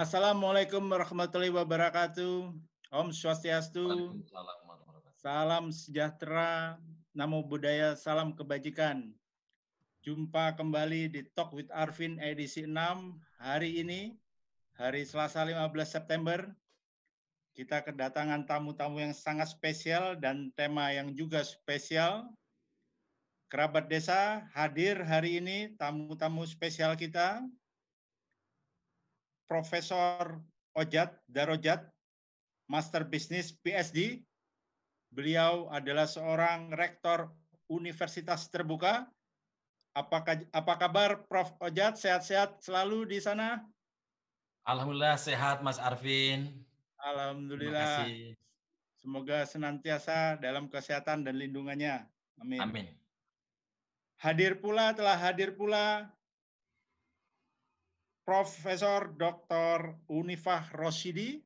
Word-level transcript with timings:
Assalamualaikum 0.00 0.80
warahmatullahi 0.88 1.52
wabarakatuh. 1.52 2.56
Om 2.88 3.08
Swastiastu. 3.12 4.16
Salam 5.20 5.68
sejahtera, 5.68 6.80
namo 7.12 7.44
buddhaya, 7.44 7.92
salam 8.00 8.32
kebajikan. 8.32 9.12
Jumpa 10.00 10.56
kembali 10.56 11.12
di 11.12 11.20
Talk 11.36 11.52
with 11.52 11.68
Arvin 11.68 12.16
edisi 12.16 12.64
6 12.64 13.20
hari 13.44 13.84
ini, 13.84 14.16
hari 14.72 15.04
Selasa 15.04 15.44
15 15.44 15.68
September. 15.84 16.48
Kita 17.52 17.84
kedatangan 17.84 18.48
tamu-tamu 18.48 19.04
yang 19.04 19.12
sangat 19.12 19.52
spesial 19.52 20.16
dan 20.16 20.48
tema 20.56 20.96
yang 20.96 21.12
juga 21.12 21.44
spesial. 21.44 22.24
Kerabat 23.52 23.92
desa 23.92 24.48
hadir 24.56 24.96
hari 25.04 25.44
ini, 25.44 25.76
tamu-tamu 25.76 26.48
spesial 26.48 26.96
kita. 26.96 27.44
Profesor 29.50 30.38
Ojat 30.78 31.10
Darojat, 31.26 31.82
Master 32.70 33.02
Business 33.02 33.50
PSD. 33.50 34.22
Beliau 35.10 35.66
adalah 35.74 36.06
seorang 36.06 36.70
rektor 36.70 37.26
Universitas 37.66 38.46
Terbuka 38.46 39.10
apa, 39.90 40.22
apa 40.54 40.74
kabar 40.78 41.26
Prof. 41.26 41.50
Ojat? 41.58 41.98
Sehat-sehat 41.98 42.62
selalu 42.62 43.10
di 43.10 43.18
sana? 43.18 43.66
Alhamdulillah 44.62 45.18
sehat 45.18 45.66
Mas 45.66 45.82
Arvin. 45.82 46.46
Alhamdulillah. 47.02 48.06
Semoga 49.02 49.42
senantiasa 49.50 50.38
dalam 50.38 50.70
kesehatan 50.70 51.26
dan 51.26 51.34
lindungannya. 51.34 52.06
Amin. 52.38 52.62
Amin. 52.62 52.86
Hadir 54.22 54.62
pula, 54.62 54.94
telah 54.94 55.18
hadir 55.18 55.58
pula 55.58 56.06
Profesor 58.30 59.10
Dr. 59.18 60.06
Unifah 60.06 60.62
Rosidi, 60.78 61.42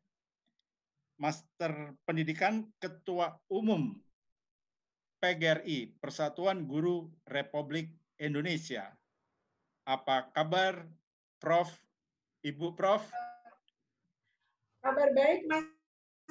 Master 1.16 1.96
Pendidikan 2.04 2.68
Ketua 2.76 3.32
Umum 3.48 3.96
PGRI, 5.16 5.96
Persatuan 5.96 6.68
Guru 6.68 7.08
Republik 7.24 7.88
Indonesia. 8.20 8.92
Apa 9.88 10.28
kabar 10.36 10.84
Prof? 11.40 11.72
Ibu 12.44 12.76
Prof? 12.76 13.08
Kabar 14.84 15.08
baik 15.16 15.48
Mas 15.48 15.64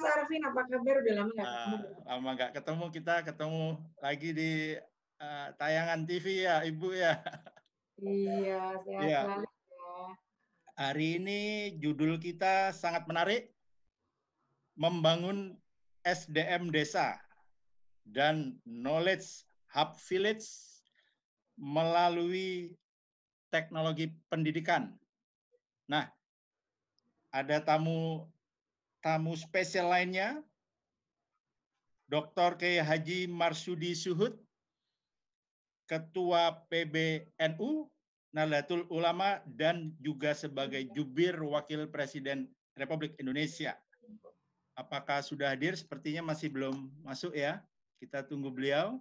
Arvin, 0.06 0.46
apa 0.46 0.70
kabar? 0.70 0.94
Udah 1.02 1.14
lama 1.18 1.30
nggak 1.34 1.50
ketemu. 1.50 1.74
Uh, 1.74 1.82
lama 2.06 2.28
nggak 2.30 2.52
ketemu, 2.54 2.84
kita 2.94 3.14
ketemu 3.26 3.64
lagi 3.98 4.30
di 4.30 4.52
uh, 5.18 5.48
tayangan 5.58 6.06
TV 6.06 6.46
ya 6.46 6.62
Ibu 6.62 6.88
ya. 6.94 7.18
Iya, 7.98 8.62
sehat 8.86 9.02
ya. 9.02 9.22
selalu. 9.26 9.53
Hari 10.74 11.22
ini 11.22 11.40
judul 11.78 12.18
kita 12.18 12.74
sangat 12.74 13.06
menarik, 13.06 13.46
membangun 14.74 15.54
SDM 16.02 16.74
desa 16.74 17.14
dan 18.02 18.58
knowledge 18.66 19.46
hub 19.70 19.94
village 20.10 20.42
melalui 21.54 22.74
teknologi 23.54 24.10
pendidikan. 24.26 24.98
Nah, 25.86 26.10
ada 27.30 27.62
tamu 27.62 28.26
tamu 28.98 29.38
spesial 29.38 29.94
lainnya, 29.94 30.42
Dr. 32.10 32.58
K. 32.58 32.82
Haji 32.82 33.30
Marsudi 33.30 33.94
Suhud, 33.94 34.34
Ketua 35.86 36.66
PBNU, 36.66 37.93
Nahdlatul 38.34 38.90
Ulama, 38.90 39.38
dan 39.46 39.94
juga 40.02 40.34
sebagai 40.34 40.82
jubir 40.90 41.38
Wakil 41.38 41.86
Presiden 41.86 42.50
Republik 42.74 43.14
Indonesia. 43.22 43.78
Apakah 44.74 45.22
sudah 45.22 45.54
hadir? 45.54 45.78
Sepertinya 45.78 46.34
masih 46.34 46.50
belum 46.50 46.90
masuk 47.06 47.30
ya. 47.30 47.62
Kita 48.02 48.26
tunggu 48.26 48.50
beliau 48.50 48.98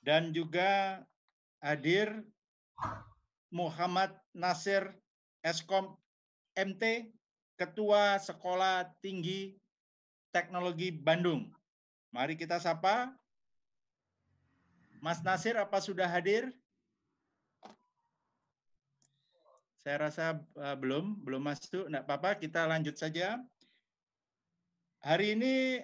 dan 0.00 0.32
juga 0.32 1.00
hadir 1.60 2.24
Muhammad 3.52 4.16
Nasir 4.32 4.96
Eskom 5.44 5.96
MT, 6.56 7.12
Ketua 7.56 8.16
Sekolah 8.20 8.88
Tinggi 9.04 9.56
Teknologi 10.32 10.92
Bandung. 10.92 11.52
Mari 12.10 12.36
kita 12.36 12.58
sapa. 12.58 13.12
Mas 15.00 15.24
Nasir, 15.24 15.56
apa 15.56 15.80
sudah 15.80 16.04
hadir? 16.04 16.52
Saya 19.80 19.96
rasa 19.96 20.24
uh, 20.60 20.76
belum, 20.76 21.24
belum 21.24 21.40
masuk. 21.40 21.88
Tidak 21.88 22.04
apa-apa, 22.04 22.36
kita 22.36 22.68
lanjut 22.68 23.00
saja. 23.00 23.40
Hari 25.00 25.40
ini 25.40 25.80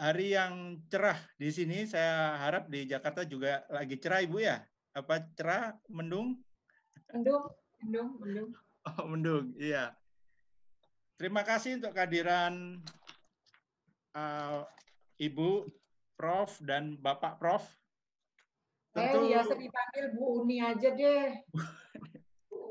hari 0.00 0.32
yang 0.32 0.80
cerah 0.88 1.20
di 1.36 1.52
sini. 1.52 1.84
Saya 1.84 2.40
harap 2.40 2.72
di 2.72 2.88
Jakarta 2.88 3.28
juga 3.28 3.68
lagi 3.68 4.00
cerah, 4.00 4.24
Ibu 4.24 4.40
ya? 4.40 4.64
Apa 4.96 5.28
cerah, 5.36 5.76
mendung? 5.92 6.40
Mendung, 7.12 7.52
mendung, 7.84 8.10
mendung. 8.16 8.50
Oh, 8.82 9.04
mendung, 9.06 9.46
iya. 9.60 9.92
Terima 11.20 11.44
kasih 11.44 11.78
untuk 11.78 11.92
kehadiran 11.92 12.80
uh, 14.16 14.64
Ibu, 15.20 15.68
Prof, 16.16 16.56
dan 16.64 16.96
Bapak 16.96 17.36
Prof. 17.36 17.62
Tentu... 18.96 19.28
Eh, 19.28 19.36
biasa 19.36 19.52
dipanggil 19.54 20.04
Bu 20.16 20.42
Uni 20.42 20.64
aja 20.64 20.88
deh. 20.96 21.36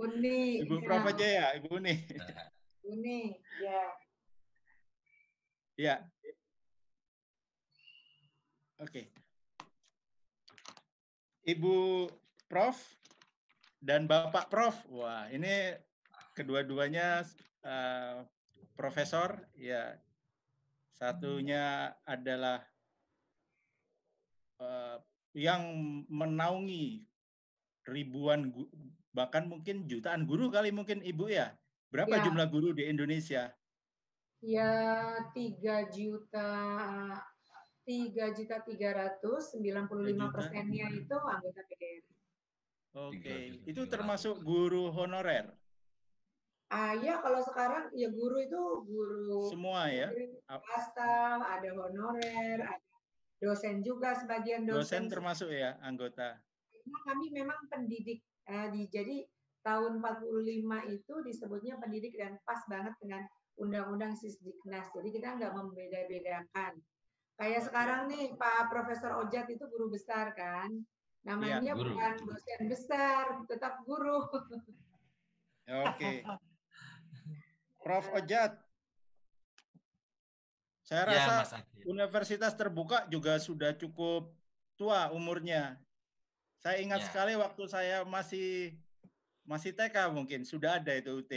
Uni. 0.06 0.66
Ibu 0.66 0.82
Prof 0.82 1.04
ya. 1.06 1.12
aja 1.14 1.28
ya, 1.28 1.48
Ibu 1.62 1.70
Uni. 1.78 1.94
Uni, 2.86 3.20
ya. 3.62 3.82
Ya, 5.82 5.96
Oke. 8.82 9.14
Ibu 11.46 12.10
Prof 12.50 12.82
dan 13.78 14.10
Bapak 14.10 14.50
Prof. 14.50 14.74
Wah, 14.90 15.30
ini 15.30 15.78
kedua-duanya 16.34 17.22
uh, 17.62 18.26
profesor 18.74 19.38
ya. 19.54 20.02
Satunya 20.98 21.94
adalah 22.10 22.66
uh, 24.58 24.98
yang 25.38 25.62
menaungi 26.10 27.06
ribuan 27.86 28.50
bahkan 29.12 29.48
mungkin 29.48 29.88
jutaan 29.88 30.24
guru 30.24 30.48
kali 30.48 30.72
mungkin 30.72 31.04
Ibu 31.04 31.32
ya. 31.32 31.56
Berapa 31.92 32.20
ya. 32.20 32.24
jumlah 32.24 32.48
guru 32.48 32.72
di 32.72 32.88
Indonesia? 32.88 33.52
Ya, 34.42 34.72
tiga 35.36 35.92
juta 35.92 36.50
tiga 37.84 38.32
juta 38.32 38.64
tiga 38.64 38.90
ratus 38.96 39.54
sembilan 39.54 39.86
puluh 39.92 40.16
lima 40.16 40.32
persennya 40.32 40.88
itu 40.96 41.18
anggota 41.18 41.62
PGRI. 41.68 42.14
Oke, 42.92 43.38
itu 43.68 43.82
termasuk 43.88 44.44
guru 44.44 44.92
honorer. 44.92 45.48
Ah 46.72 46.96
ya 46.96 47.20
kalau 47.20 47.44
sekarang 47.44 47.92
ya 47.92 48.08
guru 48.08 48.40
itu 48.40 48.62
guru 48.88 49.52
semua 49.52 49.92
ya. 49.92 50.08
Swasta, 50.48 51.44
ada 51.44 51.70
honorer, 51.76 52.60
ada 52.64 52.92
dosen 53.44 53.84
juga 53.84 54.16
sebagian 54.16 54.64
dosen. 54.64 54.80
Dosen 54.80 55.04
termasuk 55.12 55.50
ya 55.52 55.76
anggota. 55.84 56.40
Karena 56.72 57.00
kami 57.04 57.26
memang 57.36 57.60
pendidik 57.68 58.24
eh, 58.50 58.68
di, 58.74 58.90
jadi 58.90 59.26
tahun 59.62 60.02
45 60.02 60.96
itu 60.96 61.14
disebutnya 61.22 61.78
pendidik 61.78 62.18
dan 62.18 62.40
pas 62.48 62.62
banget 62.66 62.98
dengan 62.98 63.22
undang-undang 63.62 64.18
Sisdiknas. 64.18 64.90
Jadi 64.96 65.10
kita 65.14 65.38
nggak 65.38 65.54
membeda-bedakan 65.54 66.82
Kayak 67.42 67.62
sekarang 67.66 68.02
nih 68.06 68.38
Pak 68.38 68.70
Profesor 68.70 69.18
Ojat 69.18 69.50
itu 69.50 69.66
guru 69.66 69.90
besar 69.90 70.30
kan. 70.38 70.70
Namanya 71.26 71.58
ya, 71.62 71.74
bukan 71.74 72.14
dosen 72.22 72.62
besar, 72.70 73.42
tetap 73.50 73.82
guru. 73.82 74.30
Oke. 75.90 76.22
Prof 77.82 78.06
Ojat. 78.14 78.62
Saya 80.86 81.02
ya, 81.10 81.26
rasa 81.42 81.66
universitas 81.90 82.54
terbuka 82.54 83.10
juga 83.10 83.42
sudah 83.42 83.74
cukup 83.74 84.30
tua 84.78 85.10
umurnya. 85.10 85.82
Saya 86.62 86.78
ingat 86.78 87.02
ya. 87.02 87.06
sekali 87.10 87.34
waktu 87.34 87.64
saya 87.66 87.98
masih 88.06 88.78
masih 89.50 89.74
TK 89.74 90.14
mungkin 90.14 90.46
sudah 90.46 90.78
ada 90.78 90.94
itu 90.94 91.26
UT. 91.26 91.34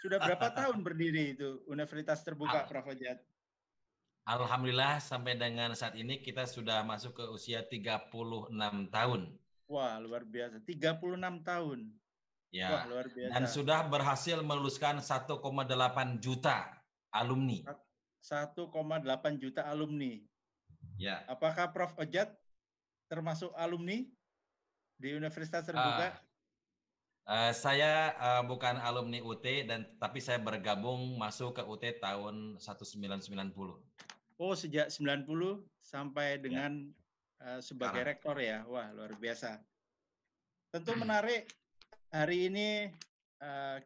Sudah 0.00 0.16
berapa 0.16 0.48
tahun 0.58 0.80
berdiri 0.80 1.36
itu 1.36 1.60
Universitas 1.68 2.24
Terbuka, 2.24 2.64
Prof. 2.64 2.88
Ojat? 2.88 3.20
Alhamdulillah 4.24 4.96
sampai 4.96 5.36
dengan 5.36 5.76
saat 5.76 5.92
ini 5.92 6.24
kita 6.24 6.48
sudah 6.48 6.80
masuk 6.88 7.20
ke 7.20 7.24
usia 7.28 7.60
36 7.68 8.08
tahun. 8.88 9.20
Wah, 9.68 10.00
luar 10.00 10.24
biasa. 10.24 10.64
36 10.64 11.44
tahun. 11.44 11.78
Ya. 12.48 12.68
Wah, 12.72 12.84
luar 12.88 13.06
biasa. 13.12 13.32
Dan 13.36 13.44
sudah 13.44 13.84
berhasil 13.92 14.40
meluluskan 14.40 15.04
1,8 15.04 15.36
juta 16.16 16.80
alumni. 17.12 17.60
1,8 18.24 18.56
juta 19.36 19.68
alumni. 19.68 20.16
Ya. 20.96 21.28
Apakah 21.28 21.68
Prof 21.76 21.92
Ojat 22.00 22.32
termasuk 23.10 23.52
alumni 23.58 24.06
di 25.00 25.16
Universitas 25.16 25.64
Terbuka? 25.64 26.12
Uh, 26.12 26.28
Uh, 27.30 27.54
saya 27.54 28.10
uh, 28.18 28.42
bukan 28.42 28.74
alumni 28.82 29.22
UT 29.22 29.44
dan 29.44 29.86
tapi 30.02 30.18
saya 30.18 30.42
bergabung 30.42 31.14
masuk 31.14 31.54
ke 31.54 31.62
UT 31.62 31.84
tahun 32.02 32.58
1990. 32.58 33.54
Oh, 34.40 34.54
sejak 34.56 34.90
90 34.90 35.62
sampai 35.78 36.34
ya. 36.34 36.42
dengan 36.42 36.90
ya. 37.38 37.54
uh, 37.54 37.60
sebagai 37.62 38.02
Sekarang. 38.02 38.10
rektor 38.10 38.36
ya. 38.42 38.66
Wah, 38.66 38.90
luar 38.90 39.14
biasa. 39.14 39.62
Tentu 40.74 40.90
menarik 40.98 41.46
hari 42.10 42.50
ini 42.50 42.90
uh, 43.38 43.78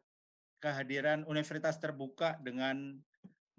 kehadiran 0.65 1.29
universitas 1.29 1.77
terbuka 1.77 2.41
dengan 2.41 2.97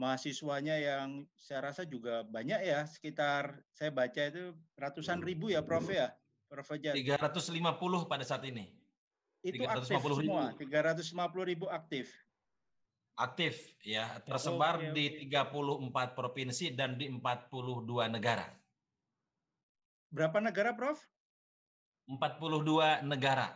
mahasiswanya 0.02 0.82
yang 0.82 1.30
saya 1.38 1.70
rasa 1.72 1.86
juga 1.86 2.26
banyak 2.26 2.66
ya, 2.66 2.90
sekitar 2.90 3.62
saya 3.70 3.94
baca 3.94 4.22
itu 4.34 4.50
ratusan 4.82 5.22
ribu 5.22 5.54
ya 5.54 5.62
Prof 5.62 5.88
ya, 5.94 6.10
Prof 6.56 6.72
Fajar. 6.72 6.96
350 6.96 8.08
pada 8.08 8.24
saat 8.24 8.48
ini. 8.48 8.72
Itu 9.44 9.68
aktif 9.68 10.00
semua, 10.00 10.56
ribu. 10.56 10.72
350 10.72 11.52
ribu 11.52 11.66
aktif. 11.68 12.16
Aktif 13.20 13.76
ya, 13.84 14.24
tersebar 14.24 14.80
oh, 14.80 14.92
okay, 14.92 15.20
di 15.20 15.28
34 15.32 16.16
provinsi 16.16 16.72
dan 16.72 16.96
di 16.96 17.12
42 17.12 18.08
negara. 18.08 18.48
Berapa 20.16 20.40
negara, 20.40 20.72
Prof? 20.72 21.00
42 22.08 23.04
negara. 23.04 23.52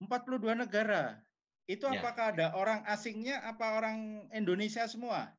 42 0.00 0.56
negara. 0.56 1.20
Itu 1.68 1.84
ya. 1.88 2.00
apakah 2.00 2.32
ada 2.32 2.56
orang 2.56 2.80
asingnya 2.88 3.44
apa 3.44 3.76
orang 3.76 4.28
Indonesia 4.32 4.88
semua? 4.88 5.36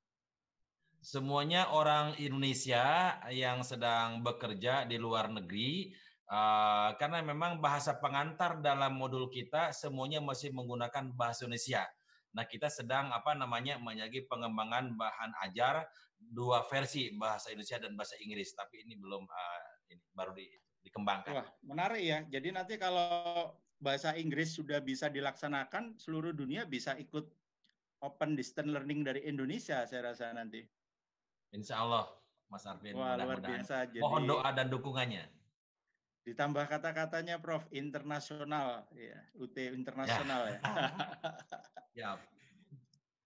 Semuanya 1.03 1.67
orang 1.73 2.15
Indonesia 2.15 3.17
yang 3.27 3.59
sedang 3.65 4.23
bekerja 4.23 4.87
di 4.87 4.95
luar 4.95 5.27
negeri 5.27 5.91
Uh, 6.33 6.97
karena 6.97 7.21
memang 7.21 7.61
bahasa 7.61 7.93
pengantar 7.93 8.57
dalam 8.57 8.97
modul 8.97 9.29
kita 9.29 9.69
semuanya 9.69 10.17
masih 10.17 10.49
menggunakan 10.49 11.13
bahasa 11.13 11.45
Indonesia. 11.45 11.85
Nah, 12.33 12.49
kita 12.49 12.73
sedang 12.73 13.13
apa 13.13 13.37
namanya 13.37 13.77
menyagi 13.77 14.25
pengembangan 14.25 14.97
bahan 14.97 15.29
ajar 15.45 15.85
dua 16.17 16.65
versi 16.65 17.13
bahasa 17.13 17.53
Indonesia 17.53 17.77
dan 17.77 17.93
bahasa 17.93 18.17
Inggris, 18.17 18.49
tapi 18.57 18.81
ini 18.81 18.97
belum 18.97 19.29
uh, 19.29 19.61
ini 19.93 20.01
baru 20.17 20.33
di, 20.33 20.49
dikembangkan. 20.81 21.37
Wah, 21.37 21.45
menarik 21.69 22.01
ya. 22.01 22.25
Jadi 22.25 22.49
nanti 22.49 22.81
kalau 22.81 23.53
bahasa 23.77 24.17
Inggris 24.17 24.57
sudah 24.57 24.81
bisa 24.81 25.13
dilaksanakan, 25.13 26.01
seluruh 26.01 26.33
dunia 26.33 26.65
bisa 26.65 26.97
ikut 26.97 27.29
open 28.01 28.33
distance 28.33 28.73
learning 28.73 29.05
dari 29.05 29.21
Indonesia, 29.29 29.85
saya 29.85 30.09
rasa 30.09 30.33
nanti. 30.33 30.65
Insya 31.53 31.85
Allah, 31.85 32.09
Mas 32.49 32.65
Arvin. 32.65 32.97
Wah, 32.97 33.21
luar 33.21 33.37
biasa. 33.37 33.85
Jadi... 33.93 34.01
Mohon 34.01 34.23
doa 34.33 34.49
dan 34.49 34.73
dukungannya. 34.73 35.42
Ditambah 36.23 36.71
kata-katanya 36.71 37.43
Prof, 37.43 37.67
internasional, 37.75 38.87
ya, 38.95 39.19
UT 39.35 39.55
internasional 39.59 40.55
ya. 40.55 40.59
ya. 41.99 42.09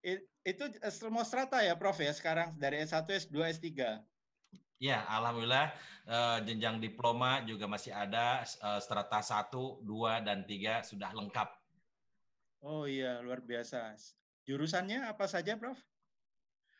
ya. 0.01 0.15
Itu 0.41 0.65
semua 0.89 1.21
strata 1.21 1.61
ya 1.61 1.77
Prof 1.77 2.01
ya 2.01 2.09
sekarang 2.09 2.57
dari 2.57 2.81
S1, 2.81 3.05
S2, 3.29 3.37
S3. 3.61 4.01
Ya, 4.77 5.05
alhamdulillah 5.09 5.73
uh, 6.05 6.37
jenjang 6.45 6.77
diploma 6.77 7.41
juga 7.45 7.65
masih 7.65 7.93
ada 7.93 8.45
uh, 8.61 8.77
strata 8.81 9.21
1, 9.21 9.49
2 9.85 10.25
dan 10.25 10.45
3 10.45 10.85
sudah 10.85 11.09
lengkap. 11.13 11.49
Oh 12.65 12.89
iya, 12.89 13.21
luar 13.21 13.41
biasa. 13.45 13.93
Jurusannya 14.45 15.05
apa 15.05 15.29
saja, 15.29 15.53
Prof? 15.57 15.77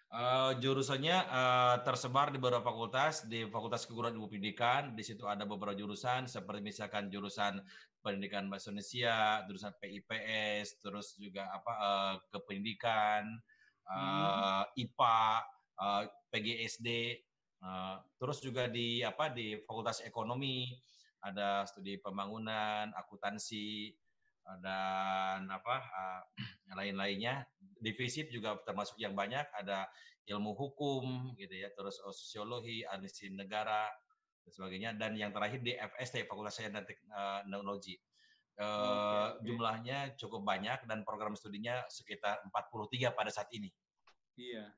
Uh, 0.08 0.56
jurusannya 0.64 1.20
uh, 1.28 1.84
tersebar 1.84 2.32
di 2.32 2.40
beberapa 2.40 2.64
fakultas, 2.64 3.28
di 3.28 3.44
Fakultas 3.52 3.84
Keguruan 3.84 4.16
Ilmu 4.16 4.32
Pendidikan, 4.32 4.96
di 4.96 5.04
situ 5.04 5.28
ada 5.28 5.44
beberapa 5.44 5.76
jurusan 5.76 6.32
seperti 6.32 6.64
misalkan 6.64 7.12
jurusan 7.12 7.60
Pendidikan 8.00 8.48
Bahasa 8.48 8.72
Indonesia, 8.72 9.44
jurusan 9.52 9.76
PIPS, 9.84 10.80
terus 10.80 11.20
juga 11.20 11.52
apa 11.52 11.74
uh, 11.76 12.16
kependidikan, 12.32 13.28
uh, 13.92 14.64
hmm. 14.64 14.80
IPA, 14.80 15.20
uh, 15.76 16.04
PGSD, 16.32 16.88
uh, 17.68 18.00
terus 18.16 18.40
juga 18.40 18.72
di 18.72 19.04
apa 19.04 19.28
di 19.28 19.60
Fakultas 19.68 20.00
Ekonomi 20.08 20.72
ada 21.20 21.68
studi 21.68 22.00
pembangunan, 22.00 22.96
akuntansi, 22.96 23.92
dan 24.64 25.48
apa 25.52 25.76
uh, 25.84 26.22
lain-lainnya. 26.78 27.44
Divisi 27.78 28.26
juga 28.34 28.58
termasuk 28.66 28.98
yang 28.98 29.14
banyak 29.14 29.46
ada 29.54 29.86
ilmu 30.28 30.56
hukum 30.58 31.36
gitu 31.40 31.56
ya, 31.56 31.70
terus 31.78 32.02
oh, 32.04 32.12
sosiologi, 32.12 32.84
administrasi 32.84 33.38
negara 33.38 33.88
dan 34.44 34.52
sebagainya 34.52 34.90
dan 34.96 35.16
yang 35.16 35.32
terakhir 35.32 35.64
di 35.64 35.76
FST 35.76 36.28
Fakultas 36.28 36.58
Sains 36.58 36.74
dan 36.74 36.84
Teknologi. 36.84 37.96
Uh, 38.58 39.38
okay, 39.38 39.46
Jumlahnya 39.46 40.18
cukup 40.18 40.42
banyak 40.42 40.82
dan 40.90 41.06
program 41.06 41.38
studinya 41.38 41.86
sekitar 41.94 42.42
43 42.50 43.14
pada 43.14 43.30
saat 43.30 43.48
ini. 43.54 43.70
Iya. 44.34 44.74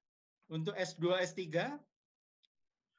Untuk 0.51 0.75
S2, 0.75 1.23
S3 1.23 1.79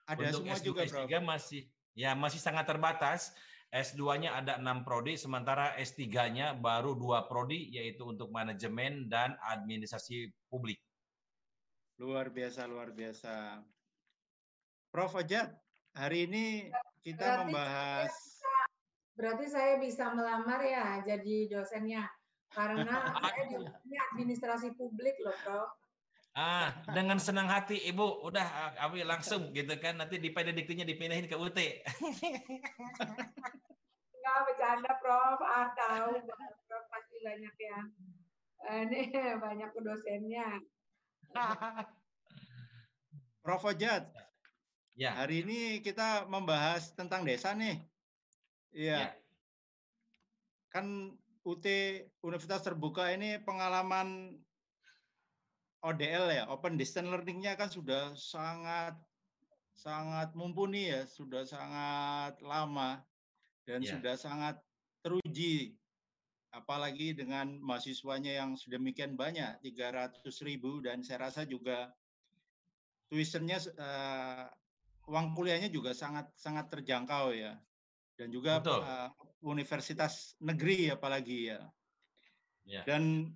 ada 0.09 0.27
Untuk 0.27 0.43
semua 0.43 0.57
S2, 0.57 0.65
juga, 0.65 0.81
S3 0.89 1.05
Bro. 1.07 1.21
masih 1.23 1.62
ya 1.95 2.17
masih 2.17 2.41
sangat 2.41 2.65
terbatas 2.65 3.35
S2-nya 3.71 4.35
ada 4.35 4.59
enam 4.59 4.83
prodi, 4.83 5.15
sementara 5.15 5.79
S3-nya 5.79 6.59
baru 6.59 6.99
dua 6.99 7.31
prodi, 7.31 7.71
yaitu 7.71 8.03
untuk 8.03 8.35
manajemen 8.35 9.07
dan 9.07 9.39
administrasi 9.47 10.27
publik. 10.50 10.83
Luar 12.03 12.35
biasa, 12.35 12.67
luar 12.67 12.91
biasa. 12.91 13.62
Prof. 14.91 15.15
Ojat, 15.15 15.55
hari 15.95 16.27
ini 16.27 16.75
kita 17.07 17.23
berarti 17.23 17.47
membahas... 17.47 18.15
berarti 19.15 19.47
saya 19.47 19.79
bisa 19.79 20.11
melamar 20.19 20.59
ya 20.67 21.07
jadi 21.07 21.55
dosennya, 21.55 22.11
karena 22.50 23.15
saya 23.23 23.55
di 23.87 23.97
administrasi 24.11 24.75
publik 24.75 25.15
loh, 25.23 25.37
Prof. 25.47 25.71
Ah, 26.35 26.71
dengan 26.95 27.19
senang 27.19 27.50
hati 27.50 27.91
Ibu 27.91 28.23
udah 28.23 28.79
Abi 28.79 29.03
langsung 29.03 29.50
gitu 29.50 29.75
kan 29.83 29.99
nanti 29.99 30.23
di 30.23 30.31
diktinya 30.31 30.87
dipindahin 30.87 31.27
ke 31.27 31.35
UT. 31.35 31.59
Enggak 34.31 34.47
bercanda 34.47 34.93
Prof. 35.03 35.43
Ah 35.43 35.75
tahu 35.75 36.23
Prof 36.71 36.85
pasti 36.87 37.17
banyak 37.19 37.55
yang 37.59 37.87
ini 38.87 39.11
banyak 39.43 39.71
dosennya. 39.75 40.49
Prof 43.43 43.63
Ojat. 43.67 44.07
Ya. 44.95 45.19
Hari 45.19 45.43
ini 45.43 45.61
kita 45.83 46.31
membahas 46.31 46.95
tentang 46.95 47.27
desa 47.27 47.59
nih. 47.59 47.83
Iya. 48.71 49.11
Ya. 49.11 49.19
Kan 50.71 51.19
UT 51.43 51.67
Universitas 52.23 52.63
Terbuka 52.63 53.11
ini 53.11 53.43
pengalaman 53.43 54.39
ODL 55.83 56.31
ya, 56.31 56.47
Open 56.55 56.79
Distance 56.79 57.11
Learning-nya 57.11 57.59
kan 57.59 57.67
sudah 57.67 58.15
sangat 58.15 58.95
sangat 59.75 60.31
mumpuni 60.39 60.87
ya, 60.87 61.03
sudah 61.09 61.43
sangat 61.43 62.39
lama 62.45 63.03
dan 63.64 63.81
yeah. 63.85 63.93
sudah 63.97 64.14
sangat 64.17 64.57
teruji 65.00 65.75
apalagi 66.50 67.14
dengan 67.14 67.62
mahasiswanya 67.62 68.43
yang 68.43 68.59
sedemikian 68.59 69.14
banyak 69.14 69.62
300 69.62 70.19
ribu 70.43 70.83
dan 70.83 71.00
saya 71.07 71.31
rasa 71.31 71.47
juga 71.47 71.95
tuitionnya 73.07 73.59
uh, 73.79 74.47
uang 75.07 75.35
kuliahnya 75.35 75.71
juga 75.71 75.95
sangat 75.95 76.31
sangat 76.35 76.71
terjangkau 76.71 77.35
ya 77.35 77.55
dan 78.19 78.29
juga 78.35 78.59
uh, 78.67 79.09
universitas 79.47 80.35
negeri 80.43 80.90
apalagi 80.90 81.55
ya 81.55 81.62
yeah. 82.67 82.85
dan 82.87 83.31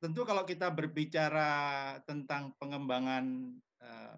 tentu 0.00 0.22
kalau 0.24 0.46
kita 0.46 0.70
berbicara 0.72 1.98
tentang 2.06 2.54
pengembangan 2.56 3.54
uh, 3.82 4.14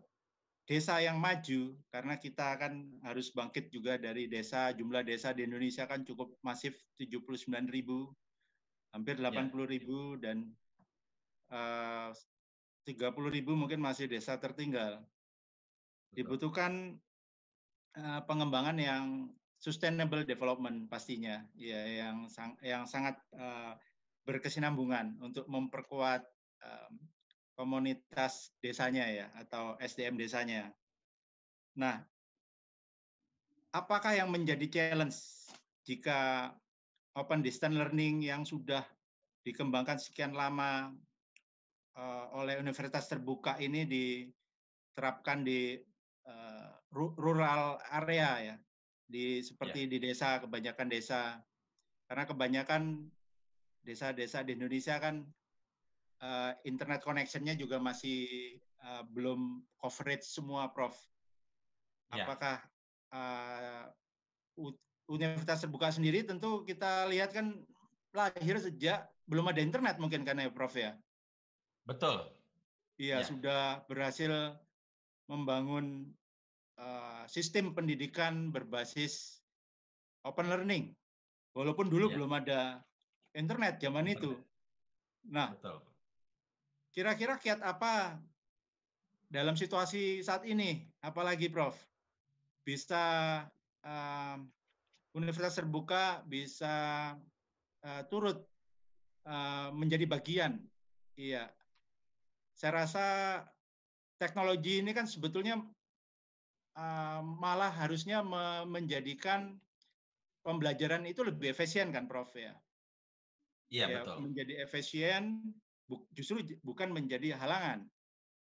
desa 0.62 1.02
yang 1.02 1.18
maju 1.18 1.74
karena 1.90 2.14
kita 2.16 2.54
kan 2.54 2.86
harus 3.02 3.34
bangkit 3.34 3.74
juga 3.74 3.98
dari 3.98 4.30
desa 4.30 4.70
jumlah 4.70 5.02
desa 5.02 5.34
di 5.34 5.42
Indonesia 5.42 5.90
kan 5.90 6.06
cukup 6.06 6.38
masif 6.46 6.78
79 7.02 7.50
ribu 7.66 8.14
hampir 8.94 9.18
80 9.18 9.26
ya. 9.26 9.66
ribu 9.66 9.98
dan 10.22 10.46
eh, 11.50 12.10
uh, 12.10 12.14
30 12.86 13.36
ribu 13.36 13.58
mungkin 13.58 13.82
masih 13.82 14.06
desa 14.06 14.38
tertinggal 14.38 15.02
dibutuhkan 16.14 16.98
uh, 17.98 18.20
pengembangan 18.26 18.78
yang 18.78 19.04
sustainable 19.58 20.26
development 20.26 20.90
pastinya 20.90 21.42
ya 21.54 21.82
yang 21.86 22.26
sang, 22.26 22.58
yang 22.62 22.84
sangat 22.86 23.18
uh, 23.38 23.74
berkesinambungan 24.26 25.18
untuk 25.22 25.46
memperkuat 25.46 26.22
um, 26.62 26.92
komunitas 27.56 28.52
desanya 28.58 29.06
ya 29.08 29.26
atau 29.36 29.76
SDM 29.78 30.16
desanya. 30.16 30.72
Nah, 31.76 32.00
apakah 33.72 34.16
yang 34.16 34.28
menjadi 34.32 34.66
challenge 34.68 35.16
jika 35.84 36.52
open 37.16 37.44
distance 37.44 37.76
learning 37.76 38.24
yang 38.24 38.44
sudah 38.44 38.84
dikembangkan 39.42 39.98
sekian 39.98 40.32
lama 40.32 40.94
uh, 41.98 42.26
oleh 42.38 42.56
universitas 42.60 43.10
terbuka 43.10 43.58
ini 43.58 43.84
diterapkan 43.84 45.44
di 45.44 45.76
uh, 46.28 46.70
rural 46.94 47.80
area 47.90 48.52
ya, 48.52 48.56
di 49.08 49.40
seperti 49.44 49.88
yeah. 49.88 49.90
di 49.90 49.98
desa 50.00 50.28
kebanyakan 50.40 50.88
desa 50.88 51.40
karena 52.06 52.24
kebanyakan 52.28 52.82
desa-desa 53.82 54.46
di 54.46 54.54
Indonesia 54.54 55.00
kan 55.02 55.26
uh, 56.22 56.52
internet 56.62 57.02
connectionnya 57.02 57.58
juga 57.58 57.82
masih 57.82 58.56
uh, 58.80 59.02
belum 59.10 59.60
coverage 59.82 60.24
semua, 60.24 60.70
Prof. 60.70 60.94
Ya. 62.14 62.24
Apakah 62.24 62.62
uh, 63.10 63.84
universitas 65.10 65.66
terbuka 65.66 65.90
sendiri 65.90 66.22
tentu 66.22 66.62
kita 66.62 67.10
lihat 67.10 67.34
kan 67.34 67.58
lahir 68.14 68.56
sejak 68.60 69.08
belum 69.26 69.50
ada 69.50 69.60
internet 69.60 69.98
mungkin 69.98 70.22
kan 70.22 70.38
ya, 70.38 70.48
Prof 70.48 70.72
ya? 70.78 70.94
Betul. 71.82 72.30
Iya, 73.00 73.24
ya. 73.24 73.26
sudah 73.26 73.62
berhasil 73.90 74.54
membangun 75.26 76.06
uh, 76.78 77.24
sistem 77.26 77.74
pendidikan 77.74 78.54
berbasis 78.54 79.42
open 80.22 80.46
learning. 80.46 80.94
Walaupun 81.52 81.90
dulu 81.90 82.08
ya. 82.08 82.14
belum 82.16 82.32
ada 82.32 82.60
internet 83.34 83.80
zaman 83.82 84.08
itu. 84.08 84.38
Nah, 85.28 85.52
kira-kira 86.92 87.40
kiat 87.40 87.64
apa 87.64 88.20
dalam 89.32 89.56
situasi 89.56 90.20
saat 90.20 90.44
ini, 90.44 90.84
apalagi 91.00 91.48
Prof, 91.48 91.72
bisa 92.62 93.40
uh, 93.80 94.36
universitas 95.16 95.56
terbuka 95.56 96.20
bisa 96.28 96.74
uh, 97.84 98.02
turut 98.12 98.44
uh, 99.24 99.72
menjadi 99.72 100.04
bagian. 100.04 100.60
Iya, 101.16 101.48
saya 102.52 102.84
rasa 102.84 103.06
teknologi 104.20 104.84
ini 104.84 104.92
kan 104.92 105.08
sebetulnya 105.08 105.60
uh, 106.76 107.20
malah 107.20 107.72
harusnya 107.72 108.20
me 108.20 108.68
menjadikan 108.68 109.56
pembelajaran 110.44 111.08
itu 111.08 111.24
lebih 111.24 111.56
efisien 111.56 111.88
kan, 111.88 112.04
Prof 112.04 112.32
ya. 112.36 112.52
Iya 113.72 113.88
ya, 113.88 113.96
betul. 114.04 114.16
Menjadi 114.28 114.54
efisien, 114.60 115.40
bu, 115.92 116.08
justru 116.16 116.40
bukan 116.64 116.88
menjadi 116.88 117.36
halangan. 117.36 117.84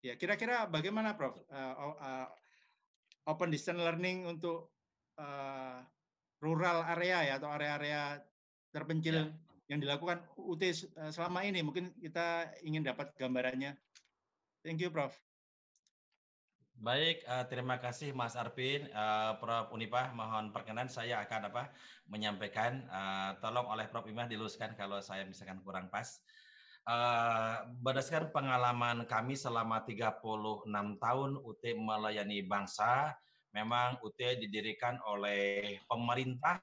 Ya 0.04 0.20
kira-kira 0.20 0.68
bagaimana, 0.68 1.16
Prof? 1.16 1.40
Uh, 1.48 1.96
uh, 1.96 2.28
open 3.32 3.48
distance 3.48 3.80
learning 3.80 4.28
untuk 4.28 4.76
uh, 5.16 5.80
rural 6.44 6.84
area 6.84 7.32
ya 7.32 7.34
atau 7.40 7.48
area-area 7.56 8.20
terpencil 8.76 9.16
ya. 9.16 9.32
yang 9.72 9.80
dilakukan 9.80 10.20
UT 10.36 10.60
selama 11.16 11.48
ini. 11.48 11.64
Mungkin 11.64 11.96
kita 12.00 12.52
ingin 12.68 12.84
dapat 12.84 13.16
gambarannya. 13.16 13.76
Thank 14.64 14.84
you, 14.84 14.92
Prof. 14.92 15.16
Baik, 16.80 17.28
uh, 17.28 17.44
terima 17.52 17.76
kasih 17.76 18.16
Mas 18.16 18.40
Arvin, 18.40 18.88
uh, 18.96 19.36
Prof 19.44 19.68
Unipah. 19.76 20.16
Mohon 20.16 20.56
perkenan 20.56 20.88
saya 20.88 21.20
akan 21.28 21.52
apa 21.52 21.76
menyampaikan. 22.08 22.88
Uh, 22.88 23.36
tolong 23.44 23.68
oleh 23.68 23.84
Prof 23.92 24.08
Imah 24.08 24.32
diluruskan 24.32 24.80
kalau 24.80 25.04
saya 25.04 25.28
misalkan 25.28 25.60
kurang 25.60 25.92
pas. 25.92 26.24
Uh, 26.90 27.70
berdasarkan 27.86 28.34
pengalaman 28.34 29.06
kami 29.06 29.38
selama 29.38 29.86
36 29.86 30.66
tahun 30.98 31.32
UT 31.38 31.62
melayani 31.78 32.42
bangsa, 32.42 33.14
memang 33.54 34.02
UT 34.02 34.18
didirikan 34.18 34.98
oleh 35.06 35.78
pemerintah 35.86 36.58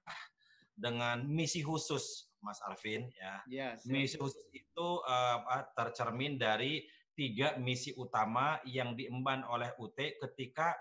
dengan 0.75 1.23
misi 1.23 1.63
khusus, 1.63 2.27
Mas 2.43 2.59
Arvin. 2.67 3.07
Ya, 3.15 3.39
yes, 3.47 3.87
misi 3.87 4.19
khusus 4.19 4.43
itu 4.51 4.99
uh, 5.07 5.47
tercermin 5.79 6.43
dari 6.43 6.83
tiga 7.15 7.55
misi 7.63 7.95
utama 7.95 8.59
yang 8.67 8.99
diemban 8.99 9.47
oleh 9.47 9.71
UT 9.79 9.95
ketika 9.95 10.75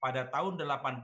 pada 0.00 0.24
tahun 0.32 0.56
84 0.56 0.96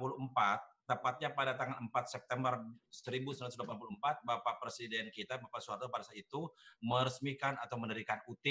tepatnya 0.83 1.31
pada 1.31 1.55
tanggal 1.55 1.79
4 1.79 1.91
September 2.11 2.59
1984 2.91 4.27
Bapak 4.27 4.55
Presiden 4.59 5.09
kita 5.15 5.39
Bapak 5.39 5.63
Soeharto 5.63 5.87
pada 5.87 6.03
saat 6.03 6.19
itu 6.19 6.51
meresmikan 6.83 7.55
atau 7.63 7.79
mendirikan 7.79 8.19
UT 8.27 8.47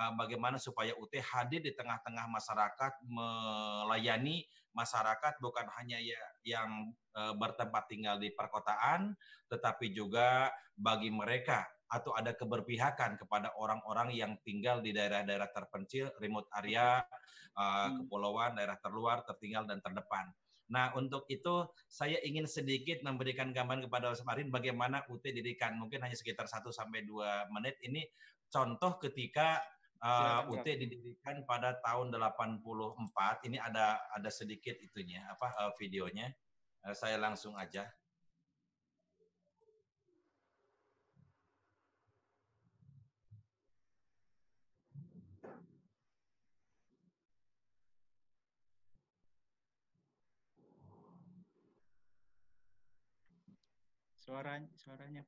uh, 0.00 0.12
bagaimana 0.16 0.56
supaya 0.56 0.96
UT 0.96 1.12
hadir 1.12 1.60
di 1.60 1.76
tengah-tengah 1.76 2.26
masyarakat 2.28 2.92
melayani 3.04 4.48
masyarakat 4.72 5.42
bukan 5.42 5.66
hanya 5.80 6.00
ya, 6.00 6.22
yang 6.46 6.94
uh, 7.12 7.36
bertempat 7.36 7.84
tinggal 7.92 8.16
di 8.16 8.32
perkotaan 8.32 9.12
tetapi 9.52 9.92
juga 9.92 10.48
bagi 10.72 11.12
mereka 11.12 11.68
atau 11.88 12.12
ada 12.12 12.36
keberpihakan 12.36 13.16
kepada 13.16 13.56
orang-orang 13.56 14.12
yang 14.12 14.36
tinggal 14.44 14.84
di 14.84 14.92
daerah-daerah 14.92 15.48
terpencil, 15.48 16.12
remote 16.20 16.44
area, 16.52 17.00
uh, 17.56 17.88
kepulauan, 17.96 18.60
daerah 18.60 18.76
terluar, 18.76 19.24
tertinggal 19.24 19.64
dan 19.64 19.80
terdepan. 19.80 20.28
Nah, 20.68 20.92
untuk 20.92 21.24
itu 21.32 21.64
saya 21.88 22.20
ingin 22.20 22.44
sedikit 22.44 23.00
memberikan 23.00 23.56
gambaran 23.56 23.88
kepada 23.88 24.12
Marin 24.24 24.52
bagaimana 24.52 25.04
UT 25.08 25.24
didirikan. 25.24 25.80
Mungkin 25.80 26.04
hanya 26.04 26.16
sekitar 26.16 26.44
1 26.44 26.60
sampai 26.68 27.08
2 27.08 27.48
menit. 27.56 27.80
Ini 27.80 28.04
contoh 28.52 29.00
ketika 29.00 29.64
uh, 30.04 30.44
UT 30.52 30.64
didirikan 30.64 31.42
pada 31.48 31.80
tahun 31.80 32.12
84. 32.12 33.48
Ini 33.48 33.56
ada 33.58 33.96
ada 34.12 34.30
sedikit 34.30 34.76
itunya 34.76 35.24
apa 35.28 35.56
uh, 35.56 35.72
videonya. 35.80 36.28
Uh, 36.84 36.92
saya 36.92 37.16
langsung 37.16 37.56
aja. 37.56 37.88
Suaranya, 54.28 54.68
suaranya. 54.76 55.24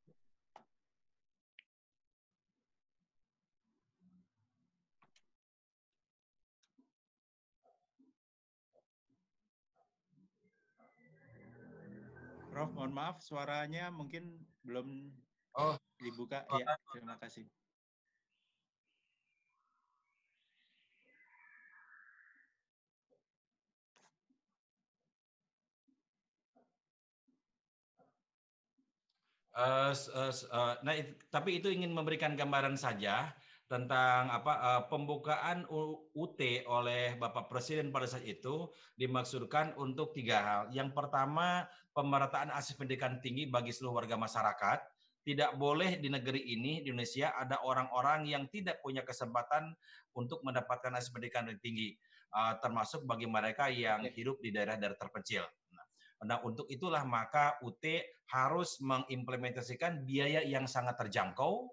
Prof, 12.53 12.77
mohon 12.77 12.93
maaf, 12.93 13.25
suaranya 13.25 13.89
mungkin 13.89 14.37
belum 14.69 15.17
oh. 15.57 15.81
dibuka. 15.97 16.45
Oh. 16.53 16.61
Ya, 16.61 16.77
terima 16.93 17.17
kasih. 17.25 17.49
Uh, 29.51 29.91
uh, 30.15 30.31
uh, 30.55 30.75
nah, 30.87 30.95
it, 30.95 31.19
tapi 31.35 31.59
itu 31.59 31.75
ingin 31.75 31.91
memberikan 31.91 32.39
gambaran 32.39 32.79
saja 32.79 33.35
tentang 33.71 34.31
apa 34.35 34.53
uh, 34.59 34.83
pembukaan 34.91 35.63
UT 36.15 36.41
oleh 36.67 37.15
Bapak 37.15 37.47
Presiden 37.47 37.95
pada 37.95 38.07
saat 38.07 38.27
itu 38.27 38.67
dimaksudkan 38.99 39.79
untuk 39.79 40.11
tiga 40.11 40.43
hal. 40.43 40.61
Yang 40.75 40.91
pertama, 40.91 41.71
pemerataan 41.95 42.51
akses 42.51 42.75
pendidikan 42.75 43.23
tinggi 43.23 43.47
bagi 43.47 43.71
seluruh 43.71 44.03
warga 44.03 44.19
masyarakat. 44.19 44.79
Tidak 45.23 45.55
boleh 45.55 46.03
di 46.03 46.11
negeri 46.11 46.51
ini, 46.51 46.83
di 46.83 46.91
Indonesia, 46.91 47.31
ada 47.37 47.63
orang-orang 47.63 48.27
yang 48.27 48.51
tidak 48.51 48.83
punya 48.83 49.07
kesempatan 49.07 49.71
untuk 50.19 50.43
mendapatkan 50.43 50.91
akses 50.91 51.15
pendidikan 51.15 51.47
tinggi, 51.63 51.95
uh, 52.35 52.59
termasuk 52.59 53.07
bagi 53.07 53.31
mereka 53.31 53.71
yang 53.71 54.03
hidup 54.03 54.43
di 54.43 54.51
daerah-daerah 54.51 54.99
terpencil. 54.99 55.47
Nah, 56.21 56.45
untuk 56.45 56.69
itulah 56.69 57.01
maka 57.09 57.57
UT 57.65 57.81
harus 58.29 58.77
mengimplementasikan 58.85 60.05
biaya 60.05 60.45
yang 60.45 60.69
sangat 60.69 61.01
terjangkau 61.01 61.73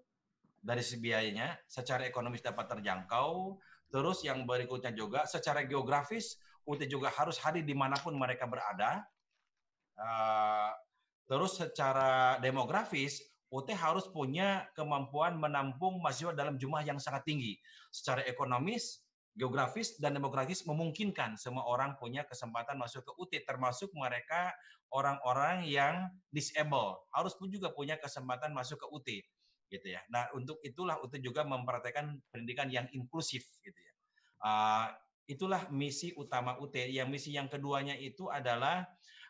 dari 0.63 0.83
biayanya, 0.99 1.59
secara 1.67 2.07
ekonomis 2.07 2.43
dapat 2.43 2.67
terjangkau. 2.71 3.59
Terus 3.87 4.23
yang 4.23 4.43
berikutnya 4.43 4.91
juga 4.91 5.23
secara 5.23 5.63
geografis 5.63 6.39
UT 6.67 6.83
juga 6.91 7.07
harus 7.15 7.39
hadir 7.39 7.63
di 7.63 7.71
mana 7.71 7.95
pun 7.99 8.15
mereka 8.19 8.43
berada. 8.43 9.07
Uh, 9.97 10.71
terus 11.27 11.55
secara 11.57 12.37
demografis 12.43 13.23
UT 13.47 13.67
harus 13.71 14.03
punya 14.11 14.67
kemampuan 14.75 15.39
menampung 15.39 16.03
mahasiswa 16.03 16.35
dalam 16.35 16.59
jumlah 16.59 16.83
yang 16.83 16.99
sangat 16.99 17.23
tinggi. 17.23 17.55
Secara 17.95 18.27
ekonomis 18.27 19.06
geografis 19.37 20.01
dan 20.01 20.17
demografis 20.17 20.65
memungkinkan 20.65 21.37
semua 21.37 21.63
orang 21.69 21.93
punya 22.01 22.25
kesempatan 22.25 22.75
masuk 22.81 23.05
ke 23.05 23.11
UT 23.21 23.33
termasuk 23.45 23.93
mereka 23.93 24.49
orang-orang 24.89 25.61
yang 25.69 26.09
disable 26.33 26.97
harus 27.13 27.37
pun 27.37 27.53
juga 27.53 27.69
punya 27.69 28.01
kesempatan 28.01 28.51
masuk 28.51 28.81
ke 28.81 28.87
UT 28.89 29.09
gitu 29.67 29.87
ya. 29.93 30.01
Nah, 30.09 30.31
untuk 30.33 30.57
itulah 30.63 30.97
UT 31.03 31.13
juga 31.19 31.43
memperhatikan 31.43 32.17
pendidikan 32.31 32.71
yang 32.71 32.87
inklusif 32.95 33.45
gitu 33.61 33.77
ya. 33.77 33.93
Uh, 34.41 34.87
itulah 35.27 35.67
misi 35.69 36.15
utama 36.15 36.55
UT. 36.57 36.73
Yang 36.73 37.07
misi 37.11 37.29
yang 37.35 37.51
keduanya 37.51 37.99
itu 37.99 38.31
adalah 38.31 38.87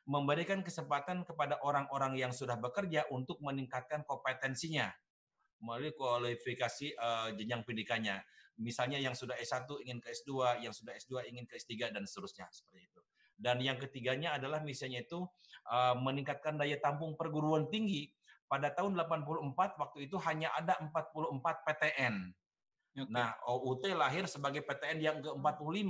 memberikan 0.08 0.64
kesempatan 0.64 1.28
kepada 1.28 1.60
orang-orang 1.66 2.16
yang 2.16 2.32
sudah 2.32 2.56
bekerja 2.56 3.04
untuk 3.12 3.42
meningkatkan 3.44 4.08
kompetensinya 4.08 4.88
melalui 5.60 5.92
kualifikasi 5.98 6.94
uh, 6.96 7.34
jenjang 7.34 7.66
pendidikannya 7.66 8.22
misalnya 8.58 8.98
yang 8.98 9.14
sudah 9.14 9.38
S1 9.38 9.70
ingin 9.86 10.02
ke 10.02 10.10
S2, 10.14 10.62
yang 10.66 10.74
sudah 10.74 10.94
S2 10.98 11.30
ingin 11.30 11.46
ke 11.46 11.58
S3 11.58 11.94
dan 11.94 12.04
seterusnya 12.04 12.50
seperti 12.50 12.90
itu. 12.90 13.02
Dan 13.38 13.62
yang 13.62 13.78
ketiganya 13.78 14.42
adalah 14.42 14.66
misalnya 14.66 15.06
itu 15.06 15.22
uh, 15.70 15.94
meningkatkan 15.94 16.58
daya 16.58 16.82
tampung 16.82 17.14
perguruan 17.14 17.70
tinggi 17.70 18.10
pada 18.50 18.74
tahun 18.74 18.98
84 18.98 19.54
waktu 19.78 20.10
itu 20.10 20.18
hanya 20.26 20.50
ada 20.58 20.74
44 20.82 21.38
PTN. 21.38 22.16
Okay. 22.98 23.14
Nah, 23.14 23.38
OUT 23.46 23.86
lahir 23.94 24.26
sebagai 24.26 24.66
PTN 24.66 24.98
yang 24.98 25.18
ke-45. 25.22 25.86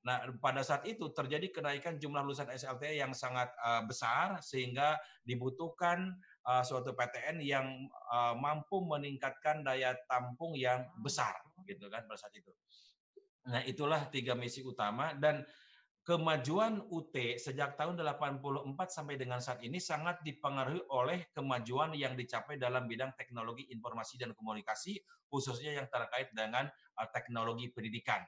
Nah, 0.00 0.16
pada 0.40 0.62
saat 0.64 0.86
itu 0.88 1.12
terjadi 1.12 1.50
kenaikan 1.52 1.98
jumlah 2.00 2.24
lulusan 2.24 2.48
SLT 2.48 2.96
yang 2.96 3.12
sangat 3.12 3.52
uh, 3.60 3.84
besar 3.84 4.38
sehingga 4.40 4.96
dibutuhkan 5.26 6.16
uh, 6.46 6.62
suatu 6.64 6.96
PTN 6.96 7.40
yang 7.44 7.66
uh, 8.08 8.34
mampu 8.36 8.80
meningkatkan 8.84 9.64
daya 9.64 9.96
tampung 10.08 10.56
yang 10.56 10.86
besar 11.00 11.36
gitu 11.68 11.88
kan 11.92 12.04
pada 12.08 12.18
saat 12.18 12.34
itu. 12.36 12.52
Nah, 13.48 13.64
itulah 13.64 14.08
tiga 14.12 14.36
misi 14.36 14.60
utama 14.60 15.16
dan 15.16 15.44
kemajuan 16.04 16.80
UT 16.88 17.12
sejak 17.36 17.76
tahun 17.76 18.00
84 18.00 18.40
sampai 18.88 19.20
dengan 19.20 19.38
saat 19.38 19.60
ini 19.60 19.76
sangat 19.76 20.20
dipengaruhi 20.24 20.82
oleh 20.90 21.28
kemajuan 21.32 21.92
yang 21.94 22.16
dicapai 22.16 22.56
dalam 22.56 22.88
bidang 22.88 23.12
teknologi 23.16 23.68
informasi 23.68 24.16
dan 24.16 24.32
komunikasi 24.32 25.00
khususnya 25.28 25.76
yang 25.76 25.86
terkait 25.92 26.32
dengan 26.32 26.66
teknologi 27.14 27.70
pendidikan. 27.70 28.20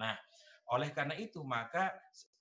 Nah, 0.00 0.16
oleh 0.70 0.94
karena 0.94 1.18
itu, 1.18 1.42
maka 1.42 1.90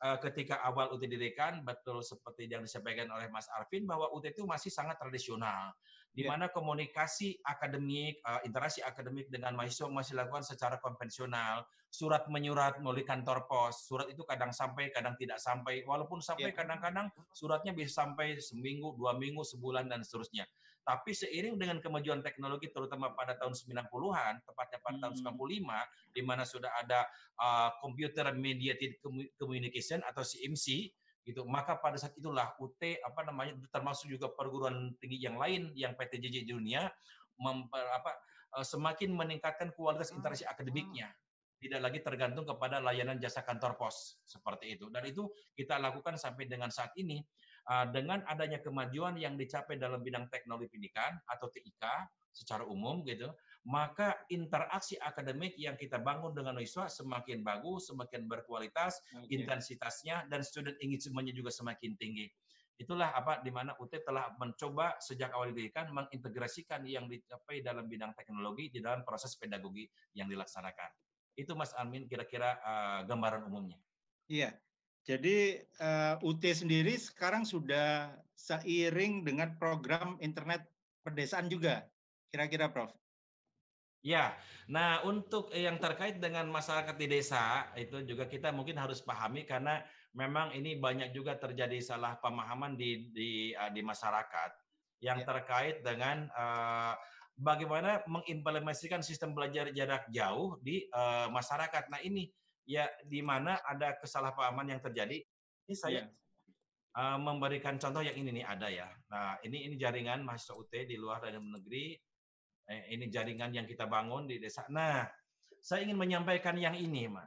uh, 0.05 0.21
ketika 0.21 0.61
awal 0.61 0.93
UT 0.93 1.01
didirikan, 1.01 1.65
betul 1.65 2.05
seperti 2.05 2.45
yang 2.45 2.61
disampaikan 2.61 3.09
oleh 3.09 3.25
Mas 3.33 3.49
Arvin, 3.57 3.89
bahwa 3.89 4.05
UT 4.13 4.21
itu 4.21 4.45
masih 4.45 4.69
sangat 4.69 5.01
tradisional, 5.01 5.73
di 6.13 6.21
iya. 6.21 6.37
mana 6.37 6.45
yeah. 6.45 6.53
komunikasi 6.53 7.41
akademik, 7.41 8.21
uh, 8.21 8.37
interaksi 8.45 8.85
akademik 8.85 9.33
dengan 9.33 9.57
mahasiswa 9.57 9.89
masih 9.89 10.13
dilakukan 10.13 10.45
secara 10.45 10.77
konvensional, 10.77 11.65
surat 11.89 12.29
menyurat 12.29 12.77
melalui 12.77 13.01
kantor 13.01 13.49
pos, 13.49 13.89
surat 13.89 14.05
itu 14.13 14.21
kadang 14.29 14.53
sampai, 14.53 14.93
kadang 14.93 15.17
tidak 15.17 15.41
sampai, 15.41 15.81
walaupun 15.89 16.21
sampai 16.21 16.53
iya. 16.53 16.57
kadang-kadang 16.57 17.09
yeah. 17.09 17.33
suratnya 17.33 17.73
bisa 17.73 18.05
sampai 18.05 18.37
seminggu, 18.37 18.93
dua 18.93 19.17
minggu, 19.17 19.41
sebulan, 19.41 19.89
dan 19.89 20.05
seterusnya. 20.05 20.45
Tapi 20.89 21.13
seiring 21.13 21.61
dengan 21.61 21.77
kemajuan 21.77 22.25
teknologi 22.25 22.73
terutama 22.73 23.13
pada 23.13 23.37
tahun 23.37 23.53
90-an, 23.53 24.41
tepatnya 24.41 24.79
pada 24.81 24.97
tahun 25.05 25.13
95 25.21 25.37
hmm. 25.37 25.85
di 26.17 26.21
mana 26.25 26.41
sudah 26.41 26.73
ada 26.81 27.05
uh, 27.37 27.69
computer 27.77 28.25
mediated 28.33 28.97
communication 29.37 30.01
atau 30.01 30.25
CMC 30.25 30.89
gitu. 31.29 31.45
Maka 31.45 31.77
pada 31.77 31.93
saat 32.01 32.17
itulah 32.17 32.57
UT 32.57 32.81
apa 33.05 33.21
namanya 33.21 33.53
termasuk 33.69 34.09
juga 34.09 34.33
perguruan 34.33 34.97
tinggi 34.97 35.21
yang 35.21 35.37
lain 35.37 35.69
yang 35.77 35.93
PTJJ 35.93 36.49
di 36.49 36.57
dunia 36.57 36.89
memper, 37.37 37.85
apa 37.93 38.17
uh, 38.57 38.65
semakin 38.65 39.13
meningkatkan 39.13 39.69
kualitas 39.77 40.09
interaksi 40.09 40.41
ah, 40.49 40.57
akademiknya 40.57 41.13
tidak 41.59 41.79
lagi 41.83 41.99
tergantung 41.99 42.47
kepada 42.47 42.79
layanan 42.79 43.19
jasa 43.19 43.43
kantor 43.43 43.75
pos 43.75 44.23
seperti 44.23 44.79
itu 44.79 44.87
dan 44.87 45.03
itu 45.03 45.27
kita 45.51 45.75
lakukan 45.75 46.15
sampai 46.15 46.47
dengan 46.47 46.71
saat 46.71 46.95
ini 46.95 47.19
dengan 47.93 48.25
adanya 48.25 48.57
kemajuan 48.57 49.13
yang 49.21 49.37
dicapai 49.37 49.77
dalam 49.77 50.01
bidang 50.01 50.25
teknologi 50.33 50.73
pendidikan 50.73 51.13
atau 51.29 51.53
TIK 51.53 51.85
secara 52.33 52.65
umum 52.65 53.05
gitu, 53.05 53.29
maka 53.67 54.15
interaksi 54.33 54.95
akademik 54.97 55.53
yang 55.59 55.75
kita 55.75 55.99
bangun 56.01 56.31
dengan 56.33 56.57
mahasiswa 56.57 56.89
semakin 56.89 57.45
bagus, 57.45 57.91
semakin 57.91 58.25
berkualitas, 58.25 59.01
okay. 59.13 59.37
intensitasnya 59.37 60.25
dan 60.31 60.41
student 60.41 60.77
engagement-nya 60.81 61.35
juga 61.35 61.51
semakin 61.53 61.93
tinggi. 61.99 62.25
Itulah 62.79 63.11
apa 63.11 63.43
di 63.43 63.51
mana 63.51 63.75
UT 63.75 63.91
telah 63.91 64.31
mencoba 64.39 64.95
sejak 65.03 65.35
awal 65.35 65.51
didirikan 65.51 65.91
mengintegrasikan 65.91 66.87
yang 66.87 67.11
dicapai 67.11 67.59
dalam 67.59 67.91
bidang 67.91 68.15
teknologi 68.15 68.71
di 68.71 68.79
dalam 68.79 69.03
proses 69.03 69.35
pedagogi 69.35 69.83
yang 70.15 70.31
dilaksanakan. 70.31 70.87
Itu 71.35 71.59
Mas 71.59 71.75
Amin 71.75 72.07
kira-kira 72.07 72.55
uh, 72.63 73.01
gambaran 73.03 73.43
umumnya. 73.51 73.75
Iya, 74.31 74.55
jadi 75.09 75.65
uh, 75.81 76.21
eh, 76.21 76.27
UT 76.29 76.43
sendiri 76.45 76.93
sekarang 76.93 77.41
sudah 77.41 78.13
seiring 78.37 79.25
dengan 79.25 79.57
program 79.57 80.21
internet 80.21 80.69
pedesaan 81.01 81.49
juga, 81.49 81.81
kira-kira 82.29 82.69
Prof. 82.69 82.93
Ya, 84.05 84.37
nah 84.69 85.01
untuk 85.03 85.49
yang 85.51 85.81
terkait 85.81 86.21
dengan 86.21 86.47
masyarakat 86.53 86.93
di 86.95 87.09
desa 87.09 87.67
itu 87.75 88.05
juga 88.05 88.29
kita 88.29 88.53
mungkin 88.53 88.77
harus 88.77 89.01
pahami 89.01 89.43
karena 89.49 89.81
memang 90.13 90.53
ini 90.53 90.77
banyak 90.77 91.11
juga 91.11 91.35
terjadi 91.35 91.81
salah 91.81 92.15
pemahaman 92.21 92.77
di 92.77 93.09
di 93.09 93.51
uh, 93.57 93.73
di 93.73 93.81
masyarakat 93.81 94.51
yang 95.01 95.19
ya. 95.19 95.25
terkait 95.25 95.81
dengan 95.83 96.29
uh, 96.37 96.93
bagaimana 97.33 98.05
mengimplementasikan 98.05 99.01
sistem 99.01 99.33
belajar 99.33 99.73
jarak 99.73 100.05
jauh 100.13 100.61
di 100.61 100.85
uh, 100.93 101.27
masyarakat. 101.33 101.89
Nah 101.91 101.99
ini 102.05 102.29
ya 102.69 102.85
di 103.01 103.25
mana 103.25 103.57
ada 103.65 103.97
kesalahpahaman 103.97 104.69
yang 104.69 104.81
terjadi. 104.85 105.17
Ini 105.65 105.73
saya 105.73 106.05
yeah. 106.05 106.05
Iya. 106.05 107.17
uh, 107.17 107.17
memberikan 107.17 107.81
contoh 107.81 108.05
yang 108.05 108.13
ini 108.13 108.29
nih 108.41 108.45
ada 108.45 108.69
ya. 108.69 108.85
Nah 109.09 109.41
ini 109.41 109.65
ini 109.65 109.75
jaringan 109.81 110.21
mahasiswa 110.21 110.53
UT 110.53 110.69
di 110.69 110.93
luar 110.93 111.25
dan 111.25 111.41
negeri. 111.41 111.97
Eh, 112.69 112.93
ini 112.93 113.09
jaringan 113.09 113.49
yang 113.49 113.65
kita 113.65 113.89
bangun 113.89 114.29
di 114.29 114.37
desa. 114.37 114.69
Nah 114.69 115.01
saya 115.57 115.81
ingin 115.81 115.97
menyampaikan 115.97 116.53
yang 116.61 116.77
ini, 116.77 117.09
Ma. 117.09 117.25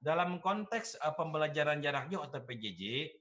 Dalam 0.00 0.40
konteks 0.40 0.96
uh, 1.04 1.12
pembelajaran 1.12 1.84
jarak 1.84 2.08
jauh 2.08 2.24
atau 2.24 2.40
PJJ, 2.40 3.12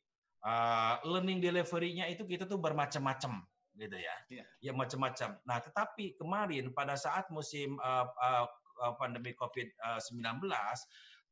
uh, 0.47 1.03
learning 1.03 1.43
delivery-nya 1.43 2.07
itu 2.07 2.23
kita 2.23 2.47
tuh 2.47 2.55
bermacam-macam 2.55 3.43
gitu 3.75 3.97
ya. 3.99 4.15
Yeah. 4.31 4.47
Ya 4.63 4.71
macam-macam. 4.71 5.43
Nah, 5.43 5.59
tetapi 5.59 6.15
kemarin 6.15 6.71
pada 6.71 6.95
saat 6.95 7.27
musim 7.27 7.75
uh, 7.83 8.07
uh, 8.15 8.47
pandemi 8.95 9.35
COVID-19 9.35 10.47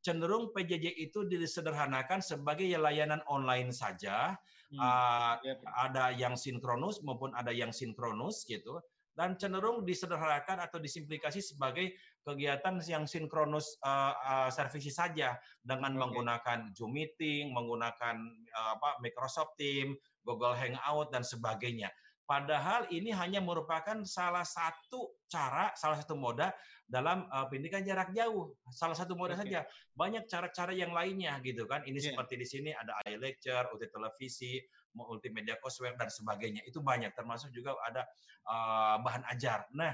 cenderung 0.04 0.54
PJJ 0.54 0.94
itu 0.98 1.26
disederhanakan 1.26 2.22
sebagai 2.22 2.66
layanan 2.78 3.22
online 3.26 3.74
saja. 3.74 4.36
Hmm. 4.68 4.78
Uh, 4.84 5.34
ada 5.80 6.12
yang 6.12 6.36
sinkronus 6.36 7.00
maupun 7.00 7.32
ada 7.32 7.48
yang 7.48 7.72
sinkronus 7.72 8.44
gitu 8.44 8.76
dan 9.18 9.34
cenderung 9.34 9.82
disederhanakan 9.82 10.62
atau 10.62 10.78
disimplikasi 10.78 11.42
sebagai 11.42 11.90
kegiatan 12.22 12.78
yang 12.86 13.02
sinkronus 13.02 13.74
uh, 13.82 14.14
uh, 14.14 14.48
servisi 14.54 14.94
saja 14.94 15.34
dengan 15.66 15.98
okay. 15.98 16.00
menggunakan 16.06 16.58
Zoom 16.78 16.94
meeting, 16.94 17.50
menggunakan 17.50 18.14
uh, 18.54 18.78
apa 18.78 19.02
Microsoft 19.02 19.58
Team, 19.58 19.98
Google 20.22 20.54
Hangout 20.54 21.10
dan 21.10 21.26
sebagainya. 21.26 21.90
Padahal 22.30 22.86
ini 22.94 23.10
hanya 23.10 23.42
merupakan 23.42 23.98
salah 24.06 24.46
satu 24.46 25.18
cara, 25.26 25.74
salah 25.74 25.98
satu 25.98 26.14
moda 26.14 26.54
dalam 26.88 27.28
uh, 27.28 27.44
pendidikan 27.46 27.84
jarak 27.84 28.10
jauh. 28.16 28.56
Salah 28.72 28.96
satu 28.96 29.12
moda 29.12 29.36
okay. 29.36 29.44
saja. 29.44 29.60
Banyak 29.92 30.24
cara-cara 30.24 30.72
yang 30.72 30.96
lainnya 30.96 31.36
gitu 31.44 31.68
kan. 31.68 31.84
Ini 31.84 32.00
yeah. 32.00 32.06
seperti 32.10 32.34
di 32.40 32.46
sini 32.48 32.70
ada 32.72 32.96
iLecture, 33.04 33.68
UT 33.76 33.84
televisi, 33.92 34.56
multimedia 34.96 35.60
courseware 35.60 36.00
dan 36.00 36.08
sebagainya. 36.08 36.64
Itu 36.64 36.80
banyak 36.80 37.12
termasuk 37.12 37.52
juga 37.52 37.76
ada 37.84 38.08
uh, 38.48 38.96
bahan 39.04 39.28
ajar. 39.36 39.68
Nah, 39.76 39.92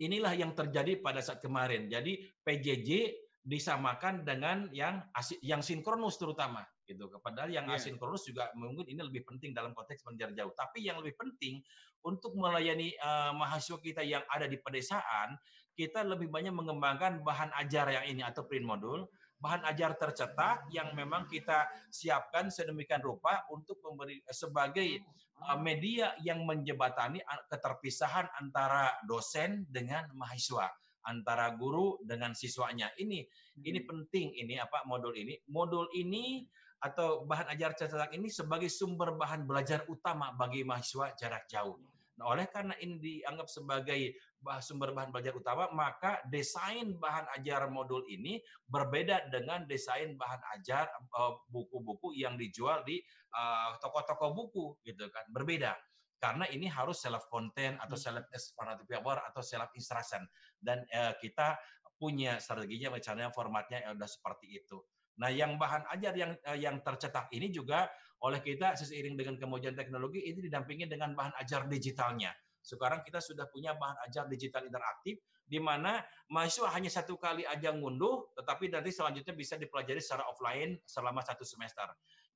inilah 0.00 0.32
yang 0.32 0.56
terjadi 0.56 0.98
pada 1.04 1.20
saat 1.20 1.44
kemarin. 1.44 1.92
Jadi 1.92 2.24
PJJ 2.40 3.12
disamakan 3.46 4.26
dengan 4.26 4.66
yang 4.74 5.06
yang 5.44 5.62
sinkronus 5.62 6.18
terutama 6.18 6.66
gitu. 6.88 7.06
Padahal 7.20 7.52
yang 7.52 7.68
yeah. 7.68 7.76
asinkronus 7.78 8.26
juga 8.26 8.48
mungkin 8.56 8.88
ini 8.88 9.02
lebih 9.04 9.28
penting 9.28 9.52
dalam 9.52 9.76
konteks 9.76 10.02
menjar 10.08 10.32
jauh. 10.32 10.50
Tapi 10.56 10.82
yang 10.82 10.98
lebih 10.98 11.14
penting 11.14 11.60
untuk 12.06 12.38
melayani 12.38 12.94
uh, 13.02 13.34
mahasiswa 13.34 13.82
kita 13.82 14.02
yang 14.06 14.22
ada 14.30 14.46
di 14.46 14.58
pedesaan, 14.62 15.34
kita 15.76 16.02
lebih 16.02 16.32
banyak 16.32 16.56
mengembangkan 16.56 17.20
bahan 17.20 17.52
ajar 17.60 17.92
yang 17.92 18.04
ini 18.08 18.22
atau 18.24 18.48
print 18.48 18.64
modul, 18.64 19.04
bahan 19.38 19.62
ajar 19.68 19.94
tercetak 20.00 20.64
yang 20.72 20.96
memang 20.96 21.28
kita 21.28 21.68
siapkan 21.92 22.48
sedemikian 22.48 23.04
rupa 23.04 23.44
untuk 23.52 23.76
memberi 23.84 24.24
sebagai 24.32 25.04
uh, 25.44 25.60
media 25.60 26.16
yang 26.24 26.48
menjebatani 26.48 27.20
keterpisahan 27.52 28.24
antara 28.40 28.96
dosen 29.04 29.68
dengan 29.68 30.08
mahasiswa 30.16 30.72
antara 31.06 31.54
guru 31.54 32.02
dengan 32.02 32.34
siswanya. 32.34 32.90
Ini 32.98 33.22
ini 33.62 33.80
hmm. 33.80 33.88
penting 33.88 34.26
ini 34.42 34.58
apa 34.58 34.82
modul 34.90 35.14
ini. 35.14 35.38
Modul 35.46 35.86
ini 35.94 36.42
atau 36.82 37.24
bahan 37.24 37.48
ajar 37.56 37.72
cetak 37.72 38.12
ini 38.12 38.28
sebagai 38.28 38.68
sumber 38.68 39.16
bahan 39.16 39.48
belajar 39.48 39.86
utama 39.88 40.34
bagi 40.34 40.66
mahasiswa 40.66 41.14
jarak 41.16 41.46
jauh. 41.46 41.78
Nah, 42.16 42.32
oleh 42.32 42.48
karena 42.48 42.72
ini 42.80 42.96
dianggap 42.96 43.44
sebagai 43.44 44.16
sumber 44.64 44.96
bahan 44.96 45.12
belajar 45.12 45.36
utama, 45.36 45.68
maka 45.76 46.24
desain 46.32 46.96
bahan 46.96 47.28
ajar 47.36 47.68
modul 47.68 48.00
ini 48.08 48.40
berbeda 48.72 49.28
dengan 49.28 49.68
desain 49.68 50.16
bahan 50.16 50.40
ajar 50.56 50.88
eh, 50.88 51.32
buku-buku 51.52 52.16
yang 52.16 52.40
dijual 52.40 52.80
di 52.88 53.04
eh, 53.36 53.70
toko-toko 53.84 54.32
buku, 54.32 54.64
gitu 54.88 55.12
kan, 55.12 55.28
berbeda. 55.28 55.76
Karena 56.16 56.48
ini 56.48 56.64
harus 56.64 57.04
self 57.04 57.28
content 57.28 57.76
atau 57.84 57.96
hmm. 58.00 58.04
self 58.08 58.24
explanatory 58.32 58.88
paper 58.88 59.20
atau 59.28 59.44
self 59.44 59.68
instruction 59.76 60.24
dan 60.64 60.88
eh, 60.88 61.12
kita 61.20 61.60
punya 62.00 62.40
strateginya, 62.40 62.96
misalnya 62.96 63.28
formatnya 63.32 63.84
sudah 63.92 64.08
seperti 64.08 64.56
itu. 64.56 64.80
Nah, 65.16 65.32
yang 65.32 65.56
bahan 65.56 65.88
ajar 65.96 66.12
yang 66.12 66.32
yang 66.60 66.76
tercetak 66.84 67.28
ini 67.32 67.48
juga 67.48 67.88
oleh 68.24 68.40
kita 68.40 68.78
seiring 68.78 69.18
dengan 69.18 69.36
kemajuan 69.36 69.76
teknologi 69.76 70.24
ini 70.24 70.40
didampingi 70.48 70.88
dengan 70.88 71.12
bahan 71.12 71.36
ajar 71.42 71.68
digitalnya. 71.68 72.32
Sekarang 72.64 73.04
kita 73.06 73.22
sudah 73.22 73.46
punya 73.52 73.76
bahan 73.78 73.94
ajar 74.10 74.26
digital 74.26 74.66
interaktif 74.66 75.20
di 75.46 75.62
mana 75.62 76.02
mahasiswa 76.26 76.66
hanya 76.74 76.90
satu 76.90 77.14
kali 77.14 77.46
aja 77.46 77.70
ngunduh, 77.70 78.34
tetapi 78.34 78.66
nanti 78.66 78.90
selanjutnya 78.90 79.30
bisa 79.38 79.54
dipelajari 79.54 80.02
secara 80.02 80.26
offline 80.26 80.74
selama 80.82 81.22
satu 81.22 81.46
semester. 81.46 81.86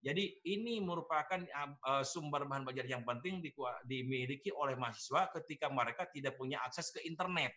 Jadi 0.01 0.39
ini 0.47 0.81
merupakan 0.81 1.43
uh, 1.85 2.07
sumber 2.07 2.47
bahan 2.47 2.65
belajar 2.65 2.87
yang 2.87 3.03
penting 3.03 3.43
di, 3.43 3.51
dimiliki 3.85 4.49
oleh 4.55 4.79
mahasiswa 4.79 5.29
ketika 5.35 5.69
mereka 5.69 6.07
tidak 6.09 6.39
punya 6.39 6.63
akses 6.63 6.95
ke 6.95 7.03
internet. 7.05 7.53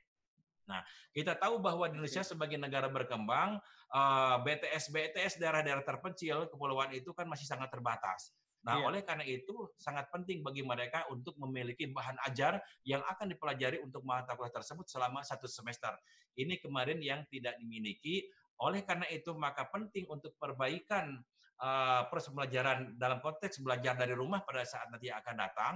Nah, 0.69 0.81
kita 1.11 1.35
tahu 1.35 1.59
bahwa 1.59 1.87
di 1.91 1.99
Indonesia 1.99 2.23
sebagai 2.23 2.55
negara 2.55 2.87
berkembang, 2.87 3.59
uh, 3.91 4.35
BTS 4.41 4.89
BTS 4.91 5.33
daerah-daerah 5.39 5.83
terpencil 5.83 6.47
kepulauan 6.47 6.95
itu 6.95 7.11
kan 7.11 7.27
masih 7.27 7.47
sangat 7.47 7.69
terbatas. 7.71 8.31
Nah, 8.63 8.79
yeah. 8.79 8.87
oleh 8.87 9.01
karena 9.03 9.27
itu 9.27 9.67
sangat 9.75 10.07
penting 10.07 10.39
bagi 10.39 10.63
mereka 10.63 11.03
untuk 11.11 11.35
memiliki 11.35 11.91
bahan 11.91 12.15
ajar 12.31 12.63
yang 12.87 13.03
akan 13.03 13.35
dipelajari 13.35 13.83
untuk 13.83 14.07
mata 14.07 14.39
kuliah 14.39 14.55
tersebut 14.55 14.87
selama 14.87 15.19
satu 15.19 15.51
semester. 15.51 15.91
Ini 16.39 16.63
kemarin 16.63 17.03
yang 17.03 17.27
tidak 17.27 17.59
dimiliki. 17.59 18.23
Oleh 18.63 18.87
karena 18.87 19.03
itu, 19.11 19.35
maka 19.35 19.67
penting 19.67 20.07
untuk 20.07 20.31
perbaikan 20.39 21.19
uh, 21.61 22.07
proses 22.09 22.31
pembelajaran 22.33 22.97
dalam 22.97 23.21
konteks 23.21 23.61
belajar 23.61 23.93
dari 23.93 24.15
rumah 24.15 24.41
pada 24.41 24.65
saat 24.65 24.89
nanti 24.89 25.13
akan 25.13 25.35
datang. 25.37 25.73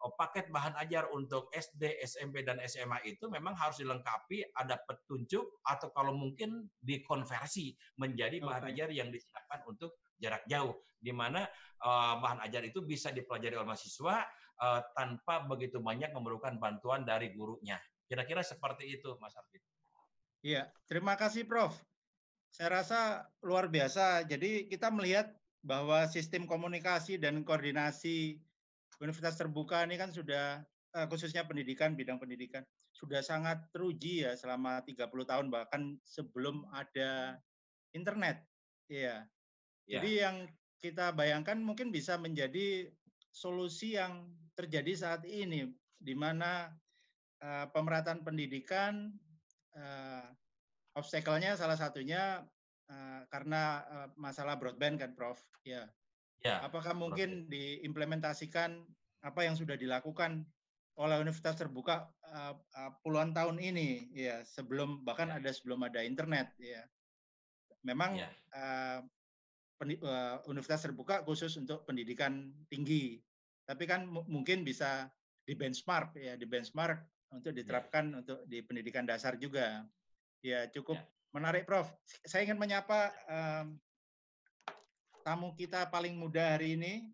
Uh, 0.00 0.10
paket 0.16 0.48
bahan 0.48 0.72
ajar 0.80 1.06
untuk 1.12 1.52
SD, 1.52 2.00
SMP, 2.02 2.40
dan 2.40 2.58
SMA 2.64 3.04
itu 3.04 3.28
memang 3.28 3.52
harus 3.52 3.78
dilengkapi, 3.78 4.56
ada 4.56 4.80
petunjuk, 4.88 5.60
atau 5.68 5.92
kalau 5.92 6.16
mungkin 6.16 6.66
dikonversi 6.80 7.76
menjadi 8.00 8.40
bahan 8.40 8.64
okay. 8.66 8.72
ajar 8.74 8.88
yang 8.90 9.12
disiapkan 9.12 9.60
untuk 9.68 10.00
jarak 10.16 10.44
jauh, 10.48 10.80
di 10.96 11.12
mana 11.12 11.44
uh, 11.84 12.16
bahan 12.18 12.40
ajar 12.48 12.64
itu 12.64 12.80
bisa 12.84 13.12
dipelajari 13.12 13.60
oleh 13.60 13.68
mahasiswa 13.68 14.24
uh, 14.60 14.80
tanpa 14.96 15.44
begitu 15.48 15.80
banyak 15.80 16.12
memerlukan 16.12 16.56
bantuan 16.56 17.04
dari 17.04 17.32
gurunya. 17.32 17.76
Kira-kira 18.08 18.42
seperti 18.42 18.90
itu, 18.90 19.14
Mas 19.22 19.36
Arfi. 19.36 19.60
Iya, 20.40 20.72
terima 20.88 21.20
kasih, 21.20 21.44
Prof. 21.44 21.76
Saya 22.50 22.82
rasa 22.82 23.00
luar 23.46 23.70
biasa. 23.70 24.26
Jadi 24.26 24.66
kita 24.66 24.90
melihat 24.90 25.32
bahwa 25.60 26.04
sistem 26.08 26.48
komunikasi 26.48 27.20
dan 27.20 27.44
koordinasi 27.44 28.40
universitas 29.00 29.40
terbuka 29.40 29.84
ini 29.84 29.96
kan 29.96 30.12
sudah 30.12 30.60
uh, 30.96 31.06
khususnya 31.08 31.44
pendidikan 31.44 31.96
bidang 31.96 32.20
pendidikan 32.20 32.64
sudah 32.90 33.24
sangat 33.24 33.64
teruji 33.72 34.26
ya 34.26 34.36
selama 34.36 34.82
30 34.84 35.08
tahun 35.08 35.46
bahkan 35.48 35.96
sebelum 36.04 36.68
ada 36.74 37.38
internet. 37.96 38.44
Iya. 38.90 39.24
Ya. 39.86 39.98
Jadi 39.98 40.10
yang 40.20 40.36
kita 40.80 41.12
bayangkan 41.14 41.60
mungkin 41.60 41.92
bisa 41.92 42.16
menjadi 42.16 42.90
solusi 43.30 43.94
yang 43.96 44.26
terjadi 44.58 44.92
saat 44.96 45.22
ini, 45.24 45.70
di 45.96 46.14
mana 46.16 46.72
uh, 47.40 47.66
pemerataan 47.70 48.26
pendidikan 48.26 49.14
uh, 49.76 50.26
obstacle-nya 50.94 51.54
salah 51.54 51.78
satunya 51.78 52.42
uh, 52.90 53.22
karena 53.30 53.84
uh, 53.86 54.08
masalah 54.18 54.58
broadband 54.58 54.98
kan, 54.98 55.12
Prof. 55.14 55.38
Ya. 55.62 55.86
ya 56.42 56.64
Apakah 56.66 56.96
mungkin 56.96 57.46
broadband. 57.46 57.52
diimplementasikan 57.52 58.70
apa 59.20 59.40
yang 59.44 59.54
sudah 59.54 59.76
dilakukan 59.76 60.48
oleh 61.00 61.16
universitas 61.16 61.56
terbuka 61.56 62.10
uh, 62.28 62.54
uh, 62.56 62.90
puluhan 63.00 63.32
tahun 63.32 63.56
ini, 63.62 64.10
ya 64.12 64.42
sebelum 64.44 65.06
bahkan 65.06 65.32
ya. 65.32 65.40
ada 65.40 65.50
sebelum 65.54 65.80
ada 65.86 66.02
internet, 66.04 66.52
ya. 66.60 66.82
Memang 67.80 68.20
ya. 68.20 68.28
Uh, 68.52 69.00
uh, 69.80 70.36
universitas 70.44 70.84
terbuka 70.84 71.24
khusus 71.24 71.56
untuk 71.56 71.88
pendidikan 71.88 72.52
tinggi. 72.68 73.16
Tapi 73.64 73.86
kan 73.86 74.04
mungkin 74.04 74.66
bisa 74.66 75.08
di 75.46 75.56
benchmark 75.56 76.18
ya, 76.18 76.36
di 76.36 76.44
benchmark 76.44 77.00
untuk 77.32 77.54
ya. 77.54 77.62
diterapkan 77.62 78.04
yeah. 78.10 78.18
untuk 78.20 78.38
di 78.44 78.58
pendidikan 78.60 79.06
dasar 79.08 79.38
juga. 79.40 79.86
Ya 80.40 80.68
cukup 80.72 80.96
yeah. 80.96 81.32
menarik, 81.36 81.68
Prof. 81.68 81.88
Saya 82.24 82.48
ingin 82.48 82.56
menyapa 82.56 83.12
um, 83.28 83.76
tamu 85.20 85.52
kita 85.52 85.88
paling 85.92 86.16
muda 86.16 86.56
hari 86.56 86.80
ini, 86.80 87.12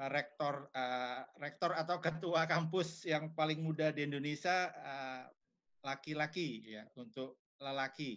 uh, 0.00 0.08
rektor 0.08 0.72
uh, 0.72 1.22
rektor 1.36 1.76
atau 1.76 2.00
ketua 2.00 2.48
kampus 2.48 3.04
yang 3.04 3.32
paling 3.36 3.60
muda 3.60 3.92
di 3.92 4.08
Indonesia, 4.08 4.72
laki-laki 5.84 6.64
uh, 6.64 6.80
ya 6.80 6.82
untuk 6.96 7.36
lelaki. 7.60 8.16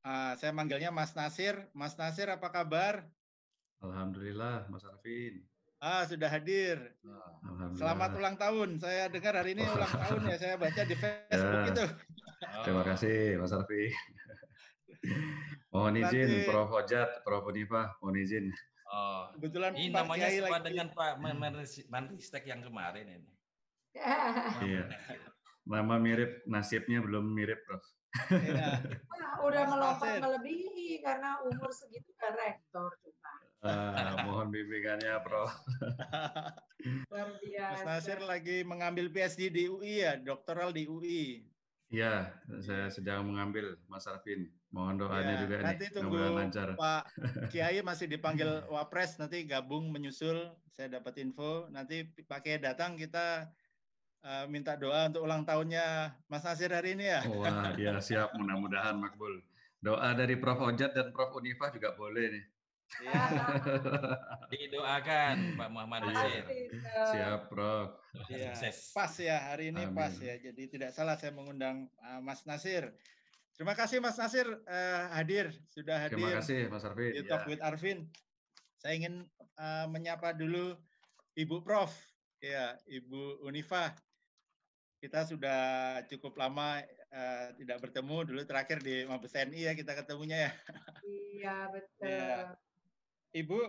Uh, 0.00 0.32
saya 0.40 0.50
manggilnya 0.50 0.90
Mas 0.90 1.12
Nasir. 1.12 1.68
Mas 1.76 1.94
Nasir, 1.94 2.26
apa 2.32 2.48
kabar? 2.50 3.06
Alhamdulillah, 3.80 4.68
Mas 4.68 4.84
Arvin. 4.84 5.44
Ah, 5.80 6.04
sudah 6.04 6.28
hadir. 6.28 6.76
Selamat 7.72 8.12
ulang 8.12 8.36
tahun. 8.36 8.76
Saya 8.76 9.08
dengar 9.08 9.32
hari 9.32 9.56
ini 9.56 9.64
ulang 9.64 9.88
tahun 9.88 10.28
ya. 10.28 10.36
Saya 10.36 10.54
baca 10.60 10.82
di 10.84 10.96
Facebook 11.00 11.62
ya. 11.64 11.72
itu. 11.72 11.84
Terima 12.40 12.82
kasih, 12.84 13.36
Mas 13.36 13.52
Arvin. 13.52 13.92
Mohon 15.72 15.94
izin, 16.08 16.28
Nanti... 16.28 16.48
Prof. 16.48 16.68
Ojat, 16.72 17.10
Prof. 17.24 17.44
Unifa, 17.48 17.94
mohon 18.00 18.16
izin. 18.16 18.48
Oh, 18.90 19.30
kebetulan 19.38 19.78
ini 19.78 19.94
Pak 19.94 20.02
namanya 20.02 20.26
Kiai 20.26 20.40
lagi. 20.42 20.66
dengan 20.66 20.86
Pak 20.90 21.12
Menristek 21.86 22.44
yang 22.48 22.60
kemarin 22.64 23.06
ini. 23.06 23.30
iya. 24.66 24.90
Nama 25.62 25.94
mirip, 26.02 26.42
nasibnya 26.50 26.98
belum 26.98 27.30
mirip, 27.30 27.62
Prof. 27.68 27.84
Ya. 28.34 28.82
Nah, 28.82 29.38
udah 29.46 29.62
melompat 29.70 30.18
melebihi 30.18 30.98
karena 31.06 31.38
umur 31.46 31.70
segitu 31.70 32.10
udah 32.18 32.32
rektor 32.34 32.90
cuma. 33.06 33.32
Uh, 33.60 34.26
mohon 34.26 34.50
bimbingannya, 34.50 35.22
Prof. 35.22 35.54
Luar 37.12 37.28
biasa. 37.38 37.70
Mas 37.70 37.82
Nasir 37.86 38.18
lagi 38.24 38.66
mengambil 38.66 39.06
PhD 39.12 39.52
di 39.52 39.70
UI 39.70 40.02
ya, 40.02 40.18
doktoral 40.18 40.74
di 40.74 40.88
UI. 40.90 41.46
Iya, 41.90 42.30
saya 42.62 42.86
sedang 42.86 43.26
mengambil 43.26 43.74
Mas 43.90 44.06
Arvin. 44.06 44.46
Mohon 44.70 44.94
doanya 45.02 45.34
ya, 45.34 45.40
juga 45.42 45.56
nanti 45.66 45.86
nih. 45.90 45.94
tunggu 45.98 46.18
lancar. 46.38 46.68
Pak 46.78 47.02
Kiai 47.50 47.82
masih 47.82 48.06
dipanggil 48.06 48.62
Wapres, 48.70 49.18
nanti 49.18 49.42
gabung 49.42 49.90
menyusul. 49.90 50.54
Saya 50.70 51.02
dapat 51.02 51.18
info, 51.18 51.66
nanti 51.74 52.06
pakai 52.30 52.62
datang 52.62 52.94
kita 52.94 53.50
uh, 54.22 54.46
minta 54.46 54.78
doa 54.78 55.10
untuk 55.10 55.26
ulang 55.26 55.42
tahunnya 55.42 56.14
Mas 56.30 56.46
Nasir 56.46 56.70
hari 56.70 56.94
ini 56.94 57.10
ya. 57.10 57.20
Wah, 57.26 57.74
ya 57.74 57.98
siap. 57.98 58.38
Mudah-mudahan 58.38 58.94
makbul. 58.94 59.42
Doa 59.82 60.14
dari 60.14 60.38
Prof. 60.38 60.62
Ojat 60.62 60.94
dan 60.94 61.10
Prof. 61.10 61.34
Unifa 61.34 61.74
juga 61.74 61.98
boleh 61.98 62.38
nih. 62.38 62.44
Ya. 63.02 63.22
Didoakan 64.54 65.58
Pak 65.58 65.68
Muhammad 65.74 66.00
iya. 66.06 66.10
Nasir. 66.14 66.44
Siap, 67.10 67.40
Prof. 67.50 67.99
Ya, 68.30 68.54
pas 68.90 69.12
ya 69.22 69.36
hari 69.54 69.70
ini 69.70 69.86
Amin. 69.86 69.94
pas 69.94 70.14
ya. 70.18 70.34
Jadi 70.38 70.66
tidak 70.66 70.90
salah 70.90 71.14
saya 71.14 71.30
mengundang 71.30 71.86
uh, 72.02 72.18
Mas 72.18 72.42
Nasir. 72.42 72.90
Terima 73.54 73.78
kasih 73.78 74.02
Mas 74.02 74.18
Nasir 74.18 74.46
uh, 74.46 75.04
hadir 75.14 75.54
sudah 75.70 76.08
hadir. 76.08 76.18
Terima 76.18 76.42
kasih 76.42 76.60
Mas 76.66 76.82
Arvin. 76.82 77.12
Di 77.14 77.22
Talk 77.28 77.46
ya. 77.46 77.48
with 77.54 77.62
Arvin. 77.62 77.98
Saya 78.82 78.98
ingin 78.98 79.28
uh, 79.60 79.86
menyapa 79.86 80.34
dulu 80.34 80.74
Ibu 81.38 81.62
Prof. 81.62 81.92
Ya, 82.40 82.74
Ibu 82.88 83.44
Unifa 83.44 83.92
kita 85.00 85.24
sudah 85.24 85.60
cukup 86.12 86.36
lama 86.36 86.76
uh, 87.08 87.46
tidak 87.56 87.80
bertemu 87.80 88.16
dulu 88.28 88.40
terakhir 88.44 88.84
di 88.84 89.08
Mabes 89.08 89.32
TNI 89.32 89.60
ya 89.68 89.72
kita 89.72 89.96
ketemunya 89.96 90.48
ya. 90.48 90.52
Iya 91.08 91.56
betul. 91.72 92.04
Ya. 92.04 92.52
Ibu 93.32 93.60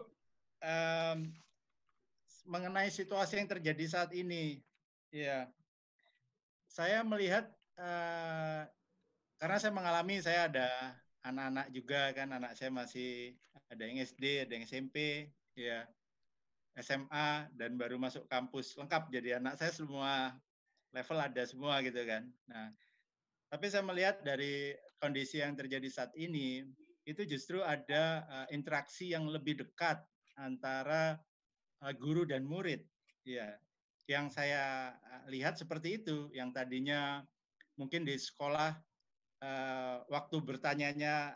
um, 0.60 1.18
mengenai 2.46 2.90
situasi 2.90 3.42
yang 3.42 3.50
terjadi 3.50 3.86
saat 3.88 4.12
ini, 4.14 4.62
ya 5.14 5.50
saya 6.72 7.04
melihat 7.04 7.52
uh, 7.78 8.64
karena 9.38 9.58
saya 9.60 9.74
mengalami 9.76 10.24
saya 10.24 10.48
ada 10.48 10.70
anak-anak 11.28 11.68
juga 11.76 12.02
kan 12.16 12.32
anak 12.32 12.56
saya 12.56 12.72
masih 12.72 13.36
ada 13.70 13.84
yang 13.84 14.00
SD 14.02 14.48
ada 14.48 14.52
yang 14.56 14.66
SMP 14.66 15.28
ya 15.54 15.84
SMA 16.80 17.52
dan 17.60 17.76
baru 17.76 18.00
masuk 18.00 18.26
kampus 18.32 18.80
lengkap 18.80 19.12
jadi 19.12 19.44
anak 19.44 19.60
saya 19.60 19.76
semua 19.76 20.40
level 20.92 21.20
ada 21.20 21.44
semua 21.48 21.80
gitu 21.84 22.04
kan. 22.04 22.28
Nah, 22.48 22.72
tapi 23.52 23.68
saya 23.72 23.84
melihat 23.84 24.24
dari 24.24 24.76
kondisi 25.00 25.40
yang 25.40 25.56
terjadi 25.56 25.88
saat 25.88 26.12
ini 26.16 26.64
itu 27.08 27.26
justru 27.26 27.60
ada 27.64 28.24
uh, 28.28 28.48
interaksi 28.54 29.12
yang 29.12 29.26
lebih 29.28 29.60
dekat 29.66 30.00
antara 30.38 31.18
guru 31.98 32.30
dan 32.30 32.46
murid. 32.46 32.86
Ya, 33.26 33.58
yang 34.06 34.30
saya 34.30 34.94
lihat 35.30 35.58
seperti 35.58 36.02
itu, 36.02 36.30
yang 36.34 36.54
tadinya 36.54 37.26
mungkin 37.78 38.06
di 38.06 38.17
sekolah 38.17 38.78
uh, 39.41 39.98
waktu 40.10 40.38
bertanyanya 40.41 41.34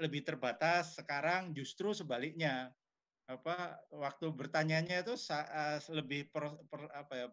lebih 0.00 0.24
terbatas, 0.24 0.96
sekarang 0.96 1.56
justru 1.56 1.92
sebaliknya. 1.96 2.72
Apa 3.30 3.78
waktu 3.94 4.26
bertanyanya 4.34 5.06
itu 5.06 5.14
lebih 5.94 6.34
per, 6.34 6.50
per, 6.66 6.90
apa 6.90 7.14
ya 7.14 7.28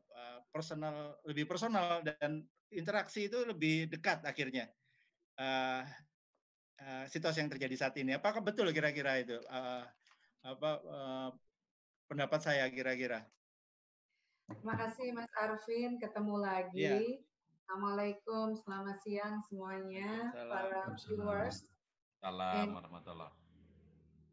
personal 0.54 1.18
lebih 1.26 1.50
personal 1.50 2.06
dan 2.06 2.46
interaksi 2.70 3.26
itu 3.26 3.42
lebih 3.50 3.90
dekat 3.90 4.22
akhirnya. 4.22 4.70
Uh, 5.42 5.82
uh, 6.86 7.06
situasi 7.10 7.42
yang 7.42 7.50
terjadi 7.50 7.76
saat 7.78 7.96
ini. 7.98 8.14
Apakah 8.14 8.46
betul 8.46 8.70
kira-kira 8.70 9.26
itu? 9.26 9.42
Uh, 9.50 9.86
apa 10.46 10.70
uh, 10.86 11.30
pendapat 12.08 12.40
saya 12.40 12.66
kira-kira 12.72 13.28
terima 14.48 14.76
kasih 14.80 15.12
Mas 15.12 15.32
Arvin 15.36 16.00
ketemu 16.00 16.36
lagi 16.40 16.88
ya. 16.88 17.00
Assalamualaikum 17.68 18.56
selamat 18.56 18.98
siang 19.04 19.44
semuanya 19.44 20.32
Salam. 20.32 20.52
para 20.56 20.82
viewers 20.96 21.58
Salam 22.24 22.68
warahmatullahi 22.72 23.36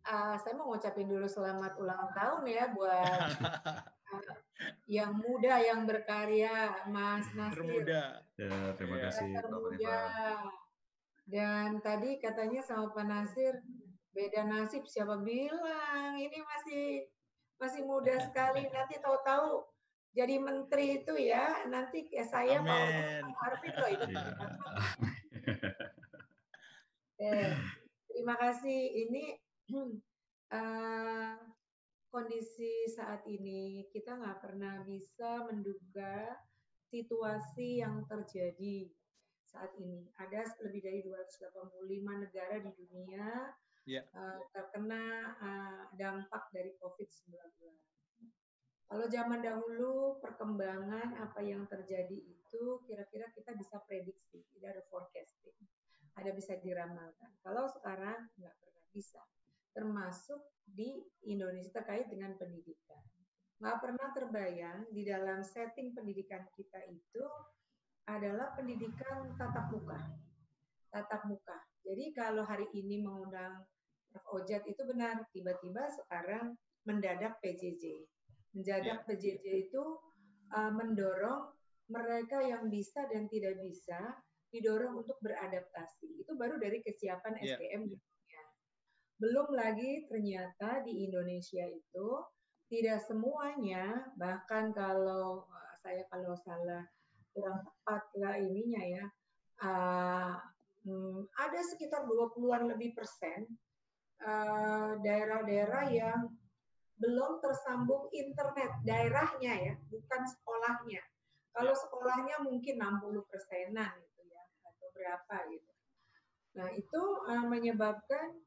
uh, 0.06 0.34
saya 0.38 0.54
mau 0.54 0.70
ngucapin 0.70 1.10
dulu 1.10 1.26
selamat 1.26 1.74
ulang 1.82 2.14
tahun 2.14 2.42
ya 2.46 2.64
buat 2.70 3.20
uh, 3.42 4.22
yang 4.96 5.18
muda 5.18 5.58
yang 5.58 5.82
berkarya 5.88 6.86
Mas 6.86 7.26
Nasir. 7.34 7.58
Termuda. 7.58 8.02
Ya, 8.38 8.54
terima 8.78 8.96
ya. 9.00 9.02
kasih 9.10 9.28
Termuda. 9.42 9.98
Dan 11.24 11.80
tadi 11.80 12.20
katanya 12.20 12.60
sama 12.60 12.92
Pak 12.92 13.04
Nasir 13.08 13.58
beda 14.14 14.46
nasib 14.46 14.86
siapa 14.86 15.18
bilang 15.26 16.14
ini 16.14 16.38
masih 16.38 17.10
masih 17.58 17.82
muda 17.86 18.18
sekali 18.20 18.66
nanti 18.70 18.98
tahu-tahu 18.98 19.62
jadi 20.14 20.38
menteri 20.38 21.02
itu 21.02 21.14
ya 21.18 21.66
nanti 21.66 22.06
ya 22.06 22.22
saya 22.22 22.62
Amen. 22.62 23.26
mau 23.26 23.34
Arvin 23.50 23.74
loh 23.74 23.90
itu. 23.90 24.06
eh, 27.18 27.50
terima 28.06 28.34
kasih 28.38 28.80
ini 28.94 29.34
uh, 30.54 31.34
kondisi 32.14 32.86
saat 32.94 33.26
ini 33.26 33.90
kita 33.90 34.14
nggak 34.14 34.38
pernah 34.38 34.86
bisa 34.86 35.42
menduga 35.50 36.38
situasi 36.94 37.82
yang 37.82 38.06
terjadi 38.06 38.86
saat 39.42 39.74
ini. 39.82 40.06
Ada 40.14 40.46
lebih 40.62 40.78
dari 40.78 41.02
285 41.02 42.22
negara 42.22 42.62
di 42.62 42.70
dunia 42.78 43.50
yeah. 43.84 44.04
Ya. 44.04 44.16
uh, 44.16 44.40
terkena 44.52 45.04
uh, 45.40 45.82
dampak 45.96 46.48
dari 46.52 46.72
COVID-19. 46.80 47.36
Kalau 48.84 49.06
zaman 49.08 49.40
dahulu 49.40 50.20
perkembangan 50.20 51.16
apa 51.16 51.40
yang 51.40 51.64
terjadi 51.66 52.14
itu 52.14 52.84
kira-kira 52.84 53.32
kita 53.32 53.56
bisa 53.56 53.80
prediksi, 53.88 54.44
tidak 54.54 54.76
ada 54.76 54.82
forecasting, 54.92 55.56
ada 56.14 56.30
bisa 56.36 56.60
diramalkan. 56.60 57.32
Kalau 57.40 57.64
sekarang 57.66 58.28
nggak 58.38 58.54
pernah 58.60 58.84
bisa, 58.92 59.22
termasuk 59.72 60.40
di 60.62 61.02
Indonesia 61.26 61.74
terkait 61.74 62.06
dengan 62.12 62.36
pendidikan. 62.36 63.02
Nggak 63.58 63.78
pernah 63.82 64.08
terbayang 64.12 64.78
di 64.92 65.02
dalam 65.08 65.40
setting 65.42 65.96
pendidikan 65.96 66.44
kita 66.54 66.84
itu 66.86 67.24
adalah 68.04 68.52
pendidikan 68.52 69.32
tatap 69.40 69.72
muka. 69.72 69.98
Tatap 70.92 71.24
muka. 71.26 71.56
Jadi 71.82 72.14
kalau 72.14 72.44
hari 72.44 72.68
ini 72.76 73.00
mengundang 73.02 73.64
Ojat 74.30 74.62
itu 74.70 74.82
benar, 74.86 75.26
tiba-tiba 75.34 75.90
sekarang 75.90 76.54
mendadak 76.86 77.38
PJJ. 77.42 78.06
Mendadak 78.54 79.02
yeah. 79.02 79.06
PJJ 79.06 79.44
itu 79.70 79.82
uh, 80.54 80.70
mendorong 80.70 81.50
mereka 81.90 82.40
yang 82.40 82.70
bisa 82.70 83.04
dan 83.10 83.26
tidak 83.26 83.58
bisa 83.60 83.98
didorong 84.54 85.02
untuk 85.02 85.18
beradaptasi. 85.18 86.22
Itu 86.22 86.38
baru 86.38 86.62
dari 86.62 86.78
kesiapan 86.80 87.42
yeah. 87.42 87.58
SDM 87.58 87.82
dunia. 87.90 88.42
Belum 89.18 89.48
lagi 89.50 90.06
ternyata 90.06 90.86
di 90.86 91.10
Indonesia 91.10 91.66
itu 91.66 92.08
tidak 92.70 93.02
semuanya, 93.04 94.14
bahkan 94.14 94.70
kalau 94.70 95.44
uh, 95.46 95.74
saya 95.82 96.06
kalau 96.08 96.38
salah 96.46 96.86
kurang 97.34 97.66
tepat 97.66 98.02
lah 98.22 98.34
ininya 98.38 98.82
ya, 98.82 99.04
uh, 99.66 100.34
hmm, 100.86 101.26
ada 101.34 101.60
sekitar 101.66 102.06
20-an 102.06 102.70
lebih 102.70 102.94
persen 102.94 103.46
daerah-daerah 105.04 105.84
yang 105.92 106.20
belum 106.96 107.42
tersambung 107.42 108.08
internet 108.14 108.80
daerahnya 108.86 109.52
ya, 109.70 109.74
bukan 109.90 110.22
sekolahnya. 110.24 111.02
Kalau 111.54 111.74
sekolahnya 111.74 112.42
mungkin 112.42 112.80
60 112.80 113.30
persenan 113.30 113.92
gitu 114.00 114.22
ya, 114.26 114.42
atau 114.64 114.88
berapa 114.94 115.36
gitu. 115.52 115.72
Nah 116.54 116.68
itu 116.74 117.02
uh, 117.26 117.46
menyebabkan 117.50 118.38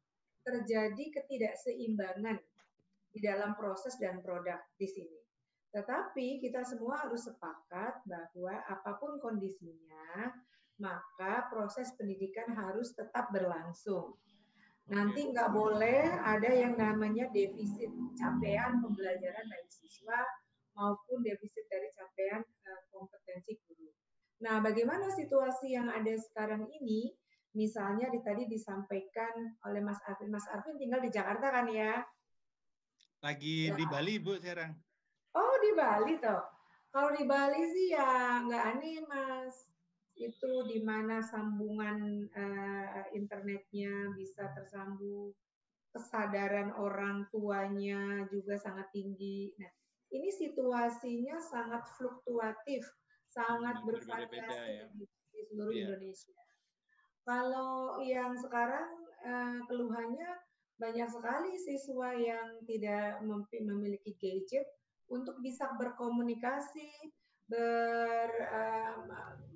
terjadi 0.48 1.12
ketidakseimbangan 1.12 2.40
di 3.12 3.20
dalam 3.20 3.56
proses 3.60 4.00
dan 4.00 4.24
produk 4.24 4.60
di 4.80 4.88
sini. 4.88 5.20
Tetapi 5.76 6.40
kita 6.40 6.64
semua 6.64 7.04
harus 7.04 7.28
sepakat 7.28 8.08
bahwa 8.08 8.56
apa 8.64 8.92
pun 8.96 9.20
kondisinya, 9.20 10.32
maka 10.80 11.52
proses 11.52 11.92
pendidikan 12.00 12.48
harus 12.56 12.96
tetap 12.96 13.28
berlangsung. 13.36 14.16
Nanti 14.88 15.20
nggak 15.28 15.52
boleh 15.52 16.16
ada 16.24 16.48
yang 16.48 16.80
namanya 16.80 17.28
defisit 17.36 17.92
capaian 18.16 18.80
pembelajaran 18.80 19.46
dari 19.52 19.68
siswa 19.68 20.16
maupun 20.80 21.20
defisit 21.28 21.68
dari 21.68 21.92
capaian 21.92 22.40
uh, 22.40 22.82
kompetensi 22.96 23.60
guru. 23.68 23.92
Nah, 24.48 24.64
bagaimana 24.64 25.12
situasi 25.12 25.76
yang 25.76 25.92
ada 25.92 26.16
sekarang 26.16 26.64
ini? 26.72 27.12
Misalnya 27.52 28.08
di 28.14 28.24
tadi 28.24 28.48
disampaikan 28.48 29.60
oleh 29.68 29.84
Mas 29.84 30.00
Arvin. 30.08 30.32
Mas 30.32 30.48
Arvin 30.48 30.80
tinggal 30.80 31.04
di 31.04 31.12
Jakarta 31.12 31.52
kan 31.52 31.68
ya? 31.68 32.06
Lagi 33.26 33.74
ya. 33.74 33.76
di 33.76 33.84
Bali, 33.90 34.16
Bu, 34.24 34.40
sekarang. 34.40 34.72
Oh, 35.36 35.56
di 35.60 35.72
Bali 35.76 36.16
toh. 36.22 36.48
Kalau 36.94 37.12
di 37.12 37.28
Bali 37.28 37.60
sih 37.76 37.92
ya 37.92 38.40
nggak 38.46 38.64
aneh, 38.78 39.04
Mas 39.10 39.67
itu 40.18 40.52
di 40.66 40.82
mana 40.82 41.22
sambungan 41.22 42.26
uh, 42.34 43.06
internetnya 43.14 44.12
bisa 44.18 44.50
tersambung, 44.58 45.32
kesadaran 45.94 46.74
orang 46.74 47.30
tuanya 47.30 48.26
juga 48.34 48.58
sangat 48.58 48.90
tinggi. 48.94 49.54
Nah, 49.62 49.72
ini 50.14 50.30
situasinya 50.34 51.38
sangat 51.38 51.86
fluktuatif, 51.98 52.86
sangat 53.30 53.82
bervariasi 53.86 54.72
ya. 54.82 54.86
di, 54.94 55.06
di 55.06 55.42
seluruh 55.54 55.74
yeah. 55.74 55.84
Indonesia. 55.90 56.40
Kalau 57.28 58.00
yang 58.02 58.34
sekarang 58.40 58.90
uh, 59.22 59.60
keluhannya 59.68 60.32
banyak 60.78 61.10
sekali 61.10 61.58
siswa 61.58 62.14
yang 62.14 62.62
tidak 62.70 63.20
memiliki 63.26 64.14
gadget 64.22 64.66
untuk 65.10 65.42
bisa 65.42 65.74
berkomunikasi, 65.76 66.88
ber, 67.48 68.32
um, 68.52 69.08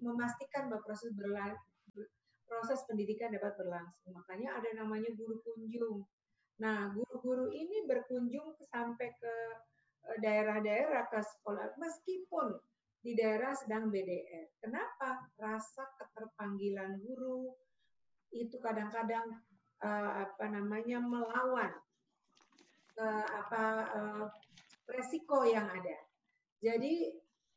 memastikan 0.02 0.72
bahwa 0.72 0.84
proses 0.84 1.12
berlang, 1.14 1.56
proses 2.48 2.84
pendidikan 2.88 3.32
dapat 3.32 3.56
berlangsung. 3.56 4.12
Makanya 4.12 4.60
ada 4.60 4.70
namanya 4.84 5.12
guru 5.16 5.40
kunjung. 5.44 6.04
Nah, 6.60 6.92
guru-guru 6.92 7.48
ini 7.52 7.88
berkunjung 7.88 8.54
sampai 8.70 9.10
ke 9.18 9.36
eh, 10.12 10.18
daerah-daerah 10.20 11.08
ke 11.08 11.20
sekolah 11.24 11.80
meskipun 11.80 12.60
di 13.02 13.18
daerah 13.18 13.56
sedang 13.58 13.90
BDR. 13.90 14.52
Kenapa? 14.62 15.26
Rasa 15.40 15.90
keterpanggilan 15.98 17.02
guru 17.02 17.50
itu 18.32 18.62
kadang-kadang 18.62 19.42
uh, 19.84 20.12
apa 20.24 20.46
namanya 20.48 21.02
melawan 21.04 21.74
uh, 23.02 23.28
apa 23.28 23.64
uh, 23.92 24.26
resiko 24.88 25.44
yang 25.44 25.66
ada. 25.66 25.98
Jadi 26.62 27.10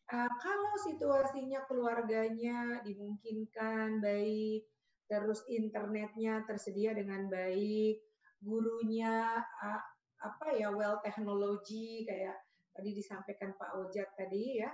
Uh, 0.05 0.29
kalau 0.37 0.75
situasinya 0.85 1.65
keluarganya 1.65 2.85
dimungkinkan 2.85 4.05
baik, 4.05 4.69
terus 5.09 5.41
internetnya 5.49 6.45
tersedia 6.45 6.93
dengan 6.93 7.25
baik, 7.33 8.05
gurunya 8.45 9.41
uh, 9.41 9.83
apa 10.21 10.47
ya 10.57 10.69
well 10.73 11.01
teknologi 11.01 12.05
kayak 12.05 12.37
tadi 12.77 12.91
disampaikan 12.93 13.57
Pak 13.57 13.81
Ojat 13.81 14.13
tadi 14.13 14.61
ya, 14.61 14.69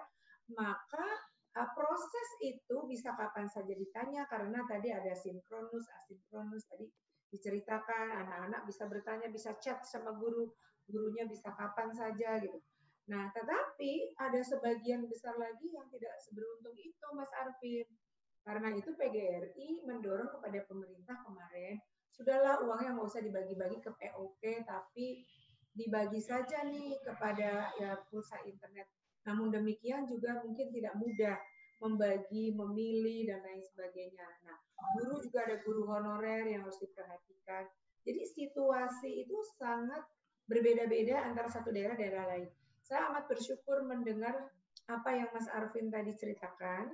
maka 0.50 1.06
uh, 1.58 1.68
proses 1.78 2.28
itu 2.42 2.76
bisa 2.90 3.14
kapan 3.14 3.46
saja 3.46 3.70
ditanya 3.70 4.26
karena 4.26 4.66
tadi 4.66 4.90
ada 4.90 5.14
sinkronus, 5.14 5.86
asinkronus 6.02 6.66
tadi 6.66 6.90
diceritakan 7.30 8.26
anak-anak 8.26 8.66
bisa 8.66 8.90
bertanya, 8.90 9.30
bisa 9.30 9.54
chat 9.62 9.78
sama 9.86 10.10
guru, 10.18 10.50
gurunya 10.90 11.22
bisa 11.30 11.54
kapan 11.54 11.94
saja 11.94 12.42
gitu. 12.42 12.58
Nah, 13.10 13.26
tetapi 13.34 14.14
ada 14.14 14.38
sebagian 14.38 15.10
besar 15.10 15.34
lagi 15.34 15.74
yang 15.74 15.90
tidak 15.90 16.14
seberuntung 16.22 16.78
itu, 16.78 17.06
Mas 17.10 17.30
Arvin. 17.34 17.90
Karena 18.46 18.70
itu 18.70 18.94
PGRI 18.94 19.82
mendorong 19.84 20.30
kepada 20.30 20.62
pemerintah 20.64 21.18
kemarin, 21.26 21.76
sudahlah 22.14 22.62
uangnya 22.64 22.96
nggak 22.96 23.08
usah 23.10 23.20
dibagi-bagi 23.20 23.82
ke 23.82 23.90
POP, 23.90 24.40
tapi 24.64 25.26
dibagi 25.74 26.22
saja 26.22 26.64
nih 26.64 27.02
kepada 27.02 27.74
ya 27.76 27.98
pulsa 28.08 28.40
internet. 28.46 28.88
Namun 29.26 29.52
demikian 29.52 30.08
juga 30.08 30.40
mungkin 30.40 30.72
tidak 30.72 30.96
mudah 30.96 31.36
membagi, 31.80 32.52
memilih, 32.52 33.28
dan 33.28 33.40
lain 33.40 33.62
sebagainya. 33.64 34.28
Nah, 34.44 34.56
guru 34.96 35.16
juga 35.20 35.48
ada 35.48 35.56
guru 35.64 35.88
honorer 35.88 36.44
yang 36.48 36.62
harus 36.64 36.76
diperhatikan. 36.80 37.64
Jadi 38.04 38.22
situasi 38.24 39.24
itu 39.24 39.36
sangat 39.56 40.04
berbeda-beda 40.44 41.24
antara 41.24 41.48
satu 41.48 41.72
daerah 41.72 41.96
daerah 41.96 42.24
lain. 42.36 42.48
Saya 42.90 43.07
amat 43.14 43.31
bersyukur 43.31 43.87
mendengar 43.87 44.50
apa 44.90 45.11
yang 45.14 45.31
Mas 45.31 45.46
Arvin 45.46 45.94
tadi 45.94 46.11
ceritakan. 46.11 46.90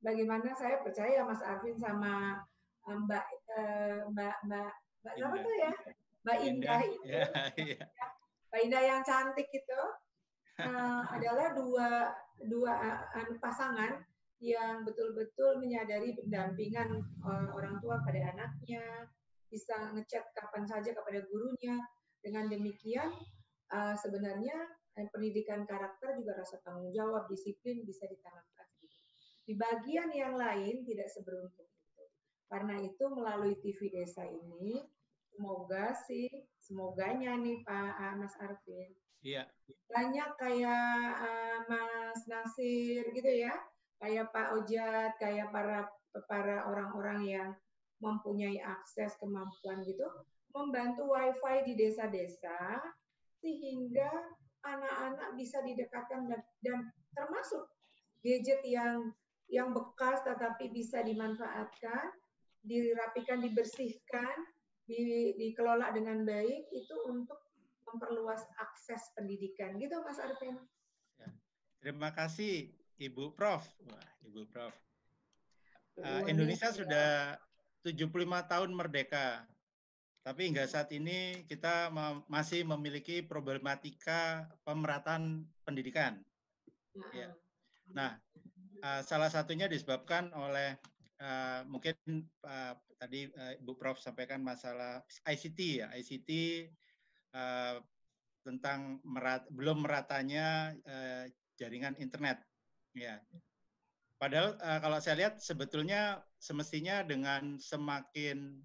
Bagaimana 0.00 0.56
saya 0.56 0.80
percaya 0.80 1.20
Mas 1.20 1.44
Arvin 1.44 1.76
sama 1.76 2.40
eh, 2.88 2.96
Mbak 2.96 3.26
eh, 3.52 4.00
Mbak 4.08 4.36
Mbak 4.48 4.72
Mbak 5.04 5.14
siapa 5.20 5.36
tuh 5.44 5.54
ya? 5.60 5.72
Mbak 6.24 6.36
Indah, 6.40 6.48
Indah 6.48 6.80
itu. 6.88 7.00
Ya, 7.04 7.24
ya. 7.60 7.84
Mbak 8.48 8.60
Indah 8.64 8.82
yang 8.88 9.00
cantik 9.04 9.48
itu 9.52 9.80
uh, 10.64 11.04
adalah 11.12 11.52
dua 11.52 11.88
dua 12.48 12.72
uh, 13.12 13.36
pasangan 13.36 14.00
yang 14.40 14.80
betul-betul 14.88 15.60
menyadari 15.60 16.16
pendampingan 16.16 17.04
orang 17.52 17.80
tua 17.84 18.00
pada 18.00 18.32
anaknya, 18.32 19.08
bisa 19.52 19.92
ngechat 19.92 20.24
kapan 20.32 20.64
saja 20.64 20.96
kepada 20.96 21.20
gurunya, 21.28 21.80
Dengan 22.24 22.48
demikian 22.48 23.12
uh, 23.72 23.92
sebenarnya 23.92 24.56
eh, 24.98 25.08
pendidikan 25.10 25.66
karakter 25.66 26.18
juga 26.18 26.38
rasa 26.38 26.62
tanggung 26.62 26.94
jawab, 26.94 27.26
disiplin 27.26 27.82
bisa 27.82 28.06
ditanamkan. 28.06 28.66
Di 29.44 29.52
bagian 29.58 30.08
yang 30.14 30.38
lain 30.40 30.86
tidak 30.88 31.10
seberuntung 31.12 31.68
itu. 31.68 32.04
Karena 32.48 32.80
itu 32.80 33.04
melalui 33.12 33.60
TV 33.60 33.92
Desa 33.92 34.24
ini 34.24 34.80
semoga 35.34 35.92
sih, 36.06 36.30
semoganya 36.62 37.36
nih 37.36 37.60
Pak 37.66 38.16
Mas 38.16 38.34
Arvin. 38.40 38.94
Iya. 39.24 39.48
Banyak 39.88 40.30
kayak 40.36 40.96
uh, 41.20 41.58
Mas 41.66 42.22
Nasir 42.28 43.08
gitu 43.10 43.30
ya, 43.32 43.52
kayak 43.98 44.30
Pak 44.30 44.60
Ojat, 44.60 45.16
kayak 45.16 45.48
para 45.50 45.88
para 46.30 46.70
orang-orang 46.70 47.20
yang 47.26 47.50
mempunyai 47.98 48.60
akses 48.62 49.16
kemampuan 49.18 49.82
gitu, 49.82 50.04
membantu 50.54 51.10
WiFi 51.10 51.66
di 51.66 51.72
desa-desa 51.74 52.78
sehingga 53.42 54.12
anak-anak 54.64 55.36
bisa 55.36 55.60
didekatkan 55.60 56.26
dan, 56.26 56.40
dan 56.64 56.78
termasuk 57.12 57.68
gadget 58.24 58.64
yang 58.64 59.12
yang 59.52 59.76
bekas 59.76 60.24
tetapi 60.24 60.72
bisa 60.72 61.04
dimanfaatkan, 61.04 62.10
dirapikan, 62.64 63.44
dibersihkan, 63.44 64.34
di, 64.88 65.32
dikelola 65.36 65.92
dengan 65.92 66.24
baik 66.24 66.72
itu 66.72 66.96
untuk 67.08 67.38
memperluas 67.84 68.40
akses 68.56 69.12
pendidikan. 69.12 69.76
Gitu 69.76 69.94
Mas 70.00 70.16
Arvin. 70.16 70.56
Ya. 71.20 71.28
Terima 71.84 72.10
kasih 72.16 72.72
Ibu 72.96 73.36
Prof. 73.36 73.62
Wah, 73.84 74.08
Ibu 74.24 74.48
Prof. 74.48 74.74
Uh, 75.94 76.26
Indonesia 76.26 76.74
sudah 76.74 77.38
75 77.86 78.10
tahun 78.50 78.70
merdeka. 78.74 79.46
Tapi 80.24 80.48
hingga 80.48 80.64
saat 80.64 80.88
ini 80.96 81.44
kita 81.44 81.92
masih 82.32 82.64
memiliki 82.64 83.20
problematika 83.20 84.48
pemerataan 84.64 85.44
pendidikan. 85.68 86.16
Ya. 87.12 87.28
Nah, 87.92 88.16
uh, 88.80 89.04
salah 89.04 89.28
satunya 89.28 89.68
disebabkan 89.68 90.32
oleh 90.32 90.80
uh, 91.20 91.68
mungkin 91.68 92.24
uh, 92.40 92.72
tadi 92.96 93.28
uh, 93.36 93.52
Ibu 93.60 93.76
Prof 93.76 94.00
sampaikan 94.00 94.40
masalah 94.40 95.04
ICT 95.28 95.84
ya, 95.84 95.92
ICT 95.92 96.30
uh, 97.36 97.84
tentang 98.40 99.04
merat, 99.04 99.44
belum 99.52 99.84
meratanya 99.84 100.72
uh, 100.88 101.28
jaringan 101.60 102.00
internet. 102.00 102.40
Ya. 102.96 103.20
Padahal 104.16 104.56
uh, 104.56 104.80
kalau 104.80 104.98
saya 105.04 105.20
lihat 105.20 105.36
sebetulnya 105.36 106.24
semestinya 106.40 107.04
dengan 107.04 107.60
semakin 107.60 108.56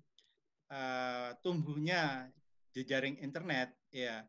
uh, 0.69 1.35
tumbuhnya 1.41 2.29
jejaring 2.73 3.17
internet, 3.19 3.73
ya 3.89 4.23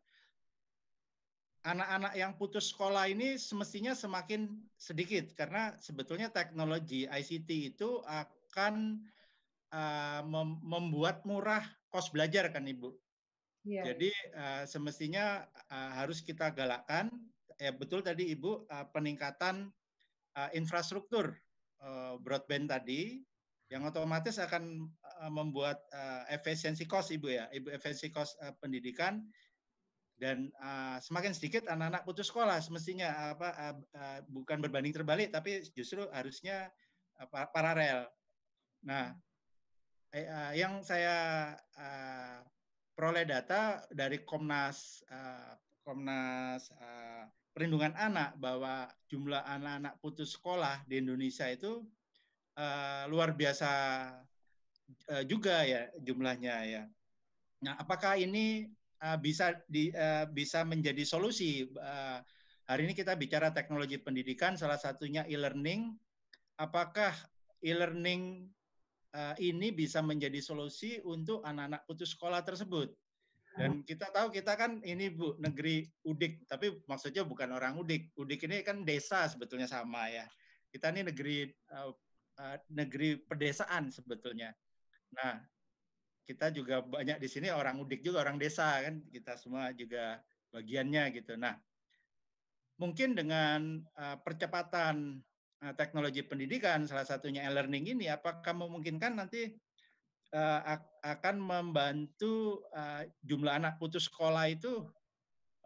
anak-anak 1.61 2.13
yang 2.17 2.33
putus 2.33 2.73
sekolah 2.73 3.05
ini 3.05 3.37
semestinya 3.37 3.93
semakin 3.93 4.49
sedikit 4.81 5.29
karena 5.37 5.77
sebetulnya 5.77 6.33
teknologi 6.33 7.05
ICT 7.05 7.77
itu 7.77 8.01
akan 8.05 9.05
uh, 9.69 10.21
mem 10.25 10.57
membuat 10.65 11.21
murah 11.23 11.61
kos 11.93 12.09
belajar 12.09 12.49
kan 12.49 12.65
ibu. 12.65 12.97
Yeah. 13.61 13.93
Jadi 13.93 14.09
uh, 14.33 14.63
semestinya 14.65 15.45
uh, 15.69 15.91
harus 16.01 16.25
kita 16.25 16.49
galakkan. 16.53 17.13
Ya 17.61 17.69
betul 17.69 18.01
tadi 18.01 18.33
ibu 18.33 18.65
uh, 18.65 18.85
peningkatan 18.89 19.69
uh, 20.33 20.49
infrastruktur 20.57 21.37
uh, 21.77 22.17
broadband 22.17 22.73
tadi 22.73 23.21
yang 23.69 23.85
otomatis 23.85 24.41
akan 24.41 24.89
membuat 25.29 25.83
uh, 25.93 26.25
efisiensi 26.31 26.89
kos 26.89 27.13
ibu 27.13 27.29
ya, 27.29 27.45
ibu 27.53 27.69
efisiensi 27.69 28.09
kos 28.09 28.33
uh, 28.41 28.55
pendidikan 28.57 29.21
dan 30.21 30.53
uh, 30.61 31.01
semakin 31.01 31.33
sedikit 31.33 31.65
anak-anak 31.65 32.05
putus 32.05 32.29
sekolah 32.29 32.61
semestinya 32.61 33.33
apa 33.33 33.49
uh, 33.57 33.75
uh, 33.97 34.19
bukan 34.29 34.61
berbanding 34.61 34.93
terbalik 34.93 35.33
tapi 35.33 35.65
justru 35.73 36.05
harusnya 36.13 36.69
uh, 37.17 37.49
paralel. 37.49 38.05
Nah, 38.85 39.17
uh, 40.13 40.51
yang 40.53 40.85
saya 40.85 41.51
uh, 41.77 42.45
peroleh 42.93 43.25
data 43.25 43.81
dari 43.89 44.21
Komnas 44.21 45.01
uh, 45.09 45.57
Komnas 45.81 46.69
uh, 46.77 47.25
Perlindungan 47.51 47.97
Anak 47.97 48.37
bahwa 48.37 48.87
jumlah 49.09 49.43
anak-anak 49.43 49.99
putus 49.99 50.37
sekolah 50.37 50.85
di 50.87 51.01
Indonesia 51.01 51.49
itu 51.49 51.83
uh, 52.55 53.03
luar 53.11 53.35
biasa 53.35 53.71
uh, 55.11 55.23
juga 55.25 55.63
ya 55.63 55.89
jumlahnya 55.99 56.55
ya. 56.67 56.83
Nah, 57.61 57.77
apakah 57.77 58.17
ini 58.17 58.69
uh, 59.03 59.17
bisa 59.21 59.53
di, 59.69 59.93
uh, 59.93 60.25
bisa 60.29 60.65
menjadi 60.65 61.05
solusi? 61.05 61.69
Uh, 61.77 62.19
hari 62.65 62.89
ini 62.89 62.93
kita 62.97 63.13
bicara 63.13 63.53
teknologi 63.53 64.01
pendidikan, 64.01 64.57
salah 64.57 64.77
satunya 64.77 65.27
e-learning. 65.29 65.93
Apakah 66.57 67.13
e-learning 67.61 68.49
uh, 69.13 69.35
ini 69.37 69.69
bisa 69.73 70.01
menjadi 70.01 70.41
solusi 70.41 70.97
untuk 71.05 71.45
anak-anak 71.45 71.85
putus 71.85 72.13
sekolah 72.17 72.41
tersebut? 72.41 72.93
Dan 73.51 73.83
kita 73.83 74.07
tahu 74.15 74.31
kita 74.31 74.55
kan 74.55 74.79
ini 74.79 75.11
Bu 75.11 75.35
negeri 75.35 75.83
Udik, 76.07 76.47
tapi 76.47 76.71
maksudnya 76.87 77.27
bukan 77.27 77.51
orang 77.51 77.75
Udik. 77.75 78.15
Udik 78.15 78.47
ini 78.47 78.63
kan 78.63 78.87
desa 78.87 79.27
sebetulnya 79.27 79.67
sama 79.67 80.07
ya. 80.07 80.23
Kita 80.71 80.87
ini 80.95 81.03
negeri 81.03 81.51
uh, 81.75 81.91
Eh, 82.41 82.57
negeri 82.73 83.21
pedesaan 83.21 83.93
sebetulnya. 83.93 84.49
Nah, 85.15 85.43
kita 86.23 86.53
juga 86.55 86.79
banyak 86.79 87.19
di 87.19 87.27
sini 87.27 87.51
orang 87.51 87.81
udik 87.83 87.99
juga 88.05 88.23
orang 88.23 88.39
desa 88.39 88.79
kan 88.79 89.03
kita 89.11 89.35
semua 89.35 89.75
juga 89.75 90.23
bagiannya 90.55 91.11
gitu. 91.19 91.35
Nah, 91.35 91.59
mungkin 92.79 93.17
dengan 93.17 93.83
uh, 93.99 94.17
percepatan 94.23 95.19
uh, 95.63 95.73
teknologi 95.75 96.23
pendidikan 96.23 96.87
salah 96.87 97.03
satunya 97.03 97.43
e-learning 97.47 97.97
ini 97.97 98.05
apakah 98.07 98.55
memungkinkan 98.55 99.19
nanti 99.19 99.51
uh, 100.31 100.79
akan 101.03 101.35
membantu 101.39 102.63
uh, 102.71 103.03
jumlah 103.25 103.51
anak 103.51 103.75
putus 103.75 104.07
sekolah 104.07 104.47
itu 104.47 104.87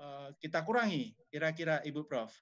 uh, 0.02 0.34
kita 0.42 0.66
kurangi 0.66 1.14
kira-kira 1.30 1.82
Ibu 1.86 2.10
Prof. 2.10 2.34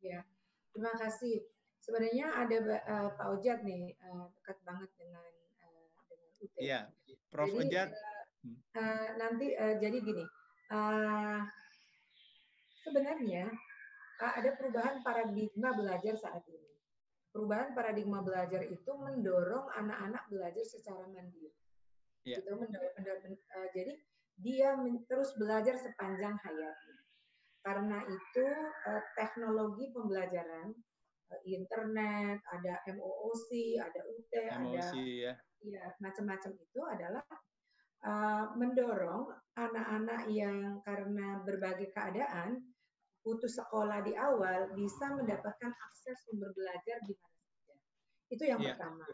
Ya, 0.00 0.24
terima 0.72 0.96
kasih 0.96 1.44
sebenarnya 1.84 2.32
ada 2.32 2.56
uh, 2.88 3.08
Pak 3.20 3.26
Ojat 3.36 3.60
nih 3.68 3.92
uh, 4.00 4.32
dekat 4.40 4.58
banget 4.64 4.90
dengan. 4.96 5.39
Iya, 6.60 6.88
Prof 7.28 7.48
jadi, 7.52 7.60
Ojat. 7.68 7.88
Uh, 7.92 8.80
uh, 8.80 9.06
nanti 9.20 9.46
uh, 9.52 9.74
jadi 9.76 9.98
gini, 10.00 10.24
uh, 10.72 11.40
sebenarnya 12.84 13.52
uh, 14.20 14.32
ada 14.40 14.50
perubahan 14.56 15.04
paradigma 15.04 15.76
belajar 15.76 16.16
saat 16.16 16.44
ini. 16.48 16.70
Perubahan 17.30 17.76
paradigma 17.78 18.26
belajar 18.26 18.66
itu 18.66 18.90
mendorong 18.90 19.70
anak-anak 19.78 20.26
belajar 20.32 20.64
secara 20.66 21.06
mandiri. 21.06 21.54
Yeah. 22.26 22.42
Gitu, 22.42 22.50
mendorong, 22.58 22.92
mendorong, 22.98 23.36
uh, 23.36 23.68
jadi 23.76 23.92
dia 24.40 24.74
terus 25.06 25.36
belajar 25.36 25.76
sepanjang 25.76 26.34
hayatnya. 26.40 26.98
Karena 27.60 28.00
itu 28.08 28.46
uh, 28.88 29.02
teknologi 29.14 29.92
pembelajaran 29.92 30.72
internet, 31.46 32.42
ada 32.50 32.74
MOOC, 32.90 33.48
ada 33.78 34.00
UT, 34.06 34.32
MOOC, 34.32 34.94
ada 34.94 34.98
ya, 34.98 35.32
ya 35.62 35.84
macam-macam 36.02 36.52
itu 36.56 36.80
adalah 36.84 37.24
uh, 38.04 38.44
mendorong 38.56 39.28
anak-anak 39.56 40.28
yang 40.32 40.80
karena 40.84 41.40
berbagai 41.44 41.92
keadaan 41.92 42.64
putus 43.20 43.60
sekolah 43.60 44.00
di 44.00 44.16
awal 44.16 44.72
bisa 44.72 45.12
mendapatkan 45.12 45.72
akses 45.72 46.24
sumber 46.24 46.50
belajar 46.56 46.98
di 47.04 47.12
mana 47.12 47.38
saja. 47.52 47.74
Itu 48.32 48.42
yang 48.48 48.60
yeah. 48.64 48.76
pertama. 48.76 49.04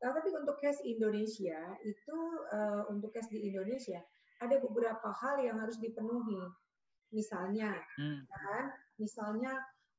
Tapi 0.00 0.28
untuk 0.36 0.56
case 0.60 0.84
Indonesia 0.84 1.60
itu 1.84 2.18
uh, 2.52 2.88
untuk 2.92 3.12
case 3.12 3.32
di 3.32 3.48
Indonesia 3.48 4.00
ada 4.40 4.60
beberapa 4.60 5.08
hal 5.12 5.40
yang 5.40 5.56
harus 5.60 5.80
dipenuhi. 5.80 6.44
Misalnya, 7.14 7.72
hmm. 7.96 8.26
kan? 8.26 8.64
Misalnya 8.98 9.54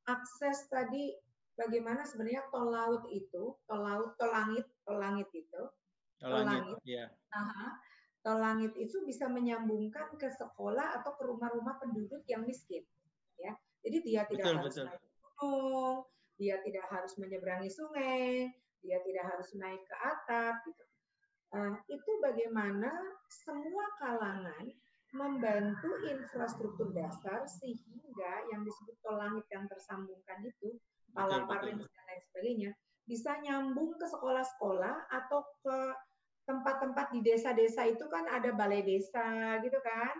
akses 0.05 0.67
tadi 0.69 1.15
bagaimana 1.55 2.03
sebenarnya 2.03 2.47
tol 2.51 2.69
laut 2.69 3.03
itu, 3.09 3.55
tol 3.65 3.81
laut, 3.81 4.13
tol 4.19 4.31
langit, 4.31 4.67
tol 4.83 4.99
langit 4.99 5.27
itu, 5.31 5.61
tol, 6.19 6.29
tol 6.29 6.43
langit, 6.43 6.63
langit 6.67 6.79
ya. 6.83 7.05
Aha, 7.31 7.67
tol 8.21 8.39
langit 8.39 8.75
itu 8.75 9.01
bisa 9.07 9.31
menyambungkan 9.31 10.11
ke 10.19 10.27
sekolah 10.27 10.99
atau 11.01 11.11
ke 11.15 11.23
rumah-rumah 11.23 11.79
penduduk 11.79 12.23
yang 12.27 12.43
miskin, 12.43 12.83
ya. 13.39 13.55
Jadi 13.81 13.97
dia 14.03 14.21
tidak 14.27 14.45
betul, 14.45 14.55
harus 14.59 14.75
betul. 14.75 14.85
naik 14.91 15.01
gunung, 15.39 15.97
dia 16.35 16.55
tidak 16.61 16.85
harus 16.91 17.13
menyeberangi 17.15 17.71
sungai, 17.71 18.51
dia 18.83 18.97
tidak 19.01 19.25
harus 19.31 19.49
naik 19.55 19.81
ke 19.87 19.95
atap, 19.95 20.55
gitu. 20.67 20.83
Uh, 21.55 21.75
itu 21.87 22.11
bagaimana 22.19 22.91
semua 23.31 23.85
kalangan 23.95 24.67
membantu 25.15 25.87
infrastruktur 26.03 26.91
dasar 26.91 27.47
sehingga 27.47 28.51
yang 28.51 28.67
disebut 28.67 28.99
tol 28.99 29.15
langit 29.15 29.47
yang 29.47 29.63
tersambungkan 29.71 30.43
itu 30.43 30.75
Palaparing 31.15 31.79
dan 31.79 32.03
lain 32.11 32.21
sebagainya, 32.27 32.71
bisa 33.07 33.39
nyambung 33.39 33.95
ke 33.95 34.05
sekolah-sekolah 34.05 35.07
atau 35.07 35.39
ke 35.63 35.77
tempat-tempat 36.45 37.09
di 37.15 37.25
desa-desa 37.25 37.87
itu 37.89 38.05
kan 38.11 38.27
ada 38.29 38.53
balai 38.53 38.85
desa 38.85 39.57
gitu 39.63 39.79
kan, 39.81 40.13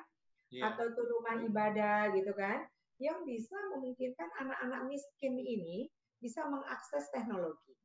yeah. 0.50 0.72
atau 0.72 0.89
itu 0.89 1.02
rumah 1.06 1.38
ibadah 1.43 2.16
gitu 2.16 2.34
kan, 2.34 2.66
yang 2.98 3.22
bisa 3.28 3.60
memungkinkan 3.76 4.30
anak-anak 4.39 4.88
miskin 4.88 5.36
ini 5.36 5.91
bisa 6.24 6.48
mengakses 6.48 7.12
teknologi. 7.12 7.76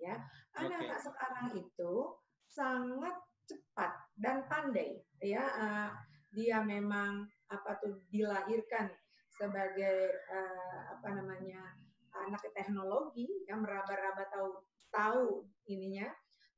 Ya, 0.00 0.16
anak-anak 0.56 0.96
okay. 0.96 1.04
sekarang 1.04 1.46
itu 1.60 1.92
sangat 2.48 3.16
cepat 3.44 3.92
dan 4.16 4.48
pandai. 4.48 5.04
Ya, 5.20 5.44
uh, 5.44 5.90
dia 6.32 6.64
memang 6.64 7.28
apa 7.52 7.76
tuh 7.82 8.00
dilahirkan 8.08 8.88
sebagai 9.36 10.14
uh, 10.30 10.96
apa 10.96 11.08
namanya 11.20 11.76
anak 12.14 12.42
teknologi 12.54 13.26
yang 13.46 13.62
meraba-raba 13.62 14.26
tahu 14.30 14.50
tahu 14.90 15.46
ininya. 15.70 16.10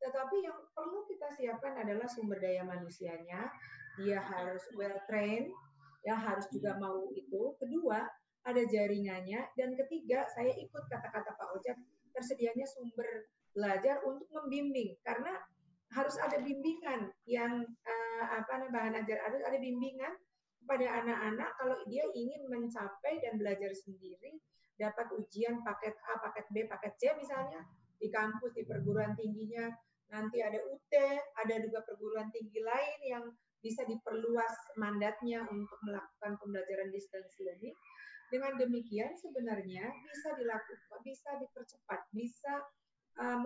Tetapi 0.03 0.36
yang 0.42 0.59
perlu 0.74 1.07
kita 1.07 1.30
siapkan 1.36 1.78
adalah 1.78 2.09
sumber 2.11 2.42
daya 2.42 2.66
manusianya. 2.66 3.53
Dia 4.00 4.18
harus 4.18 4.64
well 4.74 4.98
trained, 5.07 5.53
ya 6.03 6.16
harus 6.16 6.48
juga 6.50 6.74
hmm. 6.74 6.80
mau 6.80 7.07
itu. 7.14 7.55
Kedua, 7.61 8.03
ada 8.42 8.62
jaringannya. 8.66 9.53
Dan 9.55 9.78
ketiga, 9.78 10.26
saya 10.32 10.50
ikut 10.57 10.84
kata-kata 10.90 11.36
Pak 11.38 11.48
Ojek, 11.55 11.76
tersedianya 12.11 12.66
sumber 12.66 13.30
belajar 13.55 14.03
untuk 14.03 14.26
membimbing. 14.32 14.98
Karena 15.07 15.38
harus 15.92 16.16
ada 16.18 16.40
bimbingan 16.40 17.12
yang 17.28 17.68
uh, 17.84 18.24
apa 18.32 18.64
namanya 18.64 18.72
bahan 18.72 18.94
ajar 19.05 19.18
harus 19.28 19.44
ada 19.44 19.61
bimbingan 19.61 20.16
kepada 20.64 20.86
anak-anak 21.05 21.50
kalau 21.61 21.76
dia 21.84 22.05
ingin 22.16 22.48
mencapai 22.48 23.20
dan 23.20 23.36
belajar 23.36 23.68
sendiri 23.76 24.40
dapat 24.82 25.06
ujian 25.14 25.62
paket 25.62 25.94
A, 26.10 26.18
paket 26.18 26.46
B, 26.50 26.66
paket 26.66 26.92
C 26.98 27.02
misalnya 27.14 27.62
di 28.02 28.10
kampus 28.10 28.50
di 28.58 28.66
perguruan 28.66 29.14
tingginya 29.14 29.70
nanti 30.10 30.42
ada 30.42 30.58
UT, 30.68 30.92
ada 31.38 31.54
juga 31.62 31.86
perguruan 31.86 32.28
tinggi 32.34 32.60
lain 32.60 32.98
yang 33.06 33.24
bisa 33.62 33.86
diperluas 33.86 34.74
mandatnya 34.74 35.46
untuk 35.46 35.78
melakukan 35.86 36.34
pembelajaran 36.42 36.90
distance 36.90 37.38
learning 37.38 37.72
dengan 38.28 38.58
demikian 38.58 39.14
sebenarnya 39.14 39.86
bisa 40.08 40.34
dilakukan, 40.34 41.00
bisa 41.06 41.30
dipercepat, 41.38 42.00
bisa 42.10 42.54
uh, 43.20 43.38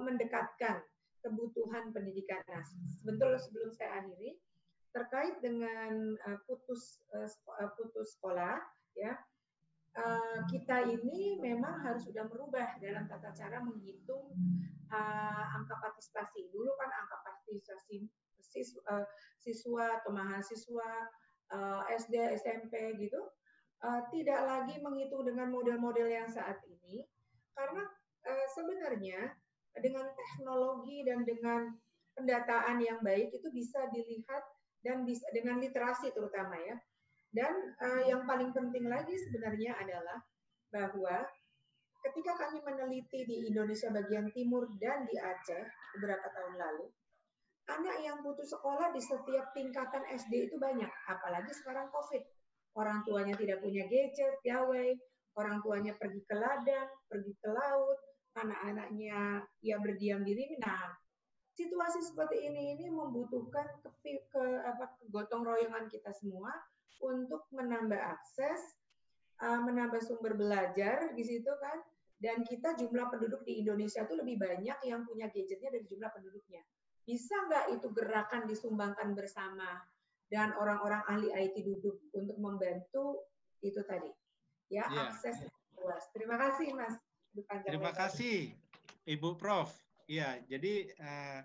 mendekatkan 0.00 0.80
kebutuhan 1.20 1.90
pendidikan. 1.90 2.38
Nah, 2.48 2.64
sebentar 3.02 3.34
sebelum 3.36 3.74
saya 3.74 4.02
akhiri, 4.02 4.38
terkait 4.94 5.42
dengan 5.42 6.14
uh, 6.22 6.38
putus 6.46 7.02
uh, 7.12 7.70
putus 7.74 8.14
sekolah, 8.14 8.62
ya 8.94 9.18
uh, 9.98 10.40
kita 10.50 10.90
ini 10.90 11.38
memang 11.38 11.82
harus 11.82 12.06
sudah 12.06 12.26
merubah 12.26 12.78
dalam 12.78 13.06
tata 13.06 13.30
cara 13.34 13.62
menghitung 13.62 14.34
uh, 14.90 15.44
angka 15.54 15.78
partisipasi. 15.80 16.50
Dulu 16.50 16.70
kan 16.78 16.90
angka 16.90 17.16
partisipasi 17.22 18.06
siswa, 18.38 18.82
uh, 18.90 19.06
siswa 19.40 20.02
atau 20.02 20.10
mahasiswa 20.14 20.90
uh, 21.54 21.82
SD, 21.90 22.14
SMP 22.38 22.98
gitu 22.98 23.20
uh, 23.84 24.00
tidak 24.08 24.40
lagi 24.48 24.80
menghitung 24.80 25.28
dengan 25.28 25.52
model-model 25.52 26.08
yang 26.08 26.28
saat 26.28 26.56
ini, 26.64 27.04
karena 27.52 27.84
uh, 28.24 28.46
sebenarnya 28.56 29.20
dengan 29.78 30.06
teknologi 30.14 31.04
dan 31.04 31.26
dengan 31.26 31.74
pendataan 32.14 32.78
yang 32.78 33.02
baik 33.02 33.34
itu 33.34 33.50
bisa 33.50 33.90
dilihat 33.90 34.42
dan 34.86 35.02
bisa 35.02 35.26
dengan 35.34 35.58
literasi 35.58 36.14
terutama 36.14 36.56
ya. 36.62 36.76
Dan 37.34 37.74
uh, 37.82 38.02
yang 38.06 38.22
paling 38.30 38.54
penting 38.54 38.86
lagi 38.86 39.18
sebenarnya 39.18 39.74
adalah 39.74 40.22
bahwa 40.70 41.26
ketika 42.06 42.38
kami 42.38 42.62
meneliti 42.62 43.26
di 43.26 43.50
Indonesia 43.50 43.90
bagian 43.90 44.30
timur 44.30 44.70
dan 44.78 45.02
di 45.02 45.18
Aceh 45.18 45.66
beberapa 45.98 46.30
tahun 46.30 46.54
lalu, 46.54 46.86
anak 47.74 47.96
yang 48.06 48.22
putus 48.22 48.54
sekolah 48.54 48.94
di 48.94 49.02
setiap 49.02 49.50
tingkatan 49.50 50.06
SD 50.14 50.46
itu 50.46 50.56
banyak, 50.62 50.90
apalagi 51.10 51.50
sekarang 51.50 51.90
COVID 51.90 52.22
orang 52.78 53.02
tuanya 53.02 53.34
tidak 53.34 53.58
punya 53.62 53.86
gadget, 53.86 54.38
piawai, 54.42 54.94
orang 55.34 55.58
tuanya 55.62 55.94
pergi 55.98 56.22
ke 56.26 56.34
ladang, 56.38 56.90
pergi 57.10 57.34
ke 57.38 57.50
laut, 57.50 57.98
anak-anaknya 58.34 59.42
ya 59.62 59.76
berdiam 59.78 60.22
diri. 60.26 60.58
Nah, 60.58 60.90
situasi 61.54 62.02
seperti 62.02 62.50
ini 62.50 62.78
ini 62.78 62.86
membutuhkan 62.90 63.78
ke, 63.82 63.90
ke 64.30 64.44
apa 64.66 64.98
gotong 65.10 65.46
royongan 65.46 65.86
kita 65.86 66.10
semua 66.10 66.50
untuk 67.02 67.46
menambah 67.52 67.98
akses, 67.98 68.78
uh, 69.42 69.60
menambah 69.62 70.00
sumber 70.04 70.36
belajar 70.36 71.12
di 71.12 71.24
situ 71.24 71.50
kan. 71.60 71.78
Dan 72.14 72.46
kita 72.46 72.78
jumlah 72.78 73.12
penduduk 73.12 73.44
di 73.44 73.60
Indonesia 73.60 74.06
itu 74.06 74.14
lebih 74.16 74.40
banyak 74.40 74.78
yang 74.86 75.04
punya 75.04 75.28
gadgetnya 75.28 75.74
dari 75.74 75.84
jumlah 75.84 76.08
penduduknya. 76.14 76.62
Bisa 77.04 77.36
nggak 77.50 77.76
itu 77.76 77.92
gerakan 77.92 78.48
disumbangkan 78.48 79.12
bersama 79.12 79.82
dan 80.32 80.56
orang-orang 80.56 81.04
ahli 81.04 81.28
IT 81.36 81.60
duduk 81.60 82.00
untuk 82.16 82.38
membantu 82.40 83.28
itu 83.60 83.80
tadi 83.84 84.08
ya 84.72 84.88
yeah. 84.88 85.12
akses 85.12 85.36
luas. 85.76 86.04
Terima 86.16 86.36
kasih 86.40 86.72
Mas. 86.72 86.94
Terima 87.66 87.92
kasih 87.92 88.54
Ibu 89.04 89.36
Prof. 89.36 89.74
Iya, 90.04 90.40
jadi 90.48 90.92
uh, 91.00 91.40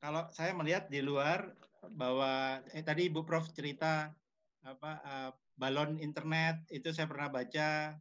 kalau 0.00 0.26
saya 0.32 0.56
melihat 0.56 0.88
di 0.88 1.04
luar 1.04 1.52
bahwa 1.92 2.60
eh, 2.72 2.84
tadi 2.84 3.08
Ibu 3.08 3.24
Prof 3.24 3.52
cerita 3.52 4.12
apa 4.60 4.90
uh, 5.00 5.30
balon 5.56 5.96
internet 6.00 6.68
itu 6.68 6.92
saya 6.92 7.08
pernah 7.08 7.32
baca 7.32 7.96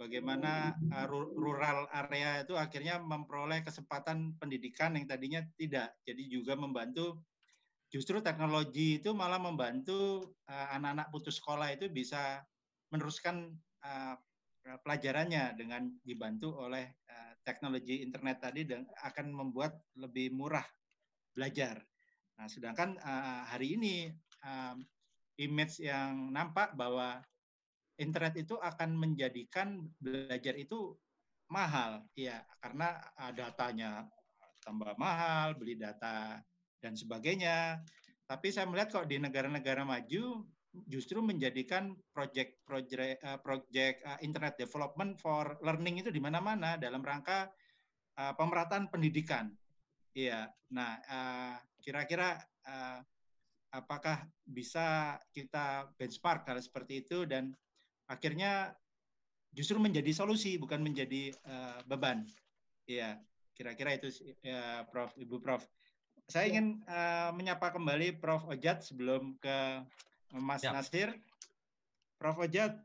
bagaimana 0.00 0.74
uh, 0.90 1.06
rural 1.12 1.86
area 1.92 2.40
itu 2.40 2.56
akhirnya 2.56 2.98
memperoleh 2.98 3.60
kesempatan 3.60 4.40
pendidikan 4.40 4.96
yang 4.96 5.04
tadinya 5.04 5.44
tidak. 5.60 5.92
Jadi 6.02 6.32
juga 6.32 6.56
membantu 6.56 7.20
justru 7.90 8.22
teknologi 8.22 9.02
itu 9.02 9.10
malah 9.10 9.42
membantu 9.42 10.30
eh, 10.46 10.68
anak-anak 10.78 11.10
uh, 11.10 11.12
putus 11.12 11.42
sekolah 11.42 11.74
itu 11.74 11.90
bisa 11.90 12.38
meneruskan 12.94 13.50
uh, 13.82 14.14
pelajarannya 14.86 15.58
dengan 15.58 15.90
dibantu 16.06 16.54
oleh 16.54 17.02
uh, 17.10 17.34
teknologi 17.42 17.98
internet 17.98 18.38
tadi 18.46 18.62
dan 18.62 18.86
akan 19.02 19.34
membuat 19.34 19.74
lebih 19.98 20.30
murah 20.30 20.64
belajar. 21.34 21.82
Nah, 22.38 22.46
sedangkan 22.46 22.94
uh, 23.02 23.42
hari 23.50 23.74
ini 23.74 24.06
uh, 24.46 24.78
image 25.40 25.80
yang 25.80 26.28
nampak 26.28 26.76
bahwa 26.76 27.24
internet 27.96 28.36
itu 28.36 28.60
akan 28.60 28.96
menjadikan 28.96 29.80
belajar 29.96 30.52
itu 30.56 30.92
mahal, 31.48 32.04
ya 32.12 32.44
karena 32.60 33.00
datanya 33.32 34.04
tambah 34.60 34.92
mahal, 35.00 35.56
beli 35.56 35.80
data 35.80 36.38
dan 36.78 36.92
sebagainya. 36.92 37.80
Tapi 38.28 38.52
saya 38.52 38.68
melihat 38.68 38.94
kok 38.94 39.08
di 39.10 39.18
negara-negara 39.18 39.82
maju 39.82 40.46
justru 40.86 41.18
menjadikan 41.18 41.98
project 42.14 42.62
project 42.62 43.18
uh, 43.26 43.42
project 43.42 44.06
uh, 44.06 44.14
internet 44.22 44.54
development 44.54 45.18
for 45.18 45.58
learning 45.66 45.98
itu 45.98 46.14
di 46.14 46.22
mana-mana 46.22 46.78
dalam 46.78 47.02
rangka 47.02 47.50
pemerataan 48.20 48.92
pendidikan. 48.92 49.48
Iya. 50.12 50.52
Nah, 50.76 51.00
kira-kira 51.80 52.36
apakah 53.70 54.26
bisa 54.42 55.18
kita 55.30 55.90
benchmark 55.94 56.42
kalau 56.46 56.58
seperti 56.58 57.06
itu 57.06 57.22
dan 57.26 57.54
akhirnya 58.10 58.74
justru 59.54 59.78
menjadi 59.78 60.10
solusi 60.10 60.58
bukan 60.58 60.82
menjadi 60.82 61.34
uh, 61.46 61.82
beban. 61.86 62.26
Iya, 62.86 63.18
kira-kira 63.54 63.94
itu 63.94 64.10
ya, 64.42 64.86
Prof. 64.90 65.14
Ibu 65.14 65.38
Prof. 65.38 65.62
Saya 66.30 66.46
ya. 66.46 66.50
ingin 66.54 66.66
uh, 66.86 67.30
menyapa 67.34 67.70
kembali 67.74 68.18
Prof. 68.18 68.46
Ojat 68.50 68.82
sebelum 68.82 69.38
ke 69.38 69.86
Mas 70.34 70.62
ya. 70.62 70.74
Nasir. 70.74 71.14
Prof. 72.18 72.38
Ojat 72.38 72.78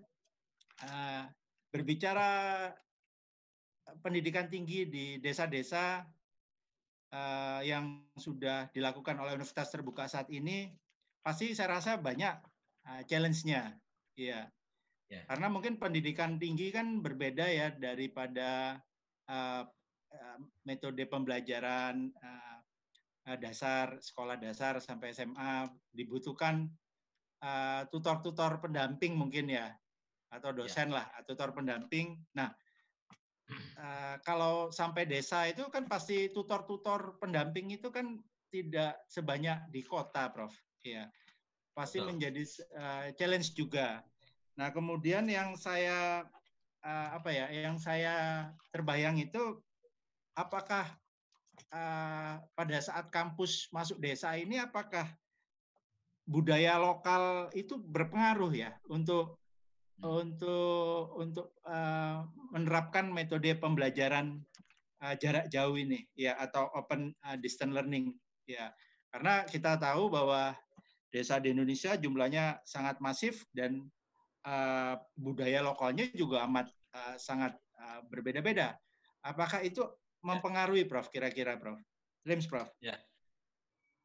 uh, 0.85 1.23
berbicara 1.73 2.69
pendidikan 4.01 4.49
tinggi 4.49 4.89
di 4.89 5.05
desa-desa 5.21 6.05
uh, 7.13 7.61
yang 7.61 8.05
sudah 8.15 8.69
dilakukan 8.71 9.19
oleh 9.19 9.37
Universitas 9.37 9.69
Terbuka 9.73 10.09
saat 10.09 10.31
ini, 10.31 10.71
pasti 11.21 11.53
saya 11.53 11.77
rasa 11.77 11.97
banyak 12.01 12.35
uh, 12.87 13.01
challenge-nya. 13.05 13.75
Iya. 14.15 14.49
Ya. 15.05 15.21
Karena 15.29 15.53
mungkin 15.53 15.77
pendidikan 15.77 16.41
tinggi 16.41 16.73
kan 16.73 17.05
berbeda 17.05 17.45
ya 17.45 17.69
daripada 17.77 18.81
uh, 19.29 19.63
metode 20.65 21.05
pembelajaran 21.05 22.09
uh, 22.09 23.37
dasar, 23.37 23.97
sekolah 24.01 24.37
dasar 24.37 24.77
sampai 24.81 25.13
SMA 25.13 25.69
dibutuhkan 25.93 26.69
uh, 27.41 27.85
tutor-tutor 27.89 28.61
pendamping 28.61 29.17
mungkin 29.17 29.49
ya 29.49 29.73
atau 30.33 30.53
ya. 30.53 30.57
dosen 30.65 30.89
ya. 30.89 31.01
lah, 31.01 31.05
tutor 31.25 31.53
pendamping. 31.53 32.17
Nah, 32.37 32.49
uh, 33.51 34.15
kalau 34.25 34.69
sampai 34.73 35.05
desa 35.05 35.45
itu 35.49 35.67
kan 35.69 35.85
pasti 35.85 36.29
tutor-tutor 36.33 37.17
pendamping 37.21 37.73
itu 37.73 37.93
kan 37.93 38.17
tidak 38.49 38.97
sebanyak 39.11 39.59
di 39.69 39.81
kota, 39.83 40.31
Prof. 40.31 40.53
Ya, 40.85 41.09
pasti 41.73 41.99
Betul. 41.99 42.09
menjadi 42.15 42.43
uh, 42.77 43.05
challenge 43.17 43.57
juga. 43.57 44.05
Nah, 44.55 44.71
kemudian 44.71 45.27
yang 45.27 45.57
saya 45.59 46.23
uh, 46.85 47.09
apa 47.17 47.29
ya, 47.33 47.49
yang 47.51 47.75
saya 47.81 48.47
terbayang 48.71 49.19
itu 49.19 49.59
apakah 50.37 50.87
uh, 51.73 52.39
pada 52.53 52.77
saat 52.79 53.09
kampus 53.09 53.67
masuk 53.73 53.99
desa 53.99 54.37
ini 54.37 54.61
apakah 54.61 55.09
budaya 56.25 56.81
lokal 56.81 57.53
itu 57.53 57.77
berpengaruh 57.77 58.49
ya 58.49 58.71
untuk 58.89 59.37
untuk 60.03 61.15
untuk 61.15 61.55
uh, 61.63 62.27
menerapkan 62.51 63.07
metode 63.07 63.55
pembelajaran 63.55 64.43
uh, 64.99 65.15
jarak 65.15 65.47
jauh 65.47 65.79
ini 65.79 66.03
ya 66.19 66.35
atau 66.35 66.67
open 66.75 67.15
uh, 67.23 67.39
distance 67.39 67.71
learning 67.71 68.11
ya 68.43 68.75
karena 69.15 69.47
kita 69.47 69.79
tahu 69.79 70.11
bahwa 70.11 70.51
desa 71.07 71.39
di 71.39 71.55
Indonesia 71.55 71.95
jumlahnya 71.95 72.59
sangat 72.67 72.99
masif 72.99 73.47
dan 73.55 73.87
uh, 74.43 74.99
budaya 75.15 75.63
lokalnya 75.63 76.11
juga 76.11 76.43
amat 76.43 76.67
uh, 76.91 77.15
sangat 77.15 77.55
uh, 77.79 78.03
berbeda-beda. 78.11 78.75
Apakah 79.23 79.63
itu 79.63 79.79
ya. 79.79 79.95
mempengaruhi, 80.19 80.83
Prof? 80.83 81.07
Kira-kira, 81.07 81.55
Prof? 81.55 81.79
Lims, 82.27 82.51
Prof. 82.51 82.67
Ya. 82.83 82.99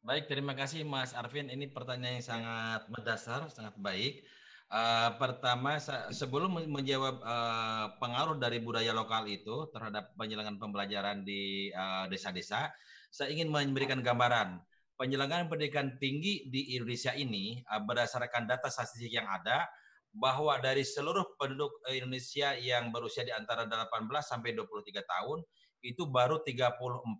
Baik, 0.01 0.31
terima 0.31 0.55
kasih 0.55 0.81
Mas 0.81 1.13
Arvin. 1.13 1.51
Ini 1.51 1.69
pertanyaan 1.69 2.17
yang 2.17 2.25
sangat 2.25 2.81
mendasar, 2.89 3.51
sangat 3.53 3.75
baik. 3.77 4.25
Uh, 4.71 5.11
pertama, 5.19 5.83
sebelum 6.15 6.63
menjawab 6.71 7.19
uh, 7.19 7.91
pengaruh 7.99 8.39
dari 8.39 8.63
budaya 8.63 8.95
lokal 8.95 9.27
itu 9.27 9.67
terhadap 9.75 10.15
penyelenggaraan 10.15 10.63
pembelajaran 10.63 11.27
di 11.27 11.75
desa-desa, 12.07 12.65
uh, 12.65 12.67
saya 13.11 13.35
ingin 13.35 13.51
memberikan 13.51 13.99
gambaran 13.99 14.63
penyelenggaraan 15.01 15.49
pendidikan 15.49 15.97
tinggi 15.97 16.45
di 16.53 16.77
Indonesia 16.77 17.09
ini 17.17 17.57
uh, 17.65 17.81
berdasarkan 17.81 18.45
data 18.45 18.69
statistik 18.69 19.09
yang 19.09 19.25
ada 19.25 19.65
bahwa 20.13 20.61
dari 20.61 20.85
seluruh 20.85 21.33
penduduk 21.41 21.81
Indonesia 21.89 22.53
yang 22.53 22.93
berusia 22.93 23.25
di 23.25 23.33
antara 23.33 23.65
18 23.65 24.05
sampai 24.21 24.53
23 24.53 25.01
tahun 25.01 25.41
itu 25.81 26.05
baru 26.05 26.45
34,58 26.45 27.17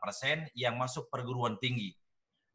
persen 0.00 0.48
yang 0.56 0.80
masuk 0.80 1.12
perguruan 1.12 1.60
tinggi. 1.60 1.92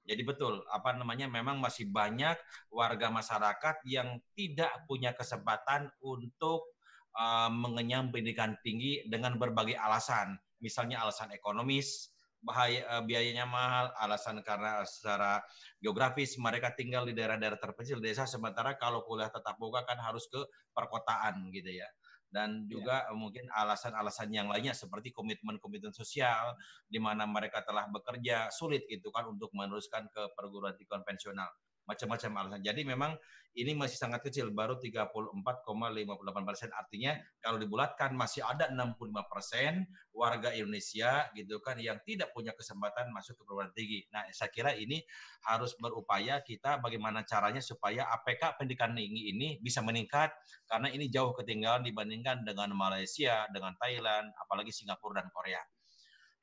Jadi 0.02 0.22
betul, 0.26 0.66
apa 0.74 0.98
namanya, 0.98 1.30
memang 1.30 1.62
masih 1.62 1.90
banyak 1.90 2.34
warga 2.74 3.08
masyarakat 3.14 3.86
yang 3.86 4.18
tidak 4.34 4.72
punya 4.90 5.14
kesempatan 5.14 5.94
untuk 6.02 6.74
uh, 7.14 7.50
mengenyam 7.54 8.10
pendidikan 8.10 8.58
tinggi 8.66 9.06
dengan 9.06 9.38
berbagai 9.38 9.78
alasan, 9.78 10.36
misalnya 10.58 11.06
alasan 11.06 11.30
ekonomis, 11.32 12.12
bahaya 12.42 12.82
eh, 12.82 13.04
biayanya 13.06 13.46
mahal, 13.46 13.94
alasan 14.02 14.42
karena 14.42 14.82
secara 14.82 15.46
geografis 15.78 16.36
mereka 16.42 16.74
tinggal 16.74 17.06
di 17.06 17.14
daerah-daerah 17.14 17.62
terpencil 17.62 18.02
desa 18.02 18.26
sementara 18.26 18.74
kalau 18.82 19.06
kuliah 19.06 19.30
tetap 19.30 19.62
muka 19.62 19.86
kan 19.86 20.02
harus 20.02 20.26
ke 20.26 20.42
perkotaan 20.74 21.54
gitu 21.54 21.70
ya. 21.70 21.86
Dan 22.32 22.64
juga 22.72 23.06
ya. 23.06 23.14
mungkin 23.14 23.52
alasan-alasan 23.52 24.32
yang 24.32 24.48
lainnya 24.48 24.72
seperti 24.72 25.12
komitmen-komitmen 25.12 25.92
sosial 25.92 26.56
di 26.88 26.96
mana 26.98 27.28
mereka 27.28 27.60
telah 27.68 27.92
bekerja 27.92 28.48
sulit 28.56 28.88
gitu 28.88 29.12
kan 29.12 29.28
untuk 29.28 29.52
meneruskan 29.52 30.08
ke 30.08 30.32
perguruan 30.34 30.72
tinggi 30.80 30.88
konvensional 30.88 31.52
macam-macam 31.92 32.32
alasan. 32.40 32.62
Jadi 32.64 32.82
memang 32.88 33.12
ini 33.52 33.76
masih 33.76 34.00
sangat 34.00 34.24
kecil, 34.24 34.48
baru 34.56 34.80
34,58 34.80 36.48
persen. 36.48 36.70
Artinya 36.72 37.20
kalau 37.44 37.60
dibulatkan 37.60 38.16
masih 38.16 38.48
ada 38.48 38.72
65 38.72 39.12
persen 39.28 39.84
warga 40.16 40.56
Indonesia 40.56 41.28
gitu 41.36 41.60
kan 41.60 41.76
yang 41.76 42.00
tidak 42.08 42.32
punya 42.32 42.56
kesempatan 42.56 43.12
masuk 43.12 43.36
ke 43.36 43.44
perguruan 43.44 43.72
tinggi. 43.76 44.08
Nah, 44.16 44.24
saya 44.32 44.48
kira 44.56 44.72
ini 44.80 45.04
harus 45.44 45.76
berupaya 45.76 46.40
kita 46.40 46.80
bagaimana 46.80 47.28
caranya 47.28 47.60
supaya 47.60 48.08
APK 48.16 48.56
pendidikan 48.56 48.96
tinggi 48.96 49.36
ini 49.36 49.60
bisa 49.60 49.84
meningkat 49.84 50.32
karena 50.72 50.88
ini 50.88 51.12
jauh 51.12 51.36
ketinggalan 51.36 51.84
dibandingkan 51.84 52.48
dengan 52.48 52.72
Malaysia, 52.72 53.52
dengan 53.52 53.76
Thailand, 53.76 54.32
apalagi 54.40 54.72
Singapura 54.72 55.20
dan 55.20 55.28
Korea. 55.28 55.60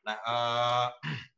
Nah, 0.05 0.17
uh, 0.29 0.89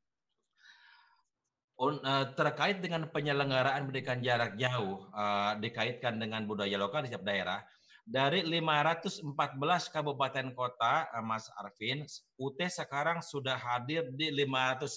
terkait 2.37 2.85
dengan 2.85 3.09
penyelenggaraan 3.09 3.89
pendidikan 3.89 4.21
jarak 4.21 4.53
jauh 4.61 5.09
uh, 5.17 5.57
dikaitkan 5.57 6.21
dengan 6.21 6.45
budaya 6.45 6.77
lokal 6.77 7.01
di 7.01 7.09
setiap 7.09 7.25
daerah 7.25 7.65
dari 8.05 8.45
514 8.45 9.25
kabupaten 9.89 10.53
kota 10.53 11.09
uh, 11.09 11.25
Mas 11.25 11.49
Arvin 11.57 12.05
UT 12.37 12.59
sekarang 12.69 13.25
sudah 13.25 13.57
hadir 13.57 14.13
di 14.13 14.29
511 14.29 14.93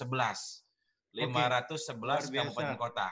511 1.16 2.28
okay. 2.28 2.36
kabupaten 2.44 2.76
kota 2.76 3.08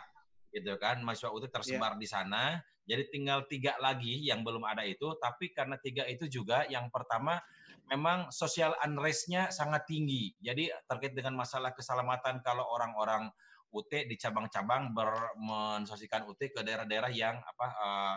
gitu 0.52 0.76
kan 0.76 1.00
mahasiswa 1.00 1.32
UT 1.32 1.48
tersebar 1.48 1.96
yeah. 1.96 2.00
di 2.00 2.06
sana 2.06 2.44
jadi 2.84 3.08
tinggal 3.08 3.48
tiga 3.48 3.72
lagi 3.80 4.20
yang 4.20 4.44
belum 4.44 4.68
ada 4.68 4.84
itu 4.84 5.16
tapi 5.16 5.48
karena 5.56 5.80
tiga 5.80 6.04
itu 6.04 6.28
juga 6.28 6.68
yang 6.68 6.92
pertama 6.92 7.40
memang 7.88 8.28
sosial 8.28 8.76
unrestnya 8.84 9.48
sangat 9.48 9.88
tinggi 9.88 10.36
jadi 10.44 10.68
terkait 10.84 11.16
dengan 11.16 11.40
masalah 11.40 11.72
keselamatan 11.72 12.44
kalau 12.44 12.68
orang-orang 12.68 13.32
UT 13.72 13.88
di 13.88 14.16
cabang-cabang 14.20 14.92
mensosikan 15.40 16.28
UT 16.28 16.38
ke 16.38 16.60
daerah-daerah 16.60 17.08
yang 17.08 17.40
apa 17.40 17.66
uh, 17.80 18.16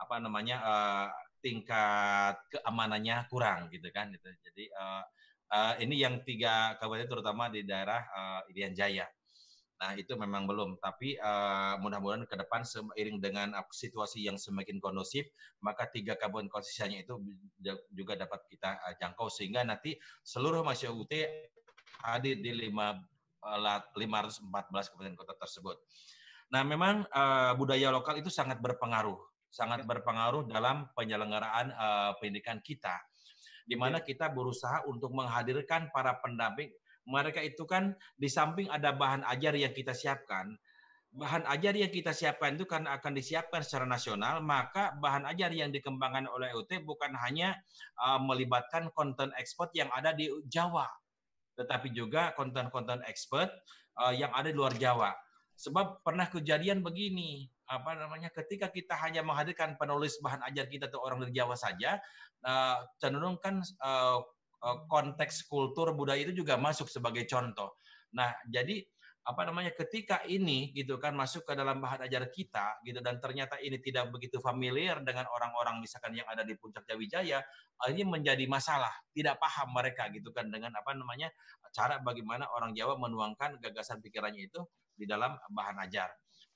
apa 0.00 0.16
namanya 0.18 0.56
uh, 0.64 1.08
tingkat 1.44 2.40
keamanannya 2.48 3.28
kurang 3.28 3.68
gitu 3.68 3.92
kan 3.92 4.08
gitu. 4.16 4.32
Jadi 4.40 4.64
uh, 4.72 5.04
uh, 5.52 5.74
ini 5.76 6.00
yang 6.00 6.24
tiga 6.24 6.80
kabupaten 6.80 7.04
terutama 7.04 7.52
di 7.52 7.68
daerah 7.68 8.00
uh, 8.00 8.40
Irian 8.48 8.72
Jaya. 8.72 9.04
Nah 9.74 9.92
itu 10.00 10.16
memang 10.16 10.48
belum, 10.48 10.80
tapi 10.80 11.20
uh, 11.20 11.76
mudah-mudahan 11.82 12.24
ke 12.24 12.40
depan 12.40 12.64
seiring 12.64 13.20
dengan 13.20 13.52
situasi 13.68 14.24
yang 14.24 14.40
semakin 14.40 14.80
kondusif, 14.80 15.28
maka 15.60 15.90
tiga 15.92 16.16
kabupaten 16.16 16.48
konsisten 16.48 16.94
itu 16.96 17.20
juga 17.92 18.16
dapat 18.16 18.40
kita 18.48 18.80
jangkau 18.96 19.28
sehingga 19.28 19.66
nanti 19.66 19.98
seluruh 20.24 20.64
masyarakat 20.64 20.96
UT 20.96 21.12
hadir 22.00 22.40
di 22.40 22.52
lima 22.54 22.96
514 23.44 24.48
kabupaten 24.90 25.14
kota 25.14 25.34
tersebut. 25.36 25.76
Nah, 26.52 26.62
memang 26.62 27.04
uh, 27.08 27.52
budaya 27.56 27.90
lokal 27.90 28.20
itu 28.20 28.28
sangat 28.28 28.60
berpengaruh, 28.60 29.16
sangat 29.48 29.82
ya. 29.82 29.86
berpengaruh 29.88 30.46
dalam 30.46 30.86
penyelenggaraan 30.94 31.72
uh, 31.72 32.10
pendidikan 32.20 32.60
kita, 32.60 32.94
di 33.64 33.74
mana 33.74 33.98
ya. 34.00 34.04
kita 34.04 34.30
berusaha 34.30 34.84
untuk 34.86 35.10
menghadirkan 35.12 35.88
para 35.90 36.16
pendamping. 36.20 36.70
Mereka 37.04 37.44
itu 37.44 37.68
kan 37.68 37.92
di 38.16 38.32
samping 38.32 38.70
ada 38.72 38.94
bahan 38.94 39.28
ajar 39.28 39.52
yang 39.52 39.76
kita 39.76 39.92
siapkan, 39.92 40.56
bahan 41.14 41.46
ajar 41.46 41.78
yang 41.78 41.92
kita 41.94 42.10
siapkan 42.10 42.58
itu 42.58 42.66
kan 42.66 42.90
akan 42.90 43.12
disiapkan 43.14 43.62
secara 43.62 43.86
nasional, 43.86 44.42
maka 44.42 44.96
bahan 44.98 45.28
ajar 45.30 45.54
yang 45.54 45.70
dikembangkan 45.70 46.26
oleh 46.26 46.50
UT 46.56 46.70
bukan 46.82 47.14
hanya 47.22 47.54
uh, 48.02 48.18
melibatkan 48.18 48.90
konten 48.96 49.30
ekspor 49.38 49.70
yang 49.78 49.86
ada 49.94 50.10
di 50.10 50.26
Jawa, 50.50 50.90
tetapi 51.54 51.90
juga 51.94 52.34
konten-konten 52.34 53.02
expert 53.06 53.50
uh, 53.98 54.14
yang 54.14 54.30
ada 54.34 54.50
di 54.50 54.56
luar 54.56 54.74
Jawa. 54.76 55.14
Sebab 55.54 56.02
pernah 56.02 56.26
kejadian 56.26 56.82
begini, 56.82 57.46
apa 57.70 57.94
namanya, 57.94 58.28
ketika 58.34 58.68
kita 58.68 58.98
hanya 58.98 59.22
menghadirkan 59.22 59.78
penulis 59.78 60.18
bahan 60.18 60.42
ajar 60.50 60.66
kita 60.66 60.90
atau 60.90 61.00
orang 61.06 61.22
dari 61.22 61.32
Jawa 61.34 61.54
saja, 61.54 62.02
uh, 62.42 62.82
cenderung 62.98 63.38
kan 63.38 63.62
uh, 63.82 64.18
konteks 64.90 65.44
kultur 65.46 65.92
budaya 65.92 66.24
itu 66.24 66.40
juga 66.40 66.56
masuk 66.56 66.88
sebagai 66.88 67.28
contoh. 67.28 67.76
Nah, 68.16 68.32
jadi 68.48 68.80
apa 69.24 69.40
namanya 69.48 69.72
ketika 69.72 70.20
ini 70.28 70.68
gitu 70.76 71.00
kan 71.00 71.16
masuk 71.16 71.48
ke 71.48 71.56
dalam 71.56 71.80
bahan 71.80 72.04
ajar 72.04 72.28
kita 72.28 72.76
gitu 72.84 73.00
dan 73.00 73.16
ternyata 73.24 73.56
ini 73.56 73.80
tidak 73.80 74.12
begitu 74.12 74.36
familiar 74.36 75.00
dengan 75.00 75.24
orang-orang 75.32 75.80
misalkan 75.80 76.12
yang 76.12 76.28
ada 76.28 76.44
di 76.44 76.52
puncak 76.60 76.84
Jawijaya 76.84 77.40
ini 77.88 78.04
menjadi 78.04 78.44
masalah 78.44 78.92
tidak 79.16 79.40
paham 79.40 79.72
mereka 79.72 80.12
gitu 80.12 80.28
kan 80.28 80.52
dengan 80.52 80.76
apa 80.76 80.92
namanya 80.92 81.32
cara 81.72 82.04
bagaimana 82.04 82.46
orang 82.52 82.76
Jawa 82.76 83.00
menuangkan 83.00 83.58
gagasan 83.64 84.04
pikirannya 84.04 84.46
itu 84.46 84.60
di 84.94 85.04
dalam 85.10 85.34
bahan 85.50 85.82
ajar. 85.88 86.12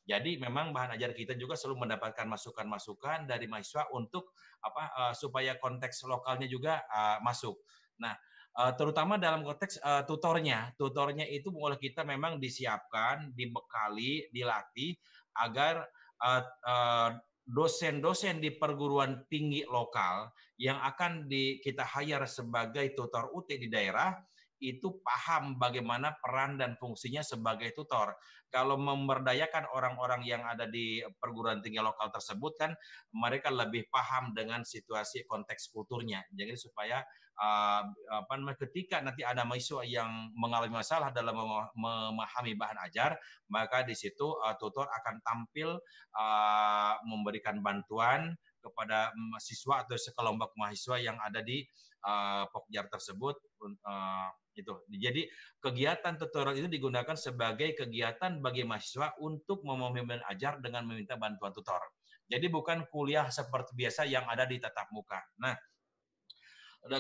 Jadi 0.09 0.41
memang 0.41 0.73
bahan 0.73 0.97
ajar 0.97 1.13
kita 1.13 1.37
juga 1.37 1.53
selalu 1.53 1.85
mendapatkan 1.85 2.25
masukan-masukan 2.25 3.29
dari 3.29 3.45
mahasiswa 3.45 3.93
untuk 3.93 4.33
apa 4.65 4.83
uh, 4.97 5.13
supaya 5.13 5.61
konteks 5.61 6.01
lokalnya 6.09 6.49
juga 6.49 6.81
uh, 6.89 7.21
masuk. 7.21 7.61
Nah, 8.01 8.17
uh, 8.59 8.73
terutama 8.75 9.17
dalam 9.17 9.47
konteks 9.47 9.79
uh, 9.81 10.03
tutornya. 10.03 10.75
Tutornya 10.75 11.25
itu 11.25 11.55
oleh 11.55 11.79
kita 11.79 12.03
memang 12.03 12.43
disiapkan, 12.43 13.31
dibekali, 13.33 14.27
dilatih 14.35 14.99
agar 15.39 15.87
uh, 16.19 16.43
uh, 16.67 17.11
dosen-dosen 17.49 18.45
di 18.45 18.53
perguruan 18.59 19.25
tinggi 19.33 19.65
lokal 19.65 20.29
yang 20.61 20.77
akan 20.85 21.31
di, 21.31 21.63
kita 21.65 21.87
hire 21.87 22.29
sebagai 22.29 22.93
tutor 22.93 23.33
UT 23.33 23.49
di 23.49 23.73
daerah 23.73 24.13
itu 24.59 24.99
paham 25.07 25.55
bagaimana 25.55 26.19
peran 26.19 26.59
dan 26.59 26.75
fungsinya 26.75 27.23
sebagai 27.23 27.71
tutor. 27.79 28.11
Kalau 28.51 28.75
memberdayakan 28.75 29.71
orang-orang 29.71 30.27
yang 30.27 30.43
ada 30.43 30.67
di 30.67 30.99
perguruan 31.23 31.63
tinggi 31.63 31.79
lokal 31.79 32.11
tersebut 32.11 32.59
kan 32.59 32.73
mereka 33.15 33.55
lebih 33.55 33.87
paham 33.87 34.35
dengan 34.35 34.67
situasi 34.67 35.25
konteks 35.31 35.71
kulturnya. 35.71 36.27
Jadi 36.35 36.59
supaya 36.59 37.07
uh, 37.39 38.55
ketika 38.67 39.01
nanti 39.01 39.23
ada 39.23 39.47
mahasiswa 39.47 39.87
yang 39.87 40.35
mengalami 40.35 40.75
masalah 40.75 41.15
dalam 41.15 41.35
memahami 41.79 42.59
bahan 42.59 42.79
ajar, 42.91 43.17
maka 43.49 43.87
di 43.87 43.95
situ 43.95 44.35
uh, 44.43 44.55
tutor 44.59 44.91
akan 44.91 45.23
tampil 45.23 45.79
uh, 46.19 46.95
memberikan 47.07 47.63
bantuan 47.63 48.35
kepada 48.59 49.15
mahasiswa 49.15 49.87
atau 49.87 49.97
sekelompok 49.97 50.53
mahasiswa 50.59 50.99
yang 50.99 51.17
ada 51.23 51.41
di 51.41 51.63
uh, 52.05 52.45
Pokjar 52.51 52.91
tersebut 52.91 53.39
uh, 53.87 54.29
itu. 54.59 54.75
Jadi 54.91 55.31
kegiatan 55.63 56.19
tutorial 56.19 56.67
itu 56.67 56.69
digunakan 56.69 57.15
sebagai 57.15 57.79
kegiatan 57.79 58.43
bagi 58.43 58.67
mahasiswa 58.67 59.15
untuk 59.23 59.63
memahami 59.63 60.19
ajar 60.27 60.59
dengan 60.59 60.85
meminta 60.85 61.15
bantuan 61.15 61.55
tutor. 61.55 61.81
Jadi 62.29 62.51
bukan 62.53 62.85
kuliah 62.93 63.33
seperti 63.33 63.73
biasa 63.73 64.05
yang 64.05 64.29
ada 64.29 64.45
di 64.45 64.61
tatap 64.61 64.93
muka. 64.93 65.17
Nah, 65.41 65.57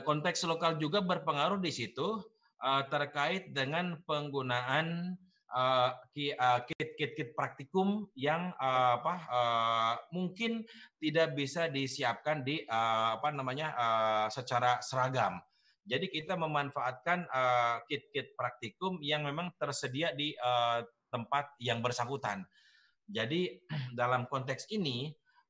konteks 0.04 0.44
lokal 0.44 0.76
juga 0.76 1.00
berpengaruh 1.00 1.58
di 1.58 1.72
situ 1.72 2.20
uh, 2.62 2.82
terkait 2.92 3.50
dengan 3.56 3.98
penggunaan 4.04 5.16
uh, 5.52 5.90
kit-kit 6.14 7.32
praktikum 7.32 8.08
yang 8.12 8.52
uh, 8.60 9.00
apa 9.00 9.14
uh, 9.28 9.94
mungkin 10.12 10.64
tidak 11.00 11.34
bisa 11.34 11.66
disiapkan 11.72 12.44
di 12.44 12.64
uh, 12.68 13.16
apa 13.16 13.28
namanya 13.32 13.68
uh, 13.74 14.26
secara 14.28 14.80
seragam. 14.84 15.40
Jadi 15.88 16.12
kita 16.12 16.36
memanfaatkan 16.36 17.24
kit-kit 17.88 18.28
uh, 18.28 18.34
praktikum 18.36 19.00
yang 19.00 19.24
memang 19.24 19.48
tersedia 19.56 20.12
di 20.12 20.36
uh, 20.36 20.84
tempat 21.08 21.56
yang 21.64 21.80
bersangkutan. 21.80 22.44
Jadi 23.08 23.56
dalam 24.00 24.28
konteks 24.28 24.68
ini 24.68 25.08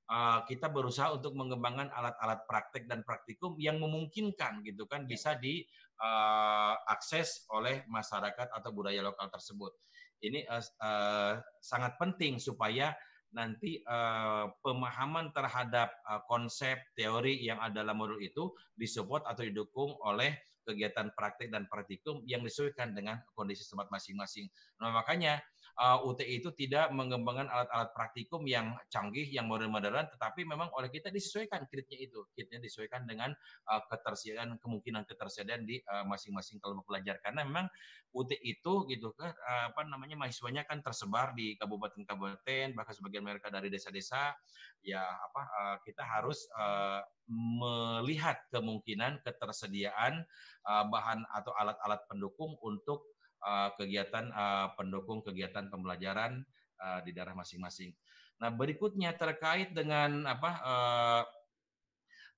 uh, 0.08 0.42
kita 0.48 0.72
berusaha 0.72 1.12
untuk 1.14 1.36
mengembangkan 1.36 1.92
alat-alat 1.92 2.48
praktek 2.48 2.88
dan 2.88 3.04
praktikum 3.04 3.54
yang 3.60 3.78
memungkinkan 3.78 4.64
gitu 4.64 4.88
kan 4.88 5.04
ya. 5.04 5.08
bisa 5.08 5.36
diakses 5.38 7.28
uh, 7.48 7.56
oleh 7.60 7.84
masyarakat 7.86 8.48
atau 8.50 8.70
budaya 8.72 9.04
lokal 9.04 9.28
tersebut. 9.30 9.72
Ini 10.18 10.48
uh, 10.50 10.64
uh, 10.82 11.38
sangat 11.62 11.94
penting 12.00 12.42
supaya 12.42 12.96
nanti 13.28 13.84
uh, 13.84 14.48
pemahaman 14.64 15.28
terhadap 15.36 15.92
uh, 16.08 16.24
konsep 16.24 16.80
teori 16.96 17.44
yang 17.44 17.60
ada 17.60 17.84
dalam 17.84 18.00
modul 18.00 18.16
itu 18.24 18.48
disupport 18.72 19.20
atau 19.28 19.44
didukung 19.44 19.92
oleh 20.00 20.32
kegiatan 20.68 21.08
praktik 21.16 21.48
dan 21.48 21.64
praktikum 21.64 22.20
yang 22.28 22.44
disesuaikan 22.44 22.92
dengan 22.92 23.16
kondisi 23.32 23.64
tempat 23.64 23.88
masing-masing. 23.88 24.52
Nah, 24.84 24.92
makanya 24.92 25.40
uh, 25.78 25.98
UT 26.04 26.20
itu 26.26 26.50
tidak 26.52 26.90
mengembangkan 26.90 27.46
alat-alat 27.46 27.90
praktikum 27.94 28.44
yang 28.44 28.74
canggih, 28.90 29.24
yang 29.30 29.46
modern-modern, 29.46 30.10
tetapi 30.10 30.42
memang 30.42 30.68
oleh 30.74 30.90
kita 30.90 31.08
disesuaikan 31.08 31.64
kitnya 31.70 31.98
itu. 32.02 32.26
Kitnya 32.34 32.58
disesuaikan 32.58 33.06
dengan 33.06 33.32
uh, 33.70 33.82
ketersediaan, 33.86 34.58
kemungkinan 34.58 35.06
ketersediaan 35.06 35.64
di 35.64 35.78
uh, 35.86 36.04
masing-masing 36.04 36.58
kelompok 36.58 36.90
belajar. 36.90 37.22
Karena 37.22 37.46
memang 37.46 37.70
UT 38.10 38.34
itu 38.42 38.84
gitu 38.90 39.14
kan, 39.14 39.32
uh, 39.32 39.70
apa 39.70 39.86
namanya, 39.86 40.18
mahasiswanya 40.18 40.66
kan 40.66 40.82
tersebar 40.82 41.32
di 41.38 41.54
kabupaten-kabupaten, 41.56 42.74
bahkan 42.74 42.94
sebagian 42.98 43.22
mereka 43.22 43.48
dari 43.48 43.70
desa-desa, 43.70 44.34
ya 44.82 45.00
apa, 45.00 45.42
uh, 45.46 45.76
kita 45.86 46.02
harus 46.02 46.50
uh, 46.58 47.00
melihat 47.28 48.40
kemungkinan 48.48 49.20
ketersediaan 49.20 50.24
uh, 50.64 50.84
bahan 50.88 51.22
atau 51.36 51.52
alat-alat 51.54 52.00
pendukung 52.08 52.56
untuk 52.64 53.04
uh, 53.42 53.74
kegiatan 53.74 54.30
uh, 54.32 54.72
pendukung 54.74 55.22
kegiatan 55.22 55.70
pembelajaran 55.70 56.42
uh, 56.80 57.00
di 57.02 57.14
daerah 57.14 57.34
masing-masing. 57.34 57.94
Nah, 58.38 58.54
berikutnya 58.54 59.14
terkait 59.18 59.74
dengan 59.74 60.26
apa 60.30 60.50
uh, 60.62 61.22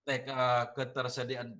tek, 0.08 0.24
uh, 0.28 0.72
ketersediaan 0.72 1.52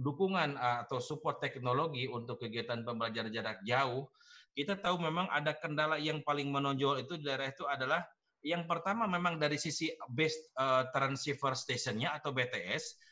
dukungan 0.00 0.56
uh, 0.56 0.88
atau 0.88 0.98
support 1.00 1.38
teknologi 1.44 2.08
untuk 2.08 2.40
kegiatan 2.40 2.80
pembelajaran 2.82 3.32
jarak 3.32 3.60
jauh, 3.68 4.08
kita 4.56 4.80
tahu 4.80 5.00
memang 5.00 5.28
ada 5.28 5.52
kendala 5.56 6.00
yang 6.00 6.24
paling 6.24 6.48
menonjol 6.48 7.04
itu 7.04 7.20
di 7.20 7.28
daerah 7.28 7.52
itu 7.52 7.68
adalah 7.68 8.00
yang 8.42 8.66
pertama 8.66 9.06
memang 9.06 9.38
dari 9.38 9.60
sisi 9.60 9.92
base 10.10 10.50
uh, 10.58 10.88
transceiver 10.90 11.54
stationnya 11.54 12.10
atau 12.16 12.34
BTS 12.34 13.11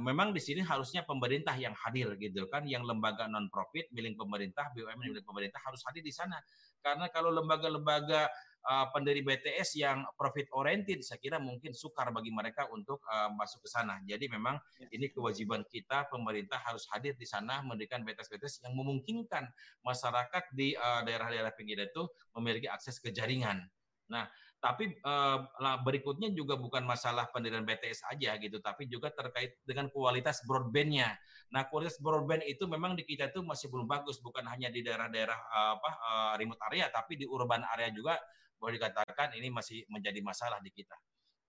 memang 0.00 0.32
di 0.32 0.40
sini 0.40 0.64
harusnya 0.64 1.04
pemerintah 1.04 1.52
yang 1.56 1.76
hadir 1.76 2.16
gitu 2.16 2.48
kan, 2.48 2.64
yang 2.64 2.80
lembaga 2.80 3.28
non 3.28 3.52
profit 3.52 3.92
milik 3.92 4.16
pemerintah, 4.16 4.72
BUMN 4.72 5.12
milik 5.12 5.26
pemerintah 5.28 5.60
harus 5.60 5.84
hadir 5.84 6.00
di 6.00 6.14
sana. 6.14 6.40
Karena 6.80 7.10
kalau 7.12 7.28
lembaga-lembaga 7.34 8.30
uh, 8.66 8.86
pendiri 8.90 9.22
BTS 9.22 9.78
yang 9.78 10.06
profit 10.18 10.50
oriented, 10.54 11.02
saya 11.02 11.18
kira 11.22 11.38
mungkin 11.38 11.72
sukar 11.72 12.10
bagi 12.10 12.34
mereka 12.34 12.66
untuk 12.70 13.02
uh, 13.06 13.30
masuk 13.34 13.66
ke 13.66 13.68
sana. 13.70 13.98
Jadi 14.06 14.26
memang 14.30 14.58
ya. 14.78 14.88
ini 14.94 15.10
kewajiban 15.10 15.62
kita, 15.66 16.10
pemerintah 16.10 16.58
harus 16.62 16.86
hadir 16.94 17.14
di 17.14 17.26
sana 17.26 17.62
memberikan 17.62 18.02
BTS-BTS 18.02 18.66
yang 18.66 18.74
memungkinkan 18.74 19.44
masyarakat 19.82 20.44
di 20.54 20.74
daerah-daerah 20.78 21.54
pinggir 21.54 21.78
itu 21.86 22.06
memiliki 22.34 22.66
akses 22.70 22.98
ke 22.98 23.14
jaringan. 23.14 23.66
Nah, 24.06 24.30
tapi 24.56 24.96
uh, 25.04 25.46
berikutnya 25.84 26.32
juga 26.32 26.56
bukan 26.56 26.82
masalah 26.82 27.28
pendirian 27.30 27.62
BTS 27.62 28.08
aja 28.08 28.34
gitu, 28.40 28.58
tapi 28.58 28.88
juga 28.88 29.12
terkait 29.12 29.60
dengan 29.68 29.92
kualitas 29.92 30.42
broadbandnya. 30.48 31.12
Nah, 31.52 31.68
kualitas 31.68 32.00
broadband 32.00 32.42
itu 32.48 32.64
memang 32.66 32.96
di 32.96 33.04
kita 33.04 33.30
itu 33.30 33.44
masih 33.44 33.68
belum 33.68 33.86
bagus, 33.86 34.18
bukan 34.24 34.48
hanya 34.48 34.72
di 34.72 34.80
daerah-daerah 34.82 35.38
uh, 35.38 35.72
apa 35.78 35.90
uh, 36.00 36.32
remote 36.40 36.60
area, 36.72 36.88
tapi 36.90 37.20
di 37.20 37.28
urban 37.28 37.62
area 37.76 37.92
juga 37.92 38.16
boleh 38.56 38.80
dikatakan 38.80 39.36
ini 39.36 39.52
masih 39.52 39.84
menjadi 39.92 40.18
masalah 40.24 40.58
di 40.64 40.72
kita. 40.72 40.96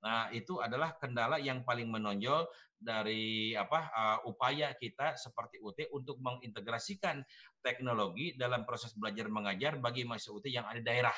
Nah, 0.03 0.29
itu 0.29 0.61
adalah 0.61 0.93
kendala 1.01 1.41
yang 1.41 1.65
paling 1.65 1.89
menonjol 1.89 2.45
dari 2.77 3.57
apa 3.57 3.89
uh, 3.89 4.19
upaya 4.29 4.77
kita 4.77 5.17
seperti 5.17 5.57
UT 5.57 5.89
untuk 5.89 6.21
mengintegrasikan 6.21 7.25
teknologi 7.65 8.37
dalam 8.37 8.61
proses 8.61 8.93
belajar 8.93 9.25
mengajar 9.25 9.81
bagi 9.81 10.05
mahasiswa 10.05 10.37
UT 10.37 10.45
yang 10.53 10.69
ada 10.69 10.77
di 10.77 10.85
daerah. 10.85 11.17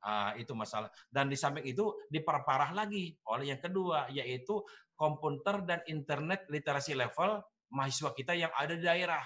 Uh, 0.00 0.32
itu 0.40 0.56
masalah. 0.56 0.88
Dan 1.12 1.28
di 1.28 1.36
samping 1.36 1.60
itu 1.68 1.92
diperparah 2.08 2.72
lagi 2.72 3.12
oleh 3.28 3.52
yang 3.52 3.60
kedua, 3.60 4.08
yaitu 4.08 4.64
komputer 4.96 5.60
dan 5.68 5.84
internet 5.84 6.48
literasi 6.48 6.96
level 6.96 7.44
mahasiswa 7.68 8.10
kita 8.16 8.32
yang 8.32 8.52
ada 8.56 8.72
di 8.76 8.84
daerah. 8.84 9.20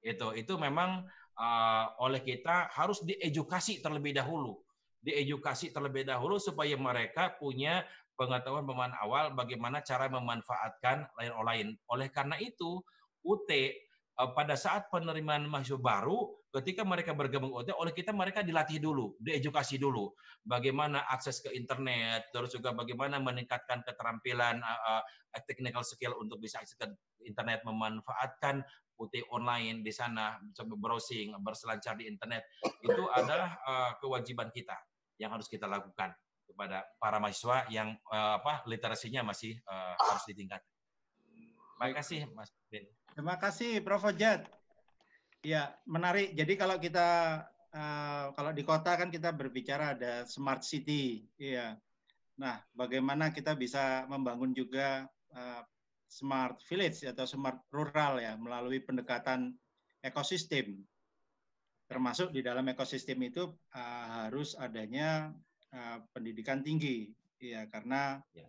Itu 0.00 0.32
itu 0.32 0.56
memang 0.56 1.04
uh, 1.36 1.84
oleh 2.00 2.24
kita 2.24 2.72
harus 2.72 3.04
diedukasi 3.04 3.84
terlebih 3.84 4.16
dahulu. 4.16 4.56
Diedukasi 5.00 5.72
terlebih 5.72 6.04
dahulu 6.04 6.36
supaya 6.36 6.76
mereka 6.76 7.32
punya 7.40 7.84
pengetahuan 8.20 8.68
pemahaman 8.68 8.92
awal 9.00 9.32
bagaimana 9.32 9.80
cara 9.80 10.12
memanfaatkan 10.12 11.08
lain 11.16 11.32
lain. 11.40 11.68
Oleh 11.88 12.12
karena 12.12 12.36
itu, 12.36 12.84
UT 13.24 13.48
pada 14.36 14.52
saat 14.58 14.92
penerimaan 14.92 15.48
mahasiswa 15.48 15.80
baru 15.80 16.28
ketika 16.50 16.82
mereka 16.82 17.14
bergabung 17.14 17.54
OT, 17.54 17.70
oleh 17.72 17.94
kita 17.94 18.10
mereka 18.10 18.42
dilatih 18.42 18.82
dulu, 18.82 19.14
diedukasi 19.22 19.78
dulu, 19.78 20.10
bagaimana 20.42 21.06
akses 21.06 21.38
ke 21.40 21.54
internet, 21.54 22.28
terus 22.34 22.50
juga 22.50 22.74
bagaimana 22.74 23.22
meningkatkan 23.22 23.86
keterampilan 23.86 24.58
uh, 24.60 25.00
uh, 25.00 25.02
technical 25.46 25.86
skill 25.86 26.18
untuk 26.18 26.42
bisa 26.42 26.58
akses 26.58 26.74
ke 26.74 26.90
internet, 27.22 27.62
memanfaatkan 27.62 28.66
UT 28.98 29.14
online 29.32 29.80
di 29.80 29.94
sana, 29.94 30.36
browsing, 30.76 31.32
berselancar 31.40 31.96
di 31.96 32.10
internet, 32.10 32.44
itu 32.82 33.02
adalah 33.14 33.56
uh, 33.64 33.92
kewajiban 34.02 34.50
kita 34.52 34.76
yang 35.16 35.32
harus 35.32 35.48
kita 35.48 35.64
lakukan 35.64 36.12
kepada 36.50 36.82
para 36.98 37.22
mahasiswa 37.22 37.70
yang 37.70 37.94
uh, 38.10 38.42
apa 38.42 38.66
literasinya 38.66 39.22
masih 39.22 39.54
uh, 39.70 39.94
harus 39.96 40.24
ditingkatkan. 40.26 40.76
Terima 41.80 41.96
kasih, 41.96 42.20
Mas 42.36 42.52
Ben. 42.68 42.84
Terima 43.14 43.36
kasih, 43.36 43.82
Prof. 43.82 44.06
Ojat. 44.06 44.46
Ya, 45.42 45.72
menarik. 45.88 46.36
Jadi 46.36 46.52
kalau 46.54 46.76
kita 46.76 47.42
uh, 47.72 48.24
kalau 48.36 48.52
di 48.52 48.62
kota 48.62 48.94
kan 48.94 49.08
kita 49.08 49.32
berbicara 49.32 49.96
ada 49.96 50.24
smart 50.26 50.62
city, 50.62 51.24
iya. 51.40 51.74
Nah, 52.40 52.56
bagaimana 52.72 53.32
kita 53.32 53.52
bisa 53.56 54.08
membangun 54.08 54.56
juga 54.56 55.04
uh, 55.36 55.62
smart 56.10 56.58
village 56.66 57.06
atau 57.06 57.28
smart 57.28 57.62
rural 57.70 58.18
ya 58.18 58.34
melalui 58.34 58.82
pendekatan 58.82 59.54
ekosistem. 60.02 60.80
Termasuk 61.90 62.30
di 62.30 62.40
dalam 62.40 62.66
ekosistem 62.70 63.18
itu 63.26 63.50
uh, 63.74 64.06
harus 64.24 64.54
adanya 64.56 65.34
uh, 65.74 65.98
pendidikan 66.14 66.62
tinggi, 66.62 67.10
ya 67.42 67.66
karena 67.66 68.22
ya. 68.32 68.46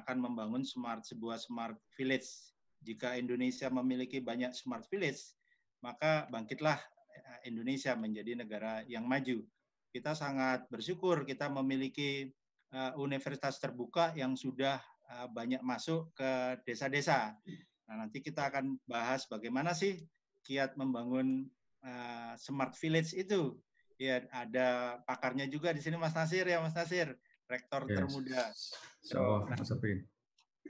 akan 0.00 0.16
membangun 0.30 0.64
smart 0.64 1.04
sebuah 1.04 1.38
smart 1.38 1.76
village. 1.94 2.53
Jika 2.84 3.16
Indonesia 3.16 3.72
memiliki 3.72 4.20
banyak 4.20 4.52
smart 4.52 4.84
village, 4.92 5.32
maka 5.80 6.28
bangkitlah 6.28 6.76
eh, 7.16 7.48
Indonesia 7.48 7.96
menjadi 7.96 8.36
negara 8.36 8.84
yang 8.84 9.08
maju. 9.08 9.40
Kita 9.88 10.12
sangat 10.12 10.68
bersyukur 10.68 11.24
kita 11.24 11.46
memiliki 11.46 12.28
uh, 12.74 12.92
universitas 12.98 13.62
terbuka 13.62 14.10
yang 14.18 14.34
sudah 14.34 14.82
uh, 15.06 15.30
banyak 15.30 15.62
masuk 15.62 16.10
ke 16.18 16.58
desa-desa. 16.66 17.38
Nah, 17.86 17.94
nanti 18.02 18.18
kita 18.18 18.50
akan 18.50 18.74
bahas 18.90 19.22
bagaimana 19.30 19.70
sih 19.70 20.02
kiat 20.42 20.74
membangun 20.74 21.46
uh, 21.86 22.34
smart 22.34 22.74
village 22.74 23.14
itu. 23.14 23.54
Ya, 23.94 24.26
ada 24.34 24.98
pakarnya 25.06 25.46
juga 25.46 25.70
di 25.70 25.78
sini 25.78 25.94
Mas 25.94 26.18
Nasir 26.18 26.42
ya 26.50 26.58
Mas 26.58 26.74
Nasir, 26.74 27.14
rektor 27.46 27.86
yes. 27.86 27.94
termuda. 27.94 28.42
So, 29.06 29.46
nah, 29.46 29.54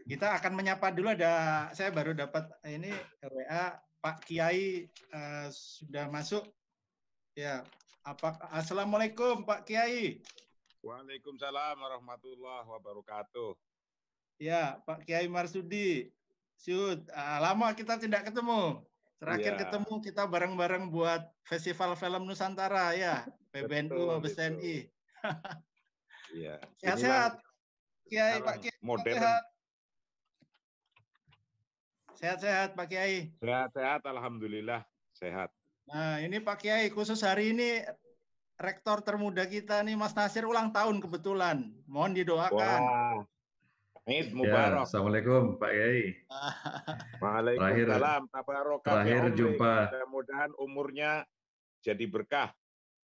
kita 0.04 0.36
akan 0.36 0.52
menyapa 0.52 0.92
dulu 0.92 1.16
ada 1.16 1.66
saya 1.72 1.88
baru 1.88 2.12
dapat 2.12 2.44
ini 2.68 2.92
WA 3.24 3.80
Pak 4.04 4.28
Kiai 4.28 4.84
uh, 5.16 5.48
sudah 5.48 6.12
masuk. 6.12 6.44
Ya, 7.32 7.64
apa 8.04 8.36
Assalamualaikum 8.52 9.48
Pak 9.48 9.64
Kiai. 9.64 10.20
Waalaikumsalam 10.84 11.80
warahmatullahi 11.80 12.68
wabarakatuh. 12.68 13.56
Ya, 14.36 14.76
Pak 14.84 15.08
Kiai 15.08 15.24
Marsudi. 15.24 16.12
Syud, 16.60 17.08
uh, 17.08 17.38
lama 17.40 17.72
kita 17.72 17.96
tidak 17.96 18.28
ketemu. 18.28 18.84
Terakhir 19.16 19.56
ya. 19.56 19.60
ketemu 19.64 19.94
kita 20.04 20.22
bareng-bareng 20.28 20.92
buat 20.92 21.24
Festival 21.48 21.96
Film 21.96 22.28
Nusantara 22.28 22.92
ya, 22.92 23.24
PBNU 23.56 24.12
Mabes 24.12 24.36
TNI. 24.36 24.76
Iya. 26.34 26.58
Sehat-sehat. 26.82 27.38
Kiai 28.10 28.42
Pak 28.42 28.58
Kiai. 28.58 28.74
Modern. 28.82 29.14
Sehat. 29.14 29.53
Sehat-sehat 32.14 32.78
Pak 32.78 32.86
Kiai. 32.86 33.34
Sehat-sehat, 33.42 34.02
Alhamdulillah 34.06 34.86
sehat. 35.14 35.50
Nah 35.90 36.22
ini 36.22 36.38
Pak 36.40 36.62
Kiai, 36.62 36.88
khusus 36.90 37.20
hari 37.22 37.54
ini 37.54 37.82
rektor 38.58 39.02
termuda 39.02 39.44
kita 39.44 39.82
nih 39.82 39.98
Mas 39.98 40.14
Nasir 40.14 40.46
ulang 40.46 40.70
tahun 40.70 41.02
kebetulan. 41.02 41.74
Mohon 41.90 42.12
didoakan. 42.22 42.80
Wah. 42.82 43.20
Eid 44.04 44.30
ya, 44.30 44.36
Mubarak. 44.36 44.84
Ya, 44.84 44.86
Assalamualaikum 44.86 45.56
Pak 45.56 45.70
Kiai. 45.72 46.02
Waalaikumsalam. 47.22 48.22
Terakhir 48.84 49.22
jumpa. 49.32 49.72
Mudah-mudahan 49.90 50.50
umurnya 50.60 51.10
jadi 51.80 52.04
berkah. 52.06 52.52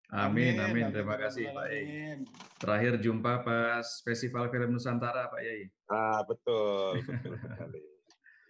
Amin, 0.06 0.54
amin. 0.62 0.94
Terima 0.94 1.18
kasih 1.18 1.50
Pak 1.50 1.66
Yai. 1.66 2.22
Terakhir 2.62 2.94
jumpa 3.02 3.42
pas 3.42 3.86
Festival 4.06 4.46
Film 4.54 4.78
Nusantara 4.78 5.26
Pak 5.26 5.42
Yai. 5.42 5.66
Ah, 5.90 6.22
betul, 6.22 7.02
betul 7.02 7.34
sekali. 7.42 7.95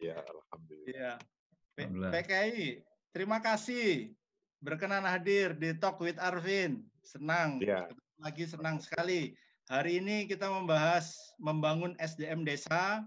Ya, 0.01 0.20
alhamdulillah. 0.20 1.16
Ya. 1.16 2.11
PKI, 2.12 2.80
terima 3.12 3.40
kasih 3.40 4.16
berkenan 4.64 5.05
hadir 5.05 5.53
di 5.57 5.76
Talk 5.76 6.01
with 6.01 6.16
Arvin. 6.20 6.84
Senang. 7.05 7.61
Ya. 7.61 7.88
Lagi 8.20 8.49
senang 8.49 8.80
sekali. 8.80 9.36
Hari 9.68 10.01
ini 10.01 10.24
kita 10.30 10.49
membahas 10.49 11.12
membangun 11.36 11.99
SDM 12.01 12.47
desa 12.47 13.05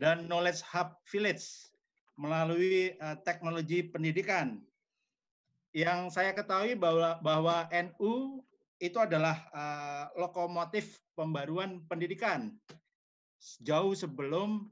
dan 0.00 0.30
knowledge 0.30 0.64
hub 0.64 0.96
village 1.08 1.44
melalui 2.16 2.94
uh, 3.00 3.16
teknologi 3.24 3.84
pendidikan 3.84 4.60
yang 5.72 6.10
saya 6.10 6.34
ketahui 6.36 6.74
bahwa 6.74 7.18
bahwa 7.22 7.66
NU 7.70 8.42
itu 8.80 8.96
adalah 8.96 9.44
uh, 9.52 10.04
lokomotif 10.16 10.98
pembaruan 11.14 11.84
pendidikan 11.86 12.54
jauh 13.60 13.92
sebelum 13.96 14.68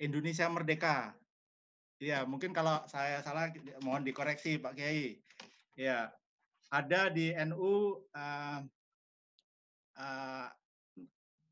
Indonesia 0.00 0.46
merdeka. 0.48 1.16
Ya, 1.96 2.28
mungkin 2.28 2.52
kalau 2.52 2.84
saya 2.92 3.24
salah 3.24 3.48
mohon 3.80 4.04
dikoreksi 4.04 4.60
Pak 4.60 4.76
Kiai. 4.76 5.16
Ya, 5.76 6.12
ada 6.68 7.08
di 7.08 7.32
NU 7.48 8.04
uh, 8.12 8.60
uh, 9.96 10.48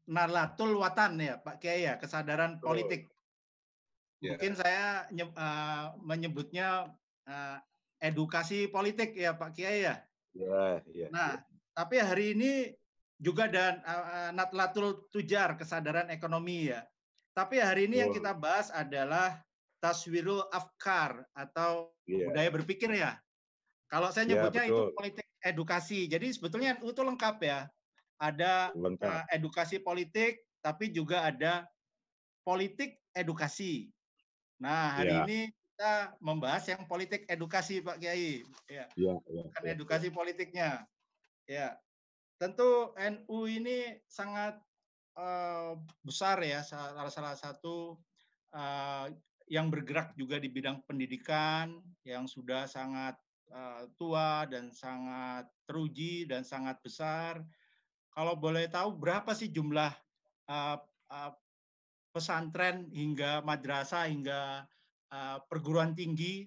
Nalatul 0.05 0.77
Watan 0.77 1.17
ya 1.17 1.41
Pak 1.41 1.65
Kiai 1.65 1.89
ya, 1.89 1.97
kesadaran 1.97 2.61
politik. 2.61 3.09
Yeah. 4.21 4.37
Mungkin 4.37 4.53
saya 4.57 5.09
uh, 5.09 5.97
menyebutnya 6.05 6.93
uh, 7.25 7.59
edukasi 8.05 8.69
politik 8.69 9.17
ya 9.17 9.33
Pak 9.33 9.57
Kiai 9.57 9.89
ya. 9.89 9.97
Ya, 10.37 10.85
ya. 10.93 11.09
Nah, 11.09 11.41
ya. 11.41 11.45
tapi 11.73 11.97
hari 12.05 12.37
ini 12.37 12.53
juga 13.17 13.49
dan 13.49 13.81
uh, 13.81 14.29
Natlatul 14.37 15.09
Tujar 15.09 15.57
kesadaran 15.57 16.13
ekonomi 16.13 16.69
ya. 16.69 16.85
Tapi 17.35 17.59
hari 17.59 17.91
ini 17.91 17.99
oh. 17.99 18.01
yang 18.07 18.11
kita 18.15 18.31
bahas 18.31 18.71
adalah 18.71 19.43
taswirul 19.83 20.47
afkar 20.55 21.27
atau 21.35 21.91
yeah. 22.07 22.31
budaya 22.31 22.51
berpikir 22.55 22.89
ya. 22.95 23.19
Kalau 23.91 24.09
saya 24.15 24.25
iya, 24.25 24.31
nyebutnya 24.39 24.65
yeah, 24.65 24.73
itu 24.73 24.83
politik 24.95 25.27
edukasi. 25.45 26.01
Jadi 26.09 26.27
sebetulnya 26.33 26.79
itu 26.79 27.03
lengkap 27.03 27.37
ya. 27.43 27.69
Ada 28.23 28.73
lengkap. 28.73 29.11
Uh, 29.11 29.25
edukasi 29.35 29.77
politik, 29.83 30.47
tapi 30.65 30.95
juga 30.95 31.27
ada 31.27 31.69
politik 32.47 32.97
edukasi. 33.13 33.91
Nah 34.63 34.97
hari 34.97 35.13
yeah. 35.13 35.27
ini 35.27 35.41
kita 35.75 36.15
membahas 36.23 36.65
yang 36.71 36.87
politik 36.87 37.27
edukasi 37.27 37.83
Pak 37.83 37.99
Kiai. 37.99 38.47
Ya. 38.71 38.87
Ya, 38.95 39.15
ya, 39.27 39.43
Bukan 39.43 39.63
ya, 39.67 39.71
edukasi 39.75 40.09
ya. 40.09 40.15
politiknya. 40.15 40.71
Ya. 41.51 41.69
Tentu 42.39 42.95
NU 42.97 43.39
ini 43.51 44.01
sangat 44.09 44.64
uh, 45.19 45.79
besar 46.03 46.43
ya 46.43 46.63
salah 46.63 47.11
salah 47.11 47.35
satu 47.39 47.99
uh, 48.55 49.07
yang 49.51 49.69
bergerak 49.69 50.17
juga 50.17 50.41
di 50.41 50.49
bidang 50.49 50.81
pendidikan 50.89 51.77
yang 52.03 52.25
sudah 52.25 52.65
sangat 52.65 53.17
uh, 53.53 53.87
tua 54.01 54.49
dan 54.49 54.73
sangat 54.73 55.49
teruji 55.69 56.25
dan 56.25 56.43
sangat 56.43 56.81
besar. 56.81 57.45
Kalau 58.15 58.39
boleh 58.39 58.71
tahu 58.71 58.95
berapa 58.95 59.35
sih 59.35 59.51
jumlah 59.51 59.91
pesantren 62.15 62.87
hingga 62.95 63.43
madrasah 63.43 64.07
hingga 64.07 64.63
perguruan 65.51 65.99
tinggi, 65.99 66.47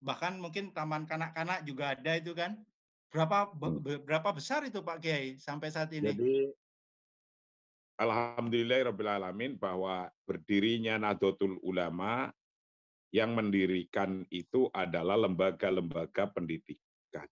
bahkan 0.00 0.40
mungkin 0.40 0.72
taman 0.72 1.04
kanak-kanak 1.04 1.60
juga 1.68 1.92
ada 1.92 2.16
itu 2.16 2.32
kan. 2.32 2.56
Berapa 3.12 3.52
berapa 3.84 4.32
besar 4.32 4.64
itu 4.64 4.80
Pak 4.80 5.04
Kiai 5.04 5.36
sampai 5.36 5.68
saat 5.68 5.92
ini? 5.92 6.08
Jadi 6.08 6.63
Alhamdulillahirrahmanirrahim 7.94 9.54
bahwa 9.58 10.10
berdirinya 10.26 10.98
Nahdlatul 10.98 11.62
Ulama 11.62 12.34
yang 13.14 13.38
mendirikan 13.38 14.26
itu 14.34 14.66
adalah 14.74 15.14
lembaga-lembaga 15.14 16.26
pendidikan. 16.34 17.30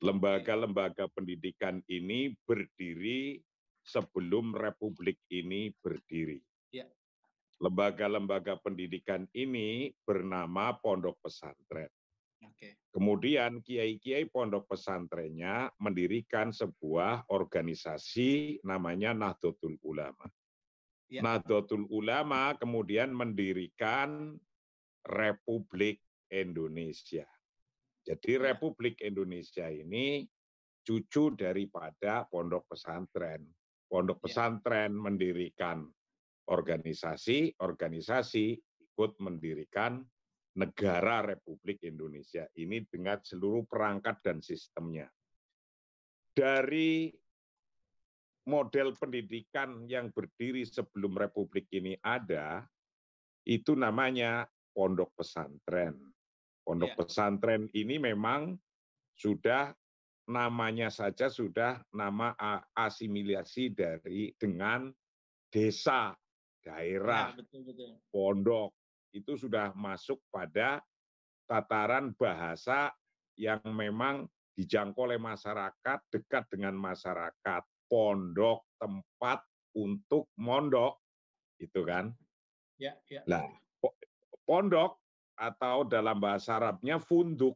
Lembaga-lembaga 0.00 1.08
pendidikan 1.12 1.84
ini 1.88 2.32
berdiri 2.48 3.40
sebelum 3.84 4.56
Republik 4.56 5.20
ini 5.28 5.72
berdiri. 5.84 6.40
Ya 6.72 6.88
lembaga-lembaga 7.62 8.58
pendidikan 8.58 9.24
ini 9.32 9.94
bernama 10.02 10.74
pondok 10.76 11.16
pesantren. 11.22 11.90
Kemudian 12.94 13.58
kiai-kiai 13.58 14.30
pondok 14.30 14.70
pesantrennya 14.70 15.66
mendirikan 15.82 16.54
sebuah 16.54 17.26
organisasi 17.26 18.62
namanya 18.62 19.10
Nahdlatul 19.10 19.74
Ulama. 19.82 20.30
Ya. 21.10 21.18
Nahdlatul 21.18 21.90
Ulama 21.90 22.54
kemudian 22.54 23.10
mendirikan 23.10 24.38
Republik 25.10 25.98
Indonesia. 26.30 27.26
Jadi 28.06 28.38
ya. 28.38 28.54
Republik 28.54 29.02
Indonesia 29.02 29.66
ini 29.66 30.22
cucu 30.86 31.34
daripada 31.34 32.30
pondok 32.30 32.70
pesantren. 32.70 33.42
Pondok 33.90 34.22
ya. 34.22 34.30
pesantren 34.30 34.94
mendirikan 34.94 35.82
organisasi-organisasi 36.46 38.46
ikut 38.94 39.18
mendirikan 39.18 40.06
negara 40.54 41.26
Republik 41.26 41.82
Indonesia 41.82 42.46
ini 42.58 42.86
dengan 42.86 43.18
seluruh 43.18 43.66
perangkat 43.66 44.22
dan 44.22 44.38
sistemnya. 44.38 45.10
Dari 46.34 47.10
model 48.46 48.94
pendidikan 48.94 49.86
yang 49.86 50.10
berdiri 50.14 50.62
sebelum 50.66 51.18
Republik 51.18 51.66
ini 51.74 51.98
ada, 52.02 52.62
itu 53.46 53.74
namanya 53.74 54.46
pondok 54.74 55.14
pesantren. 55.18 55.94
Pondok 56.64 56.92
ya. 56.94 56.98
pesantren 56.98 57.68
ini 57.76 58.00
memang 58.00 58.56
sudah 59.14 59.74
namanya 60.24 60.88
saja 60.88 61.28
sudah 61.28 61.84
nama 61.92 62.32
asimilasi 62.72 63.76
dari 63.76 64.32
dengan 64.40 64.88
desa 65.52 66.16
daerah, 66.64 67.30
ya, 67.30 67.36
betul, 67.36 67.60
betul. 67.68 67.90
pondok 68.08 68.72
itu 69.14 69.38
sudah 69.38 69.70
masuk 69.78 70.18
pada 70.34 70.82
tataran 71.46 72.10
bahasa 72.18 72.90
yang 73.38 73.62
memang 73.62 74.26
dijangkau 74.58 75.06
oleh 75.06 75.18
masyarakat, 75.18 75.98
dekat 76.10 76.44
dengan 76.50 76.74
masyarakat, 76.74 77.62
pondok, 77.86 78.66
tempat 78.78 79.42
untuk 79.78 80.30
mondok, 80.38 80.98
itu 81.62 81.82
kan? 81.86 82.10
Ya, 82.78 82.94
ya. 83.06 83.22
Nah, 83.26 83.46
pondok 84.46 84.98
atau 85.38 85.86
dalam 85.86 86.18
bahasa 86.18 86.58
Arabnya 86.58 86.98
funduk. 86.98 87.54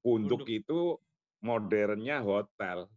Funduk, 0.00 0.44
funduk. 0.44 0.48
itu 0.48 0.80
modernnya 1.44 2.20
hotel. 2.24 2.88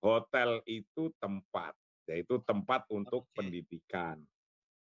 Hotel 0.00 0.60
itu 0.68 1.12
tempat, 1.20 1.72
yaitu 2.08 2.40
tempat 2.44 2.84
untuk 2.92 3.28
okay. 3.28 3.32
pendidikan 3.40 4.20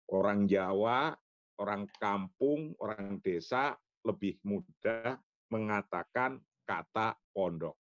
orang 0.09 0.49
Jawa, 0.49 1.13
orang 1.59 1.85
kampung, 1.99 2.73
orang 2.81 3.21
desa 3.21 3.77
lebih 4.03 4.39
mudah 4.43 5.19
mengatakan 5.53 6.41
kata 6.65 7.15
pondok. 7.31 7.77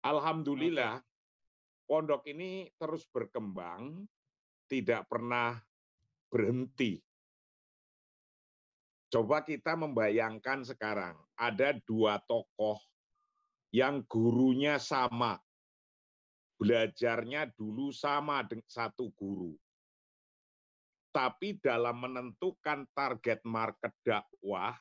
Alhamdulillah, 0.00 1.00
pondok 1.84 2.24
ini 2.28 2.72
terus 2.80 3.04
berkembang, 3.12 4.08
tidak 4.66 5.06
pernah 5.06 5.60
berhenti. 6.32 6.98
Coba 9.10 9.42
kita 9.42 9.74
membayangkan 9.74 10.62
sekarang, 10.62 11.18
ada 11.34 11.74
dua 11.82 12.22
tokoh 12.22 12.78
yang 13.74 14.06
gurunya 14.06 14.78
sama, 14.78 15.34
belajarnya 16.62 17.50
dulu 17.58 17.90
sama 17.90 18.46
dengan 18.46 18.70
satu 18.70 19.10
guru 19.18 19.58
tapi 21.10 21.58
dalam 21.58 22.06
menentukan 22.06 22.86
target 22.94 23.42
market 23.42 23.94
dakwah 24.06 24.74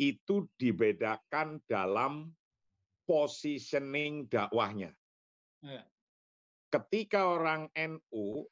itu 0.00 0.46
dibedakan 0.56 1.60
dalam 1.66 2.32
positioning 3.04 4.28
dakwahnya. 4.30 4.94
Ya. 5.64 5.82
Ketika 6.68 7.24
orang 7.32 7.72
NU 7.72 8.44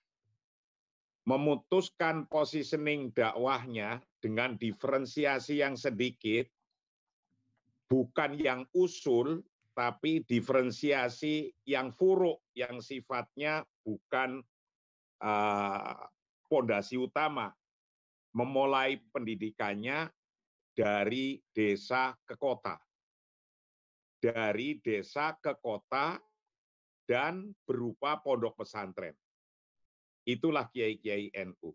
memutuskan 1.27 2.25
positioning 2.27 3.13
dakwahnya 3.13 4.01
dengan 4.19 4.57
diferensiasi 4.57 5.61
yang 5.61 5.77
sedikit, 5.77 6.49
bukan 7.87 8.41
yang 8.41 8.65
usul, 8.75 9.45
tapi 9.77 10.25
diferensiasi 10.25 11.53
yang 11.69 11.93
furuk, 11.93 12.41
yang 12.57 12.81
sifatnya 12.81 13.63
bukan 13.85 14.41
pondasi 16.49 16.99
utama. 16.99 17.51
Memulai 18.37 19.01
pendidikannya 19.13 20.13
dari 20.77 21.41
desa 21.57 22.13
ke 22.27 22.37
kota. 22.37 22.77
Dari 24.21 24.77
desa 24.81 25.33
ke 25.41 25.57
kota 25.57 26.21
dan 27.07 27.55
berupa 27.65 28.21
pondok 28.21 28.61
pesantren. 28.61 29.15
Itulah 30.27 30.69
kiai-kiai 30.69 31.31
NU. 31.47 31.71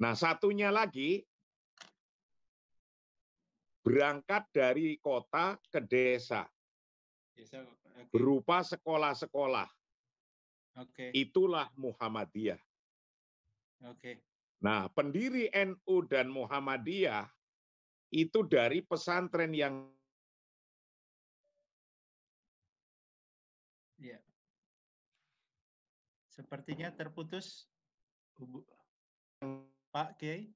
Nah, 0.00 0.16
satunya 0.16 0.72
lagi 0.72 1.22
berangkat 3.84 4.48
dari 4.50 4.96
kota 4.98 5.60
ke 5.68 5.80
desa. 5.84 6.48
Berupa 8.08 8.64
sekolah-sekolah. 8.64 9.68
Itulah 11.12 11.68
Muhammadiyah. 11.74 12.58
Nah, 14.58 14.90
pendiri 14.90 15.46
NU 15.54 16.02
dan 16.10 16.26
Muhammadiyah 16.26 17.30
itu 18.10 18.42
dari 18.42 18.82
pesantren 18.82 19.54
yang 19.54 19.86
ya. 24.02 24.18
Sepertinya 26.26 26.90
terputus 26.94 27.70
Pak 29.94 30.18
Kiai. 30.18 30.50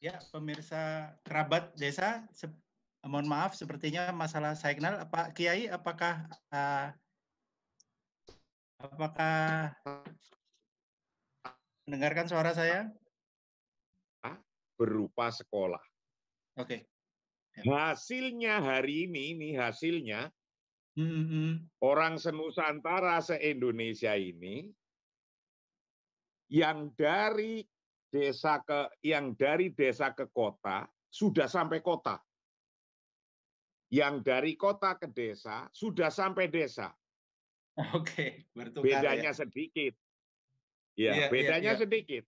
Ya, 0.00 0.16
pemirsa 0.32 1.12
kerabat 1.28 1.76
desa, 1.76 2.24
mohon 3.04 3.28
maaf 3.28 3.52
sepertinya 3.52 4.12
masalah 4.12 4.56
kenal 4.56 4.96
Pak 5.08 5.36
Kiai 5.36 5.68
apakah 5.68 6.24
uh, 6.52 6.88
apakah 8.80 9.76
mendengarkan 11.84 12.26
suara 12.26 12.56
saya? 12.56 12.88
berupa 14.80 15.28
sekolah. 15.28 15.84
Oke. 16.56 16.88
Okay. 17.52 17.60
Ya. 17.60 17.92
Hasilnya 17.92 18.64
hari 18.64 19.04
ini, 19.04 19.36
ini 19.36 19.48
hasilnya 19.52 20.32
mm-hmm. 20.96 21.68
orang 21.84 22.16
senusantara 22.16 23.20
se-Indonesia 23.20 24.16
ini 24.16 24.72
yang 26.48 26.96
dari 26.96 27.60
desa 28.08 28.64
ke 28.64 28.88
yang 29.04 29.36
dari 29.36 29.76
desa 29.76 30.16
ke 30.16 30.32
kota 30.32 30.88
sudah 31.12 31.44
sampai 31.44 31.84
kota. 31.84 32.16
Yang 33.90 34.14
dari 34.22 34.54
kota 34.54 34.96
ke 34.96 35.10
desa 35.12 35.68
sudah 35.74 36.08
sampai 36.08 36.48
desa. 36.48 36.88
Oke, 37.96 38.46
okay. 38.54 38.82
bedanya 38.82 39.32
ya. 39.32 39.38
sedikit. 39.38 39.94
Ya, 40.98 41.12
yeah, 41.16 41.28
bedanya 41.30 41.72
yeah, 41.72 41.78
yeah. 41.78 41.80
sedikit 41.80 42.24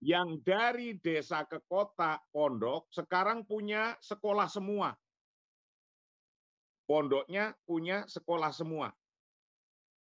yang 0.00 0.40
dari 0.40 0.96
desa 0.96 1.44
ke 1.44 1.60
kota 1.68 2.16
pondok 2.32 2.88
sekarang 2.88 3.44
punya 3.44 4.00
sekolah 4.00 4.48
semua. 4.48 4.96
Pondoknya 6.88 7.54
punya 7.68 8.08
sekolah 8.08 8.50
semua. 8.50 8.88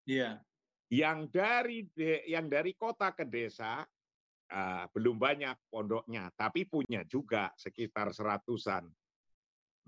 Iya. 0.04 0.42
Yang 0.92 1.18
dari 1.32 1.78
de, 1.94 2.26
yang 2.28 2.50
dari 2.50 2.76
kota 2.76 3.14
ke 3.14 3.24
desa 3.24 3.86
uh, 4.52 4.84
belum 4.92 5.16
banyak 5.16 5.56
pondoknya, 5.72 6.28
tapi 6.36 6.68
punya 6.68 7.06
juga 7.08 7.54
sekitar 7.56 8.12
seratusan. 8.12 8.84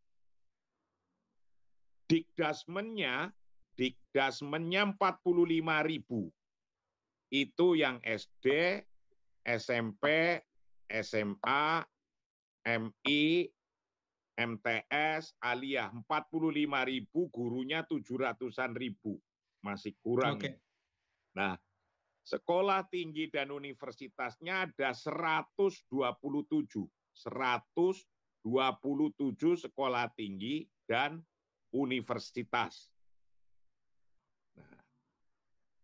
Dikdasmennya, 2.08 3.36
dikdasmennya 3.76 4.96
45.000. 4.96 6.32
Itu 7.34 7.74
yang 7.76 8.00
SD, 8.06 8.48
SMP, 9.44 10.40
SMA, 10.88 11.84
MI, 12.64 13.50
MTS, 14.34 15.38
aliyah 15.42 15.94
45.000, 16.10 17.06
gurunya 17.30 17.86
700-an 17.86 18.74
ribu 18.74 19.22
masih 19.62 19.94
kurang. 20.02 20.42
Okay. 20.42 20.58
Nah, 21.38 21.56
sekolah 22.26 22.90
tinggi 22.90 23.30
dan 23.30 23.54
universitasnya 23.54 24.68
ada 24.70 24.92
127. 24.92 25.86
127 27.14 28.50
sekolah 29.70 30.06
tinggi 30.18 30.66
dan 30.90 31.22
universitas. 31.70 32.90
Nah, 34.58 34.82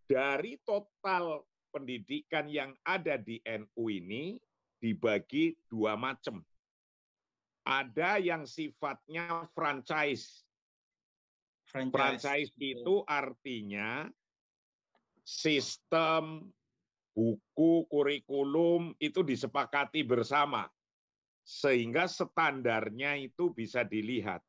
dari 0.10 0.58
total 0.66 1.46
pendidikan 1.70 2.50
yang 2.50 2.74
ada 2.82 3.18
di 3.22 3.38
NU 3.46 3.84
ini 3.94 4.42
dibagi 4.82 5.54
dua 5.70 5.94
macam. 5.94 6.42
Ada 7.70 8.18
yang 8.18 8.50
sifatnya 8.50 9.46
franchise, 9.54 10.42
Franchise. 11.70 11.94
Franchise 12.26 12.52
itu 12.58 13.06
artinya 13.06 14.10
sistem 15.22 16.50
buku 17.14 17.86
kurikulum 17.86 18.98
itu 18.98 19.22
disepakati 19.22 20.02
bersama 20.02 20.66
sehingga 21.46 22.10
standarnya 22.10 23.22
itu 23.22 23.54
bisa 23.54 23.86
dilihat. 23.86 24.42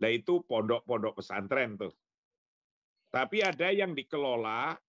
Nah 0.00 0.08
itu 0.08 0.40
pondok-pondok 0.48 1.20
pesantren 1.20 1.76
tuh. 1.76 1.92
Tapi 3.12 3.44
ada 3.44 3.68
yang 3.68 3.92
dikelola 3.92 4.80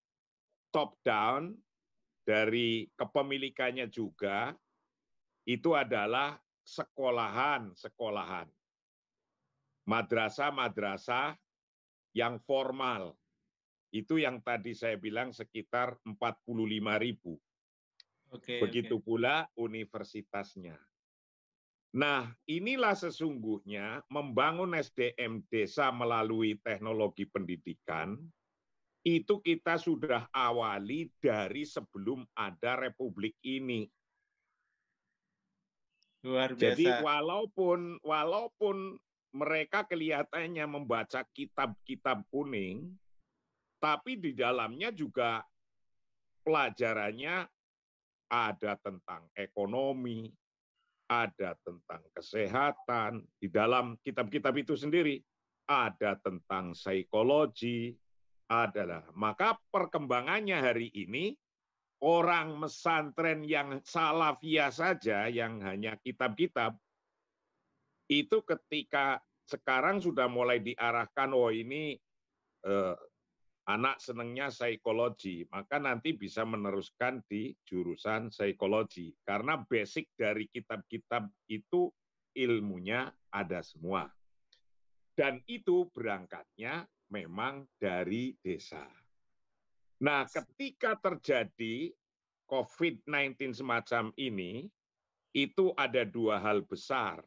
top 0.72 0.96
down 1.04 1.52
dari 2.24 2.88
kepemilikannya 2.96 3.92
juga 3.92 4.56
itu 5.46 5.76
adalah 5.76 6.40
sekolahan-sekolahan 6.66 8.50
madrasah-madrasah 9.86 11.38
yang 12.18 12.42
formal, 12.44 13.14
Itu 13.96 14.20
yang 14.20 14.44
tadi 14.44 14.76
saya 14.76 15.00
bilang 15.00 15.32
sekitar 15.32 15.96
45 16.04 17.00
ribu. 17.00 17.40
Oke, 18.36 18.60
Begitu 18.60 19.00
oke. 19.00 19.06
pula 19.08 19.48
universitasnya. 19.56 20.76
Nah, 21.96 22.28
inilah 22.44 22.92
sesungguhnya 22.92 24.04
membangun 24.12 24.76
SDM 24.76 25.48
desa 25.48 25.96
melalui 25.96 26.60
teknologi 26.60 27.24
pendidikan 27.24 28.20
itu 29.06 29.40
kita 29.40 29.80
sudah 29.80 30.28
awali 30.34 31.08
dari 31.24 31.64
sebelum 31.64 32.28
ada 32.36 32.76
republik 32.76 33.40
ini. 33.48 33.88
Luar 36.26 36.58
biasa. 36.58 36.74
Jadi 36.74 36.86
walaupun 37.06 38.02
walaupun 38.02 38.98
mereka 39.36 39.86
kelihatannya 39.86 40.66
membaca 40.66 41.22
kitab-kitab 41.30 42.26
kuning, 42.34 42.90
tapi 43.78 44.18
di 44.18 44.34
dalamnya 44.34 44.90
juga 44.90 45.46
pelajarannya 46.42 47.46
ada 48.32 48.74
tentang 48.82 49.30
ekonomi, 49.38 50.34
ada 51.06 51.54
tentang 51.62 52.02
kesehatan, 52.16 53.22
di 53.38 53.48
dalam 53.54 53.94
kitab-kitab 54.02 54.56
itu 54.58 54.74
sendiri 54.74 55.22
ada 55.70 56.18
tentang 56.18 56.74
psikologi, 56.74 57.94
adalah 58.50 59.06
maka 59.18 59.58
perkembangannya 59.74 60.58
hari 60.58 60.94
ini 60.94 61.34
orang 62.04 62.60
mesantren 62.60 63.46
yang 63.46 63.80
salafiyah 63.84 64.72
saja 64.74 65.32
yang 65.32 65.64
hanya 65.64 65.96
kitab-kitab 66.02 66.76
itu 68.12 68.38
ketika 68.46 69.22
sekarang 69.46 70.02
sudah 70.02 70.26
mulai 70.30 70.62
diarahkan 70.62 71.34
oh 71.34 71.50
ini 71.54 71.98
eh, 72.66 72.98
anak 73.66 73.98
senangnya 73.98 74.54
psikologi, 74.54 75.46
maka 75.50 75.82
nanti 75.82 76.14
bisa 76.14 76.46
meneruskan 76.46 77.26
di 77.26 77.54
jurusan 77.66 78.30
psikologi. 78.30 79.10
Karena 79.26 79.58
basic 79.58 80.14
dari 80.14 80.46
kitab-kitab 80.50 81.26
itu 81.50 81.90
ilmunya 82.38 83.10
ada 83.34 83.66
semua. 83.66 84.06
Dan 85.16 85.42
itu 85.50 85.90
berangkatnya 85.90 86.86
memang 87.10 87.66
dari 87.80 88.38
desa. 88.38 88.86
Nah, 90.02 90.28
ketika 90.28 91.00
terjadi 91.00 91.92
COVID-19 92.46 93.56
semacam 93.56 94.12
ini, 94.20 94.68
itu 95.36 95.76
ada 95.76 96.08
dua 96.08 96.40
hal 96.40 96.64
besar, 96.64 97.20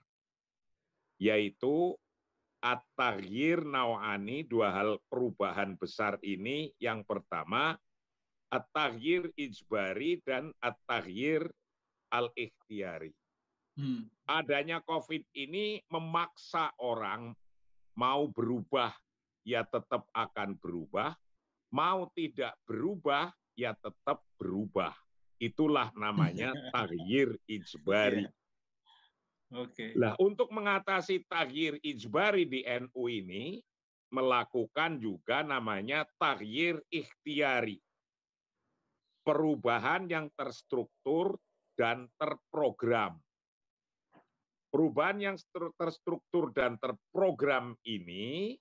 yaitu 1.20 1.96
at-taghyir 2.64 3.62
nawani, 3.62 4.42
dua 4.48 4.72
hal 4.72 4.90
perubahan 5.12 5.76
besar 5.76 6.16
ini. 6.24 6.72
Yang 6.80 7.04
pertama, 7.04 7.76
at-taghyir 8.48 9.30
ijbari 9.36 10.24
dan 10.24 10.50
at-taghyir 10.64 11.48
al-ikhtiyari. 12.08 13.12
Hmm. 13.78 14.10
Adanya 14.26 14.82
COVID 14.82 15.22
ini 15.38 15.78
memaksa 15.92 16.74
orang 16.82 17.30
mau 17.94 18.26
berubah, 18.26 18.90
ya 19.46 19.62
tetap 19.62 20.08
akan 20.10 20.58
berubah. 20.58 21.14
Mau 21.68 22.08
tidak 22.16 22.56
berubah, 22.64 23.28
ya 23.52 23.76
tetap 23.76 24.24
berubah. 24.40 24.94
Itulah 25.38 25.92
namanya 25.94 26.50
taghyir 26.74 27.36
ijbari. 27.46 28.26
Yeah. 28.26 28.32
Oke. 29.48 29.72
Okay. 29.72 29.90
Nah, 29.96 30.12
untuk 30.20 30.52
mengatasi 30.52 31.24
taghir 31.24 31.80
ijbari 31.80 32.44
di 32.44 32.68
NU 32.68 33.08
ini 33.08 33.56
melakukan 34.12 35.00
juga 35.00 35.40
namanya 35.40 36.04
taghir 36.20 36.84
ikhtiari. 36.92 37.80
Perubahan 39.24 40.08
yang 40.08 40.28
terstruktur 40.36 41.36
dan 41.76 42.08
terprogram. 42.20 43.16
Perubahan 44.68 45.32
yang 45.32 45.36
terstruktur 45.80 46.52
dan 46.52 46.76
terprogram 46.76 47.72
ini 47.88 48.56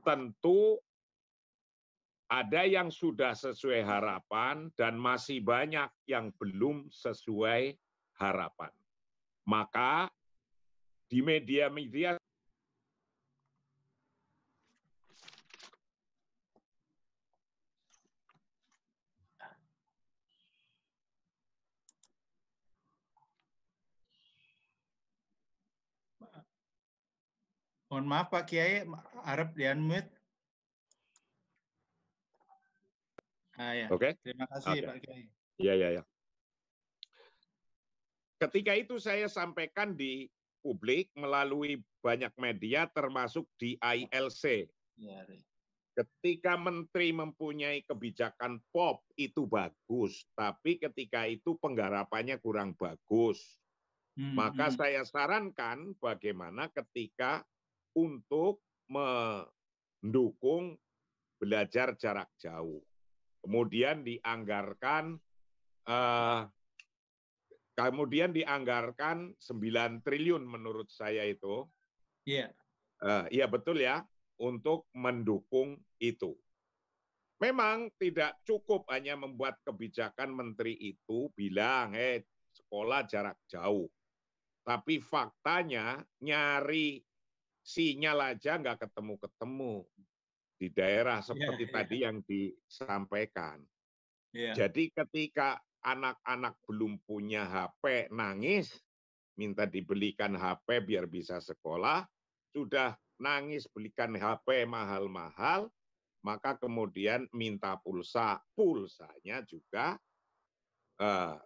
tentu 0.00 0.80
ada 2.26 2.66
yang 2.66 2.90
sudah 2.90 3.38
sesuai 3.38 3.86
harapan 3.86 4.66
dan 4.74 4.98
masih 4.98 5.38
banyak 5.42 5.86
yang 6.10 6.34
belum 6.34 6.90
sesuai 6.90 7.78
harapan. 8.18 8.72
Maka 9.46 10.10
di 11.06 11.22
media-media 11.22 12.18
Mohon 27.86 28.12
maaf 28.12 28.28
Pak 28.34 28.50
Kiai, 28.50 28.82
Arab 29.24 29.54
di 29.54 29.62
unmute. 29.62 30.15
Ah, 33.56 33.72
ya. 33.72 33.86
Oke. 33.88 34.12
Okay. 34.12 34.12
Terima 34.22 34.46
kasih 34.48 34.70
okay. 34.72 34.84
Pak 34.84 34.96
Kiai. 35.02 35.24
Iya, 35.56 35.72
iya, 35.74 35.88
iya. 36.00 36.02
Ketika 38.36 38.72
itu 38.76 39.00
saya 39.00 39.32
sampaikan 39.32 39.96
di 39.96 40.28
publik 40.60 41.08
melalui 41.16 41.80
banyak 42.04 42.34
media 42.36 42.84
termasuk 42.92 43.48
di 43.56 43.80
ILC. 43.80 44.68
Ya, 45.00 45.24
ketika 45.96 46.60
menteri 46.60 47.08
mempunyai 47.16 47.80
kebijakan 47.88 48.60
POP 48.68 49.00
itu 49.16 49.48
bagus, 49.48 50.28
tapi 50.36 50.76
ketika 50.76 51.24
itu 51.24 51.56
penggarapannya 51.56 52.36
kurang 52.44 52.76
bagus. 52.76 53.40
Hmm, 54.16 54.36
Maka 54.36 54.68
hmm. 54.68 54.76
saya 54.76 55.02
sarankan 55.08 55.96
bagaimana 55.96 56.68
ketika 56.72 57.40
untuk 57.96 58.60
mendukung 58.92 60.76
belajar 61.40 61.96
jarak 61.96 62.28
jauh. 62.36 62.84
Kemudian 63.46 64.02
dianggarkan 64.02 65.14
uh, 65.86 66.50
Kemudian 67.76 68.32
dianggarkan 68.32 69.36
9 69.36 70.00
triliun 70.00 70.48
menurut 70.48 70.88
saya 70.88 71.28
itu. 71.28 71.68
Iya. 72.24 72.48
Yeah. 72.48 72.50
Uh, 72.96 73.24
iya 73.28 73.44
betul 73.44 73.84
ya, 73.84 74.00
untuk 74.40 74.88
mendukung 74.96 75.76
itu. 76.00 76.32
Memang 77.36 77.92
tidak 78.00 78.40
cukup 78.48 78.88
hanya 78.88 79.20
membuat 79.20 79.60
kebijakan 79.60 80.32
menteri 80.32 80.72
itu 80.72 81.28
bilang, 81.36 81.92
eh 81.92 82.24
sekolah 82.56 83.04
jarak 83.04 83.36
jauh. 83.44 83.92
Tapi 84.64 84.96
faktanya 85.04 86.00
nyari 86.24 87.04
sinyal 87.60 88.32
aja 88.32 88.56
nggak 88.56 88.88
ketemu-ketemu 88.88 89.84
di 90.56 90.72
daerah 90.72 91.20
seperti 91.20 91.68
yeah, 91.68 91.74
tadi 91.74 91.96
yeah. 92.00 92.04
yang 92.08 92.16
disampaikan. 92.24 93.58
Yeah. 94.32 94.54
Jadi 94.56 94.92
ketika 94.92 95.60
anak-anak 95.84 96.58
belum 96.64 96.98
punya 97.04 97.46
HP 97.46 98.10
nangis, 98.12 98.72
minta 99.36 99.68
dibelikan 99.68 100.34
HP 100.34 100.82
biar 100.82 101.06
bisa 101.06 101.38
sekolah, 101.38 102.04
sudah 102.50 102.96
nangis 103.20 103.68
belikan 103.68 104.16
HP 104.16 104.64
mahal-mahal, 104.64 105.68
maka 106.24 106.56
kemudian 106.58 107.28
minta 107.30 107.76
pulsa, 107.78 108.40
pulsanya 108.56 109.44
juga 109.46 109.94
uh, 110.98 111.36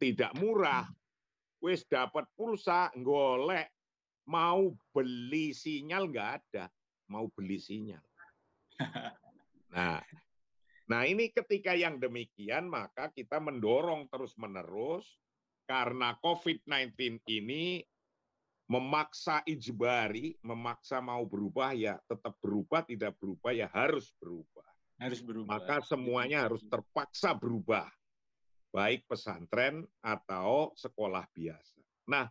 tidak 0.00 0.32
murah. 0.40 0.88
Wis 1.62 1.86
dapat 1.86 2.26
pulsa, 2.34 2.90
golek, 2.98 3.70
mau 4.26 4.74
beli 4.90 5.54
sinyal 5.54 6.10
nggak 6.10 6.30
ada, 6.42 6.66
mau 7.06 7.30
beli 7.30 7.62
sinyal. 7.62 8.02
Nah, 9.72 10.04
Nah 10.92 11.08
ini 11.08 11.32
ketika 11.32 11.72
yang 11.72 11.96
demikian 11.96 12.68
maka 12.68 13.08
kita 13.08 13.40
mendorong 13.40 14.12
terus-menerus 14.12 15.08
karena 15.64 16.12
COVID-19 16.20 16.92
ini 17.32 17.80
memaksa 18.68 19.40
ijbari, 19.48 20.36
memaksa 20.44 21.00
mau 21.00 21.24
berubah 21.24 21.72
ya 21.72 21.96
tetap 22.04 22.36
berubah, 22.44 22.84
tidak 22.84 23.16
berubah 23.16 23.56
ya 23.56 23.72
harus 23.72 24.12
berubah. 24.20 24.68
Harus 25.00 25.24
berubah. 25.24 25.48
Maka 25.58 25.80
semuanya 25.80 26.44
harus 26.44 26.60
terpaksa 26.68 27.32
berubah. 27.32 27.88
Baik 28.68 29.08
pesantren 29.08 29.88
atau 30.04 30.76
sekolah 30.76 31.24
biasa. 31.32 31.80
Nah, 32.08 32.28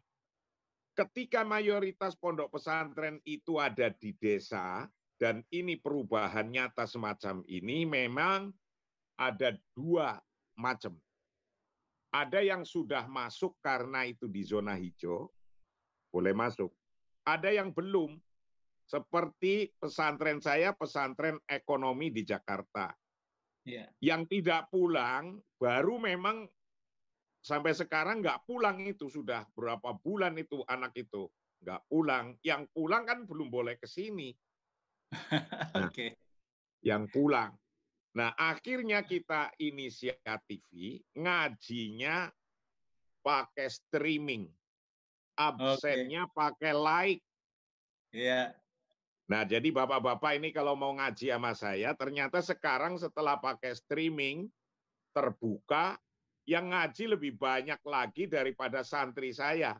ketika 0.93 1.41
mayoritas 1.41 2.14
pondok 2.14 2.58
pesantren 2.62 3.18
itu 3.26 3.58
ada 3.58 3.89
di 3.89 4.14
desa, 4.18 4.86
dan 5.22 5.45
ini 5.53 5.78
perubahan 5.78 6.49
nyata 6.49 6.89
semacam 6.89 7.45
ini 7.45 7.86
memang 7.86 8.49
ada 9.13 9.53
dua 9.78 10.17
macam. 10.57 10.97
Ada 12.09 12.41
yang 12.41 12.65
sudah 12.65 13.05
masuk 13.05 13.53
karena 13.61 14.09
itu 14.09 14.26
di 14.26 14.41
zona 14.41 14.74
hijau, 14.74 15.30
boleh 16.09 16.34
masuk. 16.34 16.74
Ada 17.22 17.53
yang 17.53 17.69
belum. 17.69 18.17
Seperti 18.89 19.72
pesantren 19.80 20.43
saya, 20.43 20.76
pesantren 20.76 21.39
ekonomi 21.47 22.11
di 22.11 22.28
Jakarta. 22.28 22.91
Yeah. 23.63 23.88
Yang 24.03 24.36
tidak 24.36 24.67
pulang, 24.74 25.39
baru 25.55 26.01
memang 26.01 26.49
sampai 27.39 27.72
sekarang 27.72 28.19
nggak 28.19 28.43
pulang 28.43 28.84
itu 28.84 29.07
sudah 29.07 29.47
berapa 29.55 29.95
bulan 30.01 30.36
itu 30.36 30.65
anak 30.67 30.91
itu 30.97 31.30
nggak 31.63 31.88
pulang. 31.88 32.36
Yang 32.43 32.67
pulang 32.76 33.05
kan 33.07 33.24
belum 33.24 33.47
boleh 33.47 33.80
ke 33.80 33.88
sini. 33.88 34.36
Nah, 35.72 35.88
Oke. 35.88 35.91
Okay. 35.91 36.12
Yang 36.82 37.03
pulang. 37.14 37.51
Nah, 38.12 38.36
akhirnya 38.36 39.07
kita 39.07 39.55
inisiatifi 39.55 40.99
ngajinya 41.16 42.28
pakai 43.24 43.68
streaming. 43.72 44.47
Absennya 45.39 46.28
okay. 46.28 46.36
pakai 46.36 46.74
like. 46.76 47.24
Iya. 48.12 48.28
Yeah. 48.28 48.47
Nah, 49.32 49.47
jadi 49.47 49.72
Bapak-bapak 49.72 50.36
ini 50.36 50.51
kalau 50.51 50.76
mau 50.76 50.91
ngaji 50.91 51.32
sama 51.32 51.55
saya, 51.55 51.95
ternyata 51.95 52.43
sekarang 52.43 52.99
setelah 52.99 53.39
pakai 53.39 53.72
streaming 53.80 54.51
terbuka, 55.16 55.95
yang 56.43 56.76
ngaji 56.76 57.16
lebih 57.16 57.39
banyak 57.39 57.80
lagi 57.88 58.28
daripada 58.28 58.84
santri 58.84 59.32
saya 59.32 59.78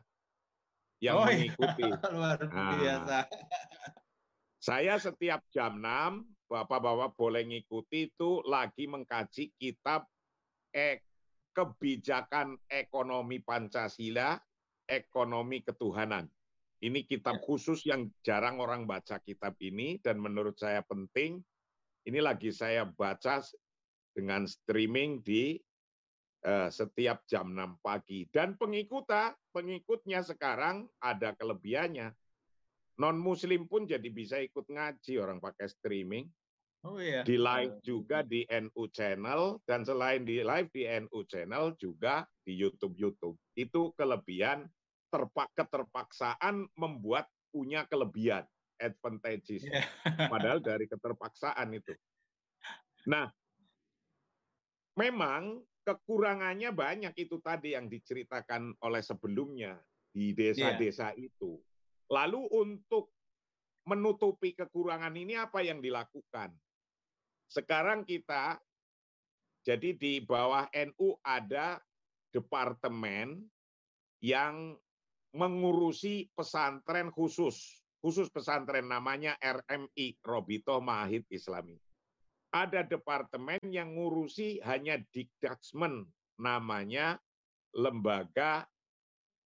yang 1.02 1.18
oh, 1.20 1.26
iya. 1.28 1.52
mengikuti. 1.52 1.84
Iya. 1.84 2.08
Luar 2.16 2.40
biasa. 2.48 3.18
Nah, 3.20 3.24
saya 4.62 4.94
setiap 5.02 5.42
jam 5.50 5.82
6, 5.82 6.22
Bapak-bapak 6.46 7.18
boleh 7.18 7.42
ngikuti 7.48 8.12
itu 8.12 8.44
lagi 8.46 8.84
mengkaji 8.84 9.56
kitab 9.56 10.06
eh, 10.70 11.00
kebijakan 11.50 12.54
ekonomi 12.68 13.42
Pancasila, 13.42 14.38
ekonomi 14.86 15.64
ketuhanan. 15.64 16.28
Ini 16.78 17.08
kitab 17.08 17.40
ya. 17.40 17.42
khusus 17.42 17.88
yang 17.88 18.06
jarang 18.22 18.60
orang 18.62 18.86
baca 18.86 19.18
kitab 19.24 19.56
ini 19.64 19.98
dan 20.04 20.20
menurut 20.20 20.54
saya 20.60 20.84
penting. 20.86 21.42
Ini 22.04 22.20
lagi 22.20 22.52
saya 22.52 22.84
baca 22.84 23.40
dengan 24.12 24.44
streaming 24.44 25.24
di 25.24 25.56
uh, 26.44 26.68
setiap 26.68 27.24
jam 27.26 27.54
6 27.54 27.80
pagi. 27.80 28.26
Dan 28.28 28.60
pengikutnya, 28.60 29.32
pengikutnya 29.54 30.20
sekarang 30.26 30.86
ada 31.00 31.32
kelebihannya. 31.38 32.10
Non 33.02 33.18
Muslim 33.18 33.66
pun 33.66 33.82
jadi 33.82 34.06
bisa 34.14 34.38
ikut 34.38 34.70
ngaji 34.70 35.18
orang 35.18 35.42
pakai 35.42 35.66
streaming. 35.66 36.30
Oh 36.86 37.02
iya. 37.02 37.26
Di 37.26 37.34
live 37.34 37.82
juga 37.82 38.22
di 38.22 38.46
NU 38.46 38.86
Channel 38.94 39.58
dan 39.66 39.82
selain 39.82 40.22
di 40.22 40.38
live 40.42 40.70
di 40.70 40.86
NU 40.86 41.26
Channel 41.26 41.74
juga 41.82 42.22
di 42.46 42.54
YouTube 42.54 42.94
YouTube. 42.94 43.34
Itu 43.58 43.90
kelebihan 43.98 44.66
terpak 45.10 45.50
keterpaksaan 45.58 46.70
membuat 46.78 47.26
punya 47.50 47.86
kelebihan 47.90 48.46
advantages. 48.78 49.66
Yeah. 49.66 49.86
Padahal 50.32 50.62
dari 50.62 50.86
keterpaksaan 50.86 51.74
itu. 51.74 51.94
Nah, 53.10 53.30
memang 54.94 55.58
kekurangannya 55.82 56.70
banyak 56.70 57.14
itu 57.18 57.42
tadi 57.42 57.74
yang 57.74 57.90
diceritakan 57.90 58.78
oleh 58.82 59.02
sebelumnya 59.02 59.78
di 60.10 60.34
desa-desa 60.34 61.14
yeah. 61.14 61.26
itu. 61.30 61.58
Lalu 62.10 62.42
untuk 62.50 63.12
menutupi 63.86 64.54
kekurangan 64.54 65.14
ini 65.14 65.38
apa 65.38 65.62
yang 65.62 65.82
dilakukan? 65.82 66.54
Sekarang 67.50 68.06
kita 68.08 68.56
jadi 69.62 69.94
di 69.94 70.18
bawah 70.18 70.66
NU 70.74 71.14
ada 71.22 71.78
departemen 72.34 73.46
yang 74.18 74.74
mengurusi 75.32 76.28
pesantren 76.34 77.14
khusus, 77.14 77.82
khusus 78.02 78.28
pesantren 78.28 78.90
namanya 78.90 79.38
RMI, 79.38 80.18
Robito 80.22 80.82
Mahid 80.82 81.24
Islami. 81.30 81.78
Ada 82.52 82.84
departemen 82.84 83.62
yang 83.72 83.96
ngurusi 83.96 84.60
hanya 84.60 85.00
dikdaksmen, 85.08 86.04
namanya 86.36 87.16
Lembaga 87.72 88.68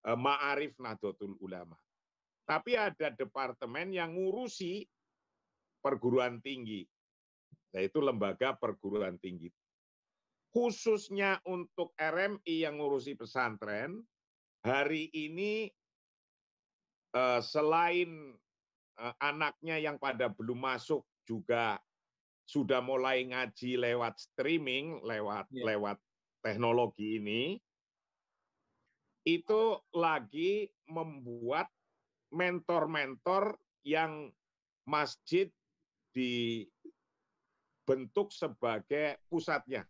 eh, 0.09 0.16
Ma'arif 0.16 0.80
Nahdlatul 0.80 1.36
Ulama. 1.44 1.76
Tapi 2.45 2.76
ada 2.76 3.09
departemen 3.12 3.88
yang 3.92 4.12
ngurusi 4.12 4.84
perguruan 5.80 6.40
tinggi, 6.45 6.84
yaitu 7.72 8.05
lembaga 8.05 8.53
perguruan 8.57 9.16
tinggi. 9.16 9.49
Khususnya 10.55 11.40
untuk 11.49 11.97
RMI 11.99 12.68
yang 12.68 12.78
ngurusi 12.78 13.18
pesantren, 13.18 13.99
hari 14.62 15.11
ini 15.12 15.66
uh, 17.16 17.40
selain 17.42 18.32
uh, 19.01 19.14
anaknya 19.18 19.82
yang 19.82 19.97
pada 19.99 20.30
belum 20.30 20.62
masuk 20.62 21.03
juga 21.26 21.80
sudah 22.45 22.84
mulai 22.84 23.24
ngaji 23.24 23.80
lewat 23.80 24.20
streaming, 24.20 25.01
lewat 25.01 25.49
yeah. 25.51 25.74
lewat 25.74 25.97
teknologi 26.45 27.16
ini, 27.18 27.57
itu 29.24 29.80
lagi 29.97 30.68
membuat 30.84 31.72
mentor-mentor 32.35 33.55
yang 33.87 34.35
masjid 34.85 35.47
dibentuk 36.11 36.74
sebagai 38.35 39.23
pusatnya. 39.31 39.86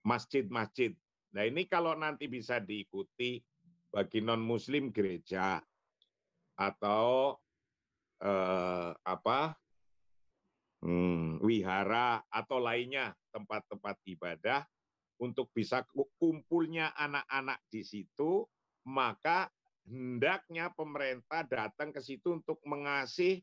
Masjid-masjid 0.00 0.96
Nah 1.30 1.46
ini 1.46 1.66
kalau 1.70 1.94
nanti 1.94 2.26
bisa 2.26 2.58
diikuti 2.58 3.38
bagi 3.90 4.22
non 4.22 4.42
Muslim 4.42 4.90
gereja 4.90 5.62
atau 6.58 7.34
eh, 8.22 8.90
apa 8.94 9.54
hmm, 10.82 11.42
wihara 11.42 12.22
atau 12.26 12.58
lainnya 12.58 13.14
tempat-tempat 13.30 13.96
ibadah 14.10 14.60
untuk 15.22 15.54
bisa 15.54 15.86
kumpulnya 16.18 16.90
anak-anak 16.98 17.62
di 17.70 17.82
situ 17.86 18.42
maka 18.90 19.46
hendaknya 19.88 20.72
pemerintah 20.74 21.46
datang 21.46 21.94
ke 21.94 22.00
situ 22.02 22.40
untuk 22.40 22.60
mengasih 22.66 23.40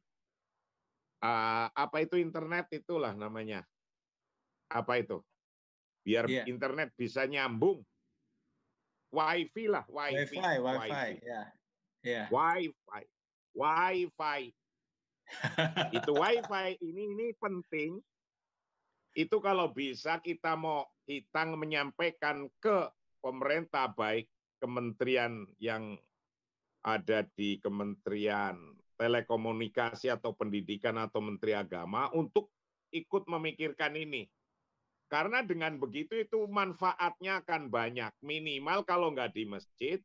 uh, 1.22 1.70
apa 1.74 2.04
itu 2.06 2.20
internet 2.20 2.70
itulah 2.74 3.16
namanya 3.18 3.66
apa 4.68 5.00
itu 5.00 5.24
biar 6.08 6.24
yeah. 6.32 6.48
internet 6.48 6.96
bisa 6.96 7.28
nyambung. 7.28 7.84
Wifi 9.12 9.68
lah, 9.68 9.84
wifi. 9.92 10.40
Wifi, 10.40 10.64
wifi, 10.64 11.12
ya. 11.20 11.44
Yeah. 12.00 12.26
Wifi, 12.32 13.04
wifi. 13.52 14.40
itu 15.92 16.12
wifi 16.16 16.68
ini 16.80 17.04
ini 17.12 17.28
penting. 17.36 18.00
Itu 19.12 19.44
kalau 19.44 19.76
bisa 19.76 20.24
kita 20.24 20.56
mau 20.56 20.88
kita 21.04 21.44
menyampaikan 21.44 22.48
ke 22.64 22.88
pemerintah 23.20 23.92
baik 23.92 24.32
kementerian 24.64 25.44
yang 25.60 26.00
ada 26.86 27.26
di 27.38 27.58
Kementerian 27.62 28.58
Telekomunikasi 28.98 30.10
atau 30.10 30.34
Pendidikan 30.34 30.98
atau 30.98 31.22
Menteri 31.22 31.54
Agama 31.54 32.10
untuk 32.14 32.50
ikut 32.90 33.30
memikirkan 33.30 33.94
ini 33.94 34.26
karena 35.08 35.40
dengan 35.44 35.80
begitu 35.80 36.20
itu 36.20 36.46
manfaatnya 36.52 37.40
akan 37.44 37.72
banyak. 37.72 38.12
Minimal 38.20 38.84
kalau 38.84 39.16
nggak 39.16 39.32
di 39.32 39.44
masjid, 39.48 40.00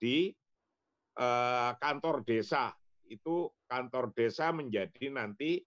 di 0.00 0.32
eh, 1.16 1.72
kantor 1.76 2.24
desa. 2.24 2.72
Itu 3.06 3.52
kantor 3.68 4.16
desa 4.16 4.50
menjadi 4.56 5.12
nanti 5.12 5.60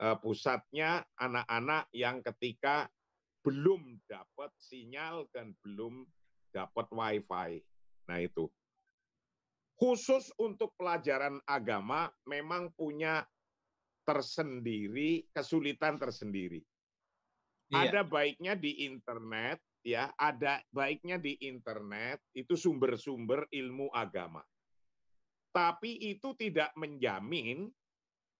eh, 0.00 0.16
pusatnya 0.20 1.00
anak-anak 1.16 1.88
yang 1.96 2.20
ketika 2.20 2.92
belum 3.40 4.04
dapat 4.04 4.52
sinyal 4.60 5.32
dan 5.32 5.56
belum 5.64 6.04
dapat 6.52 6.86
wifi. 6.92 7.64
Nah 8.12 8.18
itu. 8.20 8.52
Khusus 9.76 10.32
untuk 10.40 10.72
pelajaran 10.80 11.36
agama 11.44 12.08
memang 12.24 12.72
punya 12.72 13.22
tersendiri, 14.08 15.28
kesulitan 15.36 16.00
tersendiri 16.00 16.64
Iya. 17.66 17.90
Ada 17.90 18.00
baiknya 18.06 18.54
di 18.54 18.86
internet, 18.86 19.58
ya, 19.82 20.14
ada 20.14 20.62
baiknya 20.70 21.18
di 21.18 21.34
internet 21.42 22.22
itu 22.30 22.54
sumber-sumber 22.54 23.50
ilmu 23.50 23.90
agama. 23.90 24.42
Tapi 25.50 25.98
itu 26.14 26.36
tidak 26.38 26.70
menjamin 26.78 27.66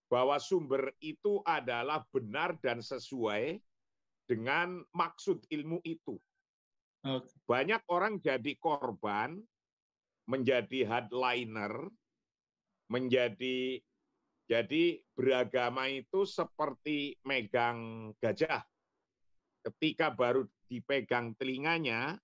bahwa 0.06 0.38
sumber 0.38 0.94
itu 1.02 1.42
adalah 1.42 2.06
benar 2.14 2.54
dan 2.62 2.78
sesuai 2.78 3.58
dengan 4.30 4.78
maksud 4.94 5.42
ilmu 5.50 5.82
itu. 5.82 6.14
Okay. 7.02 7.34
Banyak 7.50 7.82
orang 7.90 8.22
jadi 8.22 8.54
korban, 8.62 9.42
menjadi 10.26 10.86
headliner, 10.86 11.90
menjadi 12.90 13.78
jadi 14.46 14.84
beragama 15.18 15.90
itu 15.90 16.22
seperti 16.22 17.18
megang 17.26 18.10
gajah 18.22 18.62
ketika 19.66 20.14
baru 20.14 20.46
dipegang 20.70 21.34
telinganya, 21.34 22.14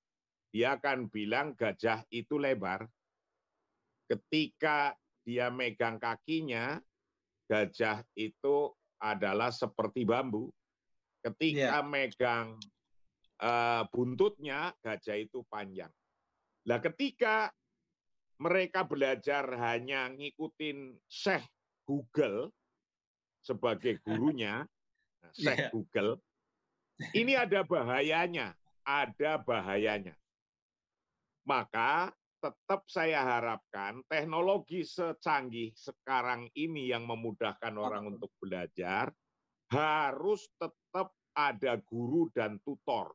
dia 0.54 0.78
akan 0.78 1.10
bilang 1.10 1.58
gajah 1.58 2.06
itu 2.14 2.38
lebar. 2.38 2.86
Ketika 4.06 4.94
dia 5.26 5.50
megang 5.50 5.98
kakinya, 5.98 6.78
gajah 7.50 8.06
itu 8.14 8.70
adalah 9.02 9.50
seperti 9.50 10.06
bambu. 10.06 10.46
Ketika 11.22 11.82
yeah. 11.82 11.86
megang 11.86 12.58
uh, 13.42 13.82
buntutnya, 13.90 14.70
gajah 14.78 15.18
itu 15.18 15.42
panjang. 15.50 15.90
Nah, 16.62 16.78
ketika 16.78 17.50
mereka 18.42 18.82
belajar 18.82 19.46
hanya 19.54 20.10
ngikutin 20.10 20.98
Syekh 21.06 21.46
Google 21.86 22.50
sebagai 23.38 24.02
gurunya, 24.02 24.66
nah, 24.66 25.30
Syekh 25.38 25.58
yeah. 25.62 25.70
Google, 25.70 26.18
ini 27.14 27.38
ada 27.38 27.62
bahayanya, 27.62 28.58
ada 28.82 29.38
bahayanya. 29.38 30.18
Maka 31.46 32.10
tetap 32.42 32.82
saya 32.90 33.22
harapkan 33.22 34.02
teknologi 34.10 34.82
secanggih 34.82 35.70
sekarang 35.78 36.50
ini 36.58 36.90
yang 36.90 37.06
memudahkan 37.06 37.74
orang 37.78 38.18
untuk 38.18 38.34
belajar 38.42 39.14
harus 39.70 40.50
tetap 40.58 41.14
ada 41.38 41.78
guru 41.86 42.26
dan 42.34 42.58
tutor. 42.66 43.14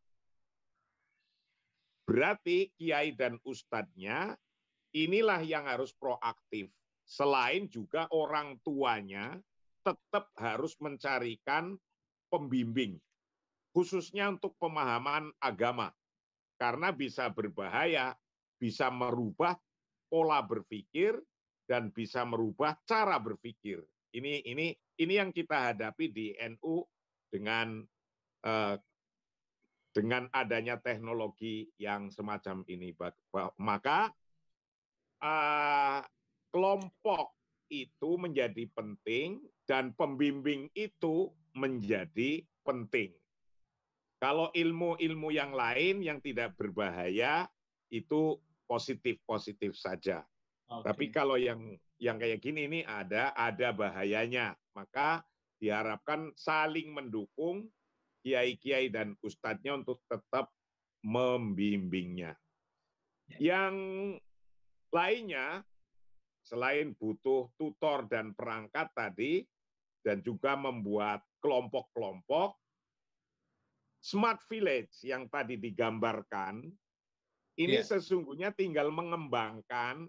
Berarti 2.07 2.71
kiai 2.79 3.11
dan 3.11 3.35
ustadznya 3.43 4.31
inilah 4.95 5.41
yang 5.43 5.67
harus 5.67 5.91
proaktif. 5.95 6.71
Selain 7.07 7.71
juga 7.71 8.07
orang 8.11 8.59
tuanya 8.63 9.39
tetap 9.83 10.27
harus 10.35 10.75
mencarikan 10.83 11.79
pembimbing, 12.27 12.99
khususnya 13.71 14.27
untuk 14.27 14.59
pemahaman 14.59 15.31
agama. 15.39 15.95
Karena 16.59 16.91
bisa 16.91 17.31
berbahaya 17.31 18.17
bisa 18.57 18.89
merubah 18.89 19.53
pola 20.09 20.41
berpikir 20.41 21.15
dan 21.69 21.93
bisa 21.93 22.25
merubah 22.25 22.75
cara 22.83 23.21
berpikir. 23.21 23.85
Ini 24.11 24.43
ini 24.49 24.73
ini 24.97 25.13
yang 25.13 25.29
kita 25.29 25.71
hadapi 25.71 26.09
di 26.09 26.33
NU 26.57 26.81
dengan 27.29 27.85
eh, 28.43 28.75
dengan 29.93 30.29
adanya 30.29 30.77
teknologi 30.77 31.69
yang 31.77 32.09
semacam 32.13 32.61
ini. 32.69 32.93
Maka 33.61 34.09
eh, 35.23 35.99
kelompok 36.51 37.37
itu 37.67 38.15
menjadi 38.15 38.63
penting 38.71 39.43
dan 39.67 39.91
pembimbing 39.95 40.71
itu 40.71 41.31
menjadi 41.57 42.43
penting. 42.63 43.11
Kalau 44.17 44.49
ilmu-ilmu 44.49 45.29
yang 45.29 45.53
lain 45.53 46.01
yang 46.01 46.17
tidak 46.23 46.57
berbahaya 46.57 47.45
itu 47.93 48.39
positif-positif 48.65 49.77
saja. 49.77 50.25
Okay. 50.67 50.83
Tapi 50.83 51.05
kalau 51.13 51.37
yang 51.37 51.77
yang 52.01 52.17
kayak 52.17 52.41
gini 52.41 52.65
ini 52.65 52.79
ada 52.83 53.31
ada 53.37 53.69
bahayanya. 53.71 54.57
Maka 54.73 55.21
diharapkan 55.57 56.33
saling 56.37 56.93
mendukung 56.93 57.69
kiai-kiai 58.21 58.89
dan 58.89 59.13
ustadznya 59.21 59.77
untuk 59.77 60.01
tetap 60.09 60.49
membimbingnya. 61.05 62.33
Ya. 63.37 63.37
Yang 63.37 63.75
lainnya 64.93 65.63
selain 66.43 66.95
butuh 66.95 67.51
tutor 67.59 68.07
dan 68.07 68.31
perangkat 68.31 68.87
tadi 68.95 69.43
dan 70.05 70.23
juga 70.23 70.55
membuat 70.55 71.23
kelompok-kelompok 71.43 72.55
smart 73.99 74.39
village 74.47 75.03
yang 75.03 75.27
tadi 75.27 75.59
digambarkan 75.59 76.63
ini 77.57 77.81
yeah. 77.81 77.85
sesungguhnya 77.85 78.53
tinggal 78.53 78.93
mengembangkan 78.93 80.05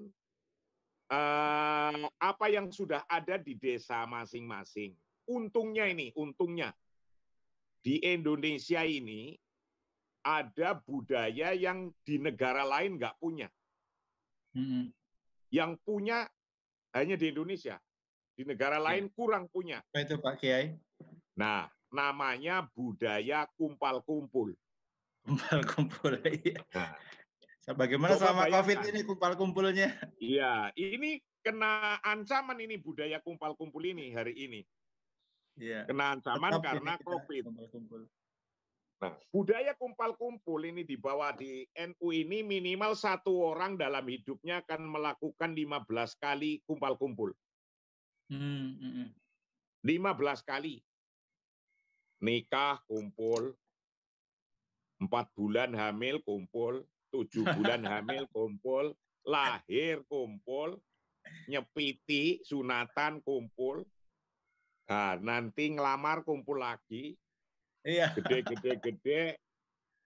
uh, 1.09 2.05
apa 2.21 2.47
yang 2.53 2.69
sudah 2.69 3.09
ada 3.09 3.41
di 3.41 3.57
desa 3.57 4.05
masing-masing. 4.05 4.93
Untungnya 5.29 5.89
ini, 5.89 6.13
untungnya 6.17 6.73
di 7.81 8.01
Indonesia 8.05 8.85
ini 8.85 9.37
ada 10.25 10.77
budaya 10.77 11.57
yang 11.57 11.89
di 12.05 12.21
negara 12.21 12.65
lain 12.69 13.01
nggak 13.01 13.17
punya. 13.17 13.49
Yang 15.49 15.73
punya 15.85 16.29
hanya 16.95 17.17
di 17.17 17.33
Indonesia. 17.33 17.77
Di 18.39 18.47
negara 18.47 18.79
iya. 18.79 18.87
lain 18.87 19.11
kurang 19.11 19.51
punya. 19.51 19.83
Apa 19.93 20.07
itu 20.07 20.15
Pak 20.23 20.35
Kiai? 20.39 20.79
Nah, 21.35 21.67
namanya 21.91 22.67
budaya 22.71 23.51
kumpal-kumpul. 23.59 24.55
Kumpal-kumpul, 25.27 26.23
iya. 26.47 26.63
Nah, 26.71 26.95
Bagaimana 27.77 28.17
Coba 28.17 28.21
selama 28.25 28.43
bayangkan. 28.49 28.57
COVID 28.65 28.79
ini 28.89 29.01
kumpul-kumpulnya? 29.05 29.89
Iya, 30.17 30.53
ini 30.73 31.21
kena 31.45 32.01
ancaman 32.01 32.57
ini 32.65 32.81
budaya 32.81 33.21
kumpul-kumpul 33.21 33.85
ini 33.85 34.09
hari 34.17 34.33
ini. 34.41 34.61
Iya. 35.61 35.85
Kena 35.85 36.17
ancaman 36.17 36.57
Tetap 36.57 36.65
karena 36.65 36.93
COVID. 36.97 37.43
Kumpul-kumpul. 37.53 38.01
Nah, 38.99 39.15
budaya 39.31 39.79
kumpul-kumpul 39.79 40.67
ini 40.67 40.83
dibawa 40.83 41.31
di 41.31 41.63
NU 41.71 42.11
ini 42.11 42.43
minimal 42.43 42.99
satu 42.99 43.55
orang 43.55 43.79
dalam 43.79 44.03
hidupnya 44.03 44.67
akan 44.67 44.91
melakukan 44.91 45.55
15 45.55 46.19
kali 46.19 46.59
kumpul-kumpul. 46.67 47.31
Hmm, 48.27 48.75
hmm, 48.75 49.09
15 49.87 50.43
kali. 50.43 50.83
Nikah 52.19 52.83
kumpul, 52.91 53.55
empat 54.99 55.31
bulan 55.39 55.71
hamil 55.79 56.19
kumpul, 56.27 56.83
tujuh 57.15 57.47
bulan 57.55 57.87
hamil 57.87 58.27
kumpul, 58.35 58.99
lahir 59.23 60.03
kumpul, 60.11 60.75
nyepiti 61.47 62.43
sunatan 62.43 63.23
kumpul, 63.23 63.87
nah, 64.91 65.15
nanti 65.23 65.71
ngelamar 65.71 66.27
kumpul 66.27 66.59
lagi, 66.59 67.15
iya. 67.87 68.15
gede-gede-gede, 68.15 69.39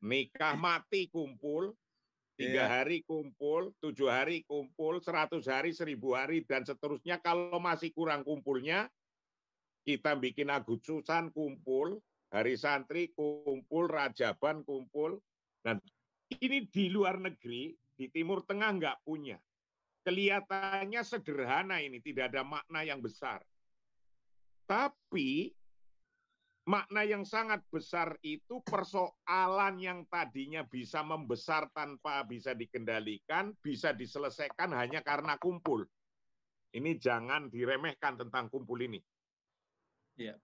nikah 0.03 0.59
mati 0.59 1.09
kumpul, 1.09 1.73
tiga 2.35 2.67
iya. 2.67 2.73
hari 2.81 3.05
kumpul, 3.07 3.71
tujuh 3.79 4.09
hari 4.11 4.43
kumpul, 4.49 4.99
seratus 4.99 5.47
hari, 5.47 5.71
seribu 5.71 6.17
hari, 6.17 6.43
dan 6.43 6.67
seterusnya. 6.67 7.23
Kalau 7.23 7.61
masih 7.63 7.95
kurang 7.95 8.27
kumpulnya, 8.27 8.91
kita 9.87 10.19
bikin 10.19 10.51
agustusan 10.51 11.31
kumpul, 11.31 12.03
hari 12.33 12.59
santri 12.59 13.15
kumpul, 13.15 13.87
rajaban 13.87 14.67
kumpul, 14.67 15.23
dan 15.63 15.79
ini 16.41 16.67
di 16.67 16.89
luar 16.89 17.21
negeri, 17.21 17.75
di 17.95 18.09
Timur 18.09 18.43
Tengah 18.43 18.71
nggak 18.79 18.99
punya. 19.05 19.37
Kelihatannya 20.03 21.03
sederhana 21.07 21.79
ini, 21.79 22.03
tidak 22.03 22.35
ada 22.35 22.43
makna 22.43 22.83
yang 22.83 22.99
besar. 22.99 23.39
Tapi 24.67 25.55
makna 26.63 27.03
yang 27.03 27.27
sangat 27.27 27.67
besar 27.75 28.15
itu 28.23 28.63
persoalan 28.63 29.83
yang 29.83 30.07
tadinya 30.07 30.63
bisa 30.63 31.03
membesar 31.03 31.67
tanpa 31.75 32.23
bisa 32.23 32.55
dikendalikan, 32.55 33.51
bisa 33.59 33.91
diselesaikan 33.91 34.71
hanya 34.79 35.03
karena 35.03 35.35
kumpul. 35.43 35.83
Ini 36.73 36.97
jangan 36.97 37.51
diremehkan 37.53 38.17
tentang 38.17 38.49
kumpul 38.49 38.79
ini. 38.81 39.03
Ya. 40.17 40.39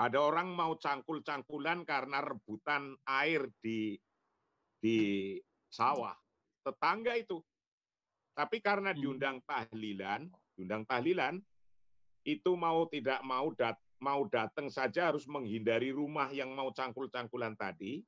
Ada 0.00 0.16
orang 0.16 0.56
mau 0.56 0.80
cangkul-cangkulan 0.80 1.84
karena 1.84 2.24
rebutan 2.24 2.96
air 3.04 3.44
di 3.60 4.00
di 4.80 5.36
sawah, 5.68 6.16
tetangga 6.64 7.20
itu. 7.20 7.36
Tapi 8.32 8.64
karena 8.64 8.96
hmm. 8.96 9.00
diundang 9.02 9.38
tahlilan, 9.44 10.24
diundang 10.56 10.88
tahlilan, 10.88 11.36
itu 12.24 12.50
mau 12.56 12.88
tidak 12.88 13.20
mau 13.20 13.52
dat 13.52 13.76
mau 14.00 14.24
datang 14.26 14.72
saja 14.72 15.12
harus 15.12 15.28
menghindari 15.28 15.92
rumah 15.92 16.32
yang 16.32 16.50
mau 16.56 16.72
cangkul-cangkulan 16.72 17.54
tadi. 17.54 18.00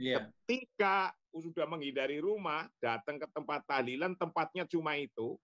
Yeah. 0.00 0.32
Ketika 0.48 1.12
sudah 1.30 1.68
menghindari 1.68 2.18
rumah, 2.18 2.66
datang 2.80 3.20
ke 3.20 3.28
tempat 3.30 3.62
tahlilan, 3.68 4.16
tempatnya 4.16 4.64
cuma 4.64 4.96
itu. 4.96 5.36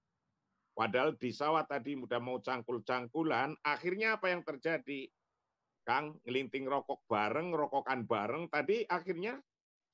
Padahal 0.75 1.15
di 1.15 1.31
sawah 1.31 1.63
tadi 1.63 1.95
udah 1.95 2.19
mau 2.19 2.43
cangkul-cangkulan, 2.43 3.55
akhirnya 3.63 4.19
apa 4.19 4.33
yang 4.33 4.43
terjadi? 4.43 5.07
Kang 5.85 6.17
ngelinting 6.25 6.65
rokok 6.65 7.05
bareng, 7.07 7.53
rokokan 7.53 8.09
bareng, 8.09 8.49
tadi 8.49 8.83
akhirnya 8.89 9.39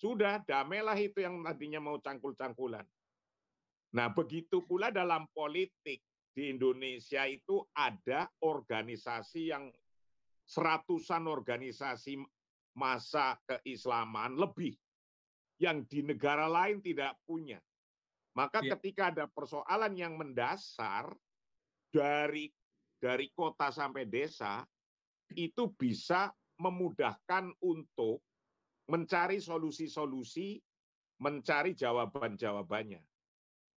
sudah, 0.01 0.41
damailah 0.47 0.97
itu 0.97 1.21
yang 1.21 1.43
tadinya 1.45 1.83
mau 1.83 2.01
cangkul-cangkulan. 2.01 2.87
Nah, 3.91 4.09
begitu 4.15 4.63
pula 4.65 4.89
dalam 4.95 5.27
politik 5.35 6.01
di 6.31 6.43
Indonesia 6.49 7.27
itu 7.27 7.61
ada 7.75 8.31
organisasi 8.41 9.51
yang 9.51 9.69
seratusan 10.51 11.31
organisasi 11.31 12.19
masa 12.75 13.39
keislaman 13.47 14.35
lebih 14.35 14.75
yang 15.63 15.87
di 15.87 16.03
negara 16.03 16.51
lain 16.51 16.83
tidak 16.83 17.15
punya. 17.23 17.63
Maka 18.35 18.59
ya. 18.67 18.75
ketika 18.75 19.15
ada 19.15 19.31
persoalan 19.31 19.95
yang 19.95 20.19
mendasar 20.19 21.15
dari 21.95 22.51
dari 22.99 23.31
kota 23.31 23.71
sampai 23.71 24.11
desa 24.11 24.67
itu 25.39 25.71
bisa 25.79 26.35
memudahkan 26.59 27.55
untuk 27.63 28.21
mencari 28.91 29.39
solusi-solusi, 29.39 30.59
mencari 31.23 31.79
jawaban-jawabannya. 31.79 33.01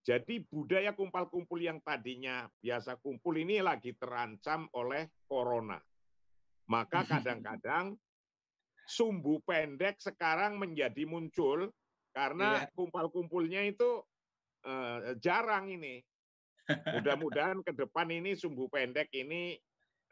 Jadi 0.04 0.44
budaya 0.44 0.92
kumpul-kumpul 0.92 1.64
yang 1.64 1.80
tadinya 1.80 2.44
biasa 2.60 3.00
kumpul 3.00 3.40
ini 3.40 3.64
lagi 3.64 3.96
terancam 3.96 4.68
oleh 4.76 5.08
corona. 5.24 5.80
Maka 6.68 7.04
kadang-kadang 7.04 7.96
sumbu 8.88 9.40
pendek 9.44 10.00
sekarang 10.00 10.60
menjadi 10.60 11.04
muncul 11.08 11.72
karena 12.14 12.64
iya. 12.64 12.70
kumpul-kumpulnya 12.76 13.62
itu 13.68 14.04
uh, 14.68 15.18
jarang 15.20 15.72
ini. 15.72 16.04
Mudah-mudahan 16.96 17.60
ke 17.60 17.76
depan 17.76 18.08
ini 18.08 18.40
sumbu 18.40 18.72
pendek 18.72 19.12
ini 19.12 19.60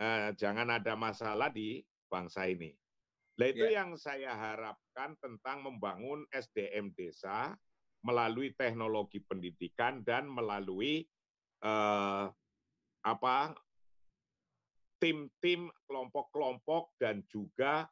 uh, 0.03 0.35
jangan 0.35 0.67
ada 0.67 0.99
masalah 0.99 1.47
di 1.47 1.79
bangsa 2.11 2.47
ini. 2.49 2.75
Nah 3.39 3.47
itu 3.47 3.63
yeah. 3.71 3.83
yang 3.83 3.95
saya 3.95 4.35
harapkan 4.35 5.15
tentang 5.23 5.63
membangun 5.63 6.27
SDM 6.35 6.91
desa 6.91 7.55
melalui 8.03 8.51
teknologi 8.57 9.23
pendidikan 9.23 10.03
dan 10.03 10.27
melalui 10.27 11.05
uh, 11.63 12.27
apa 13.01 13.55
tim-tim 15.01 15.67
kelompok-kelompok 15.89 16.93
dan 17.01 17.25
juga 17.25 17.89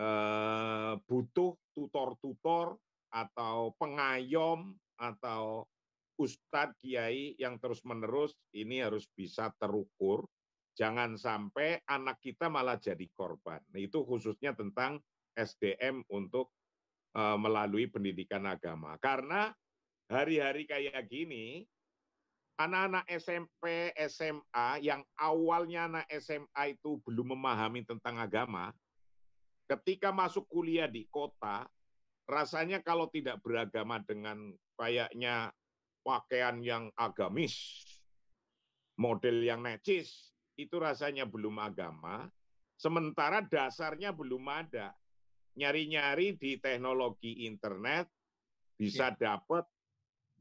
uh, 0.00 0.96
butuh 1.04 1.52
tutor-tutor 1.76 2.80
atau 3.12 3.76
pengayom 3.76 4.72
atau 4.96 5.68
ustadz 6.16 6.74
kiai 6.80 7.36
yang 7.36 7.60
terus-menerus 7.60 8.34
ini 8.56 8.80
harus 8.80 9.06
bisa 9.12 9.52
terukur 9.60 10.24
jangan 10.72 11.14
sampai 11.20 11.84
anak 11.86 12.18
kita 12.24 12.48
malah 12.48 12.80
jadi 12.80 13.06
korban. 13.12 13.60
Nah, 13.70 13.80
itu 13.82 14.02
khususnya 14.02 14.56
tentang 14.56 14.98
SDM 15.36 16.02
untuk 16.10 16.50
Eh, 17.18 17.38
melalui 17.40 17.90
pendidikan 17.90 18.44
agama. 18.46 18.94
Karena 19.00 19.48
hari-hari 20.06 20.68
kayak 20.68 21.02
gini, 21.08 21.64
anak-anak 22.58 23.06
SMP, 23.06 23.94
SMA 24.10 24.82
yang 24.82 25.06
awalnya 25.14 25.86
anak 25.86 26.06
SMA 26.18 26.74
itu 26.74 26.98
belum 27.06 27.38
memahami 27.38 27.86
tentang 27.86 28.18
agama, 28.18 28.74
ketika 29.70 30.10
masuk 30.10 30.44
kuliah 30.50 30.90
di 30.90 31.06
kota, 31.06 31.70
rasanya 32.26 32.82
kalau 32.82 33.06
tidak 33.08 33.38
beragama 33.46 34.02
dengan 34.02 34.50
kayaknya 34.74 35.54
pakaian 36.02 36.58
yang 36.58 36.90
agamis, 36.98 37.86
model 38.98 39.38
yang 39.38 39.62
necis, 39.62 40.34
itu 40.58 40.74
rasanya 40.82 41.30
belum 41.30 41.62
agama, 41.62 42.26
sementara 42.74 43.38
dasarnya 43.46 44.10
belum 44.10 44.42
ada 44.50 44.90
nyari-nyari 45.54 46.34
di 46.34 46.58
teknologi 46.58 47.46
internet 47.46 48.10
bisa 48.78 49.14
ya. 49.14 49.18
dapat 49.18 49.66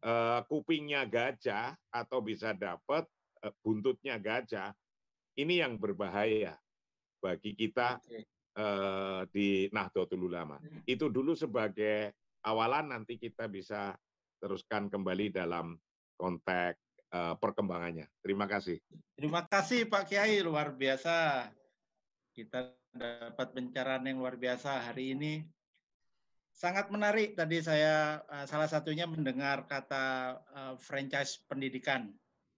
uh, 0.03 0.41
kupingnya 0.45 1.07
gajah 1.07 1.73
atau 1.89 2.19
bisa 2.21 2.53
dapat 2.53 3.05
uh, 3.45 3.53
buntutnya 3.61 4.17
gajah. 4.17 4.73
Ini 5.37 5.65
yang 5.65 5.77
berbahaya 5.77 6.57
bagi 7.21 7.53
kita 7.53 8.01
uh, 8.57 9.21
di 9.29 9.69
Nahdlatul 9.69 10.25
Ulama. 10.25 10.57
Hmm. 10.57 10.81
Itu 10.85 11.13
dulu 11.13 11.37
sebagai 11.37 12.13
awalan 12.45 12.93
nanti 12.93 13.21
kita 13.21 13.45
bisa 13.45 13.93
teruskan 14.37 14.89
kembali 14.89 15.33
dalam 15.33 15.77
konteks 16.17 16.81
perkembangannya. 17.39 18.03
Terima 18.19 18.45
kasih. 18.45 18.83
Terima 19.15 19.41
kasih 19.47 19.87
Pak 19.87 20.11
Kiai 20.11 20.43
luar 20.43 20.75
biasa. 20.75 21.47
Kita 22.35 22.67
dapat 22.91 23.55
pencerahan 23.55 24.05
yang 24.05 24.19
luar 24.19 24.35
biasa 24.35 24.91
hari 24.91 25.15
ini. 25.15 25.56
Sangat 26.57 26.89
menarik 26.89 27.37
tadi 27.37 27.61
saya 27.61 28.25
uh, 28.25 28.49
salah 28.49 28.65
satunya 28.65 29.05
mendengar 29.05 29.69
kata 29.69 30.41
uh, 30.41 30.73
franchise 30.81 31.37
pendidikan. 31.45 32.09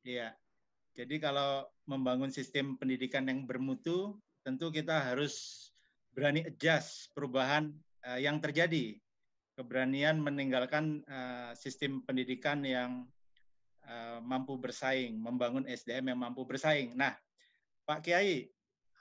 Ya. 0.07 0.31
Jadi 0.95 1.19
kalau 1.19 1.67
membangun 1.83 2.31
sistem 2.31 2.79
pendidikan 2.79 3.27
yang 3.27 3.43
bermutu, 3.43 4.15
tentu 4.47 4.71
kita 4.71 5.03
harus 5.03 5.67
berani 6.15 6.47
adjust 6.47 7.11
perubahan 7.11 7.75
uh, 8.07 8.15
yang 8.15 8.39
terjadi. 8.39 8.95
Keberanian 9.59 10.23
meninggalkan 10.23 11.03
uh, 11.03 11.51
sistem 11.51 11.99
pendidikan 11.99 12.63
yang 12.63 13.03
uh, 13.83 14.23
mampu 14.23 14.55
bersaing, 14.55 15.19
membangun 15.19 15.67
SDM 15.67 16.15
yang 16.15 16.19
mampu 16.23 16.47
bersaing. 16.47 16.95
Nah, 16.95 17.19
Pak 17.83 18.07
Kiai, 18.07 18.47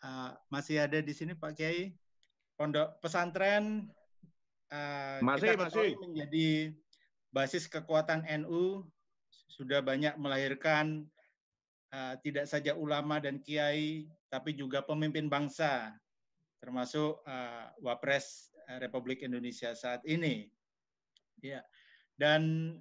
uh, 0.03 0.35
masih 0.51 0.91
ada 0.91 0.99
di 0.99 1.15
sini 1.15 1.39
Pak 1.39 1.55
Kiai. 1.55 1.95
Pondok 2.59 2.99
pesantren 2.99 3.87
uh, 4.73 5.19
masih 5.25 5.55
kita 5.55 5.69
masih 5.69 5.91
menjadi 6.01 6.49
basis 7.33 7.65
kekuatan 7.69 8.25
NU 8.45 8.85
sudah 9.31 9.83
banyak 9.83 10.15
melahirkan 10.17 11.05
uh, 11.93 12.15
tidak 12.23 12.47
saja 12.47 12.73
ulama 12.79 13.19
dan 13.21 13.43
kiai 13.43 14.09
tapi 14.29 14.55
juga 14.55 14.85
pemimpin 14.85 15.27
bangsa 15.27 15.93
termasuk 16.59 17.23
uh, 17.25 17.71
Wapres 17.83 18.51
Republik 18.77 19.25
Indonesia 19.25 19.73
saat 19.73 20.05
ini. 20.05 20.45
Ya. 21.41 21.65
Dan 22.19 22.75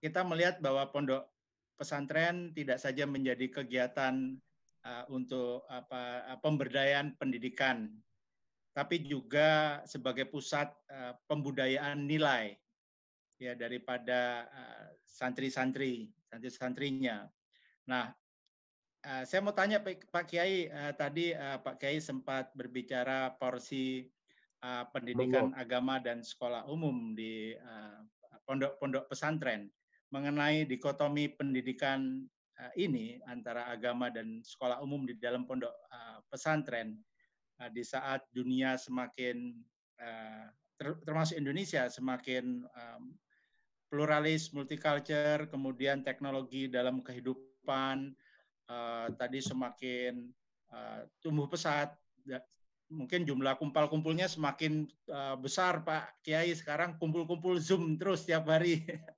kita 0.00 0.24
melihat 0.24 0.62
bahwa 0.64 0.88
pondok 0.88 1.28
pesantren 1.76 2.56
tidak 2.56 2.80
saja 2.80 3.04
menjadi 3.04 3.60
kegiatan 3.60 4.40
uh, 4.86 5.04
untuk 5.12 5.68
apa 5.68 6.32
pemberdayaan 6.40 7.18
pendidikan, 7.20 7.92
tapi 8.76 9.00
juga 9.00 9.80
sebagai 9.88 10.28
pusat 10.28 10.68
uh, 10.92 11.16
pembudayaan 11.24 12.04
nilai 12.04 12.52
ya 13.40 13.56
daripada 13.56 14.48
santri-santri, 15.04 16.12
santri-santrinya. 16.28 17.24
Nah, 17.88 18.12
uh, 19.06 19.22
saya 19.24 19.40
mau 19.40 19.56
tanya 19.56 19.80
Pak 19.84 20.24
Kiai 20.28 20.68
uh, 20.68 20.92
tadi 20.92 21.32
uh, 21.32 21.62
Pak 21.62 21.80
Kiai 21.80 22.02
sempat 22.02 22.50
berbicara 22.52 23.32
porsi 23.38 24.04
uh, 24.60 24.84
pendidikan 24.90 25.54
agama 25.54 26.02
dan 26.02 26.20
sekolah 26.20 26.66
umum 26.68 27.14
di 27.14 27.54
pondok-pondok 28.44 29.04
uh, 29.04 29.08
pesantren 29.08 29.70
mengenai 30.10 30.66
dikotomi 30.66 31.34
pendidikan 31.34 32.26
uh, 32.58 32.72
ini 32.78 33.18
antara 33.30 33.70
agama 33.70 34.10
dan 34.10 34.42
sekolah 34.42 34.82
umum 34.82 35.06
di 35.06 35.14
dalam 35.18 35.46
pondok 35.46 35.72
uh, 35.90 36.18
pesantren 36.30 36.98
uh, 37.60 37.70
di 37.72 37.82
saat 37.84 38.24
dunia 38.32 38.76
semakin 38.76 39.56
uh, 40.00 40.46
ter 40.76 40.92
termasuk 41.04 41.40
Indonesia 41.40 41.88
semakin 41.88 42.64
um, 42.64 43.16
pluralis, 43.88 44.50
multicultural, 44.50 45.46
kemudian 45.48 46.02
teknologi 46.02 46.66
dalam 46.66 47.00
kehidupan 47.00 48.12
uh, 48.68 49.06
tadi 49.14 49.38
semakin 49.40 50.26
uh, 50.74 51.06
tumbuh 51.22 51.46
pesat. 51.46 51.94
Mungkin 52.86 53.26
jumlah 53.26 53.58
kumpul-kumpulnya 53.58 54.30
semakin 54.30 54.86
uh, 55.10 55.34
besar, 55.34 55.82
Pak 55.82 56.22
Kiai. 56.22 56.54
Sekarang 56.54 56.94
kumpul-kumpul 57.02 57.58
Zoom 57.58 57.98
terus 57.98 58.26
tiap 58.26 58.46
hari. 58.50 58.82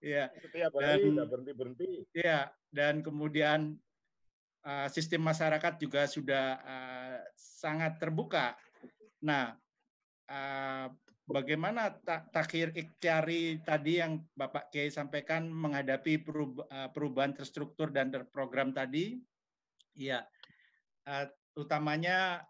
Iya. 0.00 0.32
Setiap 0.32 0.72
hari 0.80 1.12
dan, 1.12 1.28
berhenti 1.28 1.52
berhenti. 1.52 1.88
Iya, 2.16 2.48
dan 2.72 3.04
kemudian 3.04 3.76
sistem 4.92 5.24
masyarakat 5.24 5.80
juga 5.80 6.04
sudah 6.04 6.60
uh, 6.60 7.18
sangat 7.36 7.96
terbuka. 7.96 8.52
Nah, 9.24 9.56
uh, 10.28 10.86
bagaimana 11.24 11.96
takhir 12.28 12.76
ikhtiari 12.76 13.64
tadi 13.64 14.04
yang 14.04 14.20
Bapak 14.36 14.68
Kiai 14.68 14.92
sampaikan 14.92 15.48
menghadapi 15.48 16.20
perubahan 16.92 17.32
terstruktur 17.32 17.88
dan 17.88 18.12
terprogram 18.12 18.76
tadi? 18.76 19.16
Uh, 20.00 21.26
utamanya 21.56 22.44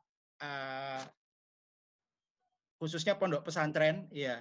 khususnya 2.80 3.14
pondok 3.20 3.44
pesantren, 3.44 4.08
ya 4.08 4.40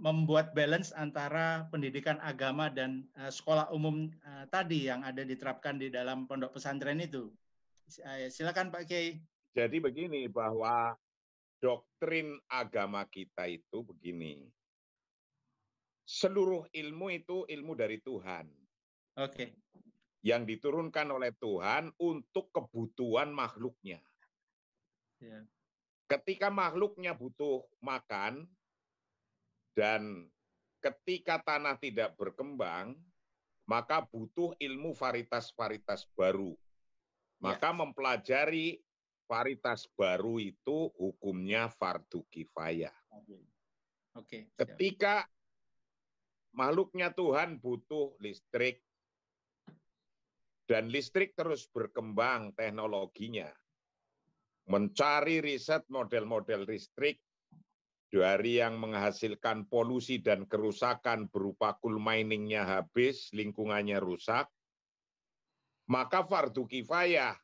membuat 0.00 0.56
balance 0.56 0.96
antara 0.96 1.68
pendidikan 1.68 2.16
agama 2.24 2.72
dan 2.72 3.04
uh, 3.20 3.28
sekolah 3.28 3.68
umum 3.68 4.08
uh, 4.24 4.48
tadi 4.48 4.88
yang 4.88 5.04
ada 5.04 5.20
diterapkan 5.20 5.76
di 5.76 5.92
dalam 5.92 6.24
pondok 6.24 6.56
pesantren 6.56 7.04
itu. 7.04 7.28
Uh, 8.00 8.32
silakan 8.32 8.72
Pak 8.72 8.88
Kiai. 8.88 9.20
Jadi 9.52 9.76
begini 9.76 10.24
bahwa 10.30 10.96
doktrin 11.60 12.40
agama 12.48 13.04
kita 13.12 13.44
itu 13.44 13.84
begini. 13.84 14.48
Seluruh 16.08 16.64
ilmu 16.72 17.12
itu 17.12 17.44
ilmu 17.44 17.76
dari 17.76 18.00
Tuhan. 18.00 18.48
Oke. 19.20 19.36
Okay. 19.36 19.48
Yang 20.24 20.56
diturunkan 20.56 21.06
oleh 21.12 21.36
Tuhan 21.36 21.92
untuk 22.00 22.48
kebutuhan 22.56 23.30
makhluknya. 23.36 24.00
Yeah. 25.20 25.44
Ketika 26.08 26.48
makhluknya 26.48 27.14
butuh 27.14 27.62
makan, 27.84 28.48
dan 29.74 30.26
ketika 30.80 31.38
tanah 31.44 31.76
tidak 31.78 32.16
berkembang, 32.16 32.96
maka 33.68 34.02
butuh 34.02 34.56
ilmu 34.58 34.96
varietas-varietas 34.96 36.08
baru. 36.18 36.56
Maka 37.40 37.70
ya. 37.72 37.76
mempelajari 37.76 38.82
varietas 39.30 39.86
baru 39.94 40.42
itu 40.42 40.90
hukumnya 40.98 41.70
fardu 41.70 42.26
kifayah. 42.28 42.92
Oke. 44.18 44.50
Ketika 44.58 45.22
makhluknya 46.50 47.14
Tuhan 47.14 47.62
butuh 47.62 48.18
listrik. 48.18 48.82
Dan 50.66 50.86
listrik 50.86 51.34
terus 51.34 51.66
berkembang 51.66 52.54
teknologinya. 52.54 53.50
Mencari 54.70 55.42
riset 55.42 55.82
model-model 55.90 56.62
listrik 56.62 57.18
dari 58.10 58.58
yang 58.58 58.82
menghasilkan 58.82 59.70
polusi 59.70 60.18
dan 60.18 60.44
kerusakan 60.50 61.30
berupa 61.30 61.78
coal 61.78 62.02
miningnya 62.02 62.66
habis, 62.66 63.30
lingkungannya 63.30 64.02
rusak, 64.02 64.50
maka 65.86 66.26
fardu 66.26 66.66
kifayah 66.66 67.38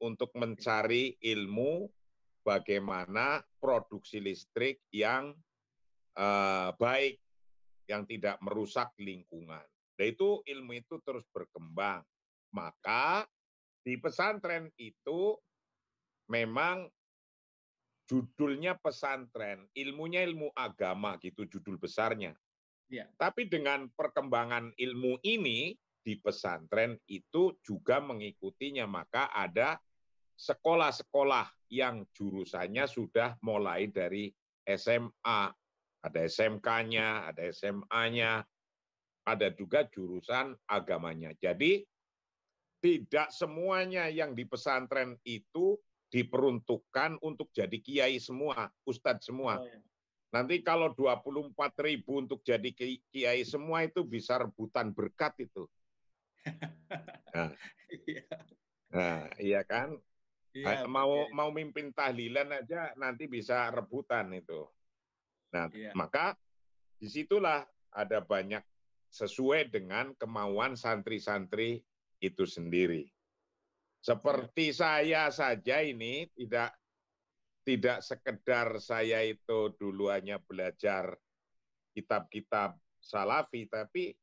untuk 0.00 0.32
mencari 0.36 1.20
ilmu 1.20 1.84
bagaimana 2.40 3.44
produksi 3.60 4.24
listrik 4.24 4.80
yang 4.88 5.36
uh, 6.16 6.72
baik, 6.80 7.20
yang 7.84 8.08
tidak 8.08 8.40
merusak 8.40 8.96
lingkungan. 8.96 9.64
Dan 9.96 10.12
itu 10.12 10.40
ilmu 10.44 10.76
itu 10.76 10.96
terus 11.04 11.24
berkembang. 11.28 12.04
Maka 12.56 13.28
di 13.84 14.00
pesantren 14.00 14.72
itu 14.80 15.36
memang 16.32 16.88
judulnya 18.06 18.78
pesantren, 18.78 19.66
ilmunya 19.74 20.22
ilmu 20.22 20.54
agama 20.54 21.18
gitu 21.18 21.44
judul 21.50 21.76
besarnya. 21.76 22.32
Ya. 22.86 23.10
Tapi 23.18 23.50
dengan 23.50 23.90
perkembangan 23.90 24.70
ilmu 24.78 25.18
ini 25.26 25.74
di 26.06 26.14
pesantren 26.22 26.94
itu 27.10 27.58
juga 27.66 27.98
mengikutinya. 27.98 28.86
Maka 28.86 29.34
ada 29.34 29.74
sekolah-sekolah 30.38 31.50
yang 31.74 32.06
jurusannya 32.14 32.86
sudah 32.86 33.34
mulai 33.42 33.90
dari 33.90 34.30
SMA, 34.62 35.50
ada 36.06 36.20
SMK-nya, 36.22 37.34
ada 37.34 37.42
SMA-nya, 37.50 38.46
ada 39.26 39.48
juga 39.50 39.82
jurusan 39.90 40.54
agamanya. 40.70 41.34
Jadi 41.34 41.82
tidak 42.78 43.34
semuanya 43.34 44.06
yang 44.06 44.38
di 44.38 44.46
pesantren 44.46 45.18
itu 45.26 45.74
diperuntukkan 46.16 47.20
untuk 47.20 47.52
jadi 47.52 47.76
kiai 47.76 48.16
semua, 48.16 48.72
ustadz 48.88 49.28
semua. 49.28 49.60
Oh, 49.60 49.68
ya. 49.68 49.76
Nanti 50.32 50.64
kalau 50.64 50.96
24 50.96 51.52
ribu 51.84 52.24
untuk 52.24 52.40
jadi 52.40 52.72
kiai 53.12 53.44
semua 53.44 53.84
itu 53.84 54.00
bisa 54.00 54.40
rebutan 54.40 54.96
berkat 54.96 55.36
itu. 55.44 55.68
Nah, 57.36 57.52
iya. 58.08 58.24
nah 58.88 59.28
iya 59.36 59.60
kan? 59.60 59.92
Iya, 60.56 60.88
mau 60.88 61.28
mau 61.36 61.52
mimpin 61.52 61.92
tahlilan 61.92 62.48
aja 62.48 62.96
nanti 62.96 63.28
bisa 63.28 63.68
rebutan 63.68 64.32
itu. 64.32 64.64
Nah, 65.52 65.68
iya. 65.76 65.92
maka 65.92 66.32
di 66.96 67.12
situlah 67.12 67.60
ada 67.92 68.24
banyak 68.24 68.64
sesuai 69.12 69.68
dengan 69.68 70.16
kemauan 70.16 70.80
santri-santri 70.80 71.84
itu 72.24 72.48
sendiri. 72.48 73.04
Seperti 74.06 74.70
saya 74.70 75.34
saja 75.34 75.82
ini 75.82 76.30
tidak 76.30 76.78
tidak 77.66 78.06
sekedar 78.06 78.78
saya 78.78 79.26
itu 79.26 79.74
dulu 79.74 80.14
hanya 80.14 80.38
belajar 80.38 81.18
kitab-kitab 81.90 82.78
salafi, 83.02 83.66
tapi 83.66 84.14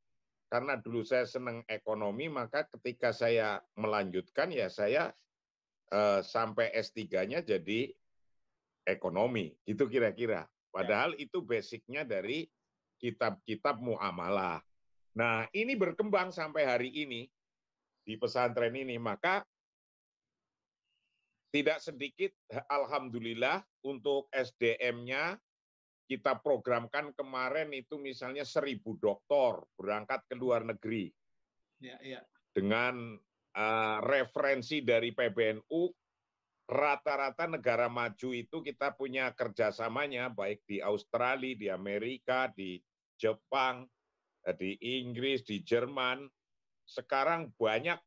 karena 0.48 0.80
dulu 0.80 1.04
saya 1.04 1.28
senang 1.28 1.68
ekonomi, 1.68 2.32
maka 2.32 2.64
ketika 2.72 3.12
saya 3.12 3.60
melanjutkan 3.76 4.56
ya 4.56 4.72
saya 4.72 5.12
eh, 5.92 6.24
sampai 6.24 6.72
S3-nya 6.80 7.44
jadi 7.44 7.92
ekonomi, 8.88 9.52
gitu 9.68 9.92
kira-kira. 9.92 10.48
Padahal 10.72 11.20
ya. 11.20 11.28
itu 11.28 11.44
basicnya 11.44 12.08
dari 12.08 12.48
kitab-kitab 13.04 13.84
muamalah. 13.84 14.64
Nah, 15.20 15.44
ini 15.52 15.76
berkembang 15.76 16.32
sampai 16.32 16.64
hari 16.72 16.88
ini 16.88 17.28
di 18.08 18.16
pesantren 18.16 18.72
ini, 18.80 18.96
maka 18.96 19.44
tidak 21.54 21.78
sedikit 21.86 22.34
alhamdulillah 22.50 23.62
untuk 23.86 24.26
SDM-nya 24.34 25.38
kita 26.10 26.42
programkan 26.42 27.14
kemarin 27.14 27.70
itu 27.72 28.02
misalnya 28.02 28.42
seribu 28.42 28.98
dokter 28.98 29.62
berangkat 29.78 30.26
ke 30.26 30.36
luar 30.36 30.66
negeri. 30.66 31.14
Ya, 31.78 32.02
ya. 32.02 32.26
Dengan 32.50 33.16
uh, 33.54 33.98
referensi 34.02 34.82
dari 34.82 35.14
PBNU, 35.14 35.82
rata-rata 36.68 37.46
negara 37.46 37.86
maju 37.86 38.30
itu 38.34 38.66
kita 38.66 38.98
punya 38.98 39.30
kerjasamanya, 39.32 40.34
baik 40.34 40.66
di 40.66 40.82
Australia, 40.82 41.54
di 41.54 41.68
Amerika, 41.70 42.50
di 42.50 42.82
Jepang, 43.16 43.86
di 44.58 44.76
Inggris, 44.82 45.46
di 45.46 45.62
Jerman. 45.62 46.26
Sekarang 46.84 47.54
banyak 47.56 47.98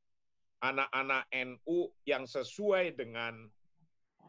anak-anak 0.62 1.28
NU 1.32 1.92
yang 2.08 2.24
sesuai 2.24 2.96
dengan 2.96 3.44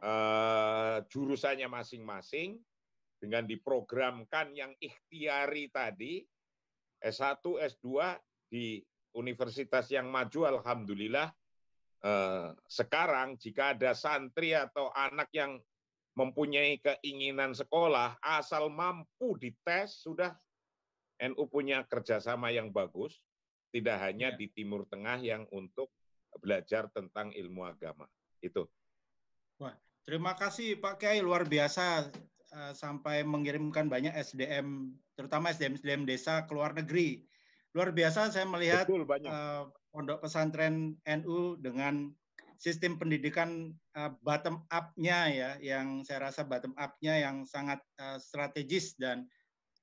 uh, 0.03 1.03
jurusannya 1.07 1.67
masing-masing, 1.71 2.59
dengan 3.17 3.49
diprogramkan 3.49 4.53
yang 4.53 4.71
ikhtiari 4.77 5.73
tadi, 5.73 6.21
S1, 7.01 7.41
S2 7.41 8.17
di 8.49 8.81
universitas 9.17 9.89
yang 9.89 10.09
maju, 10.13 10.45
Alhamdulillah, 10.45 11.33
eh, 12.05 12.49
sekarang 12.69 13.41
jika 13.41 13.73
ada 13.73 13.97
santri 13.97 14.53
atau 14.53 14.93
anak 14.93 15.33
yang 15.33 15.57
mempunyai 16.17 16.81
keinginan 16.81 17.53
sekolah, 17.53 18.17
asal 18.21 18.69
mampu 18.69 19.37
dites, 19.37 20.01
sudah 20.01 20.33
NU 21.21 21.45
punya 21.49 21.85
kerjasama 21.85 22.53
yang 22.53 22.69
bagus, 22.69 23.17
tidak 23.73 24.01
hanya 24.01 24.33
ya. 24.33 24.37
di 24.37 24.49
Timur 24.53 24.85
Tengah 24.89 25.21
yang 25.21 25.45
untuk 25.53 25.93
belajar 26.39 26.89
tentang 26.93 27.33
ilmu 27.33 27.65
agama. 27.65 28.05
Itu. 28.39 28.69
Wah, 29.57 29.73
terima 30.05 30.37
kasih 30.37 30.77
Pak 30.77 31.01
Kiai, 31.01 31.19
luar 31.19 31.43
biasa 31.49 32.07
Eh, 32.47 32.73
sampai 32.73 33.27
mengirimkan 33.27 33.91
banyak 33.91 34.15
SDM, 34.15 34.95
terutama 35.19 35.51
SDM-SDM 35.51 36.07
desa 36.07 36.47
ke 36.47 36.55
luar 36.55 36.71
negeri. 36.71 37.27
Luar 37.75 37.91
biasa 37.91 38.31
saya 38.31 38.47
melihat 38.47 38.87
Betul, 38.87 39.03
uh, 39.03 39.67
pondok 39.91 40.23
pesantren 40.23 40.95
NU 41.03 41.59
dengan 41.59 42.07
sistem 42.55 42.95
pendidikan 42.95 43.75
uh, 43.99 44.15
bottom 44.23 44.63
up-nya 44.71 45.27
ya, 45.27 45.51
yang 45.59 46.07
saya 46.07 46.31
rasa 46.31 46.47
bottom 46.47 46.71
up-nya 46.79 47.19
yang 47.19 47.43
sangat 47.43 47.83
uh, 47.99 48.15
strategis 48.15 48.95
dan 48.95 49.27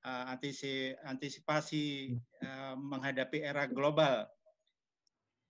uh, 0.01 0.33
antisipasi 1.05 2.17
uh, 2.41 2.73
menghadapi 2.75 3.45
era 3.45 3.69
global 3.69 4.25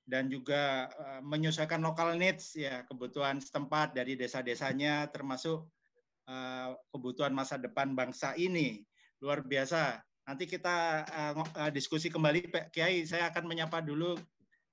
dan 0.05 0.29
juga 0.29 0.89
uh, 0.93 1.21
menyesuaikan 1.25 1.81
local 1.81 2.13
needs 2.13 2.53
ya 2.53 2.85
kebutuhan 2.85 3.41
setempat 3.41 3.97
dari 3.97 4.13
desa-desanya 4.13 5.09
termasuk 5.09 5.65
Eh, 6.25 6.71
kebutuhan 6.89 7.37
masa 7.37 7.61
depan 7.61 7.93
bangsa 7.93 8.33
ini. 8.33 8.81
Luar 9.21 9.45
biasa. 9.45 10.01
Nanti 10.25 10.49
kita 10.49 11.05
uh, 11.05 11.69
diskusi 11.69 12.09
kembali, 12.09 12.49
Pak 12.49 12.73
Kiai. 12.73 13.05
Saya 13.05 13.29
akan 13.29 13.45
menyapa 13.45 13.77
dulu 13.77 14.17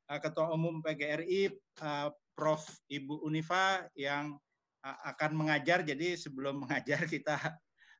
uh, 0.09 0.19
Ketua 0.25 0.49
Umum 0.49 0.81
PGRI, 0.81 1.53
uh, 1.85 2.09
Prof. 2.33 2.65
Ibu 2.89 3.21
Unifa, 3.29 3.85
yang 3.93 4.41
uh, 4.81 4.99
akan 5.13 5.37
mengajar. 5.37 5.85
Jadi 5.85 6.17
sebelum 6.17 6.57
mengajar 6.65 7.05
kita 7.05 7.37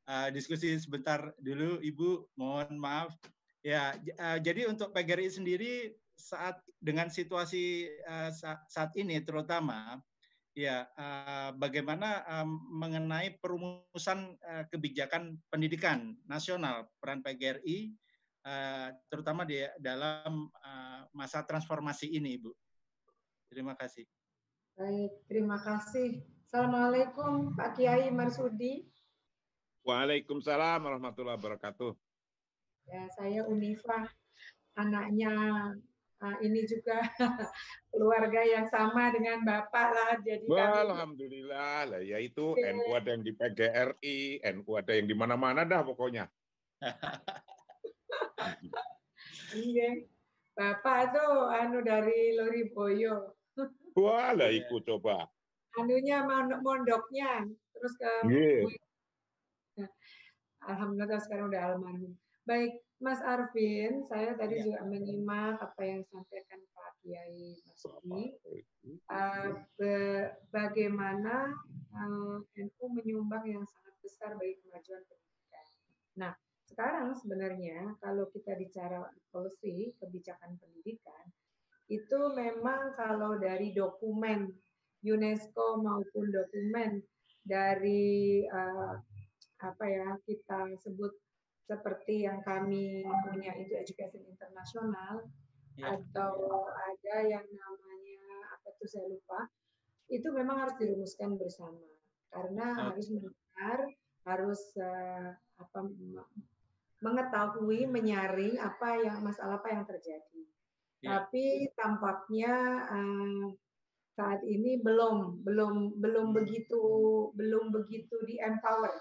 uh, 0.09 0.33
diskusi 0.33 0.73
sebentar 0.81 1.37
dulu, 1.37 1.77
Ibu. 1.85 2.33
Mohon 2.41 2.81
maaf. 2.81 3.13
Ya, 3.61 4.01
uh, 4.17 4.41
jadi 4.41 4.65
untuk 4.65 4.97
PGRI 4.97 5.29
sendiri 5.29 5.93
saat 6.17 6.61
dengan 6.79 7.09
situasi 7.11 7.89
uh, 8.09 8.31
saat 8.69 8.93
ini 8.97 9.21
terutama 9.25 10.01
ya 10.53 10.85
uh, 10.97 11.57
bagaimana 11.57 12.25
um, 12.29 12.61
mengenai 12.77 13.41
perumusan 13.41 14.37
uh, 14.45 14.65
kebijakan 14.69 15.41
pendidikan 15.49 16.13
nasional 16.29 16.93
peran 17.01 17.25
PGRI 17.25 17.97
uh, 18.45 18.89
terutama 19.09 19.49
di 19.49 19.65
dalam 19.81 20.51
uh, 20.53 21.01
masa 21.17 21.43
transformasi 21.47 22.13
ini, 22.13 22.37
Ibu. 22.41 22.53
Terima 23.53 23.77
kasih. 23.77 24.05
Baik, 24.77 25.13
terima 25.29 25.61
kasih. 25.61 26.25
Assalamualaikum 26.49 27.57
Pak 27.57 27.77
Kiai 27.77 28.09
Marsudi. 28.13 28.89
Waalaikumsalam 29.85 30.85
warahmatullahi 30.85 31.37
wabarakatuh. 31.41 31.93
Ya, 32.89 33.09
saya 33.15 33.45
Unifa, 33.47 34.09
anaknya 34.77 35.33
Nah, 36.23 36.39
ini 36.39 36.63
juga 36.71 37.03
keluarga 37.91 38.47
yang 38.47 38.63
sama 38.71 39.11
dengan 39.11 39.43
Bapak 39.43 39.87
lah. 39.91 40.15
Jadi 40.23 40.47
Wah, 40.47 40.71
kami... 40.71 40.79
Alhamdulillah 40.87 41.79
lah 41.91 41.99
ya 41.99 42.23
itu 42.23 42.55
okay. 42.55 42.71
NU 42.79 42.95
ada 42.95 43.11
yang 43.11 43.25
di 43.27 43.33
PGRI, 43.35 44.19
NU 44.55 44.71
ada 44.79 44.93
yang 44.95 45.07
di 45.11 45.17
mana-mana 45.19 45.67
dah 45.67 45.83
pokoknya. 45.83 46.31
Iya. 49.53 50.09
Bapak 50.57 51.13
tuh 51.13 51.49
anu 51.53 51.85
dari 51.85 52.37
Loriboyo. 52.37 53.37
Wah, 54.01 54.33
lah 54.33 54.49
ikut 54.49 54.85
coba. 54.89 55.29
Anunya 55.77 56.25
mondoknya 56.61 57.45
terus 57.73 57.93
ke 58.01 58.13
yeah. 58.33 59.89
Alhamdulillah 60.65 61.21
sekarang 61.21 61.53
udah 61.53 61.63
almarhum. 61.73 62.13
Baik, 62.49 62.81
Mas 63.03 63.19
Arvin, 63.19 64.07
saya 64.07 64.39
tadi 64.39 64.63
ya. 64.63 64.65
juga 64.71 64.81
menyimak 64.87 65.59
apa 65.59 65.83
yang 65.83 66.07
disampaikan 66.07 66.63
Pak 66.71 67.03
Kiai 67.03 67.59
Masuki. 67.67 68.39
Uh, 69.11 69.59
be 69.75 69.95
bagaimana 70.55 71.51
uh, 71.99 72.39
NU 72.39 72.85
menyumbang 72.95 73.43
yang 73.43 73.67
sangat 73.67 73.95
besar 74.07 74.31
bagi 74.39 74.55
kemajuan 74.63 75.03
pendidikan. 75.03 75.67
Nah, 76.15 76.33
sekarang 76.71 77.19
sebenarnya 77.19 77.99
kalau 77.99 78.31
kita 78.31 78.55
bicara 78.55 79.03
policy 79.35 79.99
kebijakan 79.99 80.55
pendidikan 80.63 81.27
itu 81.91 82.21
memang 82.39 82.95
kalau 82.95 83.35
dari 83.35 83.75
dokumen 83.75 84.47
UNESCO 85.03 85.83
maupun 85.83 86.31
dokumen 86.31 87.03
dari 87.43 88.47
uh, 88.47 88.95
apa 89.59 89.85
ya 89.91 90.15
kita 90.23 90.79
sebut 90.79 91.11
seperti 91.67 92.27
yang 92.27 92.43
kami 92.43 93.07
punya 93.31 93.55
itu 93.55 93.73
education 93.79 94.23
internasional 94.27 95.25
ya. 95.79 95.95
atau 95.95 96.67
ada 96.69 97.17
yang 97.23 97.47
namanya 97.47 98.25
apa 98.59 98.67
itu 98.75 98.85
saya 98.91 99.07
lupa 99.09 99.47
itu 100.11 100.29
memang 100.35 100.67
harus 100.67 100.77
dirumuskan 100.77 101.39
bersama 101.39 101.89
karena 102.33 102.67
oh. 102.77 102.83
harus 102.93 103.07
mendengar 103.09 103.79
harus 104.23 104.63
uh, 104.79 105.35
apa 105.59 105.79
mengetahui 107.03 107.91
menyaring 107.91 108.59
apa 108.63 109.03
yang 109.03 109.19
masalah 109.23 109.59
apa 109.59 109.69
yang 109.75 109.85
terjadi 109.87 110.43
ya. 111.03 111.09
tapi 111.19 111.71
tampaknya 111.75 112.55
uh, 112.91 113.47
saat 114.13 114.45
ini 114.45 114.79
belum 114.85 115.41
belum 115.41 115.99
belum 115.99 116.27
hmm. 116.31 116.37
begitu 116.37 116.85
belum 117.33 117.73
begitu 117.73 118.17
di 118.29 118.37
empower 118.39 118.93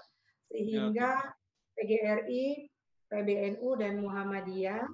sehingga 0.48 1.20
ya, 1.20 1.32
PGRI, 1.76 2.68
PBNU 3.12 3.68
dan 3.76 4.00
Muhammadiyah 4.00 4.88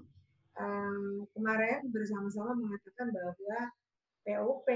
um, 0.58 1.24
kemarin 1.32 1.86
bersama-sama 1.94 2.58
mengatakan 2.58 3.14
bahwa 3.14 3.58
POP 4.26 4.68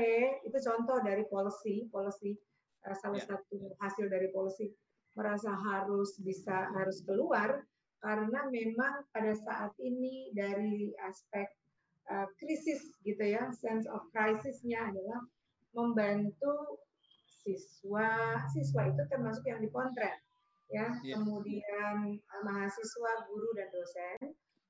itu 0.46 0.58
contoh 0.62 0.98
dari 1.02 1.26
policy, 1.26 1.90
policy 1.90 2.38
uh, 2.86 2.96
salah 2.96 3.20
ya. 3.20 3.34
satu 3.34 3.74
hasil 3.82 4.06
dari 4.08 4.30
policy 4.30 4.70
merasa 5.12 5.52
harus 5.52 6.16
bisa 6.24 6.72
harus 6.72 7.04
keluar 7.04 7.60
karena 8.00 8.48
memang 8.48 9.06
pada 9.12 9.30
saat 9.36 9.70
ini 9.78 10.32
dari 10.34 10.90
aspek 11.06 11.46
uh, 12.10 12.26
krisis 12.40 12.98
gitu 13.06 13.22
ya, 13.22 13.52
sense 13.54 13.86
of 13.86 14.02
crisisnya 14.10 14.90
adalah 14.90 15.22
membantu 15.76 16.82
siswa, 17.42 18.38
siswa 18.50 18.82
itu 18.90 19.02
termasuk 19.10 19.44
yang 19.46 19.62
dikontrak 19.62 20.18
ya, 20.72 20.88
yeah. 21.04 21.16
kemudian 21.20 21.96
uh, 22.16 22.42
mahasiswa, 22.42 23.12
guru 23.28 23.48
dan 23.54 23.68
dosen 23.70 24.20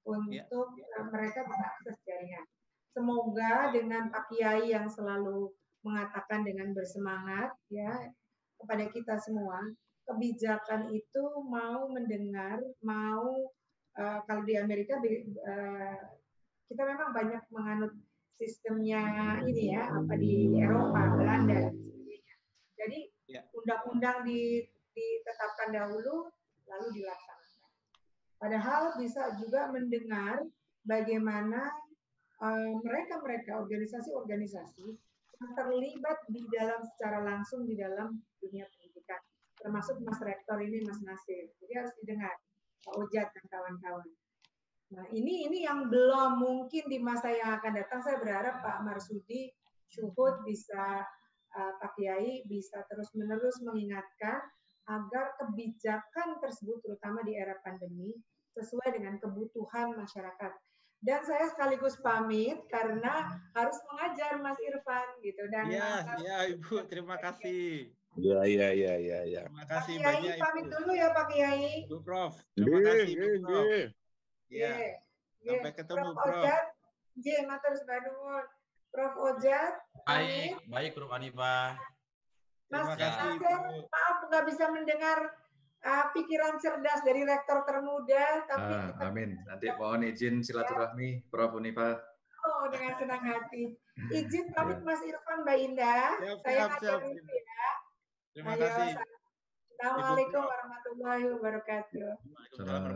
untuk 0.03 0.75
yeah. 0.77 0.99
uh, 0.99 1.07
mereka 1.09 1.47
bisa 1.47 1.65
akses 1.65 1.97
jaringan. 2.03 2.45
Semoga 2.93 3.73
dengan 3.73 4.13
Pak 4.13 4.29
Kiai 4.29 4.69
yang 4.69 4.91
selalu 4.91 5.49
mengatakan 5.81 6.45
dengan 6.45 6.77
bersemangat 6.77 7.55
ya 7.73 8.13
kepada 8.61 8.85
kita 8.93 9.17
semua, 9.23 9.59
kebijakan 10.07 10.91
itu 10.93 11.25
mau 11.49 11.89
mendengar, 11.89 12.61
mau 12.85 13.49
uh, 13.97 14.19
kalau 14.27 14.43
di 14.45 14.59
Amerika 14.59 14.99
uh, 14.99 15.99
kita 16.69 16.83
memang 16.85 17.11
banyak 17.15 17.43
menganut 17.51 17.93
sistemnya 18.43 19.39
ini 19.47 19.71
ya 19.71 19.87
apa 19.93 20.15
di 20.19 20.57
Eropa, 20.59 21.15
Belanda 21.15 21.69
dan 21.69 21.75
sebagainya. 21.75 22.35
Jadi 22.75 22.99
ya. 23.31 23.41
undang-undang 23.55 24.27
di 24.27 24.67
ditetapkan 24.93 25.75
dahulu 25.75 26.29
lalu 26.69 26.89
dilaksanakan. 27.03 27.71
Padahal 28.39 28.83
bisa 28.99 29.35
juga 29.39 29.71
mendengar 29.71 30.43
bagaimana 30.83 31.71
eh, 32.43 32.73
mereka-mereka 32.83 33.63
organisasi-organisasi 33.63 34.87
yang 35.43 35.51
terlibat 35.59 36.19
di 36.31 36.43
dalam 36.51 36.81
secara 36.95 37.23
langsung 37.23 37.67
di 37.67 37.75
dalam 37.75 38.15
dunia 38.39 38.67
pendidikan, 38.67 39.19
termasuk 39.59 39.99
Mas 40.03 40.19
Rektor 40.23 40.59
ini 40.63 40.83
Mas 40.87 41.03
Nasir. 41.03 41.51
Jadi 41.59 41.73
harus 41.75 41.95
didengar 42.03 42.35
Pak 42.83 42.95
Ojat 42.99 43.31
dan 43.31 43.45
kawan-kawan. 43.51 44.11
Nah 44.93 45.07
ini 45.09 45.49
ini 45.49 45.65
yang 45.65 45.89
belum 45.89 46.43
mungkin 46.43 46.85
di 46.87 46.99
masa 47.01 47.33
yang 47.33 47.59
akan 47.59 47.73
datang. 47.81 48.01
Saya 48.05 48.21
berharap 48.21 48.61
Pak 48.61 48.85
Marsudi 48.85 49.49
Syuhud 49.89 50.45
bisa 50.45 51.05
uh, 51.57 51.73
Pak 51.81 51.97
Kiai 51.97 52.45
bisa 52.45 52.85
terus 52.89 53.09
menerus 53.17 53.61
mengingatkan 53.65 54.41
agar 54.91 55.39
kebijakan 55.39 56.43
tersebut 56.43 56.83
terutama 56.83 57.23
di 57.23 57.39
era 57.39 57.55
pandemi 57.63 58.19
sesuai 58.53 58.99
dengan 58.99 59.17
kebutuhan 59.23 59.95
masyarakat. 59.97 60.53
Dan 61.03 61.19
saya 61.27 61.51
sekaligus 61.51 61.99
pamit 61.99 62.63
karena 62.71 63.27
harus 63.59 63.75
mengajar 63.91 64.39
Mas 64.39 64.55
Irfan 64.63 65.09
gitu 65.19 65.43
dan 65.51 65.67
Ya, 65.67 66.15
ya 66.23 66.37
Ibu, 66.47 66.87
terima 66.87 67.19
kasih. 67.19 67.91
Ya, 68.15 68.45
ya, 68.47 68.71
ya, 68.71 68.95
ya, 69.03 69.19
ya. 69.27 69.43
Terima 69.51 69.67
kasih 69.67 69.95
Pak 69.99 70.05
Kiai, 70.05 70.15
banyak 70.23 70.37
pamit 70.39 70.67
dulu 70.71 70.91
ya 70.95 71.09
Pak 71.11 71.27
Kiai. 71.33 71.91
Bu 71.91 71.99
Prof. 72.07 72.39
Terima 72.55 72.79
kasih 72.87 73.15
Bu 73.19 73.29
Prof. 73.43 73.67
Ya. 74.53 74.73
Sampai 75.43 75.73
ketemu 75.75 76.09
Prof. 76.15 76.23
Prof. 76.23 76.45
Ojat, 76.45 76.65
J, 77.19 77.27
matur 77.51 77.75
Prof. 78.95 79.15
Ojat. 79.19 79.73
Baik, 80.07 80.51
baik 80.71 80.91
Prof 80.95 81.11
Anifah. 81.11 81.75
Mas 82.73 82.89
kasih, 82.97 83.37
maaf 83.93 84.19
nggak 84.33 84.45
bisa 84.49 84.65
mendengar 84.73 85.19
uh, 85.85 86.05
pikiran 86.17 86.57
cerdas 86.57 87.05
dari 87.05 87.21
rektor 87.21 87.69
termuda, 87.69 88.49
tapi 88.49 88.73
ah, 88.73 88.89
kita 88.97 89.05
amin. 89.13 89.31
Nanti 89.45 89.67
mohon 89.77 90.09
izin 90.09 90.41
silaturahmi, 90.41 91.21
ya. 91.21 91.25
Prof 91.29 91.53
Unifa. 91.53 92.01
Oh, 92.43 92.73
dengan 92.73 92.97
senang 92.97 93.23
hati. 93.29 93.77
Izin 94.25 94.57
pamit 94.57 94.81
ya. 94.81 94.89
Mas 94.89 95.05
Irfan, 95.05 95.45
Mbak 95.45 95.59
Indah. 95.69 96.11
Siap, 96.17 96.39
Saya 96.41 96.65
ngajar 96.73 97.01
ya. 97.05 97.73
Terima 98.33 98.53
Ayo, 98.57 98.65
kasih. 98.65 98.91
Assalamualaikum 99.83 100.43
warahmatullahi 100.47 101.25
wabarakatuh. 101.29 102.11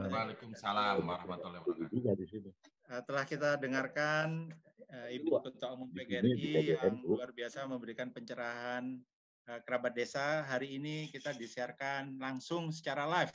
Waalaikumsalam 0.08 0.96
warahmatullahi 1.04 1.62
wabarakatuh. 1.68 2.52
Uh, 2.86 3.02
telah 3.04 3.24
kita 3.28 3.60
dengarkan 3.60 4.56
uh, 4.88 5.08
Ibu 5.12 5.36
Ketua 5.44 5.76
Umum 5.76 5.92
PGRI 5.92 6.78
yang 6.80 6.96
luar 7.04 7.34
biasa 7.36 7.68
memberikan 7.68 8.08
pencerahan 8.14 8.96
Eh, 8.96 9.15
kerabat 9.46 9.94
desa 9.94 10.42
hari 10.46 10.78
ini 10.78 11.06
kita 11.14 11.30
disiarkan 11.30 12.18
langsung 12.18 12.74
secara 12.74 13.06
live 13.06 13.34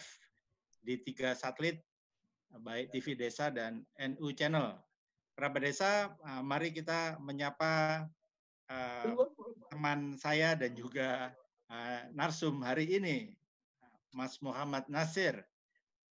di 0.83 0.99
tiga 0.99 1.31
satelit 1.31 1.79
baik 2.59 2.91
TV 2.91 3.15
Desa 3.15 3.47
dan 3.47 3.87
NU 3.95 4.35
Channel. 4.35 4.75
Kerabat 5.31 5.61
desa, 5.63 6.11
eh, 6.11 6.43
mari 6.43 6.75
kita 6.75 7.15
menyapa 7.23 8.03
uh, 8.67 9.15
teman 9.71 10.19
saya 10.19 10.59
dan 10.59 10.75
juga 10.75 11.31
uh, 11.71 12.01
narsum 12.11 12.59
hari 12.59 12.99
ini, 12.99 13.31
Mas 14.11 14.43
Muhammad 14.43 14.83
Nasir, 14.91 15.39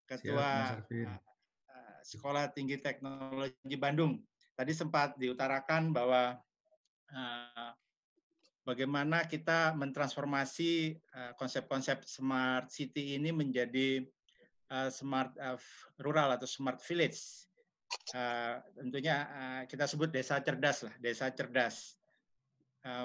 Ketua 0.09 0.81
Siap, 0.89 1.21
uh, 1.69 1.99
Sekolah 2.01 2.49
Tinggi 2.57 2.81
Teknologi 2.81 3.77
Bandung. 3.77 4.25
Tadi 4.57 4.73
sempat 4.73 5.21
diutarakan 5.21 5.93
bahwa 5.93 6.41
uh, 7.13 7.71
bagaimana 8.71 9.27
kita 9.27 9.75
mentransformasi 9.75 10.95
eh, 10.95 11.33
konsep-konsep 11.35 12.07
smart 12.07 12.71
city 12.71 13.19
ini 13.19 13.35
menjadi 13.35 14.07
uh, 14.71 14.87
smart 14.95 15.35
uh, 15.43 15.59
rural 15.99 16.39
atau 16.39 16.47
smart 16.47 16.79
village. 16.87 17.19
Tentunya 18.79 19.27
kita 19.67 19.83
sebut 19.91 20.15
desa 20.15 20.39
cerdas 20.47 20.87
lah, 20.87 20.95
desa 21.03 21.27
cerdas 21.35 21.99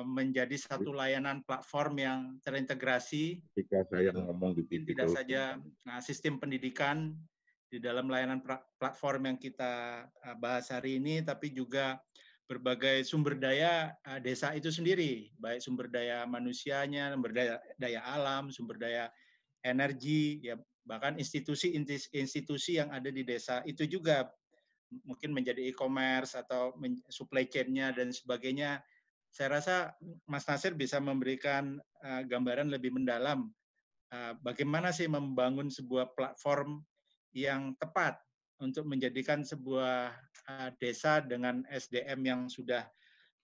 menjadi 0.06 0.54
satu 0.62 0.94
layanan 0.94 1.42
platform 1.42 1.98
yang 1.98 2.20
terintegrasi. 2.46 3.42
Jika 3.58 3.82
saya 3.90 4.14
ngomong 4.14 4.54
di 4.54 4.64
TV 4.70 4.94
tidak 4.94 5.10
saja 5.10 5.58
nah, 5.90 5.98
sistem 6.06 6.38
pendidikan 6.38 7.18
di 7.66 7.82
dalam 7.82 8.06
layanan 8.14 8.46
platform 8.78 9.34
yang 9.34 9.38
kita 9.42 10.06
bahas 10.38 10.70
hari 10.70 11.02
ini, 11.02 11.26
tapi 11.26 11.50
juga 11.50 11.98
berbagai 12.46 13.02
sumber 13.06 13.38
daya 13.38 13.94
uh, 14.06 14.22
desa 14.22 14.54
itu 14.54 14.70
sendiri, 14.70 15.34
baik 15.42 15.62
sumber 15.62 15.90
daya 15.90 16.24
manusianya, 16.30 17.14
sumber 17.14 17.34
daya, 17.34 17.56
daya 17.82 18.02
alam, 18.06 18.54
sumber 18.54 18.78
daya 18.78 19.10
energi, 19.66 20.46
ya 20.46 20.56
bahkan 20.86 21.18
institusi-institusi 21.18 22.78
yang 22.78 22.94
ada 22.94 23.10
di 23.10 23.26
desa 23.26 23.66
itu 23.66 23.90
juga 23.90 24.30
mungkin 25.02 25.34
menjadi 25.34 25.66
e-commerce 25.74 26.38
atau 26.38 26.78
supply 27.10 27.50
chain-nya 27.50 27.90
dan 27.90 28.14
sebagainya. 28.14 28.86
Saya 29.34 29.60
rasa 29.60 29.76
Mas 30.30 30.46
Nasir 30.46 30.78
bisa 30.78 31.02
memberikan 31.02 31.82
uh, 32.06 32.22
gambaran 32.24 32.70
lebih 32.70 32.94
mendalam 32.94 33.50
uh, 34.14 34.34
bagaimana 34.40 34.94
sih 34.94 35.10
membangun 35.10 35.68
sebuah 35.68 36.14
platform 36.14 36.86
yang 37.36 37.76
tepat 37.82 38.16
untuk 38.64 38.88
menjadikan 38.88 39.44
sebuah 39.44 40.16
uh, 40.48 40.70
desa 40.80 41.20
dengan 41.20 41.68
SDM 41.68 42.20
yang 42.24 42.42
sudah 42.48 42.88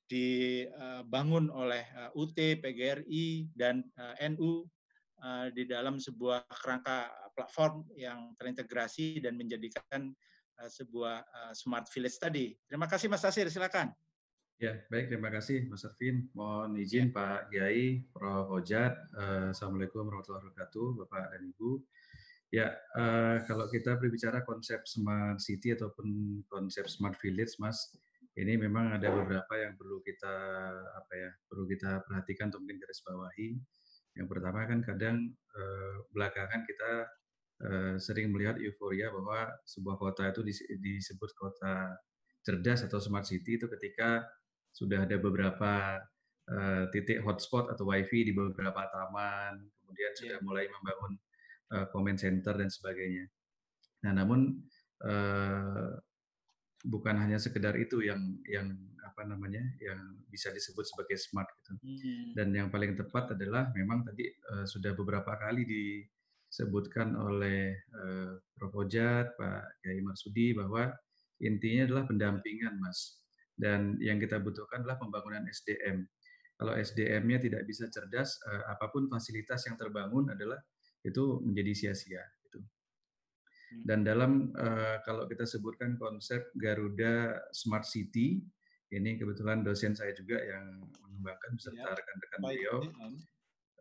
dibangun 0.07 1.47
oleh 1.51 1.88
uh, 1.95 2.11
UT, 2.19 2.35
PGRI, 2.35 3.51
dan 3.55 3.83
uh, 3.95 4.15
NU 4.31 4.67
uh, 5.23 5.47
di 5.51 5.63
dalam 5.67 5.99
sebuah 5.99 6.47
kerangka 6.51 7.11
platform 7.35 7.88
yang 7.95 8.35
terintegrasi 8.35 9.23
dan 9.23 9.39
menjadikan 9.39 10.11
sebuah 10.61 11.25
smart 11.57 11.89
village 11.89 12.21
tadi. 12.21 12.53
Terima 12.69 12.85
kasih 12.85 13.09
Mas 13.09 13.25
Asir, 13.25 13.49
silakan. 13.49 13.89
Ya, 14.61 14.77
baik. 14.93 15.09
Terima 15.09 15.33
kasih, 15.33 15.65
Mas 15.65 15.81
Arvin. 15.89 16.29
Mohon 16.38 16.77
izin 16.77 17.09
ya. 17.09 17.17
Pak 17.17 17.49
Kiai, 17.49 18.05
Prof. 18.13 18.61
Ojat. 18.61 18.93
Assalamualaikum 19.49 20.05
warahmatullahi 20.05 20.53
wabarakatuh, 20.53 21.01
Bapak 21.01 21.33
dan 21.33 21.49
Ibu. 21.49 21.81
Ya, 22.52 22.68
uh, 22.99 23.40
kalau 23.48 23.72
kita 23.72 23.95
berbicara 23.95 24.44
konsep 24.44 24.84
smart 24.84 25.40
city 25.40 25.72
ataupun 25.72 26.44
konsep 26.52 26.84
smart 26.91 27.15
village, 27.23 27.56
Mas, 27.64 27.95
ini 28.36 28.60
memang 28.60 28.91
ada 28.91 29.07
beberapa 29.07 29.56
yang 29.56 29.80
perlu 29.80 30.03
kita 30.03 30.36
apa 30.99 31.14
ya, 31.15 31.32
perlu 31.48 31.64
kita 31.64 32.03
perhatikan 32.03 32.52
atau 32.52 32.60
mungkin 32.60 32.84
garis 32.84 32.99
bawahi. 33.07 33.56
Yang 34.19 34.28
pertama 34.28 34.68
kan 34.68 34.80
kadang 34.84 35.18
uh, 35.56 35.95
belakangan 36.11 36.68
kita 36.68 36.91
uh, 37.64 37.95
sering 37.95 38.36
melihat 38.36 38.60
euforia 38.60 39.07
bahwa 39.15 39.48
sebuah 39.64 39.95
kota 39.95 40.28
itu 40.28 40.44
disebut 40.76 41.32
kota 41.40 41.95
cerdas 42.44 42.84
atau 42.84 42.99
smart 42.99 43.32
city 43.32 43.56
itu 43.56 43.72
ketika 43.80 44.28
sudah 44.76 45.07
ada 45.07 45.15
beberapa 45.15 46.03
uh, 46.52 46.84
titik 46.91 47.23
hotspot 47.23 47.72
atau 47.72 47.88
wifi 47.88 48.28
di 48.28 48.36
beberapa 48.36 48.91
taman, 48.91 49.72
kemudian 49.80 50.11
sudah 50.19 50.36
yeah. 50.36 50.44
mulai 50.44 50.68
membangun 50.68 51.15
uh, 51.72 51.88
comment 51.89 52.19
center 52.19 52.53
dan 52.53 52.69
sebagainya. 52.69 53.26
Nah, 54.06 54.11
namun 54.22 54.60
uh, 55.03 55.91
bukan 56.81 57.15
hanya 57.18 57.38
sekedar 57.38 57.77
itu 57.77 58.02
yang 58.02 58.19
yang 58.49 58.73
apa 59.02 59.27
namanya 59.27 59.61
yang 59.81 59.99
bisa 60.31 60.49
disebut 60.53 60.85
sebagai 60.88 61.18
smart 61.19 61.49
gitu. 61.61 61.77
Hmm. 61.77 62.31
Dan 62.38 62.48
yang 62.56 62.68
paling 62.69 62.95
tepat 62.95 63.34
adalah 63.34 63.69
memang 63.76 64.06
tadi 64.06 64.27
uh, 64.53 64.65
sudah 64.65 64.93
beberapa 64.98 65.35
kali 65.38 65.68
disebutkan 65.68 67.18
oleh 67.18 67.76
uh, 67.95 68.35
Prof. 68.56 68.73
Ojat, 68.88 69.35
Pak 69.35 69.84
Kiai 69.84 70.02
Marsudi 70.02 70.53
bahwa 70.57 70.89
intinya 71.41 71.89
adalah 71.89 72.03
pendampingan, 72.06 72.77
Mas 72.77 73.22
dan 73.61 74.02
yang 74.02 74.18
kita 74.18 74.41
butuhkan 74.41 74.81
adalah 74.81 74.98
pembangunan 74.98 75.45
SDM. 75.45 76.02
Kalau 76.57 76.73
SDM-nya 76.73 77.38
tidak 77.38 77.61
bisa 77.69 77.85
cerdas, 77.93 78.41
eh, 78.49 78.64
apa 78.69 78.89
pun 78.89 79.06
fasilitas 79.06 79.65
yang 79.69 79.77
terbangun 79.77 80.34
adalah 80.34 80.57
itu 81.02 81.41
menjadi 81.41 81.72
sia-sia. 81.73 82.23
Gitu. 82.48 82.60
Hmm. 82.61 83.84
Dan 83.86 83.99
dalam 84.06 84.32
eh, 84.53 84.98
kalau 85.06 85.26
kita 85.26 85.45
sebutkan 85.45 85.98
konsep 85.98 86.53
Garuda 86.57 87.40
Smart 87.53 87.86
City, 87.86 88.41
ini 88.91 89.15
kebetulan 89.15 89.64
dosen 89.64 89.95
saya 89.95 90.11
juga 90.11 90.36
yang 90.44 90.84
mengembangkan 91.07 91.52
beserta 91.56 91.80
ya. 91.80 91.95
rekan-rekan 91.95 92.40
beliau, 92.44 92.78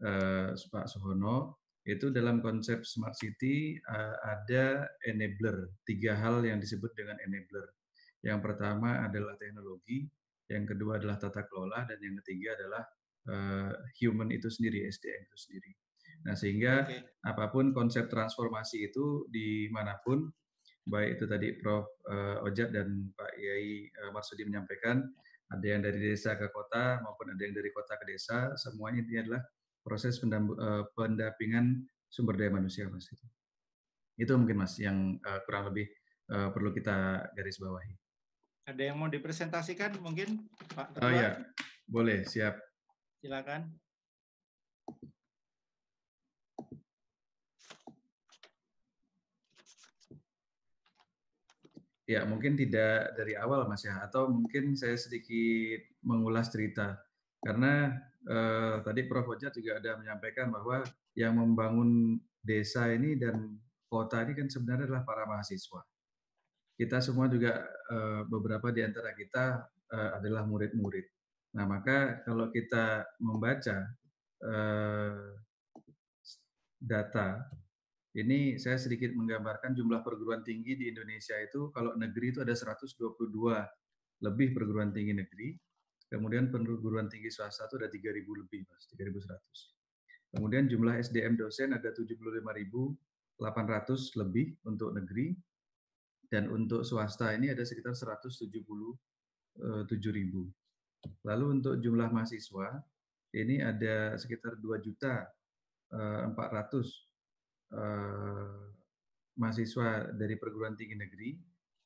uh, 0.06 0.50
Pak 0.54 0.86
Suhono, 0.86 1.58
itu 1.82 2.14
dalam 2.14 2.38
konsep 2.38 2.86
Smart 2.86 3.18
City 3.18 3.74
ada 4.22 4.86
enabler, 5.02 5.74
tiga 5.82 6.14
hal 6.14 6.46
yang 6.46 6.62
disebut 6.62 6.94
dengan 6.94 7.18
enabler. 7.26 7.66
Yang 8.22 8.38
pertama 8.44 9.02
adalah 9.02 9.34
teknologi, 9.40 10.06
yang 10.46 10.68
kedua 10.68 11.00
adalah 11.00 11.16
tata 11.18 11.42
kelola, 11.48 11.88
dan 11.88 11.98
yang 11.98 12.14
ketiga 12.22 12.54
adalah 12.54 12.82
uh, 13.32 13.72
human 13.98 14.28
itu 14.30 14.46
sendiri, 14.46 14.86
SDM 14.86 15.26
itu 15.26 15.38
sendiri. 15.40 15.72
Nah, 16.20 16.36
sehingga 16.36 16.84
okay. 16.84 17.00
apa 17.24 17.48
pun 17.48 17.72
konsep 17.72 18.08
transformasi 18.12 18.92
itu 18.92 19.24
di 19.32 19.72
mana 19.72 19.96
pun, 20.04 20.28
baik 20.84 21.16
itu 21.16 21.24
tadi 21.24 21.48
Prof. 21.56 21.88
Uh, 22.04 22.44
Ojat 22.44 22.72
dan 22.74 23.12
Pak 23.16 23.32
Yai 23.40 23.88
uh, 24.04 24.10
Marsudi 24.12 24.44
menyampaikan, 24.44 25.00
ada 25.50 25.66
yang 25.66 25.80
dari 25.80 25.98
desa 25.98 26.36
ke 26.36 26.52
kota 26.52 27.00
maupun 27.02 27.32
ada 27.34 27.42
yang 27.42 27.56
dari 27.56 27.72
kota 27.72 27.96
ke 27.98 28.04
desa, 28.06 28.52
semuanya 28.54 29.02
ini 29.02 29.18
adalah 29.18 29.42
proses 29.82 30.20
pendampingan 30.20 31.88
sumber 32.06 32.36
daya 32.38 32.52
manusia, 32.54 32.86
Mas. 32.86 33.08
Itu, 33.10 33.26
itu 34.20 34.32
mungkin 34.36 34.62
Mas 34.62 34.78
yang 34.78 35.18
kurang 35.48 35.74
lebih 35.74 35.90
perlu 36.28 36.70
kita 36.70 37.26
garis 37.34 37.58
bawahi. 37.58 37.90
Ada 38.70 38.92
yang 38.92 39.02
mau 39.02 39.10
dipresentasikan 39.10 39.98
mungkin 39.98 40.46
Pak 40.70 40.94
Ketua? 40.94 41.02
Oh 41.02 41.10
ya, 41.10 41.42
boleh, 41.90 42.22
siap. 42.22 42.54
Silakan. 43.18 43.74
Ya, 52.10 52.26
mungkin 52.26 52.58
tidak 52.58 53.14
dari 53.14 53.38
awal 53.38 53.70
Mas 53.70 53.86
ya, 53.86 54.02
atau 54.02 54.26
mungkin 54.26 54.74
saya 54.74 54.98
sedikit 54.98 55.86
mengulas 56.02 56.50
cerita. 56.50 56.98
Karena 57.38 57.94
eh, 58.26 58.76
tadi 58.82 59.06
Prof. 59.06 59.30
Ojat 59.30 59.54
juga 59.54 59.78
ada 59.78 59.94
menyampaikan 59.94 60.50
bahwa 60.50 60.82
yang 61.14 61.38
membangun 61.38 62.18
desa 62.42 62.90
ini 62.90 63.14
dan 63.14 63.62
kota 63.86 64.26
ini 64.26 64.34
kan 64.34 64.50
sebenarnya 64.50 64.90
adalah 64.90 65.06
para 65.06 65.22
mahasiswa 65.22 65.86
kita 66.80 66.96
semua 67.04 67.28
juga 67.28 67.60
uh, 67.92 68.24
beberapa 68.24 68.72
di 68.72 68.80
antara 68.80 69.12
kita 69.12 69.68
uh, 69.92 70.10
adalah 70.16 70.48
murid-murid. 70.48 71.04
Nah, 71.60 71.68
maka 71.68 72.24
kalau 72.24 72.48
kita 72.48 73.04
membaca 73.20 73.84
uh, 74.40 75.36
data, 76.80 77.44
ini 78.18 78.58
saya 78.58 78.74
sedikit 78.74 79.14
menggambarkan 79.14 79.78
jumlah 79.78 80.02
perguruan 80.02 80.42
tinggi 80.42 80.74
di 80.74 80.90
Indonesia 80.90 81.38
itu 81.38 81.70
kalau 81.70 81.94
negeri 81.94 82.34
itu 82.34 82.42
ada 82.42 82.50
122 82.50 82.98
lebih 84.26 84.50
perguruan 84.50 84.90
tinggi 84.90 85.14
negeri, 85.14 85.54
kemudian 86.10 86.50
perguruan 86.50 87.06
tinggi 87.06 87.30
swasta 87.30 87.70
itu 87.70 87.78
ada 87.78 87.88
3.000 87.88 88.26
lebih, 88.26 88.66
Mas, 88.66 88.90
3.100. 88.90 89.30
Kemudian 90.30 90.66
jumlah 90.66 90.98
SDM 90.98 91.38
dosen 91.38 91.70
ada 91.70 91.94
75.800 91.94 94.18
lebih 94.18 94.58
untuk 94.66 94.90
negeri, 94.94 95.34
dan 96.30 96.46
untuk 96.46 96.86
swasta 96.86 97.34
ini 97.34 97.50
ada 97.50 97.66
sekitar 97.66 97.90
177 97.94 98.46
eh. 99.58 99.82
Lalu 101.26 101.44
untuk 101.58 101.74
jumlah 101.82 102.06
mahasiswa 102.12 102.68
ini 103.34 103.58
ada 103.58 104.14
sekitar 104.14 104.54
2 104.62 104.78
juta 104.78 105.26
400 105.90 107.09
eh, 107.70 107.78
eh, 107.78 108.54
mahasiswa 109.40 110.12
dari 110.14 110.34
perguruan 110.36 110.76
tinggi 110.76 110.96
negeri 110.98 111.30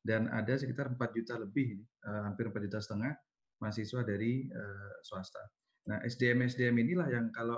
dan 0.04 0.28
ada 0.28 0.58
sekitar 0.58 0.92
4 0.92 1.00
juta 1.16 1.40
lebih, 1.40 1.80
hampir 2.04 2.52
4 2.52 2.66
juta 2.68 2.76
setengah 2.82 3.14
mahasiswa 3.56 4.04
dari 4.04 4.44
swasta. 5.00 5.40
Nah, 5.88 6.04
SDM 6.04 6.44
SDM 6.44 6.76
inilah 6.84 7.08
yang 7.08 7.32
kalau 7.32 7.56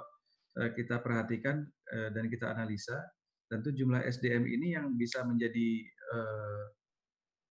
kita 0.54 1.02
perhatikan 1.02 1.66
dan 1.90 2.30
kita 2.30 2.54
analisa, 2.54 3.02
tentu 3.50 3.74
jumlah 3.74 3.98
SDM 4.06 4.46
ini 4.46 4.78
yang 4.78 4.94
bisa 4.94 5.26
menjadi 5.26 5.90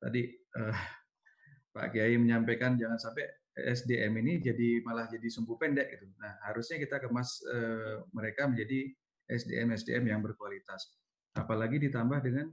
tadi 0.01 0.23
uh, 0.57 0.77
Pak 1.73 1.93
Kiai 1.93 2.17
menyampaikan 2.17 2.77
jangan 2.77 2.97
sampai 2.97 3.25
SDM 3.57 4.13
ini 4.21 4.37
jadi 4.41 4.85
malah 4.85 5.09
jadi 5.09 5.25
sumbu 5.29 5.57
pendek 5.57 5.97
gitu. 5.97 6.05
Nah, 6.21 6.37
harusnya 6.45 6.77
kita 6.77 7.01
kemas 7.01 7.41
uh, 7.49 8.05
mereka 8.13 8.45
menjadi 8.45 8.93
SDM 9.27 9.75
SDM 9.75 10.15
yang 10.15 10.21
berkualitas. 10.23 10.95
Apalagi 11.35 11.77
ditambah 11.77 12.19
dengan 12.23 12.47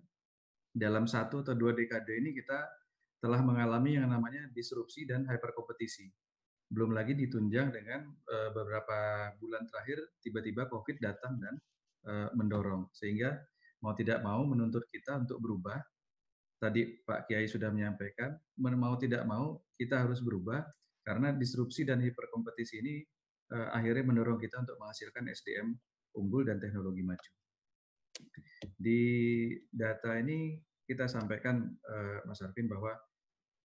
dalam 0.75 1.07
satu 1.07 1.47
atau 1.47 1.55
dua 1.55 1.73
dekade 1.73 2.19
ini 2.19 2.35
kita 2.35 2.67
telah 3.23 3.41
mengalami 3.41 3.97
yang 3.97 4.11
namanya 4.11 4.51
disrupsi 4.53 5.07
dan 5.07 5.25
hyperkompetisi. 5.25 6.11
Belum 6.69 6.93
lagi 6.93 7.15
ditunjang 7.15 7.73
dengan 7.73 8.11
uh, 8.11 8.51
beberapa 8.53 9.31
bulan 9.39 9.65
terakhir 9.71 10.19
tiba-tiba 10.21 10.67
COVID 10.69 10.99
datang 11.01 11.39
dan 11.39 11.55
uh, 12.11 12.29
mendorong 12.35 12.91
sehingga 12.93 13.39
mau 13.81 13.95
tidak 13.95 14.21
mau 14.21 14.43
menuntut 14.45 14.85
kita 14.91 15.17
untuk 15.17 15.41
berubah 15.41 15.79
tadi 16.59 17.05
Pak 17.05 17.29
Kiai 17.29 17.45
sudah 17.45 17.69
menyampaikan, 17.69 18.33
mau 18.57 18.97
tidak 18.97 19.29
mau 19.29 19.61
kita 19.77 20.09
harus 20.09 20.25
berubah 20.25 20.65
karena 21.05 21.37
disrupsi 21.37 21.85
dan 21.85 22.01
hiperkompetisi 22.01 22.75
ini 22.81 22.95
uh, 23.53 23.77
akhirnya 23.77 24.09
mendorong 24.09 24.41
kita 24.41 24.65
untuk 24.65 24.81
menghasilkan 24.81 25.29
SDM 25.29 25.77
unggul 26.17 26.47
dan 26.47 26.63
teknologi 26.63 27.03
maju. 27.03 27.33
Di 28.75 29.03
data 29.71 30.19
ini 30.19 30.59
kita 30.85 31.11
sampaikan 31.11 31.65
uh, 31.65 32.19
Mas 32.29 32.41
Arvin 32.45 32.69
bahwa 32.71 32.95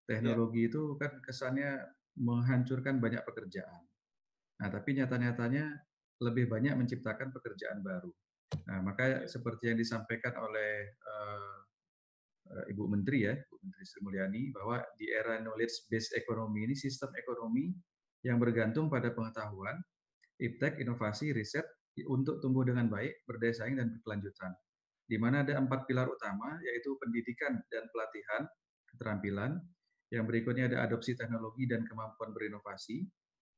teknologi 0.08 0.66
ya. 0.66 0.68
itu 0.72 0.82
kan 0.98 1.12
kesannya 1.22 1.78
menghancurkan 2.18 2.98
banyak 2.98 3.22
pekerjaan. 3.22 3.86
Nah, 4.60 4.68
tapi 4.68 4.98
nyata-nyatanya 4.98 5.64
lebih 6.20 6.50
banyak 6.50 6.74
menciptakan 6.76 7.32
pekerjaan 7.32 7.80
baru. 7.80 8.12
Nah, 8.66 8.82
maka 8.82 9.04
ya. 9.06 9.18
seperti 9.30 9.70
yang 9.72 9.78
disampaikan 9.78 10.34
oleh 10.36 10.98
uh, 11.06 11.60
Eh, 12.50 12.74
Ibu 12.74 12.90
Menteri 12.90 13.30
ya, 13.30 13.34
Ibu 13.38 13.56
Menteri 13.62 13.84
Sri 13.86 14.00
Mulyani, 14.02 14.42
bahwa 14.50 14.82
di 14.98 15.06
era 15.06 15.38
knowledge 15.38 15.86
based 15.86 16.18
economy 16.18 16.66
ini 16.66 16.74
sistem 16.74 17.14
ekonomi 17.14 17.70
yang 18.26 18.42
bergantung 18.42 18.90
pada 18.90 19.14
pengetahuan, 19.14 19.78
iptek, 20.42 20.82
inovasi, 20.82 21.30
riset 21.30 21.62
untuk 22.06 22.38
tumbuh 22.40 22.62
dengan 22.64 22.86
baik, 22.88 23.26
berdaya 23.26 23.54
saing 23.54 23.76
dan 23.76 23.90
berkelanjutan. 23.94 24.52
Di 25.10 25.18
mana 25.18 25.42
ada 25.42 25.58
empat 25.58 25.90
pilar 25.90 26.06
utama, 26.06 26.56
yaitu 26.62 26.94
pendidikan 27.02 27.58
dan 27.68 27.90
pelatihan, 27.90 28.46
keterampilan, 28.94 29.58
yang 30.10 30.26
berikutnya 30.26 30.70
ada 30.70 30.86
adopsi 30.86 31.18
teknologi 31.18 31.66
dan 31.66 31.82
kemampuan 31.86 32.30
berinovasi, 32.30 33.06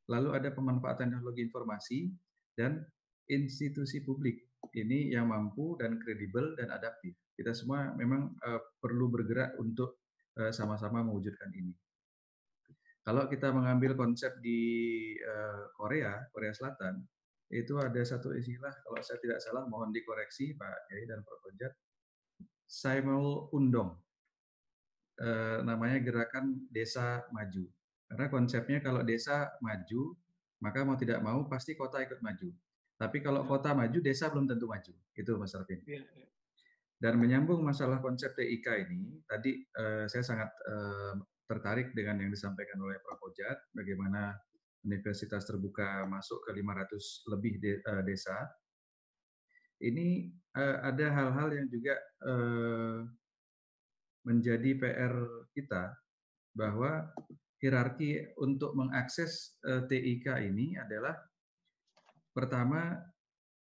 lalu 0.09 0.37
ada 0.37 0.53
pemanfaatan 0.53 1.13
teknologi 1.13 1.45
informasi, 1.45 1.99
dan 2.57 2.81
institusi 3.29 4.05
publik. 4.05 4.41
Ini 4.73 5.13
yang 5.17 5.29
mampu 5.29 5.77
dan 5.77 6.01
kredibel 6.01 6.55
dan 6.57 6.71
adaptif 6.73 7.17
kita 7.37 7.57
semua 7.57 7.91
memang 7.97 8.37
uh, 8.45 8.61
perlu 8.79 9.09
bergerak 9.09 9.57
untuk 9.59 9.99
sama-sama 10.53 11.05
uh, 11.05 11.13
mewujudkan 11.13 11.53
ini. 11.53 11.73
Kalau 13.03 13.27
kita 13.27 13.51
mengambil 13.51 13.99
konsep 13.99 14.39
di 14.41 14.61
uh, 15.21 15.69
Korea, 15.75 16.23
Korea 16.31 16.55
Selatan, 16.55 17.03
itu 17.53 17.77
ada 17.77 18.01
satu 18.01 18.33
istilah, 18.33 18.73
kalau 18.81 19.01
saya 19.05 19.21
tidak 19.21 19.39
salah, 19.45 19.69
mohon 19.69 19.93
dikoreksi 19.93 20.57
Pak 20.57 20.89
Kiai 20.89 21.05
dan 21.05 21.21
Prof. 21.21 21.45
Ojat, 21.53 21.73
Saimul 22.65 23.53
Undong. 23.53 23.93
Uh, 25.21 25.61
namanya 25.61 26.01
Gerakan 26.01 26.65
Desa 26.73 27.29
Maju. 27.29 27.69
Karena 28.13 28.29
konsepnya 28.29 28.81
kalau 28.85 29.01
desa 29.01 29.57
maju, 29.65 30.13
maka 30.61 30.85
mau 30.85 31.01
tidak 31.01 31.25
mau 31.25 31.49
pasti 31.49 31.73
kota 31.73 31.97
ikut 32.05 32.21
maju. 32.21 32.53
Tapi 33.01 33.25
kalau 33.25 33.41
ya. 33.41 33.49
kota 33.49 33.73
maju, 33.73 33.99
desa 34.05 34.29
belum 34.29 34.45
tentu 34.45 34.69
maju. 34.69 34.93
Itu 35.17 35.41
Mas 35.41 35.57
Arvin. 35.57 35.81
Ya, 35.89 36.05
ya. 36.05 36.29
Dan 37.01 37.17
menyambung 37.17 37.65
masalah 37.65 38.05
konsep 38.05 38.37
TIK 38.37 38.85
ini, 38.85 39.25
tadi 39.25 39.65
eh, 39.65 40.05
saya 40.13 40.21
sangat 40.21 40.53
eh, 40.61 41.15
tertarik 41.49 41.97
dengan 41.97 42.21
yang 42.21 42.29
disampaikan 42.29 42.85
oleh 42.85 43.01
Prof. 43.01 43.33
Ojat, 43.33 43.73
bagaimana 43.73 44.37
universitas 44.83 45.47
terbuka 45.47 46.05
masuk 46.07 46.43
ke 46.47 46.51
500 46.55 47.27
lebih 47.31 47.55
de, 47.63 47.73
eh, 47.83 48.03
desa. 48.07 48.37
Ini 49.83 50.31
eh, 50.59 50.77
ada 50.83 51.07
hal-hal 51.11 51.49
yang 51.55 51.67
juga 51.71 51.95
eh, 52.27 52.99
menjadi 54.23 54.71
PR 54.79 55.15
kita, 55.51 55.91
bahwa 56.55 57.11
hierarki 57.59 58.37
untuk 58.39 58.75
mengakses 58.79 59.59
eh, 59.67 59.83
TIK 59.87 60.47
ini 60.47 60.79
adalah 60.79 61.19
Pertama, 62.33 62.97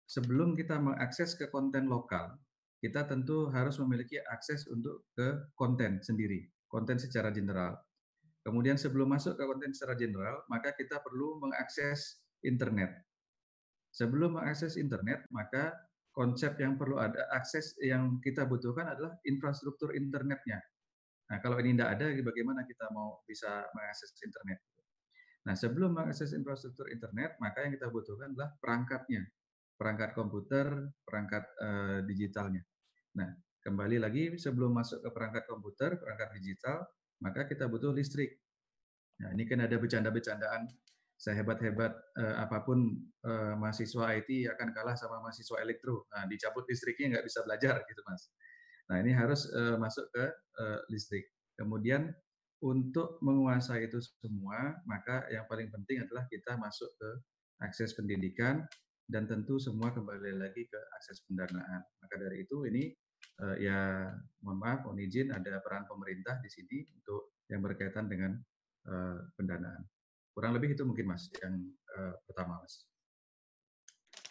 sebelum 0.02 0.58
kita 0.58 0.82
mengakses 0.82 1.38
ke 1.38 1.46
konten 1.46 1.86
lokal, 1.86 2.34
kita 2.82 3.06
tentu 3.06 3.46
harus 3.54 3.78
memiliki 3.78 4.18
akses 4.18 4.66
untuk 4.66 5.06
ke 5.14 5.54
konten 5.54 6.02
sendiri, 6.02 6.42
konten 6.66 6.98
secara 6.98 7.30
general. 7.30 7.78
Kemudian 8.48 8.80
sebelum 8.80 9.12
masuk 9.12 9.36
ke 9.36 9.44
konten 9.44 9.76
secara 9.76 9.92
general, 9.92 10.40
maka 10.48 10.72
kita 10.72 11.04
perlu 11.04 11.36
mengakses 11.36 12.24
internet. 12.40 12.96
Sebelum 13.92 14.40
mengakses 14.40 14.80
internet, 14.80 15.28
maka 15.28 15.76
konsep 16.16 16.56
yang 16.56 16.80
perlu 16.80 16.96
ada 16.96 17.28
akses 17.36 17.76
yang 17.84 18.16
kita 18.24 18.48
butuhkan 18.48 18.96
adalah 18.96 19.20
infrastruktur 19.28 19.92
internetnya. 19.92 20.64
Nah, 21.28 21.44
kalau 21.44 21.60
ini 21.60 21.76
tidak 21.76 22.00
ada, 22.00 22.08
bagaimana 22.24 22.64
kita 22.64 22.88
mau 22.88 23.20
bisa 23.28 23.68
mengakses 23.76 24.16
internet? 24.24 24.64
Nah, 25.44 25.52
sebelum 25.52 25.92
mengakses 25.92 26.32
infrastruktur 26.32 26.88
internet, 26.88 27.36
maka 27.44 27.68
yang 27.68 27.76
kita 27.76 27.92
butuhkan 27.92 28.32
adalah 28.32 28.56
perangkatnya, 28.56 29.28
perangkat 29.76 30.16
komputer, 30.16 30.88
perangkat 31.04 31.44
uh, 31.60 32.00
digitalnya. 32.00 32.64
Nah, 33.12 33.28
kembali 33.60 34.00
lagi 34.00 34.40
sebelum 34.40 34.72
masuk 34.72 35.04
ke 35.04 35.08
perangkat 35.12 35.44
komputer, 35.44 36.00
perangkat 36.00 36.32
digital, 36.40 36.88
maka 37.22 37.46
kita 37.46 37.66
butuh 37.66 37.90
listrik. 37.94 38.38
Nah, 39.18 39.34
ini 39.34 39.44
kan 39.50 39.58
ada 39.62 39.74
bercanda-bercandaan 39.78 40.70
sehebat-hebat 41.18 41.92
uh, 42.14 42.36
apa 42.46 42.62
pun 42.62 42.94
uh, 43.26 43.58
mahasiswa 43.58 44.14
IT 44.14 44.46
akan 44.54 44.70
kalah 44.70 44.94
sama 44.94 45.18
mahasiswa 45.18 45.58
elektro. 45.58 46.06
Nah, 46.14 46.30
dicabut 46.30 46.62
listriknya 46.70 47.18
nggak 47.18 47.26
bisa 47.26 47.42
belajar 47.42 47.82
gitu, 47.82 48.00
Mas. 48.06 48.30
Nah, 48.88 49.02
ini 49.02 49.10
harus 49.10 49.50
uh, 49.50 49.74
masuk 49.74 50.06
ke 50.14 50.24
uh, 50.62 50.80
listrik. 50.94 51.26
Kemudian 51.58 52.14
untuk 52.62 53.18
menguasai 53.22 53.90
itu 53.90 53.98
semua, 54.22 54.78
maka 54.86 55.26
yang 55.34 55.46
paling 55.50 55.70
penting 55.74 56.06
adalah 56.06 56.26
kita 56.30 56.54
masuk 56.54 56.90
ke 56.98 57.10
akses 57.66 57.98
pendidikan 57.98 58.62
dan 59.10 59.26
tentu 59.26 59.58
semua 59.58 59.90
kembali 59.90 60.38
lagi 60.38 60.62
ke 60.66 60.80
akses 60.98 61.26
pendanaan. 61.26 61.82
Maka 61.98 62.14
dari 62.14 62.46
itu 62.46 62.62
ini 62.70 62.94
ya 63.58 64.10
mohon 64.42 64.58
maaf, 64.58 64.82
mohon 64.82 64.98
izin 64.98 65.30
ada 65.30 65.62
peran 65.62 65.86
pemerintah 65.86 66.42
di 66.42 66.50
sini 66.50 66.82
untuk 66.98 67.38
yang 67.46 67.62
berkaitan 67.62 68.10
dengan 68.10 68.34
uh, 68.90 69.22
pendanaan. 69.38 69.86
Kurang 70.34 70.58
lebih 70.58 70.74
itu 70.74 70.82
mungkin 70.82 71.06
Mas 71.06 71.30
yang 71.38 71.54
uh, 71.94 72.14
pertama 72.26 72.58
Mas. 72.58 72.82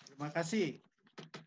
Terima 0.08 0.30
kasih 0.32 0.84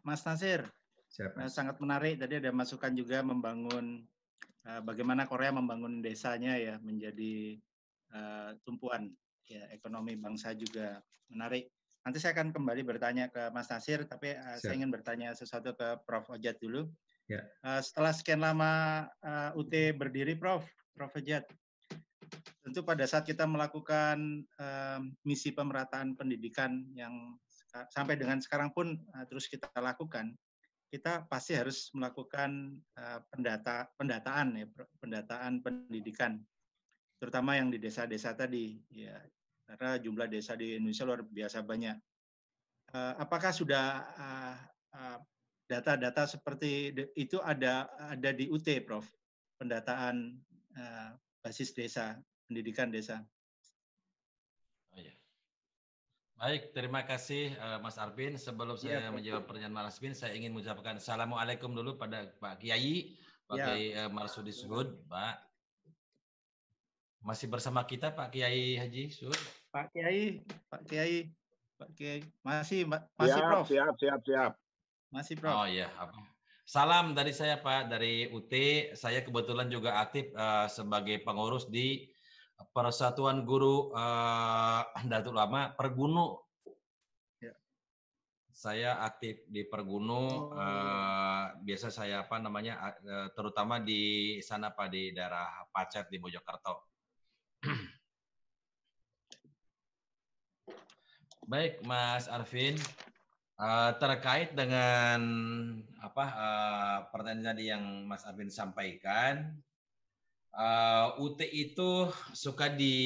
Mas 0.00 0.24
Nasir. 0.24 0.64
Siap, 1.10 1.36
mas. 1.36 1.52
Sangat 1.52 1.76
menarik 1.82 2.16
tadi 2.16 2.40
ada 2.40 2.48
masukan 2.54 2.96
juga 2.96 3.20
membangun 3.20 4.08
Eh, 4.60 4.80
bagaimana 4.84 5.24
Korea 5.24 5.56
membangun 5.56 6.04
desanya 6.04 6.52
ya 6.60 6.76
menjadi 6.84 7.56
uh, 8.12 8.52
tumpuan 8.60 9.08
ya 9.48 9.64
ekonomi 9.72 10.20
bangsa 10.20 10.52
juga 10.52 11.00
menarik. 11.32 11.72
Nanti 12.04 12.20
saya 12.20 12.36
akan 12.36 12.52
kembali 12.52 12.84
bertanya 12.84 13.32
ke 13.32 13.48
Mas 13.56 13.72
Nasir, 13.72 14.04
tapi 14.04 14.36
uh, 14.36 14.60
saya 14.60 14.76
ingin 14.76 14.92
bertanya 14.92 15.32
sesuatu 15.32 15.72
ke 15.72 16.04
Prof. 16.04 16.28
Ojat 16.36 16.60
dulu. 16.60 16.92
Ya. 17.30 17.46
Uh, 17.62 17.78
setelah 17.78 18.10
sekian 18.10 18.42
lama 18.42 19.06
uh, 19.22 19.54
UT 19.54 19.70
berdiri, 19.94 20.34
Prof. 20.34 20.66
Prof. 20.98 21.14
Ojat, 21.14 21.46
tentu 22.66 22.82
pada 22.82 23.06
saat 23.06 23.22
kita 23.22 23.46
melakukan 23.46 24.42
uh, 24.58 24.98
misi 25.22 25.54
pemerataan 25.54 26.18
pendidikan 26.18 26.90
yang 26.98 27.38
sampai 27.94 28.18
dengan 28.18 28.42
sekarang 28.42 28.74
pun 28.74 28.98
uh, 29.14 29.24
terus 29.30 29.46
kita 29.46 29.70
lakukan, 29.78 30.34
kita 30.90 31.30
pasti 31.30 31.54
harus 31.54 31.94
melakukan 31.94 32.74
uh, 32.98 33.22
pendata 33.30 33.86
pendataan 33.94 34.58
ya 34.58 34.66
pendataan 34.98 35.62
pendidikan 35.62 36.42
terutama 37.22 37.54
yang 37.54 37.70
di 37.70 37.78
desa-desa 37.78 38.34
tadi 38.34 38.82
ya 38.90 39.14
karena 39.70 40.02
jumlah 40.02 40.26
desa 40.26 40.58
di 40.58 40.74
Indonesia 40.82 41.06
luar 41.06 41.22
biasa 41.22 41.62
banyak 41.62 41.94
uh, 42.90 43.14
apakah 43.22 43.54
sudah 43.54 44.02
data-data 44.18 45.14
uh, 45.14 45.18
uh, 45.70 46.26
seperti 46.26 46.90
itu 47.14 47.38
ada 47.40 47.86
ada 48.10 48.30
di 48.34 48.50
UT 48.50 48.66
Prof 48.82 49.06
pendataan 49.62 50.34
uh, 50.74 51.10
basis 51.40 51.70
desa 51.72 52.18
pendidikan 52.50 52.90
desa 52.90 53.22
Baik, 56.40 56.72
terima 56.72 57.04
kasih 57.04 57.52
uh, 57.60 57.76
Mas 57.84 58.00
Arvin. 58.00 58.32
Sebelum 58.40 58.72
ya, 58.80 58.96
saya 58.96 59.12
menjawab 59.12 59.44
pertanyaan 59.44 59.76
Mas 59.76 60.00
Arvin, 60.00 60.16
saya 60.16 60.32
ingin 60.32 60.56
mengucapkan 60.56 60.96
Assalamualaikum 60.96 61.68
dulu 61.68 62.00
pada 62.00 62.32
Pak 62.40 62.64
Kiai, 62.64 63.12
Pak 63.44 63.60
ya. 63.60 63.64
Kiai 63.68 63.86
uh, 64.00 64.08
Marsudi 64.08 64.48
Sud, 64.48 65.04
Pak. 65.04 65.36
Masih 67.20 67.44
bersama 67.44 67.84
kita 67.84 68.16
Pak 68.16 68.32
Kiai 68.32 68.80
Haji 68.80 69.12
Sud. 69.12 69.36
Pak 69.68 69.92
Kiai, 69.92 70.40
Pak 70.72 70.88
Kiai, 70.88 71.28
Pak 71.76 71.92
Kiai. 71.92 72.24
Masih, 72.40 72.88
masih 72.88 73.04
siap, 73.20 73.44
Prof. 73.44 73.66
Siap, 73.68 73.94
siap, 74.00 74.20
siap. 74.24 74.52
Masih 75.10 75.34
Prof. 75.34 75.50
Oh 75.50 75.66
iya, 75.66 75.90
apa? 75.98 76.22
Salam 76.62 77.18
dari 77.18 77.34
saya 77.34 77.58
Pak, 77.58 77.90
dari 77.90 78.30
UT. 78.30 78.54
Saya 78.94 79.26
kebetulan 79.26 79.66
juga 79.66 79.98
aktif 79.98 80.30
uh, 80.38 80.70
sebagai 80.70 81.18
pengurus 81.26 81.66
di 81.66 82.06
Persatuan 82.70 83.42
Guru 83.42 83.90
uh, 83.90 84.86
Datuk 85.10 85.34
Lama 85.34 85.74
Pergunu. 85.74 86.38
Ya. 87.42 87.50
Saya 88.54 89.02
aktif 89.02 89.42
di 89.50 89.66
Pergunu. 89.66 90.54
Oh. 90.54 90.54
Uh, 90.54 91.58
biasa 91.66 91.90
saya 91.90 92.22
apa 92.22 92.38
namanya, 92.38 92.94
uh, 93.02 93.34
terutama 93.34 93.82
di 93.82 94.38
sana 94.46 94.70
pak 94.70 94.94
di 94.94 95.10
daerah 95.10 95.66
Pacet 95.74 96.06
di 96.06 96.22
Mojokerto. 96.22 96.86
Baik, 101.50 101.82
Mas 101.82 102.30
Arvin, 102.30 102.78
uh, 103.60 103.92
terkait 104.00 104.56
dengan 104.56 105.20
apa 106.00 106.24
uh, 106.32 106.98
pertanyaan 107.12 107.52
tadi 107.52 107.64
yang 107.68 107.84
Mas 108.08 108.24
Arvin 108.24 108.48
sampaikan, 108.48 109.52
uh, 110.56 111.14
eh, 111.14 111.22
UT 111.22 111.38
itu 111.44 112.10
suka 112.32 112.72
di 112.72 112.96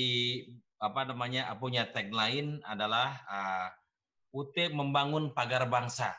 apa 0.79 1.09
namanya 1.09 1.49
punya 1.57 1.89
tagline 1.89 2.61
adalah 2.65 3.09
uh, 3.27 3.69
eh, 3.69 3.69
UT 4.35 4.55
membangun 4.75 5.31
pagar 5.35 5.67
bangsa. 5.71 6.15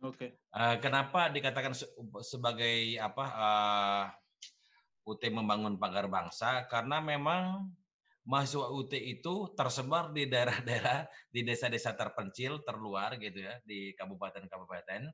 Oke. 0.00 0.16
Okay. 0.16 0.30
Uh, 0.50 0.74
eh, 0.74 0.76
kenapa 0.80 1.28
dikatakan 1.28 1.76
se 1.76 1.86
sebagai 2.24 2.96
apa 2.98 3.24
uh, 3.30 4.04
UT 5.06 5.22
membangun 5.30 5.76
pagar 5.76 6.08
bangsa? 6.08 6.66
Karena 6.68 7.00
memang 7.00 7.70
mahasiswa 8.30 8.70
UT 8.70 8.94
itu 8.94 9.34
tersebar 9.58 10.14
di 10.14 10.30
daerah-daerah 10.30 11.10
di 11.34 11.42
desa-desa 11.42 11.98
terpencil 11.98 12.62
terluar 12.62 13.18
gitu 13.18 13.42
ya 13.42 13.58
di 13.66 13.90
kabupaten-kabupaten 13.98 15.10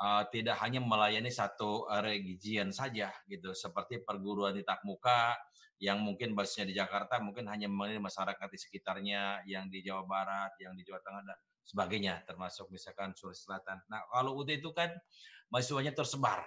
uh, 0.00 0.24
tidak 0.32 0.56
hanya 0.64 0.80
melayani 0.80 1.28
satu 1.28 1.84
uh, 1.84 2.00
region 2.00 2.72
saja 2.72 3.12
gitu 3.28 3.52
seperti 3.52 4.00
perguruan 4.00 4.56
tatap 4.56 4.80
muka 4.88 5.36
yang 5.76 6.00
mungkin 6.00 6.32
basisnya 6.32 6.72
di 6.72 6.74
Jakarta 6.76 7.20
mungkin 7.20 7.44
hanya 7.52 7.68
melayani 7.68 8.00
masyarakat 8.00 8.48
di 8.48 8.56
sekitarnya 8.56 9.44
yang 9.44 9.68
di 9.68 9.84
Jawa 9.84 10.08
Barat, 10.08 10.56
yang 10.56 10.72
di 10.72 10.80
Jawa 10.80 11.04
Tengah 11.04 11.22
dan 11.28 11.38
sebagainya 11.68 12.24
termasuk 12.24 12.72
misalkan 12.72 13.12
Sulawesi 13.12 13.44
Selatan. 13.44 13.84
Nah, 13.92 14.00
kalau 14.08 14.40
UT 14.40 14.48
itu 14.48 14.72
kan 14.72 14.88
mahasiswanya 15.52 15.92
tersebar. 15.92 16.40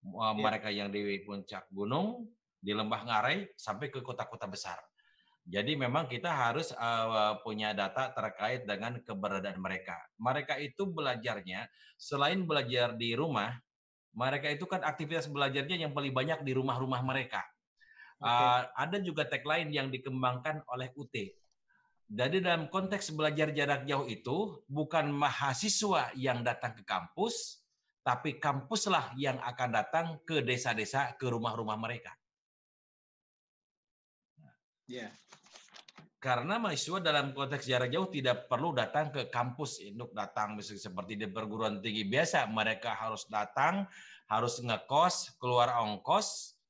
Uh, 0.00 0.32
mereka 0.32 0.70
yang 0.70 0.88
di 0.88 1.20
puncak 1.26 1.66
gunung, 1.74 2.30
di 2.56 2.72
lembah 2.72 3.04
Ngarai 3.04 3.52
sampai 3.58 3.90
ke 3.90 4.00
kota-kota 4.00 4.46
besar. 4.46 4.78
Jadi 5.48 5.72
memang 5.74 6.06
kita 6.06 6.28
harus 6.28 6.70
uh, 6.76 7.40
punya 7.40 7.72
data 7.72 8.12
terkait 8.12 8.68
dengan 8.68 9.00
keberadaan 9.00 9.58
mereka. 9.58 9.96
Mereka 10.20 10.60
itu 10.60 10.86
belajarnya 10.86 11.66
selain 11.96 12.44
belajar 12.44 12.96
di 12.96 13.16
rumah, 13.16 13.56
Mereka 14.10 14.58
itu 14.58 14.66
kan 14.66 14.82
aktivitas 14.82 15.30
belajarnya 15.30 15.86
yang 15.86 15.94
paling 15.94 16.10
banyak 16.10 16.42
di 16.42 16.50
rumah-rumah 16.50 16.98
mereka. 17.06 17.46
Okay. 18.18 18.26
Uh, 18.26 18.62
ada 18.74 18.98
juga 18.98 19.22
tag 19.22 19.46
lain 19.46 19.70
yang 19.70 19.86
dikembangkan 19.86 20.66
oleh 20.66 20.90
UT. 20.98 21.14
Jadi 22.10 22.42
dalam 22.42 22.66
konteks 22.66 23.14
belajar 23.14 23.54
jarak 23.54 23.86
jauh 23.86 24.10
itu 24.10 24.66
bukan 24.66 25.14
mahasiswa 25.14 26.10
yang 26.18 26.42
datang 26.42 26.74
ke 26.74 26.82
kampus, 26.82 27.62
tapi 28.02 28.42
kampuslah 28.42 29.14
yang 29.14 29.38
akan 29.38 29.70
datang 29.70 30.06
ke 30.26 30.42
desa-desa, 30.42 31.14
ke 31.14 31.30
rumah-rumah 31.30 31.78
mereka. 31.78 32.10
Ya. 34.90 35.06
Yeah. 35.06 35.12
Karena 36.20 36.60
mahasiswa 36.60 37.00
dalam 37.00 37.32
konteks 37.32 37.64
jarak 37.64 37.88
jauh 37.88 38.04
tidak 38.12 38.44
perlu 38.44 38.76
datang 38.76 39.08
ke 39.08 39.32
kampus 39.32 39.80
untuk 39.80 40.12
datang 40.12 40.52
misalnya 40.52 40.92
seperti 40.92 41.16
di 41.16 41.24
perguruan 41.24 41.80
tinggi 41.80 42.04
biasa. 42.04 42.44
Mereka 42.44 42.92
harus 42.92 43.24
datang, 43.32 43.88
harus 44.28 44.60
ngekos, 44.60 45.40
keluar 45.40 45.72
ongkos. 45.80 46.60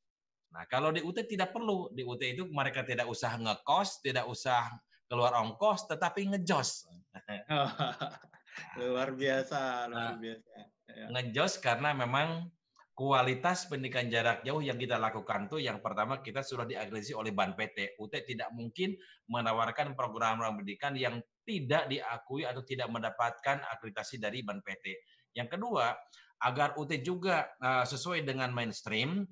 Nah 0.54 0.70
kalau 0.70 0.94
di 0.94 1.02
UT 1.02 1.18
tidak 1.26 1.50
perlu. 1.50 1.90
Di 1.90 2.06
UT 2.06 2.22
itu 2.22 2.46
mereka 2.46 2.86
tidak 2.86 3.10
usah 3.10 3.34
ngekos, 3.42 4.06
tidak 4.06 4.30
usah 4.30 4.70
keluar 5.10 5.34
ongkos, 5.42 5.90
tetapi 5.90 6.30
ngejos. 6.30 6.86
luar 8.78 9.10
biasa, 9.18 9.90
luar 9.90 10.14
nah, 10.14 10.14
biasa. 10.14 10.50
Ya. 10.94 11.06
Ngejos 11.10 11.58
karena 11.58 11.90
memang 11.90 12.46
kualitas 12.94 13.64
pendidikan 13.70 14.12
jarak 14.12 14.44
jauh 14.44 14.60
yang 14.60 14.76
kita 14.76 15.00
lakukan 15.00 15.48
tuh 15.48 15.62
yang 15.62 15.80
pertama 15.80 16.20
kita 16.20 16.44
sudah 16.44 16.68
diagresi 16.68 17.16
oleh 17.16 17.32
BAN 17.32 17.56
PT. 17.56 17.96
UT 17.96 18.12
tidak 18.12 18.52
mungkin 18.52 18.92
menawarkan 19.30 19.96
program 19.96 20.42
pendidikan 20.42 20.92
yang 20.92 21.18
tidak 21.48 21.88
diakui 21.88 22.44
atau 22.44 22.60
tidak 22.62 22.92
mendapatkan 22.92 23.64
akreditasi 23.72 24.20
dari 24.20 24.44
BAN 24.44 24.60
PT. 24.60 25.00
Yang 25.32 25.58
kedua, 25.58 25.96
agar 26.44 26.76
UT 26.76 26.90
juga 27.00 27.48
uh, 27.60 27.84
sesuai 27.84 28.24
dengan 28.24 28.52
mainstream, 28.52 29.24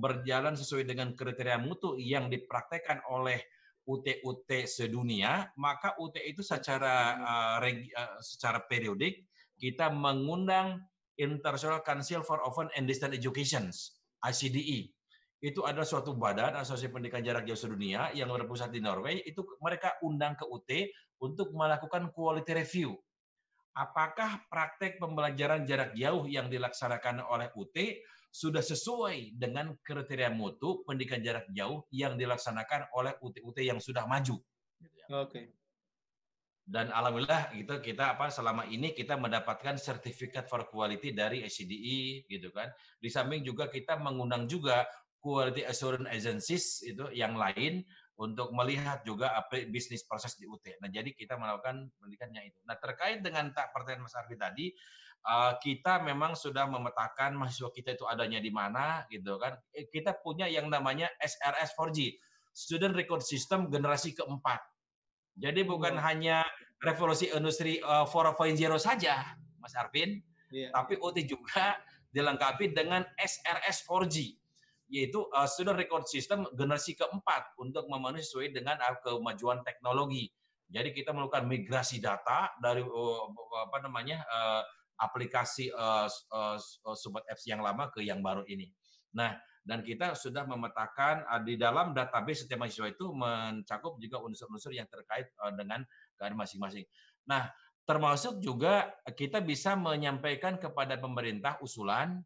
berjalan 0.00 0.56
sesuai 0.56 0.84
dengan 0.84 1.16
kriteria 1.16 1.56
mutu 1.56 1.96
yang 1.96 2.28
dipraktekkan 2.28 3.00
oleh 3.08 3.40
UT-UT 3.88 4.50
sedunia, 4.68 5.48
maka 5.56 5.96
UT 5.96 6.14
itu 6.20 6.44
secara 6.44 7.16
uh, 7.16 7.56
regi, 7.64 7.88
uh, 7.96 8.20
secara 8.20 8.60
periodik 8.68 9.24
kita 9.56 9.88
mengundang 9.88 10.84
International 11.18 11.82
Council 11.82 12.22
for 12.22 12.38
Open 12.44 12.70
and 12.76 12.86
Distance 12.86 13.16
Education, 13.16 13.72
ICDE. 14.22 14.92
Itu 15.40 15.64
adalah 15.64 15.88
suatu 15.88 16.12
badan 16.12 16.52
asosiasi 16.60 16.92
pendidikan 16.92 17.24
jarak 17.24 17.48
jauh 17.48 17.56
sedunia 17.56 18.12
yang 18.12 18.28
berpusat 18.28 18.68
di 18.68 18.84
Norway. 18.84 19.24
Itu 19.24 19.56
mereka 19.64 19.96
undang 20.04 20.36
ke 20.36 20.44
UT 20.44 20.68
untuk 21.24 21.56
melakukan 21.56 22.12
quality 22.12 22.52
review. 22.52 22.92
Apakah 23.72 24.44
praktek 24.52 25.00
pembelajaran 25.00 25.64
jarak 25.64 25.96
jauh 25.96 26.28
yang 26.28 26.52
dilaksanakan 26.52 27.24
oleh 27.24 27.48
UT 27.56 27.72
sudah 28.30 28.60
sesuai 28.60 29.40
dengan 29.40 29.74
kriteria 29.80 30.30
mutu 30.30 30.84
pendidikan 30.84 31.24
jarak 31.24 31.48
jauh 31.50 31.88
yang 31.90 32.14
dilaksanakan 32.14 32.92
oleh 32.94 33.16
UT-UT 33.18 33.58
yang 33.58 33.80
sudah 33.82 34.06
maju. 34.06 34.38
Gitu 34.78 34.96
ya. 35.02 35.06
Oke. 35.10 35.24
Okay 35.26 35.59
dan 36.70 36.94
alhamdulillah 36.94 37.50
gitu 37.58 37.82
kita 37.82 38.14
apa 38.14 38.30
selama 38.30 38.62
ini 38.70 38.94
kita 38.94 39.18
mendapatkan 39.18 39.74
sertifikat 39.74 40.46
for 40.46 40.70
quality 40.70 41.10
dari 41.10 41.42
SCDE 41.42 42.30
gitu 42.30 42.54
kan. 42.54 42.70
Di 43.02 43.10
samping 43.10 43.42
juga 43.42 43.66
kita 43.66 43.98
mengundang 43.98 44.46
juga 44.46 44.86
quality 45.18 45.66
assurance 45.66 46.06
agencies 46.06 46.86
itu 46.86 47.10
yang 47.10 47.34
lain 47.34 47.82
untuk 48.22 48.54
melihat 48.54 49.02
juga 49.02 49.34
apa 49.34 49.66
bisnis 49.66 50.06
proses 50.06 50.38
di 50.38 50.46
UT. 50.46 50.62
Nah, 50.78 50.86
jadi 50.86 51.10
kita 51.10 51.34
melakukan 51.34 51.90
pendidikannya 51.98 52.54
itu. 52.54 52.60
Nah, 52.62 52.78
terkait 52.78 53.18
dengan 53.18 53.50
tak 53.50 53.74
pertanyaan 53.74 54.06
Mas 54.06 54.14
Arfi 54.14 54.36
tadi, 54.38 54.70
uh, 55.26 55.58
kita 55.58 56.06
memang 56.06 56.38
sudah 56.38 56.70
memetakan 56.70 57.34
mahasiswa 57.34 57.72
kita 57.74 57.98
itu 57.98 58.06
adanya 58.06 58.38
di 58.38 58.52
mana 58.54 59.02
gitu 59.10 59.42
kan. 59.42 59.58
Eh, 59.74 59.90
kita 59.90 60.22
punya 60.22 60.46
yang 60.46 60.70
namanya 60.70 61.10
SRS 61.18 61.74
4G, 61.74 62.14
Student 62.54 62.94
Record 62.94 63.24
System 63.26 63.66
generasi 63.72 64.14
keempat 64.14 64.69
jadi 65.40 65.64
bukan 65.64 65.96
oh. 65.96 66.02
hanya 66.04 66.44
revolusi 66.84 67.32
industri 67.32 67.80
uh, 67.80 68.04
4.0 68.04 68.56
saja, 68.76 69.36
Mas 69.56 69.72
Arvin, 69.72 70.20
yeah. 70.52 70.68
tapi 70.76 71.00
OT 71.00 71.24
juga 71.24 71.80
dilengkapi 72.14 72.76
dengan 72.76 73.04
SRS 73.16 73.88
4G, 73.88 74.36
yaitu 74.92 75.24
uh, 75.32 75.48
Student 75.48 75.80
Record 75.80 76.04
System 76.04 76.44
generasi 76.52 76.92
keempat 76.92 77.56
untuk 77.56 77.88
memenuhi 77.88 78.20
sesuai 78.20 78.52
dengan 78.52 78.76
uh, 78.84 79.00
kemajuan 79.00 79.64
teknologi. 79.64 80.28
Jadi 80.70 80.94
kita 80.94 81.10
melakukan 81.10 81.50
migrasi 81.50 81.98
data 81.98 82.52
dari 82.62 82.84
uh, 82.84 83.24
apa 83.66 83.82
namanya 83.82 84.22
uh, 84.28 84.62
aplikasi 85.00 85.72
uh, 85.72 86.06
uh, 86.30 86.56
Sobat 86.94 87.24
Apps 87.26 87.48
yang 87.48 87.64
lama 87.64 87.88
ke 87.88 88.04
yang 88.04 88.20
baru 88.20 88.44
ini. 88.46 88.70
Nah, 89.16 89.34
dan 89.60 89.84
kita 89.84 90.16
sudah 90.16 90.48
memetakan 90.48 91.24
uh, 91.28 91.40
di 91.44 91.60
dalam 91.60 91.92
database 91.92 92.44
setiap 92.44 92.64
mahasiswa 92.64 92.88
itu 92.88 93.12
mencakup 93.12 94.00
juga 94.00 94.18
unsur-unsur 94.24 94.72
yang 94.72 94.88
terkait 94.88 95.28
uh, 95.44 95.52
dengan 95.52 95.84
keadaan 96.16 96.40
masing-masing. 96.40 96.84
Nah, 97.28 97.52
termasuk 97.84 98.40
juga 98.40 98.88
kita 99.12 99.44
bisa 99.44 99.76
menyampaikan 99.76 100.56
kepada 100.56 100.96
pemerintah 100.96 101.60
usulan 101.60 102.24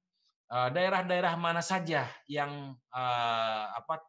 uh, 0.51 0.69
daerah-daerah 0.71 1.35
mana 1.35 1.65
saja 1.65 2.07
yang 2.31 2.77
apa 2.95 4.01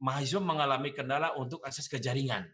mahasiswa 0.00 0.40
mengalami 0.40 0.96
kendala 0.96 1.36
untuk 1.36 1.60
akses 1.62 1.84
ke 1.86 2.00
jaringan. 2.00 2.48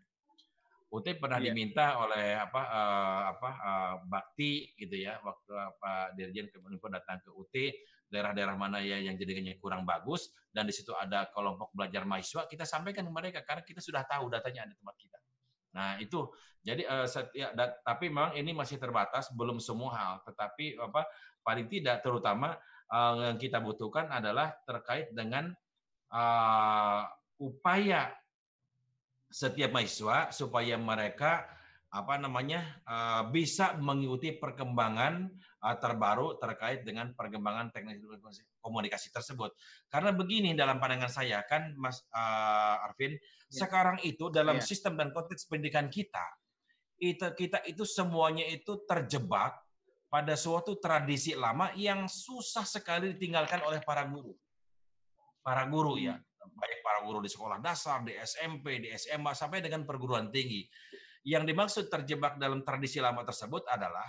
UT 0.89 1.05
pernah 1.21 1.37
iya. 1.37 1.53
diminta 1.53 2.01
oleh 2.01 2.33
apa 2.33 2.63
uh, 2.65 3.23
apa 3.37 3.51
uh, 3.61 3.95
Bakti 4.09 4.73
gitu 4.73 4.97
ya 4.97 5.21
waktu 5.21 5.53
Pak 5.77 6.17
Dirjen 6.17 6.49
Kemenkominfo 6.49 6.89
datang 6.89 7.21
ke 7.21 7.29
UT 7.29 7.55
daerah-daerah 8.09 8.57
mana 8.57 8.81
ya 8.81 8.97
yang 8.99 9.15
jaringannya 9.21 9.61
kurang 9.61 9.85
bagus 9.85 10.33
dan 10.53 10.65
di 10.65 10.73
situ 10.73 10.97
ada 10.97 11.29
kelompok 11.31 11.73
belajar 11.77 12.09
mahasiswa 12.09 12.49
kita 12.49 12.65
sampaikan 12.65 13.05
ke 13.05 13.13
mereka 13.13 13.39
karena 13.45 13.63
kita 13.63 13.85
sudah 13.85 14.05
tahu 14.09 14.33
datanya 14.33 14.69
ada 14.69 14.75
tempat 14.75 14.97
kita. 14.97 15.19
Nah 15.77 16.01
itu 16.01 16.29
jadi 16.65 16.83
uh, 16.89 17.07
setiap 17.07 17.53
da, 17.55 17.71
tapi 17.85 18.11
memang 18.11 18.35
ini 18.35 18.51
masih 18.57 18.81
terbatas 18.81 19.31
belum 19.33 19.61
semua 19.63 19.91
hal 19.95 20.13
tetapi 20.27 20.81
apa 20.81 21.07
paling 21.45 21.69
tidak 21.71 22.03
terutama 22.03 22.57
uh, 22.91 23.33
yang 23.33 23.39
kita 23.39 23.61
butuhkan 23.61 24.09
adalah 24.11 24.57
terkait 24.65 25.13
dengan 25.13 25.53
uh, 26.13 27.05
upaya 27.39 28.11
setiap 29.29 29.71
mahasiswa 29.71 30.33
supaya 30.33 30.75
mereka 30.81 31.47
apa 31.89 32.21
namanya 32.21 32.65
uh, 32.85 33.23
bisa 33.33 33.77
mengikuti 33.81 34.37
perkembangan 34.37 35.33
uh, 35.63 35.77
terbaru 35.79 36.39
terkait 36.39 36.83
dengan 36.87 37.15
perkembangan 37.15 37.71
teknologi 37.75 38.05
komunikasi 38.63 39.11
tersebut. 39.11 39.55
Karena 39.91 40.15
begini 40.15 40.55
dalam 40.55 40.79
pandangan 40.79 41.11
saya 41.11 41.43
kan 41.47 41.75
Mas 41.79 42.03
uh, 42.15 42.87
Arvin, 42.87 43.15
ya. 43.15 43.67
sekarang 43.67 43.99
itu 44.07 44.31
dalam 44.31 44.59
ya. 44.59 44.65
sistem 44.65 44.95
dan 44.99 45.11
konteks 45.15 45.47
pendidikan 45.47 45.91
kita 45.91 46.25
itu 46.99 47.27
kita 47.39 47.63
itu 47.65 47.87
semuanya 47.87 48.43
itu 48.51 48.83
terjebak 48.83 49.55
pada 50.11 50.35
suatu 50.35 50.77
tradisi 50.83 51.37
lama 51.39 51.71
yang 51.79 52.11
susah 52.11 52.67
sekali 52.67 53.15
ditinggalkan 53.15 53.63
oleh 53.63 53.79
para 53.87 54.03
guru. 54.09 54.35
Para 55.45 55.65
guru 55.71 55.97
ya, 56.01 56.19
hmm. 56.19 56.59
baik 56.59 56.79
para 56.83 57.01
guru 57.07 57.23
di 57.23 57.31
sekolah 57.31 57.63
dasar, 57.63 58.03
di 58.03 58.19
SMP, 58.19 58.83
di 58.83 58.89
SMA 58.99 59.33
sampai 59.33 59.63
dengan 59.63 59.87
perguruan 59.87 60.29
tinggi. 60.35 60.67
Yang 61.29 61.45
dimaksud 61.55 61.85
terjebak 61.93 62.41
dalam 62.41 62.65
tradisi 62.65 62.99
lama 62.99 63.23
tersebut 63.23 63.69
adalah 63.69 64.09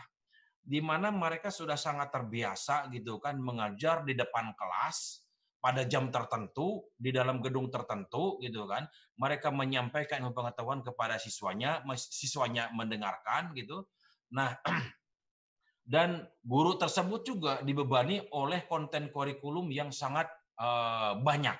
di 0.64 0.80
mana 0.84 1.10
mereka 1.10 1.49
sudah 1.49 1.80
sangat 1.80 2.14
terbiasa 2.14 2.91
gitu 2.94 3.18
kan 3.18 3.40
mengajar 3.40 4.06
di 4.06 4.14
depan 4.14 4.53
kelas 4.53 5.26
pada 5.60 5.84
jam 5.84 6.07
tertentu 6.07 6.88
di 6.95 7.11
dalam 7.11 7.44
gedung 7.44 7.68
tertentu 7.68 8.40
gitu 8.40 8.64
kan. 8.68 8.88
Mereka 9.19 9.52
menyampaikan 9.52 10.23
pengetahuan 10.31 10.80
kepada 10.84 11.19
siswanya 11.19 11.84
siswanya 11.95 12.72
mendengarkan 12.72 13.52
gitu. 13.56 13.84
Nah 14.31 14.56
dan 15.94 16.23
guru 16.45 16.80
tersebut 16.80 17.22
juga 17.27 17.53
dibebani 17.65 18.23
oleh 18.31 18.64
konten 18.69 19.11
kurikulum 19.11 19.73
yang 19.73 19.91
sangat 19.91 20.31
uh, 20.61 21.19
banyak. 21.19 21.57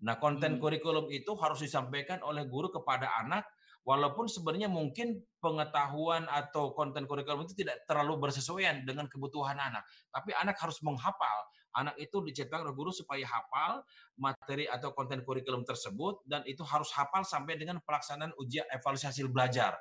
Nah 0.00 0.16
konten 0.16 0.56
hmm. 0.56 0.60
kurikulum 0.64 1.06
itu 1.12 1.36
harus 1.36 1.60
disampaikan 1.60 2.24
oleh 2.24 2.48
guru 2.48 2.72
kepada 2.72 3.20
anak 3.20 3.44
Walaupun 3.90 4.30
sebenarnya 4.30 4.70
mungkin 4.70 5.18
pengetahuan 5.42 6.30
atau 6.30 6.70
konten 6.78 7.10
kurikulum 7.10 7.42
itu 7.42 7.58
tidak 7.58 7.82
terlalu 7.90 8.22
bersesuaian 8.22 8.86
dengan 8.86 9.10
kebutuhan 9.10 9.58
anak, 9.58 9.82
tapi 10.14 10.30
anak 10.38 10.54
harus 10.62 10.78
menghafal. 10.86 11.38
Anak 11.74 11.98
itu 11.98 12.22
dicetak 12.22 12.62
oleh 12.62 12.70
guru 12.70 12.94
supaya 12.94 13.26
hafal 13.26 13.82
materi 14.14 14.70
atau 14.70 14.94
konten 14.94 15.26
kurikulum 15.26 15.66
tersebut 15.66 16.22
dan 16.30 16.46
itu 16.46 16.62
harus 16.62 16.94
hafal 16.94 17.26
sampai 17.26 17.58
dengan 17.58 17.82
pelaksanaan 17.82 18.30
ujian 18.38 18.62
evaluasi 18.70 19.10
hasil 19.10 19.26
belajar, 19.26 19.74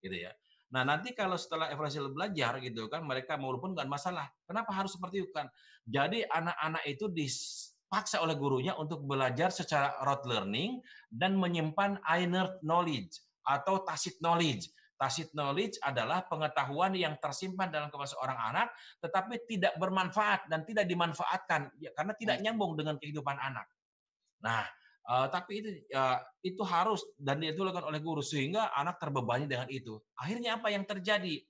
gitu 0.00 0.16
ya. 0.24 0.32
Nah, 0.72 0.88
nanti 0.88 1.12
kalau 1.12 1.36
setelah 1.36 1.68
evaluasi 1.68 2.00
belajar 2.16 2.64
gitu 2.64 2.88
kan 2.88 3.04
mereka 3.04 3.36
maupun 3.36 3.76
kan 3.76 3.92
masalah. 3.92 4.32
Kenapa 4.48 4.72
harus 4.72 4.96
seperti 4.96 5.20
itu 5.20 5.30
kan? 5.36 5.52
Jadi 5.84 6.24
anak-anak 6.24 6.80
itu 6.88 7.12
dipaksa 7.12 8.24
oleh 8.24 8.40
gurunya 8.40 8.72
untuk 8.80 9.04
belajar 9.04 9.52
secara 9.52 10.00
rote 10.00 10.24
learning 10.24 10.80
dan 11.12 11.36
menyimpan 11.36 12.00
inner 12.08 12.56
knowledge 12.64 13.20
atau 13.44 13.82
tacit 13.84 14.16
knowledge. 14.20 14.68
Tacit 15.00 15.32
knowledge 15.32 15.80
adalah 15.80 16.28
pengetahuan 16.28 16.92
yang 16.92 17.16
tersimpan 17.16 17.72
dalam 17.72 17.88
kepala 17.88 18.04
seorang 18.04 18.36
anak, 18.52 18.68
tetapi 19.00 19.48
tidak 19.48 19.72
bermanfaat 19.80 20.44
dan 20.52 20.60
tidak 20.68 20.84
dimanfaatkan 20.84 21.72
ya, 21.80 21.88
karena 21.96 22.12
tidak 22.20 22.36
hmm. 22.36 22.44
nyambung 22.44 22.76
dengan 22.76 23.00
kehidupan 23.00 23.40
anak. 23.40 23.64
Nah, 24.44 24.68
uh, 25.08 25.24
tapi 25.32 25.64
itu 25.64 25.70
uh, 25.96 26.20
itu 26.44 26.60
harus 26.68 27.00
dan 27.16 27.40
dilakukan 27.40 27.88
oleh 27.88 28.04
guru 28.04 28.20
sehingga 28.20 28.76
anak 28.76 29.00
terbebani 29.00 29.48
dengan 29.48 29.72
itu. 29.72 29.96
Akhirnya 30.20 30.60
apa 30.60 30.68
yang 30.68 30.84
terjadi? 30.84 31.40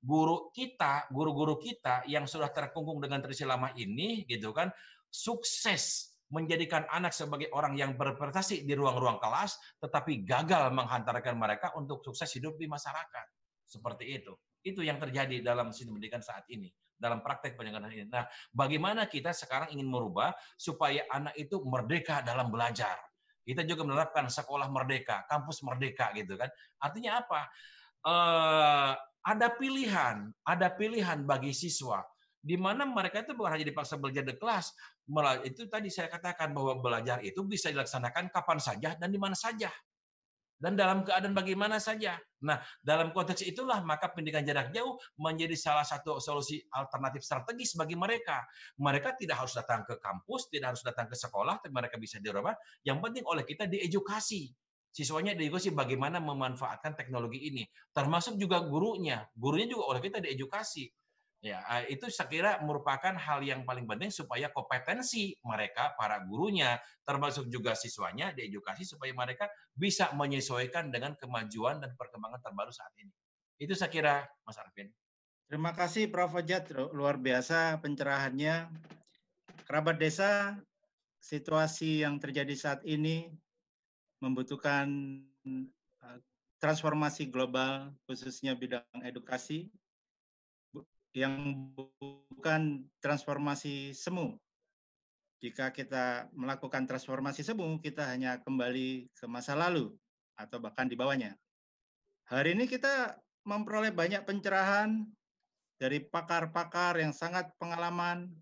Guru 0.00 0.48
kita, 0.52 1.08
guru-guru 1.12 1.60
kita 1.60 2.08
yang 2.08 2.24
sudah 2.24 2.48
terkungkung 2.52 3.04
dengan 3.04 3.20
tradisi 3.20 3.44
lama 3.44 3.68
ini, 3.76 4.24
gitu 4.28 4.52
kan, 4.52 4.72
sukses 5.12 6.13
menjadikan 6.32 6.88
anak 6.88 7.12
sebagai 7.12 7.52
orang 7.52 7.76
yang 7.76 7.94
berprestasi 7.94 8.64
di 8.64 8.72
ruang-ruang 8.72 9.20
kelas, 9.20 9.60
tetapi 9.82 10.24
gagal 10.24 10.72
menghantarkan 10.72 11.36
mereka 11.36 11.74
untuk 11.76 12.00
sukses 12.00 12.30
hidup 12.32 12.56
di 12.56 12.64
masyarakat. 12.64 13.26
Seperti 13.64 14.22
itu. 14.22 14.32
Itu 14.64 14.80
yang 14.80 14.96
terjadi 14.96 15.44
dalam 15.44 15.68
sistem 15.74 16.00
pendidikan 16.00 16.24
saat 16.24 16.48
ini, 16.48 16.72
dalam 16.96 17.20
praktek 17.20 17.56
pendidikan 17.60 17.84
ini. 17.92 18.08
Nah, 18.08 18.24
bagaimana 18.56 19.04
kita 19.04 19.36
sekarang 19.36 19.76
ingin 19.76 19.84
merubah 19.84 20.32
supaya 20.56 21.04
anak 21.12 21.36
itu 21.36 21.60
merdeka 21.68 22.24
dalam 22.24 22.48
belajar. 22.48 22.96
Kita 23.44 23.60
juga 23.68 23.84
menerapkan 23.84 24.24
sekolah 24.24 24.72
merdeka, 24.72 25.28
kampus 25.28 25.60
merdeka 25.60 26.16
gitu 26.16 26.40
kan. 26.40 26.48
Artinya 26.80 27.20
apa? 27.20 27.40
Uh, 28.04 28.92
ada 29.24 29.52
pilihan, 29.52 30.32
ada 30.48 30.72
pilihan 30.72 31.28
bagi 31.28 31.52
siswa 31.52 32.00
di 32.44 32.60
mana 32.60 32.84
mereka 32.84 33.24
itu 33.24 33.32
bukan 33.32 33.56
hanya 33.56 33.64
dipaksa 33.72 33.96
belajar 33.96 34.20
di 34.20 34.36
kelas, 34.36 34.76
itu 35.44 35.68
tadi 35.68 35.92
saya 35.92 36.08
katakan 36.08 36.56
bahwa 36.56 36.80
belajar 36.80 37.20
itu 37.20 37.44
bisa 37.44 37.68
dilaksanakan 37.68 38.32
kapan 38.32 38.58
saja 38.60 38.96
dan 38.96 39.08
di 39.12 39.20
mana 39.20 39.36
saja. 39.36 39.68
Dan 40.54 40.80
dalam 40.80 41.04
keadaan 41.04 41.36
bagaimana 41.36 41.76
saja. 41.76 42.16
Nah, 42.40 42.56
dalam 42.80 43.12
konteks 43.12 43.44
itulah 43.44 43.84
maka 43.84 44.08
pendidikan 44.08 44.46
jarak 44.46 44.72
jauh 44.72 44.96
menjadi 45.20 45.52
salah 45.58 45.84
satu 45.84 46.16
solusi 46.22 46.62
alternatif 46.72 47.20
strategis 47.20 47.76
bagi 47.76 47.98
mereka. 47.98 48.40
Mereka 48.80 49.18
tidak 49.20 49.44
harus 49.44 49.52
datang 49.52 49.84
ke 49.84 50.00
kampus, 50.00 50.48
tidak 50.48 50.72
harus 50.72 50.82
datang 50.86 51.04
ke 51.10 51.16
sekolah, 51.18 51.60
tapi 51.60 51.74
mereka 51.74 52.00
bisa 52.00 52.16
di 52.16 52.32
rumah. 52.32 52.56
Yang 52.80 52.98
penting 53.02 53.24
oleh 53.28 53.44
kita 53.44 53.68
diedukasi. 53.68 54.48
Siswanya 54.94 55.34
diedukasi 55.34 55.74
bagaimana 55.74 56.22
memanfaatkan 56.22 56.96
teknologi 56.96 57.44
ini. 57.50 57.66
Termasuk 57.90 58.38
juga 58.38 58.62
gurunya. 58.62 59.26
Gurunya 59.36 59.68
juga 59.68 59.90
oleh 59.90 60.00
kita 60.00 60.22
diedukasi 60.22 60.86
Ya, 61.44 61.60
eh, 61.76 61.92
itu 61.92 62.08
saya 62.08 62.24
kira 62.32 62.56
merupakan 62.64 63.12
hal 63.12 63.44
yang 63.44 63.68
paling 63.68 63.84
penting 63.84 64.08
supaya 64.08 64.48
kompetensi 64.48 65.36
mereka, 65.44 65.92
para 65.92 66.24
gurunya, 66.24 66.80
termasuk 67.04 67.52
juga 67.52 67.76
siswanya 67.76 68.32
diedukasi 68.32 68.88
supaya 68.88 69.12
mereka 69.12 69.52
bisa 69.76 70.08
menyesuaikan 70.16 70.88
dengan 70.88 71.12
kemajuan 71.20 71.84
dan 71.84 71.92
perkembangan 72.00 72.40
terbaru 72.40 72.72
saat 72.72 72.96
ini. 72.96 73.12
Itu 73.60 73.76
saya 73.76 73.92
kira, 73.92 74.24
Mas 74.48 74.56
Arvin. 74.56 74.88
Terima 75.44 75.76
kasih 75.76 76.08
Prof. 76.08 76.32
Ojat, 76.32 76.72
luar 76.96 77.20
biasa 77.20 77.76
pencerahannya. 77.84 78.72
Kerabat 79.68 80.00
desa, 80.00 80.56
situasi 81.20 82.08
yang 82.08 82.16
terjadi 82.24 82.56
saat 82.56 82.80
ini 82.88 83.28
membutuhkan 84.24 84.88
eh, 85.44 86.18
transformasi 86.56 87.28
global, 87.28 87.92
khususnya 88.08 88.56
bidang 88.56 88.88
edukasi, 89.04 89.68
yang 91.14 91.70
bukan 91.70 92.82
transformasi 92.98 93.94
semu. 93.94 94.34
Jika 95.38 95.70
kita 95.70 96.28
melakukan 96.34 96.90
transformasi 96.90 97.46
semu, 97.46 97.78
kita 97.78 98.10
hanya 98.10 98.42
kembali 98.42 99.08
ke 99.14 99.24
masa 99.30 99.54
lalu 99.54 99.94
atau 100.34 100.58
bahkan 100.58 100.90
di 100.90 100.98
bawahnya. 100.98 101.38
Hari 102.26 102.58
ini 102.58 102.66
kita 102.66 103.14
memperoleh 103.46 103.94
banyak 103.94 104.26
pencerahan 104.26 105.06
dari 105.78 106.02
pakar-pakar 106.02 106.98
yang 106.98 107.14
sangat 107.14 107.52
pengalaman, 107.60 108.32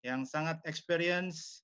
yang 0.00 0.24
sangat 0.26 0.58
experience 0.66 1.62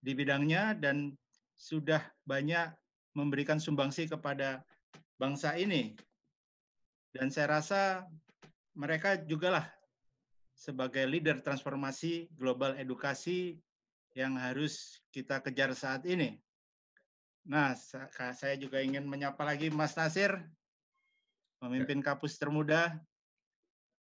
di 0.00 0.14
bidangnya 0.14 0.78
dan 0.78 1.12
sudah 1.58 2.00
banyak 2.24 2.70
memberikan 3.12 3.58
sumbangsi 3.58 4.08
kepada 4.08 4.62
bangsa 5.20 5.58
ini. 5.58 5.92
Dan 7.12 7.28
saya 7.28 7.60
rasa 7.60 8.08
mereka 8.72 9.20
juga 9.20 9.48
lah 9.60 9.66
sebagai 10.52 11.04
leader 11.08 11.40
transformasi 11.42 12.30
global 12.36 12.76
edukasi 12.76 13.58
yang 14.12 14.36
harus 14.36 15.00
kita 15.08 15.40
kejar 15.40 15.72
saat 15.72 16.04
ini. 16.04 16.36
Nah, 17.48 17.74
saya 17.74 18.54
juga 18.54 18.78
ingin 18.78 19.02
menyapa 19.02 19.42
lagi 19.42 19.72
Mas 19.72 19.98
Nasir, 19.98 20.30
memimpin 21.58 21.98
ya. 21.98 22.14
kampus 22.14 22.38
termuda, 22.38 22.94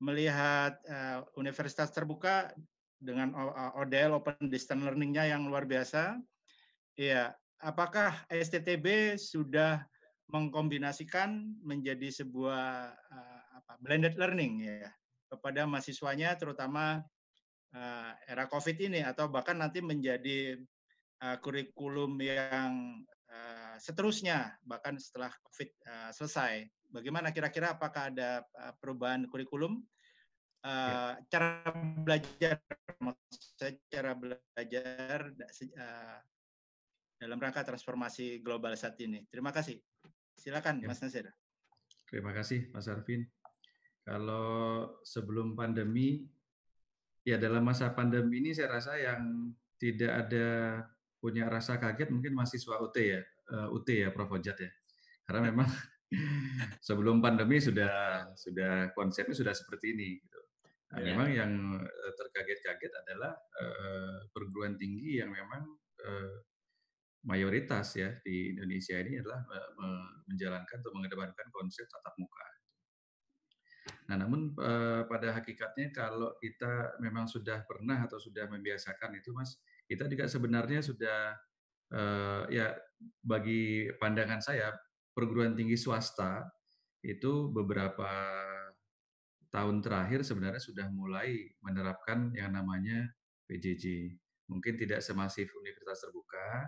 melihat 0.03 0.75
uh, 0.89 1.23
universitas 1.39 1.93
terbuka 1.93 2.51
dengan 2.99 3.31
ODL 3.79 4.19
Open 4.19 4.51
Distance 4.51 4.83
Learning-nya 4.83 5.31
yang 5.31 5.47
luar 5.47 5.63
biasa. 5.63 6.19
Iya, 6.99 7.31
apakah 7.63 8.13
STTB 8.27 9.15
sudah 9.15 9.79
mengkombinasikan 10.27 11.55
menjadi 11.63 12.11
sebuah 12.11 12.91
uh, 12.93 13.40
apa 13.61 13.77
blended 13.77 14.17
learning 14.17 14.65
ya 14.65 14.89
kepada 15.29 15.63
mahasiswanya 15.69 16.35
terutama 16.35 16.99
uh, 17.71 18.11
era 18.27 18.49
COVID 18.49 18.77
ini 18.91 18.99
atau 19.05 19.31
bahkan 19.31 19.55
nanti 19.55 19.79
menjadi 19.79 20.59
uh, 21.23 21.38
kurikulum 21.39 22.19
yang 22.19 23.03
uh, 23.31 23.75
seterusnya 23.79 24.59
bahkan 24.67 24.99
setelah 24.99 25.31
COVID 25.47 25.69
uh, 25.88 26.09
selesai. 26.11 26.67
Bagaimana 26.91 27.31
kira-kira 27.31 27.79
apakah 27.79 28.11
ada 28.11 28.43
uh, 28.59 28.73
perubahan 28.81 29.23
kurikulum? 29.31 29.79
Uh, 30.61 31.17
ya. 31.17 31.25
cara 31.33 31.73
belajar 32.05 32.61
cara 33.89 34.13
belajar 34.13 35.33
uh, 35.33 36.17
dalam 37.17 37.38
rangka 37.41 37.65
transformasi 37.65 38.45
global 38.45 38.77
saat 38.77 38.99
ini. 39.01 39.25
Terima 39.31 39.49
kasih. 39.49 39.81
Silakan 40.38 40.85
ya. 40.85 40.89
Mas 40.91 41.01
Nasir. 41.01 41.33
Terima 42.05 42.35
kasih 42.35 42.69
Mas 42.75 42.85
Arvin. 42.91 43.25
Kalau 44.02 44.90
sebelum 45.06 45.53
pandemi, 45.53 46.26
ya 47.22 47.38
dalam 47.38 47.61
masa 47.61 47.94
pandemi 47.94 48.41
ini 48.41 48.52
saya 48.52 48.82
rasa 48.82 48.98
yang 48.98 49.53
tidak 49.78 50.11
ada 50.26 50.48
punya 51.22 51.45
rasa 51.45 51.78
kaget 51.78 52.10
mungkin 52.10 52.34
mahasiswa 52.34 52.82
UT 52.82 52.98
ya, 52.98 53.22
uh, 53.53 53.69
eh, 53.69 53.78
UT 53.78 53.88
ya 53.90 54.10
Prof. 54.10 54.34
Ojat 54.34 54.57
ya. 54.57 54.72
Karena 55.26 55.53
memang 55.53 55.69
sebelum 56.88 57.22
pandemi 57.22 57.61
sudah 57.61 58.26
sudah 58.34 58.90
konsepnya 58.98 59.38
sudah 59.38 59.53
seperti 59.53 59.94
ini. 59.94 60.18
Gitu. 60.18 60.40
Nah, 60.91 60.98
yeah. 60.99 61.07
memang 61.14 61.30
yang 61.30 61.52
eh, 61.78 62.14
terkaget-kaget 62.18 62.94
adalah 63.06 63.32
uh, 63.38 64.28
perguruan 64.34 64.76
tinggi 64.76 65.22
yang 65.22 65.30
memang 65.30 65.64
uh, 66.03 66.36
mayoritas 67.22 67.95
ya 67.95 68.18
di 68.26 68.57
Indonesia 68.57 68.98
ini 68.98 69.22
adalah 69.22 69.45
menjalankan 70.26 70.82
atau 70.82 70.90
mengedepankan 70.90 71.48
konsep 71.53 71.86
tatap 71.86 72.18
muka. 72.18 72.51
Nah, 74.11 74.27
namun 74.27 74.51
eh, 74.59 75.07
pada 75.07 75.39
hakikatnya 75.39 75.95
kalau 75.95 76.35
kita 76.43 76.99
memang 76.99 77.31
sudah 77.31 77.63
pernah 77.63 78.03
atau 78.03 78.19
sudah 78.19 78.43
membiasakan 78.51 79.15
itu, 79.15 79.31
Mas, 79.31 79.55
kita 79.88 80.03
juga 80.11 80.27
sebenarnya 80.27 80.83
sudah 80.83 81.31
eh, 81.95 82.43
ya 82.51 82.75
bagi 83.23 83.88
pandangan 83.95 84.43
saya 84.43 84.75
perguruan 85.15 85.55
tinggi 85.55 85.79
swasta 85.79 86.43
itu 87.07 87.55
beberapa 87.55 88.11
tahun 89.47 89.79
terakhir 89.79 90.27
sebenarnya 90.27 90.59
sudah 90.59 90.91
mulai 90.91 91.47
menerapkan 91.63 92.35
yang 92.35 92.51
namanya 92.51 93.15
PJJ. 93.47 94.11
Mungkin 94.51 94.75
tidak 94.75 94.99
semasif 94.99 95.47
universitas 95.55 96.03
terbuka, 96.03 96.67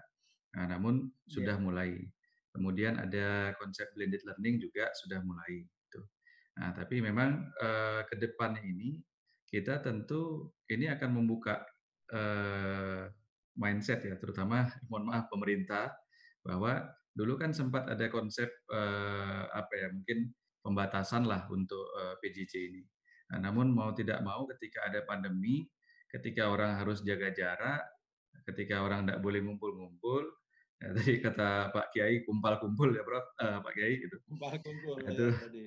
nah, 0.56 0.66
namun 0.72 1.12
sudah 1.28 1.60
yeah. 1.60 1.64
mulai. 1.64 1.92
Kemudian 2.56 3.04
ada 3.04 3.52
konsep 3.60 3.92
blended 3.92 4.24
learning 4.24 4.64
juga 4.64 4.88
sudah 4.96 5.20
mulai. 5.20 5.68
Nah, 6.54 6.70
tapi 6.74 7.02
memang 7.02 7.50
eh, 7.58 8.02
ke 8.06 8.16
depan 8.18 8.58
ini 8.62 9.02
kita 9.50 9.82
tentu 9.82 10.54
ini 10.70 10.90
akan 10.90 11.10
membuka 11.22 11.62
eh, 12.14 13.10
mindset 13.58 14.06
ya, 14.06 14.16
terutama 14.18 14.70
mohon 14.90 15.14
maaf 15.14 15.30
pemerintah 15.30 15.94
bahwa 16.46 16.86
dulu 17.14 17.38
kan 17.38 17.54
sempat 17.54 17.90
ada 17.90 18.10
konsep 18.10 18.50
eh, 18.70 19.44
apa 19.50 19.74
ya 19.78 19.88
mungkin 19.94 20.34
pembatasan 20.62 21.26
lah 21.26 21.46
untuk 21.50 21.86
eh, 22.02 22.16
PJJ 22.22 22.54
ini. 22.74 22.84
Nah, 23.34 23.50
namun 23.50 23.74
mau 23.74 23.90
tidak 23.98 24.22
mau 24.22 24.46
ketika 24.46 24.86
ada 24.90 25.02
pandemi, 25.06 25.66
ketika 26.10 26.54
orang 26.54 26.78
harus 26.78 27.02
jaga 27.02 27.34
jarak, 27.34 27.82
ketika 28.46 28.84
orang 28.86 29.06
tidak 29.06 29.20
boleh 29.26 29.42
ngumpul-ngumpul, 29.42 30.43
Ya, 30.84 30.92
tadi 30.92 31.16
kata 31.24 31.72
Pak 31.72 31.96
Kiai 31.96 32.28
kumpal-kumpul 32.28 32.92
ya, 32.92 33.08
Bro. 33.08 33.24
Uh, 33.40 33.64
Pak 33.64 33.72
Kiai 33.72 34.04
gitu. 34.04 34.20
Kumpal-kumpul. 34.28 35.00
Nah, 35.00 35.16
itu, 35.16 35.28
ya, 35.32 35.40
tadi. 35.40 35.64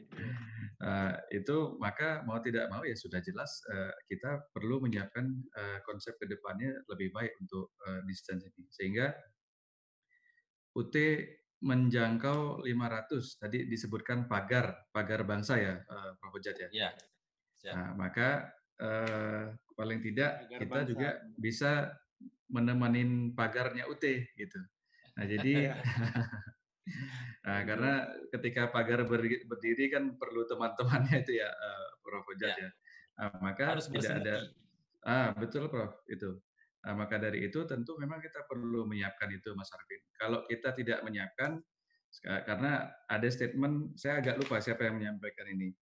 Uh, 0.76 1.12
itu 1.40 1.56
maka 1.80 2.20
mau 2.28 2.36
tidak 2.44 2.68
mau 2.68 2.84
ya 2.84 2.92
sudah 2.92 3.24
jelas 3.24 3.64
uh, 3.72 3.96
kita 4.12 4.44
perlu 4.52 4.84
menyiapkan 4.84 5.24
uh, 5.56 5.80
konsep 5.88 6.20
ke 6.20 6.28
depannya 6.28 6.84
lebih 6.92 7.16
baik 7.16 7.32
untuk 7.40 7.72
uh, 7.88 8.04
distance 8.04 8.44
ini. 8.44 8.68
Sehingga 8.68 9.08
UT 10.76 10.92
menjangkau 11.64 12.60
500 12.60 13.40
tadi 13.40 13.64
disebutkan 13.64 14.28
pagar 14.28 14.84
pagar 14.92 15.24
bangsa 15.24 15.56
ya 15.56 15.80
uh, 15.80 16.12
Prof 16.20 16.36
ya. 16.44 16.68
Iya. 16.68 16.90
Nah, 17.72 17.96
maka 17.96 18.52
uh, 18.84 19.48
paling 19.72 20.04
tidak 20.04 20.44
pagar 20.44 20.60
kita 20.60 20.76
bangsa. 20.76 20.90
juga 20.92 21.08
bisa 21.40 21.72
menemani 22.52 23.32
pagarnya 23.32 23.88
UT 23.88 24.04
gitu. 24.36 24.60
Nah, 25.16 25.24
jadi 25.24 25.52
nah, 27.46 27.60
karena 27.66 27.92
ketika 28.30 28.70
pagar 28.70 29.08
berdiri 29.08 29.90
kan 29.90 30.14
perlu 30.14 30.46
teman-temannya 30.46 31.24
itu 31.26 31.40
ya 31.40 31.50
uh, 31.50 31.88
Prof 32.04 32.28
Ojat 32.30 32.54
ya. 32.54 32.68
ya. 32.68 32.70
Nah, 33.16 33.28
maka 33.40 33.64
Harus 33.76 33.88
tidak 33.88 34.12
ada 34.22 34.36
ah 35.06 35.28
betul 35.34 35.66
Prof 35.72 36.04
itu. 36.10 36.36
Nah, 36.86 36.94
maka 36.94 37.18
dari 37.18 37.50
itu 37.50 37.66
tentu 37.66 37.98
memang 37.98 38.22
kita 38.22 38.46
perlu 38.46 38.86
menyiapkan 38.86 39.26
itu 39.34 39.50
Mas 39.58 39.74
Arvin. 39.74 39.98
Kalau 40.14 40.46
kita 40.46 40.70
tidak 40.70 41.02
menyiapkan, 41.02 41.58
karena 42.22 42.86
ada 43.10 43.26
statement, 43.26 43.98
saya 43.98 44.22
agak 44.22 44.38
lupa 44.38 44.62
siapa 44.62 44.86
yang 44.86 45.02
menyampaikan 45.02 45.50
ini. 45.50 45.74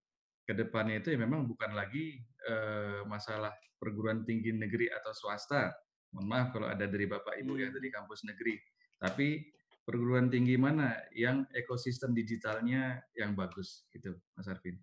Ke 0.49 0.57
depannya 0.57 1.05
itu 1.05 1.13
ya 1.13 1.21
memang 1.21 1.45
bukan 1.45 1.77
lagi 1.77 2.21
eh, 2.49 3.01
masalah 3.05 3.53
perguruan 3.77 4.25
tinggi 4.25 4.53
negeri 4.53 4.89
atau 4.93 5.13
swasta. 5.13 5.73
Mohon 6.17 6.27
maaf 6.31 6.49
kalau 6.57 6.69
ada 6.73 6.85
dari 6.89 7.05
Bapak 7.05 7.37
Ibu 7.37 7.53
yang 7.61 7.73
dari 7.73 7.89
kampus 7.93 8.25
negeri. 8.25 8.57
Tapi 8.99 9.53
perguruan 9.85 10.33
tinggi 10.33 10.57
mana 10.57 10.97
yang 11.13 11.45
ekosistem 11.53 12.17
digitalnya 12.17 13.05
yang 13.13 13.37
bagus 13.37 13.85
gitu 13.93 14.17
Mas 14.33 14.49
Arvin. 14.49 14.81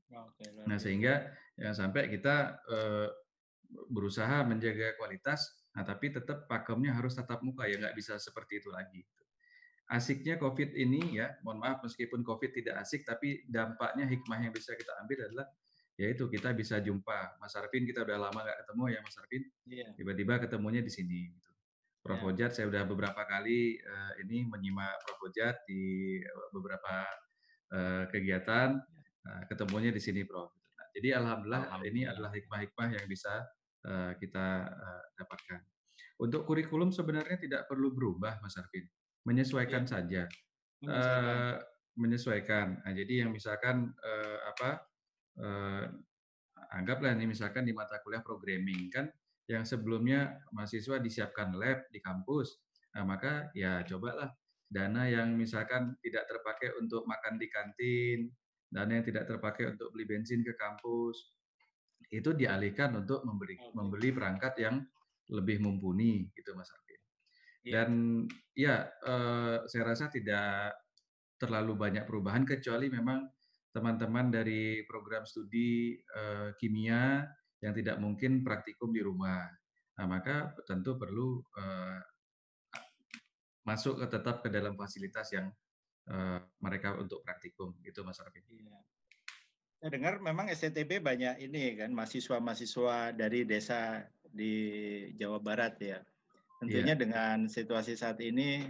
nah 0.69 0.77
sehingga 0.77 1.25
yang 1.57 1.73
sampai 1.73 2.05
kita 2.05 2.61
eh, 2.69 3.09
berusaha 3.89 4.45
menjaga 4.45 4.93
kualitas 5.01 5.61
Nah, 5.71 5.83
tapi 5.87 6.11
tetap 6.11 6.51
pakemnya 6.51 6.91
harus 6.91 7.15
tetap 7.15 7.39
muka 7.39 7.63
ya, 7.67 7.79
nggak 7.79 7.95
bisa 7.95 8.19
seperti 8.19 8.59
itu 8.59 8.69
lagi. 8.71 9.07
Asiknya 9.91 10.39
COVID 10.39 10.75
ini 10.75 11.19
ya, 11.19 11.35
mohon 11.43 11.63
maaf 11.63 11.83
meskipun 11.83 12.23
COVID 12.23 12.51
tidak 12.55 12.83
asik, 12.83 13.03
tapi 13.07 13.43
dampaknya 13.47 14.07
hikmah 14.07 14.39
yang 14.39 14.53
bisa 14.55 14.75
kita 14.75 14.91
ambil 15.03 15.27
adalah 15.27 15.47
yaitu 15.99 16.25
kita 16.31 16.55
bisa 16.55 16.79
jumpa 16.79 17.37
Mas 17.37 17.53
Arvin 17.53 17.83
kita 17.83 18.01
udah 18.01 18.17
lama 18.17 18.39
nggak 18.41 18.63
ketemu 18.63 18.83
ya 18.89 18.99
Mas 19.03 19.15
Arvin 19.21 19.43
iya. 19.69 19.87
tiba-tiba 19.93 20.33
ketemunya 20.39 20.81
di 20.81 20.89
sini 20.89 21.29
gitu. 21.29 21.50
Prof 22.01 22.17
yeah. 22.17 22.29
Ojat 22.33 22.51
saya 22.57 22.65
udah 22.67 22.83
beberapa 22.89 23.21
kali 23.29 23.77
uh, 23.77 24.13
ini 24.25 24.45
menyimak 24.49 25.01
Prof 25.05 25.21
Ojat 25.29 25.61
di 25.69 26.17
beberapa 26.49 27.05
uh, 27.73 28.03
kegiatan 28.09 28.77
uh, 29.25 29.41
ketemunya 29.45 29.93
di 29.93 30.01
sini 30.01 30.25
Prof. 30.25 30.49
Nah, 30.49 30.87
jadi 30.97 31.21
alhamdulillah, 31.21 31.69
alhamdulillah 31.69 31.93
ini 31.93 32.01
adalah 32.09 32.31
hikmah-hikmah 32.33 32.89
yang 32.97 33.05
bisa 33.05 33.45
Eh, 33.81 34.11
kita 34.21 34.47
eh, 34.69 35.03
dapatkan. 35.17 35.61
Untuk 36.21 36.45
kurikulum 36.45 36.93
sebenarnya 36.93 37.41
tidak 37.41 37.65
perlu 37.65 37.89
berubah, 37.89 38.37
Mas 38.37 38.53
Arvin. 38.53 38.85
Menyesuaikan 39.25 39.89
ya. 39.89 39.97
saja. 39.97 40.23
Menyesuaikan. 40.85 41.25
Uh, 41.33 41.55
menyesuaikan. 41.97 42.67
Nah, 42.85 42.93
jadi 42.93 43.25
yang 43.25 43.33
misalkan 43.33 43.89
uh, 43.89 44.37
apa? 44.53 44.85
Uh, 45.33 45.85
anggaplah 46.77 47.17
ini 47.17 47.33
misalkan 47.33 47.65
di 47.65 47.73
mata 47.73 47.97
kuliah 48.05 48.21
programming 48.21 48.93
kan 48.93 49.09
yang 49.49 49.63
sebelumnya 49.65 50.41
mahasiswa 50.53 51.01
disiapkan 51.01 51.53
lab 51.57 51.87
di 51.89 51.99
kampus. 52.03 52.61
Nah, 52.97 53.07
maka 53.07 53.49
ya 53.55 53.81
cobalah 53.87 54.29
dana 54.71 55.07
yang 55.07 55.35
misalkan 55.35 55.95
tidak 55.99 56.27
terpakai 56.27 56.75
untuk 56.79 57.03
makan 57.07 57.35
di 57.35 57.47
kantin, 57.51 58.19
dana 58.71 58.91
yang 58.99 59.05
tidak 59.05 59.27
terpakai 59.27 59.75
untuk 59.75 59.91
beli 59.91 60.07
bensin 60.07 60.43
ke 60.43 60.55
kampus, 60.55 61.35
itu 62.11 62.31
dialihkan 62.35 62.95
untuk 62.95 63.23
memberi 63.23 63.59
membeli 63.75 64.09
perangkat 64.15 64.53
yang 64.59 64.75
lebih 65.31 65.63
mumpuni 65.63 66.27
gitu 66.35 66.51
Mas 66.55 66.71
Arvin. 66.71 67.01
Iya. 67.61 67.71
Dan 67.71 67.89
ya 68.55 68.75
eh, 68.87 69.57
saya 69.67 69.83
rasa 69.85 70.11
tidak 70.11 70.75
terlalu 71.39 71.73
banyak 71.77 72.03
perubahan 72.03 72.43
kecuali 72.43 72.91
memang 72.91 73.27
teman-teman 73.71 74.27
dari 74.27 74.83
program 74.83 75.23
studi 75.23 75.95
eh, 75.95 76.51
kimia 76.59 77.23
yang 77.61 77.73
tidak 77.77 77.97
mungkin 78.01 78.41
praktikum 78.41 78.89
di 78.89 79.05
rumah. 79.05 79.45
Nah, 80.01 80.05
maka 80.09 80.57
tentu 80.65 80.97
perlu 80.97 81.39
eh, 81.57 81.99
masuk 83.61 84.01
ke 84.01 84.05
tetap 84.09 84.41
ke 84.41 84.49
dalam 84.49 84.73
fasilitas 84.73 85.29
yang 85.29 85.47
eh, 86.09 86.39
mereka 86.59 86.97
untuk 86.97 87.21
praktikum 87.21 87.77
gitu 87.85 88.01
Mas 88.01 88.17
Arvin. 88.17 88.41
Iya. 88.49 88.81
Saya 89.81 89.97
dengar 89.97 90.21
memang 90.21 90.49
STTB 90.49 91.01
banyak 91.01 91.41
ini 91.41 91.73
kan 91.77 91.89
mahasiswa-mahasiswa 91.93 93.17
dari 93.17 93.49
desa 93.49 94.05
di 94.21 94.53
Jawa 95.17 95.41
Barat 95.41 95.77
ya. 95.81 95.97
Tentunya 96.61 96.93
yeah. 96.93 97.01
dengan 97.01 97.37
situasi 97.49 97.97
saat 97.97 98.21
ini 98.21 98.69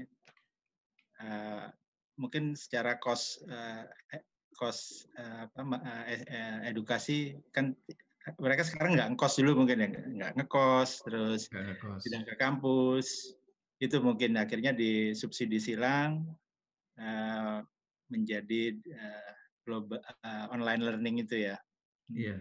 uh, 1.19 1.67
mungkin 2.15 2.55
secara 2.55 2.95
kos 2.95 3.43
uh, 3.43 3.83
kos 4.55 5.03
uh, 5.19 5.51
apa 5.51 5.61
uh, 5.83 6.59
edukasi 6.63 7.35
kan 7.51 7.75
mereka 8.37 8.61
sekarang 8.61 8.93
nggak 8.93 9.09
ngekos 9.15 9.33
dulu 9.41 9.65
mungkin 9.65 9.81
ya 9.81 9.87
nggak 9.89 10.31
ngekos 10.37 10.89
terus 11.05 11.41
ngekos. 11.49 12.01
tidak 12.05 12.21
ke 12.29 12.35
kampus 12.37 13.33
itu 13.81 13.97
mungkin 13.97 14.37
akhirnya 14.37 14.77
disubsidi 14.77 15.57
silang 15.57 16.29
uh, 17.01 17.65
menjadi 18.13 18.77
uh, 18.93 19.31
global 19.65 19.97
uh, 20.21 20.45
online 20.53 20.85
learning 20.85 21.25
itu 21.25 21.49
ya. 21.49 21.57
Iya. 22.13 22.37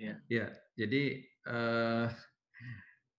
Iya. 0.00 0.14
Iya. 0.32 0.46
Jadi 0.72 1.02
uh, 1.52 2.08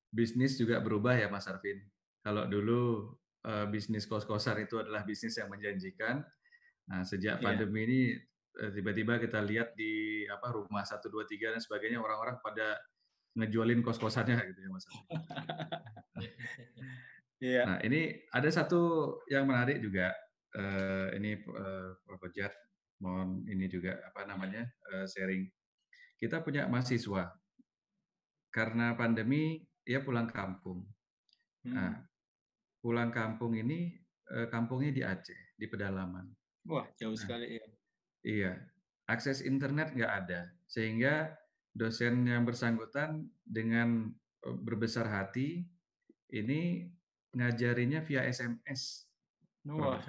bisnis 0.09 0.57
juga 0.57 0.81
berubah 0.81 1.13
ya 1.13 1.29
Mas 1.29 1.45
Arvin. 1.45 1.85
Kalau 2.25 2.49
dulu 2.49 3.13
uh, 3.45 3.65
bisnis 3.69 4.09
kos-kosan 4.09 4.65
itu 4.65 4.81
adalah 4.81 5.05
bisnis 5.05 5.37
yang 5.37 5.53
menjanjikan. 5.53 6.25
Nah, 6.89 7.05
sejak 7.05 7.39
yeah. 7.39 7.43
pandemi 7.45 7.85
ini 7.85 8.01
tiba-tiba 8.53 9.17
kita 9.17 9.41
lihat 9.41 9.73
di 9.73 10.23
apa 10.29 10.53
rumah 10.53 10.85
1 10.85 11.01
2 11.01 11.25
3 11.25 11.57
dan 11.57 11.61
sebagainya 11.61 11.97
orang-orang 11.97 12.37
pada 12.37 12.77
ngejualin 13.33 13.81
kos-kosannya 13.81 14.37
gitu 14.53 14.59
ya 14.61 14.69
Mas. 14.69 14.85
Iya. 17.43 17.61
Nah, 17.67 17.79
ini 17.83 18.15
ada 18.31 18.47
satu 18.47 18.79
yang 19.27 19.43
menarik 19.43 19.83
juga 19.83 20.15
uh, 20.55 21.11
ini 21.11 21.35
uh, 21.43 21.91
Prof. 22.07 22.23
Jat 22.31 22.55
mohon 23.03 23.43
ini 23.51 23.67
juga 23.67 23.99
apa 23.99 24.23
namanya 24.23 24.63
uh, 24.95 25.03
sharing. 25.03 25.43
Kita 26.15 26.39
punya 26.39 26.71
mahasiswa 26.71 27.35
karena 28.47 28.95
pandemi 28.95 29.59
dia 29.83 29.99
pulang 29.99 30.31
kampung. 30.31 30.87
Hmm. 31.67 31.75
Nah, 31.75 31.93
pulang 32.79 33.11
kampung 33.11 33.59
ini 33.59 33.91
uh, 34.31 34.47
kampungnya 34.47 34.95
di 34.95 35.03
Aceh 35.03 35.59
di 35.59 35.67
pedalaman. 35.67 36.23
Wah 36.63 36.87
jauh 36.95 37.11
nah, 37.11 37.19
sekali 37.19 37.59
ya. 37.59 37.65
Iya, 38.23 38.55
akses 39.05 39.43
internet 39.43 39.91
nggak 39.91 40.13
ada 40.25 40.47
sehingga 40.67 41.35
dosen 41.75 42.23
yang 42.23 42.47
bersangkutan 42.47 43.27
dengan 43.43 44.09
eh, 44.47 44.57
berbesar 44.57 45.11
hati 45.11 45.67
ini 46.33 46.87
ngajarinya 47.35 48.01
via 48.05 48.23
SMS. 48.25 49.05
Wah. 49.67 49.99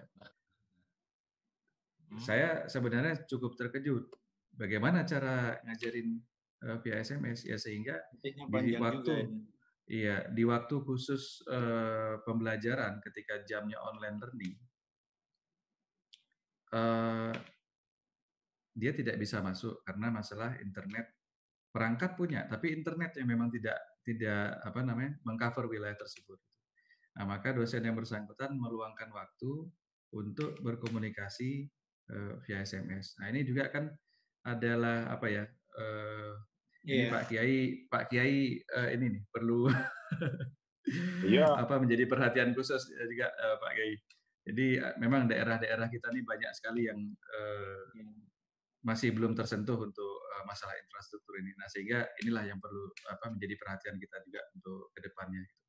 Hmm. 2.08 2.20
Saya 2.20 2.70
sebenarnya 2.70 3.26
cukup 3.26 3.58
terkejut. 3.58 4.06
Bagaimana 4.54 5.02
cara 5.02 5.58
ngajarin 5.66 6.22
uh, 6.64 6.78
via 6.80 7.02
SMS 7.02 7.44
ya 7.44 7.58
sehingga 7.60 7.98
di 8.22 8.78
waktu 8.78 9.28
iya 9.84 10.24
di 10.32 10.46
waktu 10.48 10.80
khusus 10.80 11.44
uh, 11.50 12.22
pembelajaran 12.24 13.04
ketika 13.04 13.44
jamnya 13.44 13.76
online 13.84 14.16
learning 14.16 14.54
uh, 16.72 17.34
dia 18.74 18.90
tidak 18.90 19.16
bisa 19.22 19.38
masuk 19.38 19.80
karena 19.86 20.10
masalah 20.10 20.58
internet 20.58 21.14
perangkat 21.70 22.18
punya 22.18 22.46
tapi 22.50 22.74
internet 22.74 23.14
yang 23.18 23.30
memang 23.30 23.50
tidak 23.50 23.78
tidak 24.02 24.60
apa 24.62 24.80
namanya 24.84 25.16
mengcover 25.24 25.66
wilayah 25.66 25.96
tersebut. 25.96 26.36
Nah, 27.14 27.24
maka 27.30 27.54
dosen 27.54 27.86
yang 27.86 27.94
bersangkutan 27.94 28.58
meluangkan 28.58 29.08
waktu 29.14 29.70
untuk 30.14 30.58
berkomunikasi 30.62 31.66
uh, 32.12 32.38
via 32.46 32.62
SMS. 32.62 33.18
Nah 33.18 33.30
ini 33.32 33.42
juga 33.42 33.70
kan 33.72 33.90
adalah 34.46 35.10
apa 35.10 35.26
ya? 35.26 35.44
Uh, 35.74 36.34
yeah. 36.86 36.94
Ini 36.94 37.04
iya. 37.08 37.10
Pak 37.10 37.24
Kiai, 37.32 37.58
Pak 37.88 38.04
Kiai 38.12 38.38
uh, 38.60 38.88
ini 38.92 39.06
nih 39.18 39.22
perlu 39.32 39.66
yeah. 41.34 41.54
apa 41.56 41.80
menjadi 41.80 42.04
perhatian 42.04 42.52
khusus 42.52 42.92
juga 42.92 43.32
uh, 43.32 43.56
Pak 43.58 43.72
Kiai. 43.74 43.94
Jadi 44.44 44.66
uh, 44.78 44.94
memang 45.00 45.26
daerah-daerah 45.26 45.88
kita 45.88 46.12
ini 46.12 46.22
banyak 46.22 46.52
sekali 46.52 46.86
yang 46.86 47.00
uh, 47.08 47.82
masih 48.84 49.16
belum 49.16 49.32
tersentuh 49.32 49.80
untuk 49.80 50.12
uh, 50.36 50.44
masalah 50.44 50.76
infrastruktur 50.76 51.40
ini. 51.40 51.56
Nah 51.56 51.66
sehingga 51.72 52.04
inilah 52.20 52.44
yang 52.44 52.60
perlu 52.60 52.92
apa 53.08 53.32
menjadi 53.32 53.56
perhatian 53.56 53.96
kita 53.96 54.16
juga 54.28 54.40
untuk 54.52 54.92
ke 54.92 55.00
depannya. 55.00 55.40
Gitu. 55.42 55.62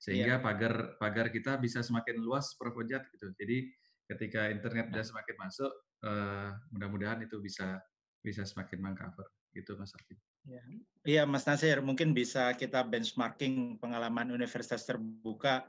Sehingga 0.00 0.34
yeah. 0.38 0.42
pagar 0.42 0.74
pagar 0.96 1.26
kita 1.28 1.60
bisa 1.60 1.84
semakin 1.84 2.22
luas, 2.22 2.56
Prof. 2.56 2.78
gitu. 2.80 3.26
Jadi 3.36 3.68
ketika 4.08 4.48
internet 4.48 4.88
sudah 4.94 5.04
semakin 5.04 5.36
masuk, 5.36 5.72
uh, 6.06 6.50
mudah-mudahan 6.72 7.20
itu 7.26 7.36
bisa 7.42 7.82
bisa 8.22 8.46
semakin 8.46 8.80
mengcover 8.80 9.28
gitu 9.52 9.74
Mas 9.76 9.92
Arfi. 9.92 10.16
Ya. 10.48 10.62
Iya 11.04 11.22
Mas 11.28 11.44
Nasir, 11.44 11.84
mungkin 11.84 12.16
bisa 12.16 12.54
kita 12.56 12.80
benchmarking 12.86 13.76
pengalaman 13.76 14.32
universitas 14.32 14.88
terbuka 14.88 15.68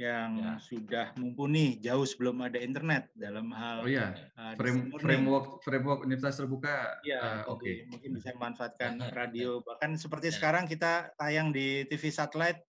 yang 0.00 0.40
ya. 0.40 0.52
sudah 0.56 1.06
mumpuni 1.20 1.76
jauh 1.76 2.02
sebelum 2.08 2.40
ada 2.40 2.56
internet 2.56 3.12
dalam 3.12 3.52
hal 3.52 3.84
oh 3.84 3.88
iya 3.88 4.16
uh, 4.40 4.56
Frame, 4.56 4.88
framework 4.96 5.60
framework 5.60 6.00
universitas 6.08 6.40
terbuka 6.42 6.96
ya 7.04 7.44
uh, 7.44 7.52
oke 7.52 7.60
okay. 7.60 7.84
mungkin 7.92 8.16
bisa 8.16 8.32
memanfaatkan 8.32 8.98
radio 9.18 9.60
bahkan 9.60 9.94
seperti 9.94 10.32
ya. 10.32 10.34
sekarang 10.40 10.64
kita 10.64 11.12
tayang 11.20 11.52
di 11.52 11.84
TV 11.86 12.08
satelit 12.08 12.64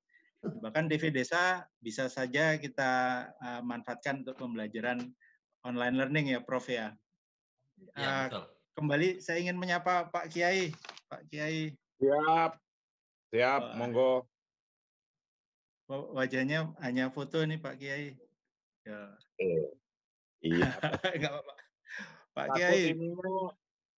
bahkan 0.59 0.91
TV 0.91 1.15
desa 1.15 1.63
bisa 1.79 2.11
saja 2.11 2.59
kita 2.59 2.91
uh, 3.39 3.61
manfaatkan 3.63 4.27
untuk 4.27 4.35
pembelajaran 4.35 4.99
online 5.63 5.95
learning 5.95 6.35
ya 6.35 6.43
Prof 6.43 6.67
ya. 6.67 6.91
ya 7.95 8.27
uh, 8.27 8.51
Kembali 8.73 9.21
saya 9.21 9.37
ingin 9.37 9.55
menyapa 9.55 10.09
Pak 10.09 10.33
Kiai 10.33 10.73
Pak 11.05 11.29
Kiai. 11.29 11.71
Siap 12.01 12.57
siap 13.33 13.61
oh, 13.65 13.73
monggo 13.81 14.11
wajahnya 16.13 16.73
hanya 16.81 17.09
foto 17.13 17.41
nih 17.43 17.59
Pak 17.61 17.75
Kiai. 17.77 18.15
Ya. 18.83 18.99
Eh, 19.39 19.67
iya. 20.43 20.69
Enggak 21.15 21.31
apa-apa. 21.31 21.53
Pak 22.33 22.47
Kiai. 22.57 22.97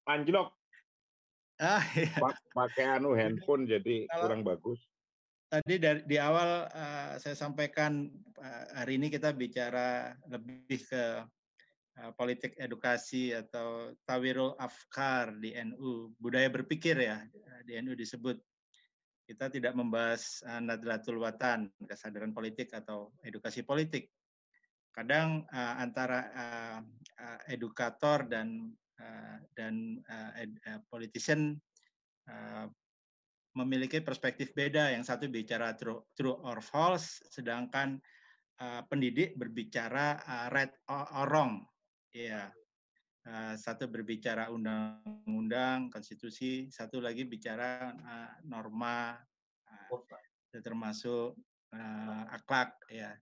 Anjlok. 0.06 0.54
Ah, 1.56 1.84
iya. 1.96 2.12
Pakai 2.52 3.00
anu 3.00 3.16
handphone 3.16 3.64
jadi 3.64 4.06
Kalau, 4.12 4.22
kurang 4.28 4.42
bagus. 4.44 4.80
Tadi 5.48 5.80
dari 5.80 6.04
di 6.04 6.18
awal 6.20 6.68
uh, 6.68 7.16
saya 7.16 7.32
sampaikan 7.38 8.12
uh, 8.36 8.64
hari 8.76 9.00
ini 9.00 9.08
kita 9.08 9.32
bicara 9.32 10.12
lebih 10.28 10.84
ke 10.84 11.24
uh, 11.96 12.12
politik 12.20 12.60
edukasi 12.60 13.32
atau 13.32 13.96
tawirul 14.04 14.60
afkar 14.60 15.32
di 15.40 15.56
NU, 15.64 16.12
budaya 16.20 16.52
berpikir 16.52 17.00
ya 17.00 17.24
di 17.64 17.80
NU 17.80 17.96
disebut 17.96 18.36
kita 19.26 19.50
tidak 19.50 19.74
membahas 19.74 20.46
uh, 20.46 20.62
Nadratul 20.62 21.18
Watan, 21.18 21.74
kesadaran 21.82 22.32
politik 22.32 22.70
atau 22.72 23.12
edukasi 23.26 23.66
politik. 23.66 24.14
Kadang 24.94 25.44
uh, 25.50 25.76
antara 25.82 26.20
uh, 26.32 26.80
uh, 27.20 27.40
edukator 27.52 28.30
dan 28.30 28.72
uh, 29.02 29.38
dan 29.58 30.00
uh, 30.08 30.32
ed, 30.40 30.56
uh, 30.70 30.80
politician 30.88 31.58
uh, 32.30 32.70
memiliki 33.58 34.00
perspektif 34.00 34.54
beda. 34.54 34.94
Yang 34.94 35.12
satu 35.12 35.26
bicara 35.28 35.74
true, 35.76 36.06
true 36.16 36.38
or 36.46 36.62
false, 36.64 37.26
sedangkan 37.28 38.00
uh, 38.62 38.86
pendidik 38.88 39.36
berbicara 39.36 40.22
uh, 40.22 40.48
right 40.54 40.72
or 40.88 41.28
wrong. 41.28 41.66
Iya. 42.16 42.48
Yeah. 42.48 42.65
Uh, 43.26 43.58
satu 43.58 43.90
berbicara 43.90 44.54
undang-undang, 44.54 45.90
konstitusi, 45.90 46.70
satu 46.70 47.02
lagi 47.02 47.26
bicara 47.26 47.90
uh, 47.90 48.38
norma, 48.46 49.18
uh, 49.66 50.62
termasuk 50.62 51.34
uh, 51.74 52.24
akhlak, 52.30 52.78
ya. 52.86 53.18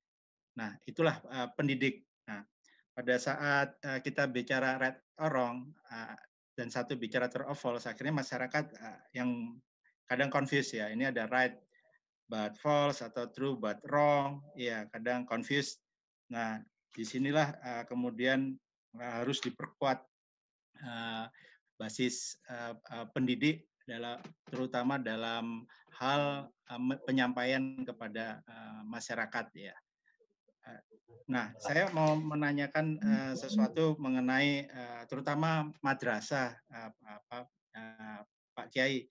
Nah, 0.59 0.75
itulah 0.83 1.23
uh, 1.31 1.47
pendidik. 1.55 2.03
Nah, 2.27 2.43
pada 2.91 3.15
saat 3.15 3.79
uh, 3.79 4.03
kita 4.03 4.27
bicara 4.27 4.75
right 4.75 4.99
or 5.23 5.31
wrong 5.31 5.71
uh, 5.87 6.19
dan 6.51 6.67
satu 6.67 6.99
bicara 6.99 7.31
true 7.31 7.47
or 7.47 7.55
false, 7.55 7.87
akhirnya 7.87 8.19
masyarakat 8.19 8.75
uh, 8.75 9.01
yang 9.15 9.55
kadang 10.03 10.27
confused 10.27 10.75
ya. 10.75 10.91
Ini 10.91 11.15
ada 11.15 11.31
right 11.31 11.55
but 12.27 12.59
false 12.59 12.99
atau 12.99 13.31
true 13.31 13.55
but 13.55 13.79
wrong, 13.87 14.43
ya 14.59 14.83
kadang 14.91 15.23
confused. 15.23 15.79
Nah, 16.27 16.59
di 16.91 17.07
sinilah 17.07 17.55
uh, 17.63 17.83
kemudian 17.87 18.59
harus 18.99 19.41
diperkuat 19.41 19.99
uh, 20.85 21.25
basis 21.81 22.37
uh, 22.49 22.77
uh, 22.93 23.05
pendidik 23.11 23.65
dalam 23.83 24.21
terutama 24.47 24.95
dalam 24.95 25.67
hal 25.99 26.47
penyampaian 27.05 27.83
kepada 27.85 28.41
masyarakat 28.87 29.45
ya. 29.53 29.75
Nah, 31.27 31.55
saya 31.59 31.87
mau 31.95 32.19
menanyakan 32.19 32.99
uh, 32.99 33.33
sesuatu 33.37 33.95
mengenai 33.95 34.67
uh, 34.67 35.01
terutama 35.07 35.71
madrasah 35.79 36.51
uh, 36.67 36.91
apa, 36.91 37.47
uh, 37.75 38.19
Pak 38.55 38.67
Kiai. 38.75 39.07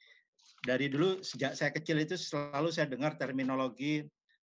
Dari 0.62 0.86
dulu 0.92 1.24
sejak 1.24 1.58
saya 1.58 1.74
kecil 1.74 1.98
itu 2.04 2.14
selalu 2.14 2.70
saya 2.70 2.86
dengar 2.86 3.16
terminologi 3.18 4.04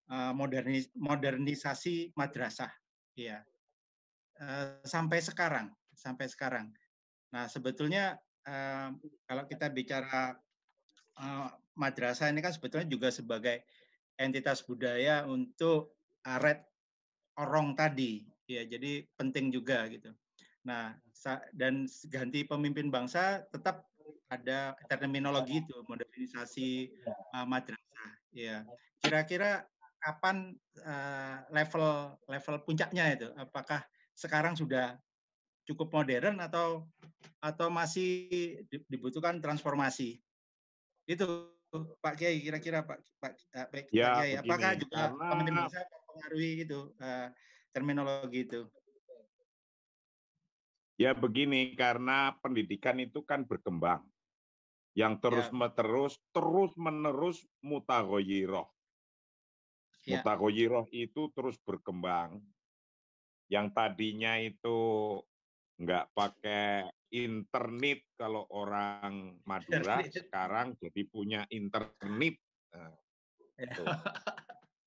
uh, 0.07 0.32
modernis, 0.32 0.88
modernisasi 0.95 2.14
madrasah. 2.16 2.70
Ya, 3.18 3.41
Eh, 4.36 4.68
sampai 4.84 5.24
sekarang, 5.24 5.72
sampai 5.95 6.28
sekarang. 6.28 6.68
Nah, 7.32 7.48
sebetulnya 7.48 8.20
uh, 8.44 8.91
kalau 9.24 9.48
kita 9.48 9.72
bicara 9.72 10.36
uh, 11.16 11.48
madrasah 11.80 12.28
ini 12.28 12.44
kan 12.44 12.52
sebetulnya 12.52 12.84
juga 12.84 13.16
sebagai 13.16 13.64
entitas 14.20 14.60
budaya 14.68 15.24
untuk 15.24 15.95
aret 16.28 16.68
orang 17.40 17.80
tadi, 17.80 18.28
ya. 18.44 18.68
Jadi 18.68 19.07
penting 19.16 19.56
juga 19.56 19.88
gitu. 19.88 20.12
Nah, 20.68 20.91
dan 21.56 21.88
ganti 22.12 22.44
pemimpin 22.44 22.91
bangsa 22.91 23.40
tetap 23.56 23.88
ada 24.28 24.76
terminologi 24.91 25.64
itu 25.64 25.80
modernisasi 25.88 26.91
uh, 27.40 27.48
madrasah, 27.48 28.12
ya. 28.36 28.68
Kira-kira 28.99 29.64
kapan 30.03 30.60
uh, 30.84 31.40
level 31.56 32.20
level 32.28 32.56
puncaknya 32.68 33.16
itu? 33.16 33.32
Apakah 33.40 33.80
sekarang 34.16 34.56
sudah 34.56 34.96
cukup 35.68 35.92
modern 35.92 36.40
atau 36.40 36.88
atau 37.44 37.68
masih 37.70 38.28
dibutuhkan 38.88 39.38
transformasi? 39.44 40.18
Itu 41.06 41.54
Pak 42.00 42.16
Kiai 42.16 42.40
kira-kira 42.40 42.88
Pak 42.88 43.04
Pak, 43.20 43.32
eh, 43.52 43.68
Pak 43.68 43.82
ya, 43.92 44.24
Kiai 44.24 44.32
apakah 44.40 44.72
juga 44.80 45.12
Karena... 45.12 45.28
mempengaruhi 45.36 46.52
itu 46.64 46.80
uh, 47.04 47.28
terminologi 47.76 48.48
itu? 48.48 48.62
Ya 50.96 51.12
begini 51.12 51.76
karena 51.76 52.32
pendidikan 52.40 52.96
itu 53.04 53.20
kan 53.28 53.44
berkembang 53.44 54.00
yang 54.96 55.20
terus 55.20 55.52
ya. 55.52 55.72
terus 55.76 56.16
terus 56.32 56.72
menerus 56.80 57.44
mutagoyiroh. 57.60 58.72
Ya. 60.08 60.24
Mutagoyiroh 60.24 60.88
itu 60.96 61.28
terus 61.36 61.60
berkembang 61.68 62.40
yang 63.50 63.70
tadinya 63.74 64.38
itu 64.42 65.20
nggak 65.76 66.16
pakai 66.16 66.88
internet 67.12 68.16
kalau 68.16 68.48
orang 68.52 69.38
Madura 69.44 70.02
sekarang 70.08 70.76
jadi 70.80 71.02
punya 71.08 71.42
internet. 71.52 72.36
Nah, 72.72 72.96
ya. 73.60 73.76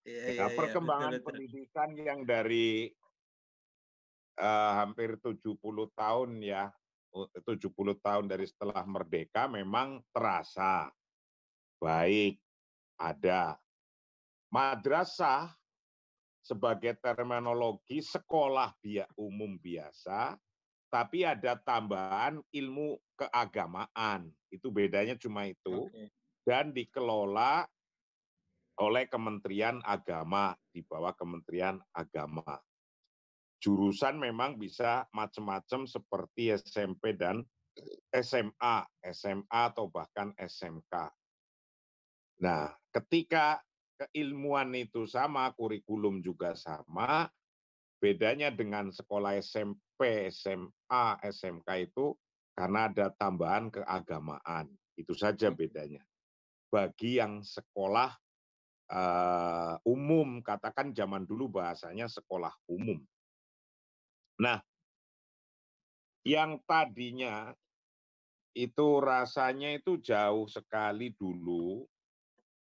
ya, 0.04 0.22
ya, 0.32 0.46
nah, 0.48 0.50
perkembangan 0.56 1.12
ya, 1.12 1.18
betul, 1.20 1.26
pendidikan 1.28 1.90
yang 1.96 2.20
dari 2.24 2.88
uh, 4.40 4.72
hampir 4.80 5.20
70 5.20 5.56
tahun 5.92 6.30
ya, 6.40 6.72
70 7.12 7.68
tahun 8.00 8.24
dari 8.28 8.44
setelah 8.48 8.84
merdeka 8.84 9.48
memang 9.48 10.04
terasa 10.12 10.92
baik 11.78 12.36
ada 12.98 13.54
madrasah 14.50 15.57
sebagai 16.40 16.96
terminologi 17.02 18.00
sekolah 18.00 18.72
biak 18.80 19.10
umum 19.18 19.58
biasa, 19.60 20.38
tapi 20.88 21.24
ada 21.24 21.60
tambahan 21.60 22.40
ilmu 22.52 22.96
keagamaan. 23.16 24.32
Itu 24.48 24.72
bedanya 24.72 25.14
cuma 25.20 25.44
itu. 25.44 25.88
Okay. 25.92 26.08
Dan 26.48 26.72
dikelola 26.72 27.68
oleh 28.80 29.04
Kementerian 29.10 29.84
Agama, 29.84 30.56
di 30.72 30.80
bawah 30.80 31.12
Kementerian 31.12 31.76
Agama. 31.92 32.56
Jurusan 33.58 34.22
memang 34.22 34.54
bisa 34.56 35.04
macam-macam 35.10 35.84
seperti 35.84 36.54
SMP 36.54 37.18
dan 37.18 37.42
SMA, 38.14 38.86
SMA 39.12 39.60
atau 39.74 39.90
bahkan 39.90 40.30
SMK. 40.38 40.94
Nah, 42.38 42.70
ketika 42.94 43.58
keilmuan 43.98 44.70
itu 44.78 45.04
sama, 45.10 45.50
kurikulum 45.58 46.22
juga 46.22 46.54
sama. 46.54 47.26
Bedanya 47.98 48.54
dengan 48.54 48.94
sekolah 48.94 49.34
SMP, 49.42 50.30
SMA, 50.30 51.04
SMK 51.26 51.68
itu 51.82 52.14
karena 52.54 52.86
ada 52.86 53.10
tambahan 53.18 53.74
keagamaan. 53.74 54.70
Itu 54.94 55.18
saja 55.18 55.50
bedanya. 55.50 56.02
Bagi 56.70 57.18
yang 57.18 57.42
sekolah 57.42 58.14
uh, 58.94 59.74
umum, 59.82 60.38
katakan 60.46 60.94
zaman 60.94 61.26
dulu 61.26 61.58
bahasanya 61.58 62.06
sekolah 62.06 62.54
umum. 62.70 63.02
Nah, 64.38 64.62
yang 66.22 66.62
tadinya 66.62 67.50
itu 68.54 68.88
rasanya 69.02 69.78
itu 69.78 69.98
jauh 70.02 70.46
sekali 70.50 71.14
dulu 71.14 71.86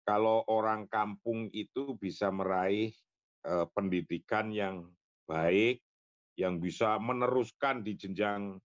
kalau 0.06 0.46
orang 0.46 0.86
kampung 0.86 1.50
itu 1.50 1.98
bisa 1.98 2.30
meraih 2.30 2.94
eh, 3.42 3.66
pendidikan 3.74 4.54
yang 4.54 4.86
baik, 5.26 5.82
yang 6.38 6.62
bisa 6.62 6.96
meneruskan 7.02 7.82
di 7.82 7.98
jenjang 7.98 8.62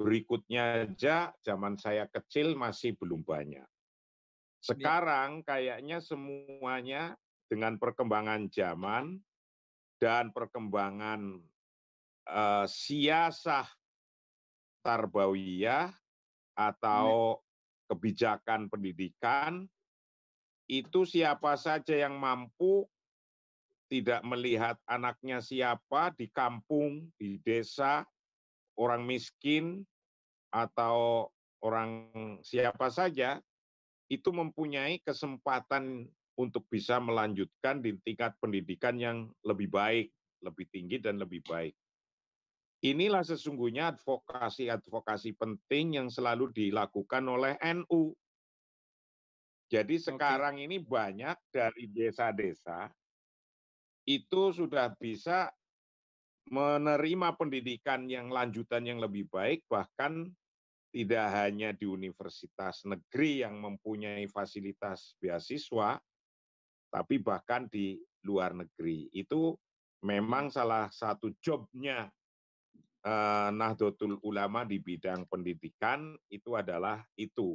berikutnya 0.00 0.88
aja 0.88 1.30
zaman 1.44 1.76
saya 1.78 2.10
kecil 2.10 2.58
masih 2.58 2.96
belum 2.98 3.22
banyak. 3.22 3.68
Iya. 3.68 4.64
Sekarang 4.64 5.44
kayaknya 5.44 6.00
semuanya 6.02 7.14
dengan 7.46 7.76
perkembangan 7.76 8.48
zaman 8.48 9.20
dan 10.00 10.32
perkembangan 10.32 11.44
uh, 12.24 12.64
siasah 12.64 13.68
tarbawiyah 14.80 15.92
atau 16.56 17.36
kebijakan 17.92 18.72
pendidikan 18.72 19.68
itu 20.70 21.02
siapa 21.02 21.58
saja 21.58 21.98
yang 21.98 22.14
mampu 22.14 22.86
tidak 23.90 24.22
melihat 24.22 24.78
anaknya 24.86 25.42
siapa 25.42 26.14
di 26.14 26.30
kampung, 26.30 27.10
di 27.18 27.42
desa, 27.42 28.06
orang 28.78 29.02
miskin, 29.02 29.82
atau 30.54 31.26
orang 31.58 32.06
siapa 32.46 32.86
saja, 32.86 33.42
itu 34.06 34.30
mempunyai 34.30 35.02
kesempatan 35.02 36.06
untuk 36.38 36.62
bisa 36.70 37.02
melanjutkan 37.02 37.82
di 37.82 37.98
tingkat 38.06 38.38
pendidikan 38.38 38.94
yang 38.94 39.26
lebih 39.42 39.66
baik, 39.66 40.14
lebih 40.38 40.70
tinggi, 40.70 41.02
dan 41.02 41.18
lebih 41.18 41.42
baik. 41.42 41.74
Inilah 42.80 43.26
sesungguhnya 43.26 43.98
advokasi-advokasi 43.98 45.34
penting 45.36 46.00
yang 46.00 46.08
selalu 46.08 46.48
dilakukan 46.54 47.26
oleh 47.26 47.58
NU. 47.60 48.14
Jadi 49.70 50.02
sekarang 50.02 50.58
okay. 50.58 50.66
ini 50.66 50.76
banyak 50.82 51.38
dari 51.54 51.86
desa-desa 51.86 52.90
itu 54.02 54.50
sudah 54.50 54.90
bisa 54.98 55.46
menerima 56.50 57.38
pendidikan 57.38 58.10
yang 58.10 58.26
lanjutan 58.34 58.82
yang 58.82 58.98
lebih 58.98 59.30
baik, 59.30 59.62
bahkan 59.70 60.26
tidak 60.90 61.26
hanya 61.30 61.70
di 61.70 61.86
universitas 61.86 62.82
negeri 62.82 63.46
yang 63.46 63.62
mempunyai 63.62 64.26
fasilitas 64.26 65.14
beasiswa, 65.22 66.02
tapi 66.90 67.22
bahkan 67.22 67.70
di 67.70 67.94
luar 68.26 68.50
negeri. 68.58 69.06
Itu 69.14 69.54
memang 70.02 70.50
salah 70.50 70.90
satu 70.90 71.30
jobnya 71.38 72.10
uh, 73.06 73.54
Nahdlatul 73.54 74.18
Ulama 74.26 74.66
di 74.66 74.82
bidang 74.82 75.30
pendidikan 75.30 76.18
itu 76.26 76.58
adalah 76.58 77.06
itu. 77.14 77.54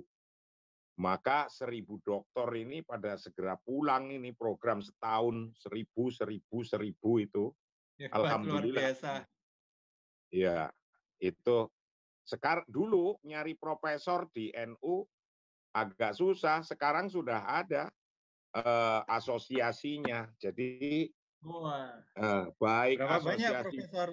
Maka 0.96 1.52
seribu 1.52 2.00
dokter 2.00 2.48
ini 2.56 2.80
pada 2.80 3.20
segera 3.20 3.60
pulang 3.60 4.08
ini 4.16 4.32
program 4.32 4.80
setahun 4.80 5.52
seribu, 5.60 6.08
seribu, 6.08 6.64
seribu 6.64 7.20
itu. 7.20 7.46
Ya, 8.00 8.08
Alhamdulillah. 8.16 8.80
Luar 8.80 8.92
biasa. 8.96 9.14
Ya, 10.32 10.62
itu 11.20 11.68
sekarang 12.24 12.64
dulu 12.72 13.20
nyari 13.28 13.60
profesor 13.60 14.32
di 14.32 14.56
NU 14.56 15.04
agak 15.76 16.16
susah, 16.16 16.64
sekarang 16.64 17.12
sudah 17.12 17.44
ada 17.44 17.92
uh, 18.56 19.04
asosiasinya. 19.12 20.32
Jadi 20.40 21.12
Wah. 21.44 21.92
Uh, 22.16 22.50
baik 22.58 23.04
Berapa 23.04 23.20
asosiasi. 23.20 23.30
banyak 23.30 23.52
profesor 23.68 24.10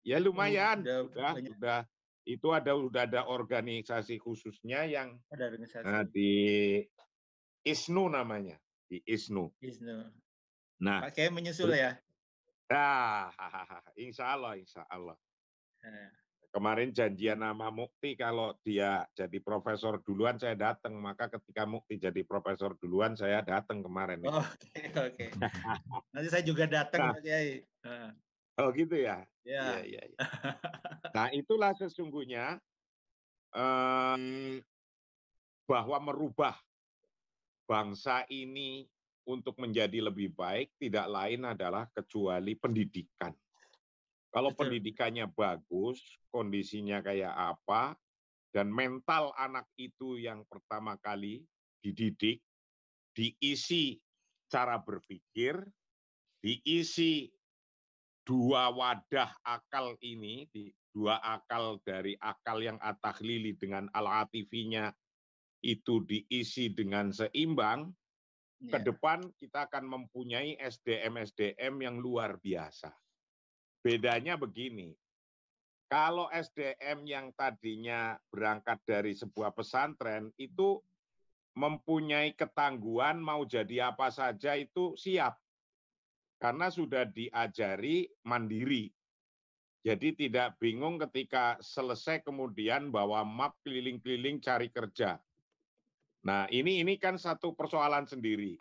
Ya 0.00 0.16
lumayan, 0.16 0.80
sudah, 0.80 1.04
sudah, 1.12 1.32
sudah 1.44 1.78
itu 2.28 2.48
ada 2.52 2.76
sudah 2.76 3.08
ada 3.08 3.24
organisasi 3.26 4.20
khususnya 4.20 4.84
yang 4.84 5.16
ada 5.32 5.48
organisasi. 5.48 5.84
Uh, 5.86 6.04
di 6.12 6.32
ISNU 7.64 8.12
namanya, 8.12 8.56
di 8.88 9.00
ISNU. 9.04 9.48
ISNU. 9.60 10.08
Nah, 10.80 11.04
pakai 11.04 11.28
menyusul 11.28 11.76
ya. 11.76 11.96
Ah, 12.70 13.28
insya 14.00 14.36
Allah, 14.36 14.56
insya 14.56 14.86
Allah. 14.88 15.16
Eh. 15.84 16.10
Kemarin 16.50 16.90
janjian 16.90 17.38
nama 17.38 17.70
Mukti 17.70 18.18
kalau 18.18 18.58
dia 18.66 19.06
jadi 19.14 19.38
profesor 19.38 20.02
duluan 20.02 20.34
saya 20.34 20.58
datang, 20.58 20.98
maka 20.98 21.30
ketika 21.30 21.62
Mukti 21.62 21.94
jadi 21.94 22.26
profesor 22.26 22.74
duluan 22.82 23.14
saya 23.14 23.38
datang 23.46 23.86
kemarin. 23.86 24.18
Oke, 24.26 24.34
oh, 24.34 24.42
oke. 24.42 24.50
Okay, 24.58 24.86
okay. 25.14 25.30
Nanti 26.10 26.28
saya 26.28 26.42
juga 26.42 26.66
datang, 26.66 27.00
nah, 27.06 27.14
Pak 27.14 27.22
Kiai. 27.22 27.62
Oh 28.60 28.70
gitu 28.76 28.96
ya. 28.96 29.24
Ya. 29.42 29.80
ya, 29.80 29.80
ya, 29.84 30.02
ya. 30.04 30.18
Nah 31.16 31.26
itulah 31.34 31.74
sesungguhnya 31.74 32.62
um, 33.50 34.60
bahwa 35.66 35.98
merubah 35.98 36.54
bangsa 37.66 38.26
ini 38.30 38.86
untuk 39.26 39.58
menjadi 39.58 40.02
lebih 40.02 40.34
baik 40.34 40.74
tidak 40.78 41.06
lain 41.06 41.46
adalah 41.46 41.86
kecuali 41.90 42.54
pendidikan. 42.58 43.34
Kalau 44.30 44.54
Betul. 44.54 44.78
pendidikannya 44.78 45.26
bagus, 45.34 45.98
kondisinya 46.30 47.02
kayak 47.02 47.34
apa, 47.34 47.98
dan 48.54 48.70
mental 48.70 49.34
anak 49.34 49.66
itu 49.78 50.18
yang 50.18 50.46
pertama 50.46 50.94
kali 50.98 51.42
dididik, 51.82 52.42
diisi 53.14 53.98
cara 54.50 54.78
berpikir, 54.78 55.58
diisi 56.42 57.30
dua 58.30 58.70
wadah 58.70 59.34
akal 59.42 59.98
ini, 59.98 60.46
dua 60.94 61.18
akal 61.18 61.82
dari 61.82 62.14
akal 62.22 62.62
yang 62.62 62.78
atahlili 62.78 63.58
dengan 63.58 63.90
al-atifinya 63.90 64.94
itu 65.66 66.06
diisi 66.06 66.70
dengan 66.70 67.10
seimbang, 67.10 67.90
yeah. 68.62 68.70
ke 68.70 68.78
depan 68.86 69.26
kita 69.34 69.66
akan 69.66 69.82
mempunyai 69.82 70.54
SDM-SDM 70.62 71.74
yang 71.82 71.98
luar 71.98 72.38
biasa. 72.38 72.94
Bedanya 73.82 74.38
begini, 74.38 74.94
kalau 75.90 76.30
SDM 76.30 77.02
yang 77.10 77.34
tadinya 77.34 78.14
berangkat 78.30 78.78
dari 78.86 79.18
sebuah 79.18 79.50
pesantren 79.50 80.30
itu 80.38 80.78
mempunyai 81.58 82.30
ketangguhan 82.38 83.18
mau 83.18 83.42
jadi 83.42 83.90
apa 83.90 84.06
saja 84.14 84.54
itu 84.54 84.94
siap 84.94 85.34
karena 86.40 86.72
sudah 86.72 87.04
diajari 87.04 88.08
mandiri. 88.24 88.88
Jadi 89.80 90.12
tidak 90.16 90.56
bingung 90.60 90.96
ketika 90.96 91.60
selesai 91.60 92.24
kemudian 92.24 92.88
bawa 92.88 93.24
map 93.24 93.56
keliling-keliling 93.64 94.40
cari 94.40 94.68
kerja. 94.72 95.20
Nah 96.24 96.44
ini 96.52 96.84
ini 96.84 97.00
kan 97.00 97.16
satu 97.16 97.52
persoalan 97.56 98.04
sendiri. 98.04 98.56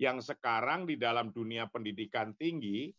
Yang 0.00 0.34
sekarang 0.34 0.88
di 0.88 0.98
dalam 0.98 1.30
dunia 1.30 1.70
pendidikan 1.70 2.34
tinggi 2.34 2.90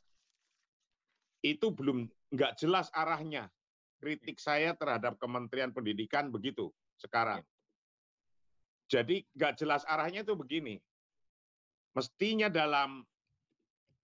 itu 1.41 1.67
belum 1.73 2.07
nggak 2.31 2.59
jelas 2.59 2.87
arahnya. 2.95 3.51
Kritik 4.01 4.41
saya 4.41 4.73
terhadap 4.73 5.19
Kementerian 5.21 5.69
Pendidikan 5.69 6.33
begitu 6.33 6.73
sekarang. 6.97 7.43
Jadi 8.89 9.23
nggak 9.35 9.61
jelas 9.61 9.85
arahnya 9.85 10.25
itu 10.25 10.33
begini. 10.33 10.79
Mestinya 11.93 12.47
dalam 12.47 13.03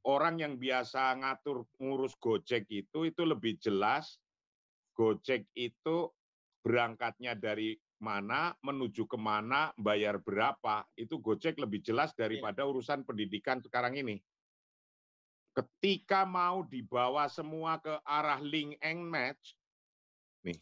orang 0.07 0.39
yang 0.39 0.55
biasa 0.55 1.19
ngatur 1.19 1.67
ngurus 1.84 2.15
Gojek 2.15 2.65
itu 2.71 3.03
itu 3.03 3.21
lebih 3.27 3.59
jelas 3.59 4.17
Gojek 4.95 5.45
itu 5.53 6.09
berangkatnya 6.65 7.38
dari 7.38 7.77
mana, 8.01 8.53
menuju 8.61 9.05
ke 9.09 9.17
mana, 9.17 9.73
bayar 9.77 10.21
berapa, 10.21 10.85
itu 10.97 11.17
Gojek 11.21 11.57
lebih 11.57 11.85
jelas 11.85 12.13
iya. 12.17 12.25
daripada 12.25 12.65
urusan 12.65 13.05
pendidikan 13.05 13.61
sekarang 13.61 13.97
ini. 13.97 14.17
Ketika 15.53 16.25
mau 16.25 16.61
dibawa 16.65 17.25
semua 17.29 17.81
ke 17.81 17.93
arah 18.05 18.41
link 18.41 18.77
and 18.81 19.01
match, 19.01 19.57
nih, 20.45 20.57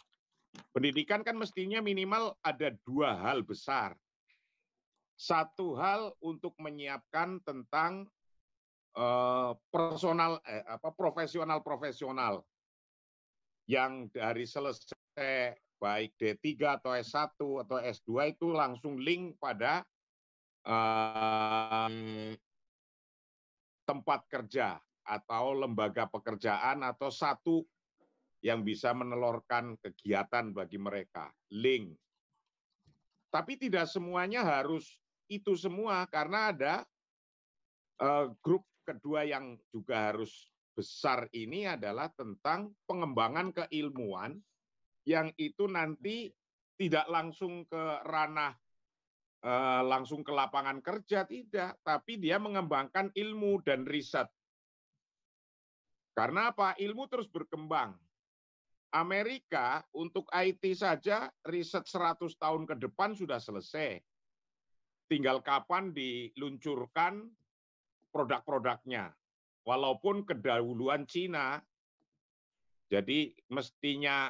pendidikan 0.72 1.20
kan 1.20 1.36
mestinya 1.36 1.84
minimal 1.84 2.40
ada 2.40 2.72
dua 2.88 3.16
hal 3.20 3.44
besar. 3.44 3.92
Satu 5.16 5.80
hal 5.80 6.12
untuk 6.24 6.56
menyiapkan 6.60 7.40
tentang 7.44 8.08
personal 9.68 10.40
eh, 10.48 10.64
apa 10.64 10.96
profesional 10.96 11.60
profesional 11.60 12.40
yang 13.68 14.08
dari 14.08 14.48
selesai 14.48 15.52
baik 15.76 16.16
D3 16.16 16.80
atau 16.80 16.96
S1 16.96 17.36
atau 17.36 17.78
S2 17.84 18.12
itu 18.32 18.48
langsung 18.56 18.96
link 18.96 19.36
pada 19.36 19.84
um, 20.64 22.32
tempat 23.84 24.26
kerja 24.32 24.80
atau 25.06 25.54
lembaga 25.54 26.10
pekerjaan 26.10 26.82
atau 26.82 27.12
satu 27.14 27.62
yang 28.42 28.66
bisa 28.66 28.94
menelurkan 28.94 29.78
kegiatan 29.82 30.54
bagi 30.54 30.78
mereka, 30.78 31.30
link. 31.54 31.94
Tapi 33.30 33.58
tidak 33.58 33.90
semuanya 33.90 34.46
harus 34.46 34.86
itu 35.26 35.58
semua 35.58 36.06
karena 36.08 36.54
ada 36.54 36.74
uh, 37.98 38.30
grup 38.40 38.62
kedua 38.86 39.26
yang 39.26 39.58
juga 39.74 40.14
harus 40.14 40.48
besar 40.78 41.26
ini 41.34 41.66
adalah 41.66 42.12
tentang 42.14 42.70
pengembangan 42.86 43.50
keilmuan 43.56 44.38
yang 45.08 45.32
itu 45.40 45.66
nanti 45.66 46.30
tidak 46.76 47.08
langsung 47.08 47.64
ke 47.66 47.84
ranah 48.04 48.52
eh, 49.46 49.82
langsung 49.86 50.22
ke 50.26 50.34
lapangan 50.34 50.84
kerja 50.84 51.24
tidak, 51.24 51.80
tapi 51.82 52.20
dia 52.20 52.42
mengembangkan 52.42 53.14
ilmu 53.16 53.64
dan 53.64 53.88
riset. 53.88 54.28
Karena 56.16 56.52
apa? 56.52 56.76
Ilmu 56.80 57.12
terus 57.12 57.28
berkembang. 57.28 57.96
Amerika 58.96 59.84
untuk 59.92 60.32
IT 60.32 60.64
saja 60.80 61.28
riset 61.44 61.84
100 61.84 62.32
tahun 62.40 62.64
ke 62.64 62.76
depan 62.80 63.12
sudah 63.12 63.44
selesai. 63.44 64.00
Tinggal 65.12 65.44
kapan 65.44 65.92
diluncurkan 65.92 67.28
produk-produknya. 68.16 69.12
walaupun 69.66 70.24
kedahuluan 70.24 71.04
Cina. 71.10 71.60
Jadi 72.86 73.34
mestinya 73.50 74.30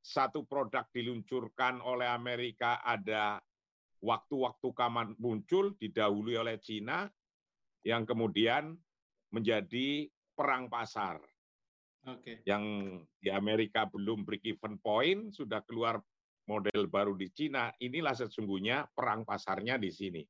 satu 0.00 0.48
produk 0.48 0.88
diluncurkan 0.88 1.84
oleh 1.84 2.08
Amerika 2.08 2.80
ada 2.80 3.44
waktu-waktu 4.00 4.68
kapan 4.72 5.12
muncul 5.20 5.76
didahului 5.76 6.40
oleh 6.40 6.56
Cina 6.56 7.04
yang 7.84 8.08
kemudian 8.08 8.72
menjadi 9.28 10.08
perang 10.32 10.72
pasar. 10.72 11.20
Okay. 12.00 12.40
Yang 12.48 12.64
di 13.20 13.28
Amerika 13.28 13.84
belum 13.84 14.24
break 14.24 14.48
even 14.48 14.80
point 14.80 15.36
sudah 15.36 15.60
keluar 15.68 16.00
model 16.48 16.88
baru 16.88 17.12
di 17.12 17.28
Cina. 17.28 17.68
Inilah 17.76 18.16
sesungguhnya 18.16 18.88
perang 18.96 19.28
pasarnya 19.28 19.76
di 19.76 19.92
sini. 19.92 20.24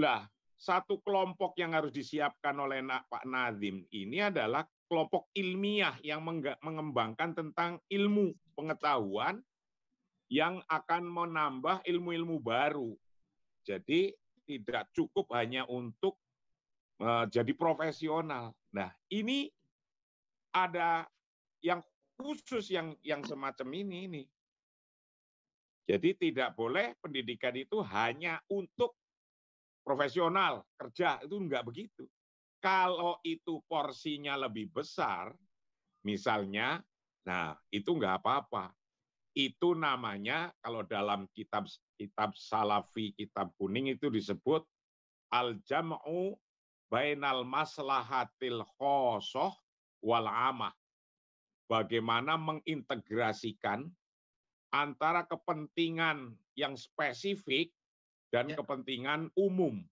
Lah, 0.00 0.24
satu 0.60 1.00
kelompok 1.00 1.56
yang 1.56 1.72
harus 1.72 1.88
disiapkan 1.88 2.52
oleh 2.60 2.84
Pak 2.84 3.24
Nazim 3.24 3.80
ini 3.96 4.20
adalah 4.20 4.68
kelompok 4.92 5.32
ilmiah 5.32 5.96
yang 6.04 6.20
mengembangkan 6.60 7.32
tentang 7.32 7.80
ilmu 7.88 8.36
pengetahuan 8.52 9.40
yang 10.28 10.60
akan 10.68 11.08
menambah 11.08 11.80
ilmu-ilmu 11.88 12.36
baru. 12.44 12.92
Jadi 13.64 14.12
tidak 14.44 14.92
cukup 14.92 15.32
hanya 15.32 15.64
untuk 15.64 16.20
uh, 17.00 17.24
jadi 17.24 17.56
profesional. 17.56 18.52
Nah, 18.76 18.92
ini 19.08 19.48
ada 20.52 21.08
yang 21.64 21.80
khusus 22.20 22.68
yang 22.68 22.92
yang 23.00 23.24
semacam 23.24 23.68
ini 23.72 23.96
ini. 24.12 24.22
Jadi 25.88 26.14
tidak 26.20 26.52
boleh 26.52 26.92
pendidikan 27.00 27.56
itu 27.56 27.80
hanya 27.80 28.38
untuk 28.52 28.99
profesional 29.82 30.64
kerja 30.76 31.20
itu 31.24 31.36
enggak 31.36 31.64
begitu. 31.66 32.04
Kalau 32.60 33.16
itu 33.24 33.64
porsinya 33.64 34.36
lebih 34.36 34.68
besar, 34.68 35.32
misalnya, 36.04 36.84
nah 37.24 37.56
itu 37.72 37.96
enggak 37.96 38.20
apa-apa. 38.20 38.72
Itu 39.32 39.72
namanya 39.78 40.52
kalau 40.60 40.84
dalam 40.84 41.24
kitab 41.32 41.64
kitab 41.96 42.36
Salafi, 42.36 43.16
kitab 43.16 43.54
kuning 43.56 43.94
itu 43.94 44.12
disebut 44.12 44.66
al-jam'u 45.32 46.36
bainal 46.90 47.46
maslahatil 47.46 48.66
khosoh 48.76 49.54
wal 50.02 50.26
amah. 50.26 50.74
Bagaimana 51.70 52.34
mengintegrasikan 52.34 53.86
antara 54.74 55.22
kepentingan 55.22 56.34
yang 56.58 56.74
spesifik 56.74 57.70
dan 58.30 58.50
ya. 58.50 58.56
kepentingan 58.58 59.30
umum. 59.34 59.82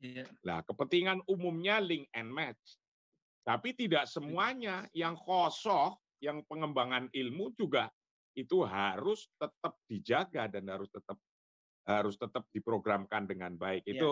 Ya. 0.00 0.26
Nah, 0.46 0.62
kepentingan 0.62 1.22
umumnya 1.26 1.82
link 1.82 2.06
and 2.14 2.30
match. 2.30 2.78
Tapi 3.46 3.74
tidak 3.78 4.10
semuanya 4.10 4.86
yang 4.90 5.14
kosong, 5.14 5.94
yang 6.18 6.42
pengembangan 6.46 7.06
ilmu 7.14 7.54
juga 7.54 7.86
itu 8.36 8.66
harus 8.66 9.30
tetap 9.38 9.78
dijaga 9.88 10.50
dan 10.50 10.68
harus 10.68 10.90
tetap 10.90 11.18
harus 11.86 12.18
tetap 12.18 12.44
diprogramkan 12.50 13.30
dengan 13.30 13.54
baik. 13.54 13.86
Ya. 13.86 13.94
Itu 13.96 14.10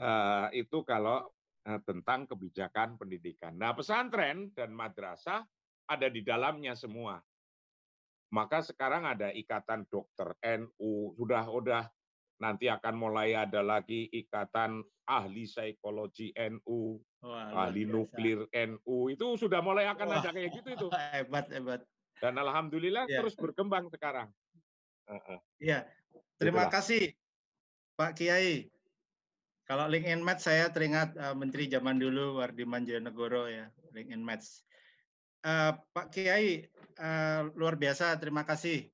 uh, 0.00 0.48
itu 0.50 0.80
kalau 0.88 1.28
uh, 1.68 1.80
tentang 1.84 2.24
kebijakan 2.24 2.96
pendidikan. 2.96 3.54
Nah, 3.54 3.76
pesantren 3.76 4.50
dan 4.56 4.72
madrasah 4.72 5.44
ada 5.84 6.08
di 6.08 6.24
dalamnya 6.24 6.72
semua. 6.72 7.20
Maka 8.32 8.64
sekarang 8.64 9.06
ada 9.06 9.30
ikatan 9.30 9.86
dokter 9.86 10.34
NU, 10.42 11.14
sudah 11.14 11.44
sudah 11.46 11.84
nanti 12.44 12.68
akan 12.68 12.94
mulai 13.00 13.32
ada 13.32 13.64
lagi 13.64 14.04
ikatan 14.12 14.84
ahli 15.08 15.48
psikologi 15.48 16.28
NU, 16.36 17.00
Wah, 17.24 17.64
ahli 17.64 17.88
nuklir 17.88 18.44
NU, 18.52 19.08
itu 19.08 19.26
sudah 19.40 19.64
mulai 19.64 19.88
akan 19.88 20.12
Wah, 20.12 20.20
ada 20.20 20.28
kayak 20.28 20.52
gitu 20.52 20.68
itu. 20.76 20.86
Hebat, 21.16 21.48
hebat. 21.48 21.80
Dan 22.20 22.36
alhamdulillah 22.36 23.08
ya. 23.08 23.24
terus 23.24 23.32
berkembang 23.32 23.88
sekarang. 23.88 24.28
Iya, 25.60 25.88
terima 26.36 26.68
Itulah. 26.68 26.72
kasih 26.72 27.04
Pak 27.96 28.12
Kiai. 28.16 28.68
Kalau 29.64 29.88
link 29.88 30.04
and 30.04 30.20
match 30.20 30.44
saya 30.44 30.68
teringat 30.68 31.16
uh, 31.16 31.32
Menteri 31.32 31.72
zaman 31.72 31.96
dulu 31.96 32.36
Wardi 32.36 32.68
Manjonegoro 32.68 33.48
ya, 33.48 33.72
link 33.96 34.12
and 34.12 34.20
match. 34.20 34.60
Uh, 35.40 35.76
Pak 35.96 36.12
Kiai, 36.12 36.68
uh, 37.00 37.48
luar 37.56 37.80
biasa, 37.80 38.16
terima 38.20 38.44
kasih. 38.44 38.92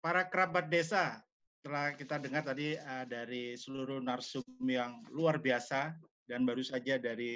Para 0.00 0.24
kerabat 0.28 0.72
desa, 0.72 1.20
setelah 1.58 1.90
kita 1.98 2.22
dengar 2.22 2.46
tadi 2.46 2.78
uh, 2.78 3.02
dari 3.02 3.58
seluruh 3.58 3.98
narsum 3.98 4.46
yang 4.62 5.02
luar 5.10 5.42
biasa 5.42 5.90
dan 6.30 6.46
baru 6.46 6.62
saja 6.62 7.02
dari 7.02 7.34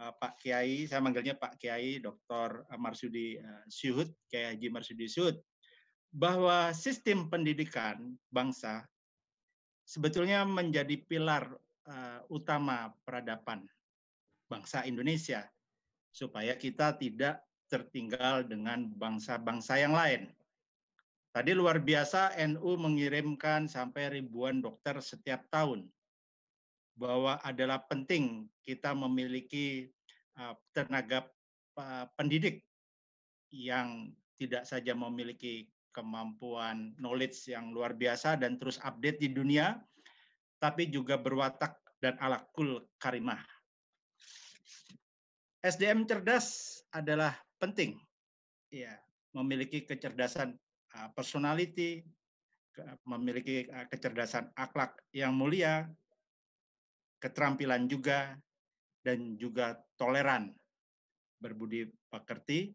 uh, 0.00 0.16
Pak 0.16 0.40
Kiai, 0.40 0.88
saya 0.88 1.04
manggilnya 1.04 1.36
Pak 1.36 1.60
Kiai 1.60 2.00
Dr. 2.00 2.64
Marsudi 2.80 3.36
uh, 3.36 3.64
Syuhud, 3.68 4.08
Kiai 4.32 4.56
Haji 4.56 4.72
Marsudi 4.72 5.04
Syuhud, 5.12 5.36
bahwa 6.08 6.72
sistem 6.72 7.28
pendidikan 7.28 8.16
bangsa 8.32 8.88
sebetulnya 9.84 10.48
menjadi 10.48 10.96
pilar 11.04 11.52
uh, 11.84 12.24
utama 12.32 12.96
peradaban 13.04 13.68
bangsa 14.48 14.88
Indonesia 14.88 15.44
supaya 16.08 16.56
kita 16.56 16.96
tidak 16.96 17.44
tertinggal 17.68 18.42
dengan 18.48 18.88
bangsa-bangsa 18.96 19.78
yang 19.78 19.92
lain. 19.92 20.32
Tadi 21.30 21.54
luar 21.54 21.78
biasa 21.78 22.34
NU 22.50 22.74
mengirimkan 22.74 23.70
sampai 23.70 24.18
ribuan 24.18 24.58
dokter 24.58 24.98
setiap 24.98 25.46
tahun. 25.46 25.86
Bahwa 26.98 27.38
adalah 27.46 27.86
penting 27.86 28.50
kita 28.66 28.90
memiliki 28.98 29.86
uh, 30.34 30.58
tenaga 30.74 31.30
uh, 31.78 32.10
pendidik 32.18 32.66
yang 33.54 34.10
tidak 34.42 34.66
saja 34.66 34.90
memiliki 34.90 35.70
kemampuan 35.94 36.98
knowledge 36.98 37.46
yang 37.46 37.70
luar 37.70 37.94
biasa 37.94 38.34
dan 38.34 38.58
terus 38.58 38.82
update 38.82 39.22
di 39.22 39.30
dunia, 39.30 39.78
tapi 40.58 40.90
juga 40.90 41.14
berwatak 41.14 41.78
dan 42.02 42.18
alakul 42.18 42.82
karimah. 42.98 43.38
SDM 45.62 46.08
cerdas 46.10 46.80
adalah 46.90 47.36
penting. 47.60 48.00
Ya, 48.72 48.96
memiliki 49.34 49.84
kecerdasan 49.84 50.56
personality, 51.14 52.02
memiliki 53.04 53.68
uh, 53.68 53.84
kecerdasan 53.90 54.50
akhlak 54.56 54.96
yang 55.12 55.36
mulia, 55.36 55.84
keterampilan 57.20 57.84
juga, 57.90 58.34
dan 59.04 59.36
juga 59.36 59.76
toleran, 60.00 60.54
berbudi 61.40 61.88
pekerti, 62.08 62.72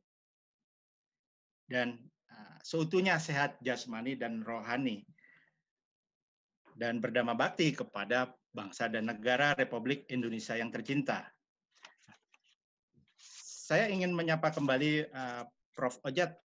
dan 1.65 1.97
uh, 2.29 2.57
seutuhnya 2.61 3.17
sehat 3.17 3.57
jasmani 3.65 4.13
dan 4.13 4.45
rohani, 4.45 5.01
dan 6.77 7.01
berdama 7.01 7.33
bakti 7.33 7.73
kepada 7.73 8.29
bangsa 8.53 8.87
dan 8.87 9.09
negara 9.09 9.57
Republik 9.57 10.05
Indonesia 10.11 10.55
yang 10.55 10.71
tercinta. 10.71 11.27
Saya 13.65 13.89
ingin 13.89 14.13
menyapa 14.13 14.53
kembali 14.53 15.09
Prof. 15.73 15.97
Ojat 16.05 16.37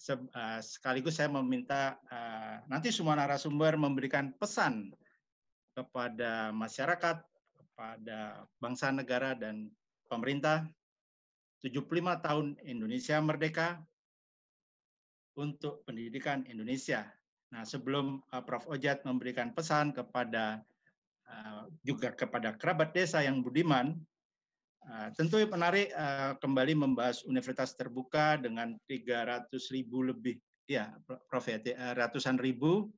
Eh, 0.00 0.60
sekaligus 0.64 1.20
saya 1.20 1.28
meminta 1.28 2.00
eh, 2.08 2.56
nanti 2.72 2.88
semua 2.88 3.20
narasumber 3.20 3.76
memberikan 3.76 4.32
pesan 4.32 4.96
kepada 5.76 6.56
masyarakat, 6.56 7.20
kepada 7.52 8.48
bangsa 8.56 8.88
negara 8.96 9.36
dan 9.36 9.68
pemerintah 10.08 10.64
75 11.60 11.84
tahun 12.24 12.56
Indonesia 12.64 13.20
merdeka 13.20 13.84
untuk 15.36 15.84
pendidikan 15.84 16.48
Indonesia. 16.48 17.04
Nah, 17.52 17.68
sebelum 17.68 18.24
eh, 18.32 18.40
Prof. 18.40 18.72
Ojat 18.72 19.04
memberikan 19.04 19.52
pesan 19.52 19.92
kepada 19.92 20.64
juga 21.86 22.10
kepada 22.10 22.58
kerabat 22.58 22.90
desa 22.90 23.22
yang 23.22 23.38
budiman, 23.38 23.94
Uh, 24.80 25.12
tentu 25.12 25.36
menarik 25.44 25.92
uh, 25.92 26.40
kembali 26.40 26.72
membahas 26.72 27.20
universitas 27.28 27.76
terbuka 27.76 28.40
dengan 28.40 28.80
300 28.88 29.52
ribu 29.76 30.08
lebih, 30.08 30.40
ya 30.64 30.88
Prof. 31.04 31.44
Ya, 31.44 31.60
eh, 31.60 31.92
ratusan 31.92 32.40
ribu, 32.40 32.88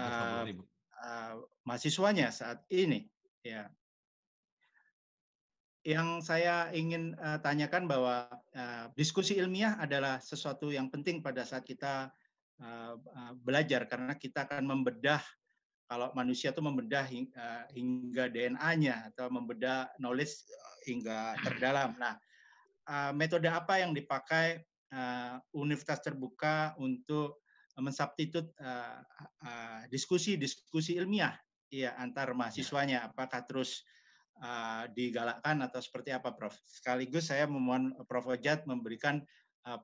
uh, 0.00 0.48
uh, 0.48 1.34
mahasiswanya 1.68 2.32
saat 2.32 2.64
ini. 2.72 3.04
Ya. 3.44 3.68
Yang 5.84 6.28
saya 6.28 6.72
ingin 6.72 7.12
uh, 7.20 7.36
tanyakan 7.40 7.84
bahwa 7.84 8.28
uh, 8.56 8.88
diskusi 8.96 9.36
ilmiah 9.36 9.76
adalah 9.76 10.24
sesuatu 10.24 10.72
yang 10.72 10.88
penting 10.88 11.20
pada 11.20 11.44
saat 11.44 11.68
kita 11.68 12.08
uh, 12.64 12.94
uh, 12.96 13.32
belajar 13.44 13.84
karena 13.88 14.16
kita 14.16 14.48
akan 14.48 14.64
membedah 14.64 15.20
kalau 15.90 16.14
manusia 16.14 16.54
itu 16.54 16.62
membedah 16.62 17.02
hingga 17.74 18.30
DNA-nya 18.30 19.10
atau 19.10 19.26
membedah 19.26 19.90
knowledge 19.98 20.46
hingga 20.84 21.36
terdalam. 21.42 21.96
Nah, 21.96 22.14
uh, 22.88 23.12
metode 23.12 23.46
apa 23.48 23.80
yang 23.80 23.92
dipakai 23.92 24.62
uh, 24.92 25.40
universitas 25.56 26.00
terbuka 26.04 26.74
untuk 26.80 27.42
mensubstitut 27.80 28.52
diskusi-diskusi 29.88 30.98
uh, 30.98 31.00
ilmiah 31.00 31.32
ya 31.72 31.96
antar 31.96 32.36
mahasiswanya? 32.36 33.08
Apakah 33.08 33.46
terus 33.48 33.86
digalakkan 34.92 35.60
atau 35.64 35.80
seperti 35.80 36.12
apa, 36.12 36.32
Prof? 36.32 36.52
Sekaligus 36.64 37.28
saya 37.32 37.48
memohon 37.48 37.96
Prof. 38.04 38.28
Ojat 38.28 38.68
memberikan 38.68 39.24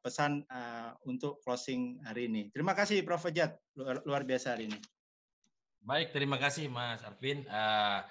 pesan 0.05 0.45
untuk 1.09 1.41
closing 1.41 2.01
hari 2.05 2.29
ini. 2.29 2.53
Terima 2.53 2.77
kasih, 2.77 3.01
Prof. 3.01 3.25
Ojat, 3.25 3.57
luar, 3.77 4.01
luar 4.05 4.23
biasa 4.29 4.57
hari 4.57 4.69
ini. 4.69 4.81
Baik, 5.87 6.11
terima 6.11 6.35
kasih 6.35 6.67
Mas 6.67 6.99
Arvin. 7.07 7.47
Uh, 7.47 8.03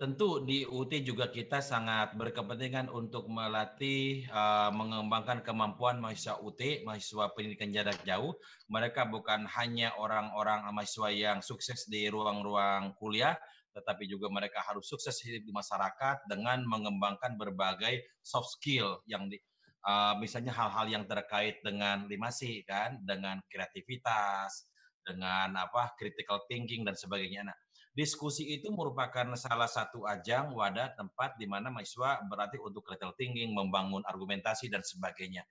Tentu 0.00 0.40
di 0.40 0.64
UT 0.64 0.88
juga 1.04 1.28
kita 1.28 1.60
sangat 1.60 2.16
berkepentingan 2.16 2.88
untuk 2.88 3.28
melatih, 3.28 4.24
uh, 4.32 4.72
mengembangkan 4.72 5.44
kemampuan 5.44 6.00
mahasiswa 6.00 6.40
UT, 6.40 6.56
mahasiswa 6.88 7.28
pendidikan 7.36 7.68
jarak 7.68 8.00
jauh. 8.08 8.32
Mereka 8.72 9.12
bukan 9.12 9.44
hanya 9.60 9.92
orang-orang 10.00 10.64
mahasiswa 10.72 11.12
yang 11.12 11.38
sukses 11.44 11.84
di 11.84 12.08
ruang-ruang 12.08 12.96
kuliah, 12.96 13.36
tetapi 13.76 14.08
juga 14.08 14.32
mereka 14.32 14.64
harus 14.64 14.88
sukses 14.88 15.20
hidup 15.20 15.44
di 15.44 15.52
masyarakat 15.52 16.24
dengan 16.32 16.64
mengembangkan 16.64 17.36
berbagai 17.36 18.00
soft 18.24 18.56
skill 18.56 19.04
yang 19.04 19.28
di, 19.28 19.36
uh, 19.84 20.16
misalnya 20.16 20.56
hal-hal 20.56 20.88
yang 20.88 21.04
terkait 21.04 21.60
dengan 21.60 22.08
limasi 22.08 22.64
kan, 22.64 22.96
dengan 23.04 23.36
kreativitas, 23.52 24.64
dengan 25.04 25.60
apa 25.60 25.92
critical 26.00 26.40
thinking 26.48 26.88
dan 26.88 26.96
sebagainya. 26.96 27.52
Nah, 27.52 27.56
diskusi 28.00 28.56
itu 28.56 28.72
merupakan 28.72 29.36
salah 29.36 29.68
satu 29.68 30.08
ajang 30.08 30.56
wadah 30.56 30.96
tempat 30.96 31.36
di 31.36 31.44
mana 31.44 31.68
mahasiswa 31.68 32.24
berarti 32.24 32.56
untuk 32.56 32.88
critical 32.88 33.12
thinking, 33.20 33.52
membangun 33.52 34.00
argumentasi 34.08 34.72
dan 34.72 34.80
sebagainya. 34.80 35.44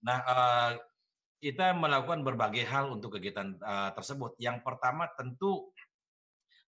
Nah, 0.00 0.18
uh, 0.24 0.72
kita 1.44 1.76
melakukan 1.76 2.24
berbagai 2.24 2.64
hal 2.64 2.96
untuk 2.96 3.20
kegiatan 3.20 3.52
uh, 3.60 3.92
tersebut. 3.92 4.32
Yang 4.40 4.64
pertama 4.64 5.12
tentu 5.12 5.68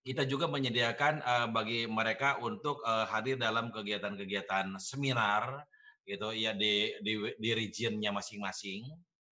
kita 0.05 0.29
juga 0.29 0.53
menyediakan 0.53 1.25
uh, 1.25 1.49
bagi 1.49 1.89
mereka 1.89 2.37
untuk 2.45 2.85
hadir 2.85 3.41
dalam 3.41 3.73
kegiatan-kegiatan 3.73 4.77
seminar 4.77 5.65
gitu 6.03 6.35
ya 6.35 6.53
di 6.53 6.93
di, 7.01 7.15
di 7.39 7.51
regionnya 7.55 8.11
masing-masing 8.11 8.91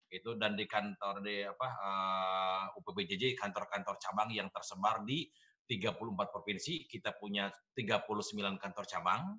itu 0.10 0.34
dan 0.40 0.58
di 0.58 0.66
kantor 0.66 1.22
di 1.22 1.46
apa 1.46 1.68
uh, 1.78 2.64
UPBJJ 2.82 3.38
kantor-kantor 3.38 4.02
cabang 4.02 4.34
yang 4.34 4.50
tersebar 4.50 5.06
di 5.06 5.30
34 5.66 6.34
provinsi, 6.34 6.86
kita 6.86 7.18
punya 7.18 7.50
39 7.74 8.62
kantor 8.62 8.86
cabang. 8.86 9.38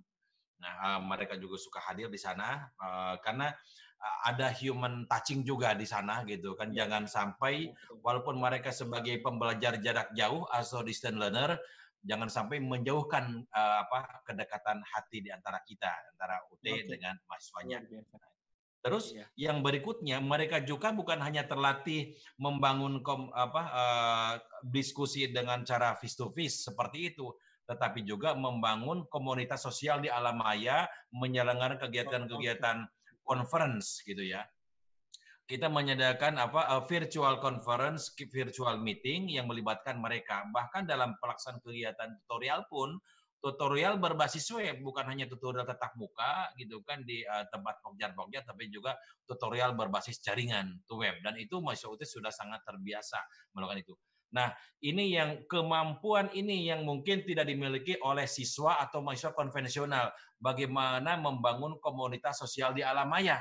Nah, 0.56 0.98
mereka 1.04 1.36
juga 1.36 1.60
suka 1.60 1.84
hadir 1.84 2.08
di 2.08 2.16
sana 2.16 2.64
karena 3.20 3.52
ada 4.24 4.52
human 4.52 5.04
touching 5.08 5.44
juga 5.44 5.72
di 5.76 5.84
sana 5.84 6.24
gitu 6.24 6.56
kan. 6.56 6.72
Ya. 6.72 6.84
Jangan 6.84 7.08
sampai 7.08 7.72
walaupun 8.00 8.40
mereka 8.40 8.72
sebagai 8.72 9.20
pembelajar 9.20 9.80
jarak 9.80 10.12
jauh 10.16 10.48
atau 10.48 10.80
distant 10.80 11.20
learner 11.20 11.60
jangan 12.06 12.30
sampai 12.30 12.62
menjauhkan 12.62 13.44
apa 13.52 14.22
kedekatan 14.24 14.78
hati 14.86 15.26
di 15.26 15.30
antara 15.32 15.58
kita 15.66 15.90
antara 16.14 16.38
UT 16.48 16.62
okay. 16.62 16.86
dengan 16.86 17.18
mahasiswanya. 17.26 17.82
Terus 18.86 19.18
iya. 19.18 19.26
yang 19.50 19.66
berikutnya 19.66 20.22
mereka 20.22 20.62
juga 20.62 20.94
bukan 20.94 21.18
hanya 21.18 21.42
terlatih 21.42 22.14
membangun 22.38 23.02
kom, 23.02 23.34
apa 23.34 23.62
uh, 23.74 24.32
diskusi 24.62 25.26
dengan 25.26 25.66
cara 25.66 25.98
face 25.98 26.14
to 26.14 26.30
face 26.30 26.70
seperti 26.70 27.10
itu, 27.10 27.34
tetapi 27.66 28.06
juga 28.06 28.38
membangun 28.38 29.02
komunitas 29.10 29.66
sosial 29.66 29.98
di 29.98 30.06
alam 30.06 30.38
maya, 30.38 30.86
menyelenggarakan 31.10 31.82
kegiatan-kegiatan 31.90 32.86
conference 33.26 34.06
gitu 34.06 34.22
ya. 34.22 34.46
Kita 35.50 35.66
menyediakan 35.66 36.38
apa 36.38 36.70
uh, 36.78 36.86
virtual 36.86 37.42
conference, 37.42 38.14
virtual 38.14 38.78
meeting 38.78 39.34
yang 39.34 39.50
melibatkan 39.50 39.98
mereka. 39.98 40.46
Bahkan 40.54 40.86
dalam 40.86 41.18
pelaksanaan 41.18 41.58
kegiatan 41.58 42.14
tutorial 42.22 42.70
pun 42.70 43.02
tutorial 43.46 44.02
berbasis 44.02 44.50
web 44.50 44.82
bukan 44.82 45.06
hanya 45.06 45.30
tutorial 45.30 45.62
tetap 45.62 45.94
muka 45.94 46.50
gitu 46.58 46.82
kan 46.82 47.06
di 47.06 47.22
uh, 47.22 47.46
tempat 47.46 47.78
pokjar-pokjar 47.78 48.42
tapi 48.42 48.66
juga 48.74 48.98
tutorial 49.22 49.78
berbasis 49.78 50.18
jaringan 50.18 50.82
to 50.90 50.98
web. 50.98 51.14
Dan 51.22 51.38
itu 51.38 51.62
mahasiswa 51.62 51.94
UT 51.94 52.02
sudah 52.02 52.34
sangat 52.34 52.66
terbiasa 52.66 53.22
melakukan 53.54 53.86
itu. 53.86 53.94
Nah, 54.34 54.50
ini 54.82 55.14
yang 55.14 55.46
kemampuan 55.46 56.26
ini 56.34 56.66
yang 56.66 56.82
mungkin 56.82 57.22
tidak 57.22 57.46
dimiliki 57.46 57.94
oleh 58.02 58.26
siswa 58.26 58.82
atau 58.82 58.98
mahasiswa 58.98 59.30
konvensional. 59.30 60.10
Bagaimana 60.42 61.14
membangun 61.14 61.78
komunitas 61.78 62.42
sosial 62.42 62.74
di 62.74 62.82
alam 62.82 63.06
maya 63.06 63.38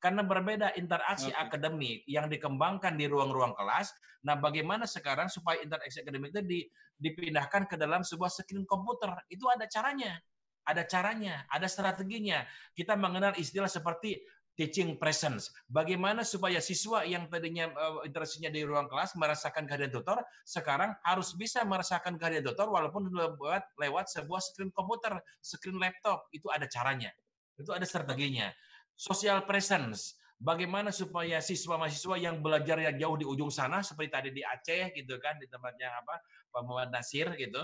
karena 0.00 0.24
berbeda 0.24 0.72
interaksi 0.80 1.28
okay. 1.28 1.44
akademik 1.44 2.02
yang 2.08 2.26
dikembangkan 2.32 2.96
di 2.96 3.04
ruang-ruang 3.04 3.52
kelas. 3.52 3.92
Nah, 4.24 4.36
bagaimana 4.36 4.88
sekarang 4.88 5.28
supaya 5.28 5.60
interaksi 5.60 6.00
akademik 6.00 6.32
itu 6.32 6.42
di, 6.44 6.60
dipindahkan 6.96 7.68
ke 7.68 7.76
dalam 7.76 8.00
sebuah 8.00 8.32
screen 8.32 8.64
komputer? 8.64 9.12
Itu 9.28 9.48
ada 9.52 9.68
caranya. 9.68 10.16
Ada 10.64 10.84
caranya, 10.88 11.44
ada 11.52 11.68
strateginya. 11.68 12.44
Kita 12.72 12.96
mengenal 12.96 13.36
istilah 13.36 13.68
seperti 13.68 14.20
teaching 14.56 15.00
presence. 15.00 15.48
Bagaimana 15.72 16.20
supaya 16.20 16.60
siswa 16.60 17.00
yang 17.04 17.32
tadinya 17.32 17.72
uh, 17.72 18.04
interaksinya 18.04 18.52
di 18.52 18.60
ruang 18.60 18.92
kelas 18.92 19.16
merasakan 19.16 19.64
kehadiran 19.64 19.92
tutor, 19.92 20.20
sekarang 20.44 20.92
harus 21.00 21.32
bisa 21.32 21.64
merasakan 21.64 22.20
kehadiran 22.20 22.52
tutor 22.52 22.68
walaupun 22.68 23.08
lewat 23.08 23.64
lewat 23.80 24.12
sebuah 24.12 24.40
screen 24.40 24.68
komputer, 24.72 25.16
screen 25.40 25.80
laptop. 25.80 26.28
Itu 26.32 26.52
ada 26.52 26.68
caranya. 26.68 27.08
Itu 27.56 27.72
ada 27.72 27.84
strateginya 27.88 28.52
social 29.00 29.48
presence. 29.48 30.20
Bagaimana 30.40 30.88
supaya 30.92 31.40
siswa-mahasiswa 31.40 32.16
yang 32.16 32.40
belajar 32.40 32.80
yang 32.80 32.96
jauh 32.96 33.16
di 33.16 33.28
ujung 33.28 33.52
sana 33.52 33.84
seperti 33.84 34.08
tadi 34.08 34.28
di 34.32 34.40
Aceh 34.44 34.92
gitu 34.96 35.20
kan 35.20 35.36
di 35.36 35.44
tempatnya 35.48 35.92
apa 36.00 36.16
Pak 36.48 36.62
Muhammad 36.64 36.96
Nasir 36.96 37.28
gitu. 37.36 37.60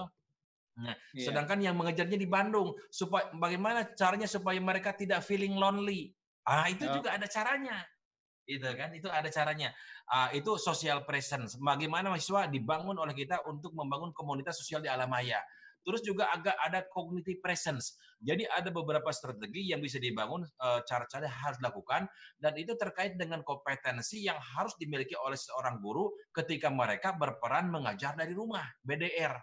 Nah, 0.77 0.93
yeah. 1.17 1.25
sedangkan 1.25 1.57
yang 1.65 1.73
mengejarnya 1.73 2.21
di 2.21 2.29
Bandung 2.29 2.77
supaya 2.93 3.33
bagaimana 3.33 3.97
caranya 3.97 4.29
supaya 4.29 4.61
mereka 4.61 4.93
tidak 4.93 5.25
feeling 5.25 5.57
lonely. 5.57 6.13
Ah, 6.45 6.69
itu 6.69 6.85
oh. 6.85 7.01
juga 7.01 7.17
ada 7.17 7.25
caranya. 7.25 7.81
Itu 8.45 8.69
kan, 8.77 8.93
itu 8.93 9.09
ada 9.09 9.27
caranya. 9.33 9.73
Uh, 10.07 10.31
itu 10.37 10.61
social 10.61 11.03
presence. 11.09 11.57
Bagaimana 11.59 12.13
mahasiswa 12.13 12.47
dibangun 12.47 13.01
oleh 13.01 13.17
kita 13.17 13.41
untuk 13.49 13.73
membangun 13.73 14.13
komunitas 14.13 14.61
sosial 14.61 14.85
di 14.85 14.93
alam 14.93 15.09
maya. 15.09 15.41
Terus 15.87 16.03
juga 16.03 16.27
agak 16.35 16.59
ada 16.59 16.83
cognitive 16.91 17.39
presence. 17.39 17.95
Jadi 18.19 18.43
ada 18.51 18.75
beberapa 18.75 19.15
strategi 19.15 19.71
yang 19.71 19.79
bisa 19.79 20.03
dibangun, 20.03 20.43
eh, 20.43 20.81
cara-cara 20.83 21.31
harus 21.31 21.63
dilakukan, 21.63 22.11
dan 22.43 22.53
itu 22.59 22.75
terkait 22.75 23.15
dengan 23.15 23.47
kompetensi 23.47 24.27
yang 24.27 24.37
harus 24.59 24.75
dimiliki 24.75 25.15
oleh 25.15 25.39
seorang 25.39 25.79
guru 25.79 26.11
ketika 26.35 26.67
mereka 26.67 27.15
berperan 27.15 27.71
mengajar 27.71 28.19
dari 28.19 28.35
rumah, 28.35 28.67
BDR, 28.83 29.39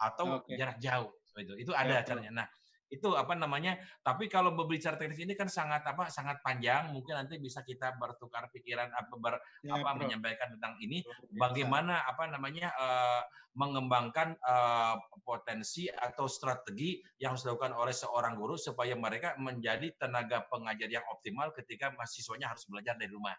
atau 0.00 0.40
okay. 0.40 0.56
jarak 0.56 0.80
jauh. 0.80 1.12
Itu, 1.36 1.52
itu 1.60 1.72
ada 1.76 2.00
okay. 2.00 2.06
caranya. 2.08 2.32
Nah, 2.32 2.46
itu 2.94 3.18
apa 3.18 3.34
namanya 3.34 3.74
tapi 4.00 4.30
kalau 4.30 4.54
berbicara 4.54 4.94
teknis 4.94 5.18
ini 5.18 5.34
kan 5.34 5.50
sangat 5.50 5.82
apa 5.84 6.06
sangat 6.08 6.38
panjang. 6.40 6.94
Mungkin 6.94 7.14
nanti 7.18 7.42
bisa 7.42 7.66
kita 7.66 7.98
bertukar 7.98 8.48
pikiran 8.54 8.94
apa 8.94 9.14
ber, 9.18 9.34
ya, 9.66 9.74
apa 9.74 9.90
bro. 9.94 10.00
menyampaikan 10.06 10.54
tentang 10.54 10.78
ini. 10.78 11.02
Bagaimana 11.34 12.06
apa 12.06 12.30
namanya 12.30 12.70
uh, 12.78 13.22
mengembangkan 13.54 14.34
uh, 14.42 14.98
potensi 15.22 15.86
atau 15.86 16.26
strategi 16.26 16.98
yang 17.22 17.34
harus 17.38 17.46
dilakukan 17.46 17.74
oleh 17.74 17.94
seorang 17.94 18.34
guru 18.34 18.58
supaya 18.58 18.98
mereka 18.98 19.38
menjadi 19.38 19.94
tenaga 19.94 20.42
pengajar 20.50 20.90
yang 20.90 21.06
optimal 21.06 21.54
ketika 21.54 21.94
mahasiswanya 21.94 22.50
harus 22.50 22.66
belajar 22.66 22.98
dari 22.98 23.14
rumah 23.14 23.34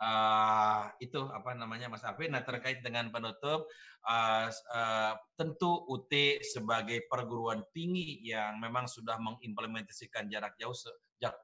uh, 0.00 0.90
itu 1.02 1.26
apa 1.30 1.54
namanya 1.54 1.90
Mas 1.90 2.06
Afif. 2.06 2.30
Nah 2.30 2.42
terkait 2.42 2.80
dengan 2.80 3.10
penutup, 3.10 3.66
uh, 4.06 4.46
uh, 4.50 5.12
tentu 5.34 5.84
UT 5.90 6.10
sebagai 6.42 7.06
perguruan 7.10 7.62
tinggi 7.74 8.22
yang 8.22 8.58
memang 8.62 8.86
sudah 8.86 9.18
mengimplementasikan 9.18 10.30
jarak 10.30 10.54
jauh 10.56 10.74
sejak 10.74 11.34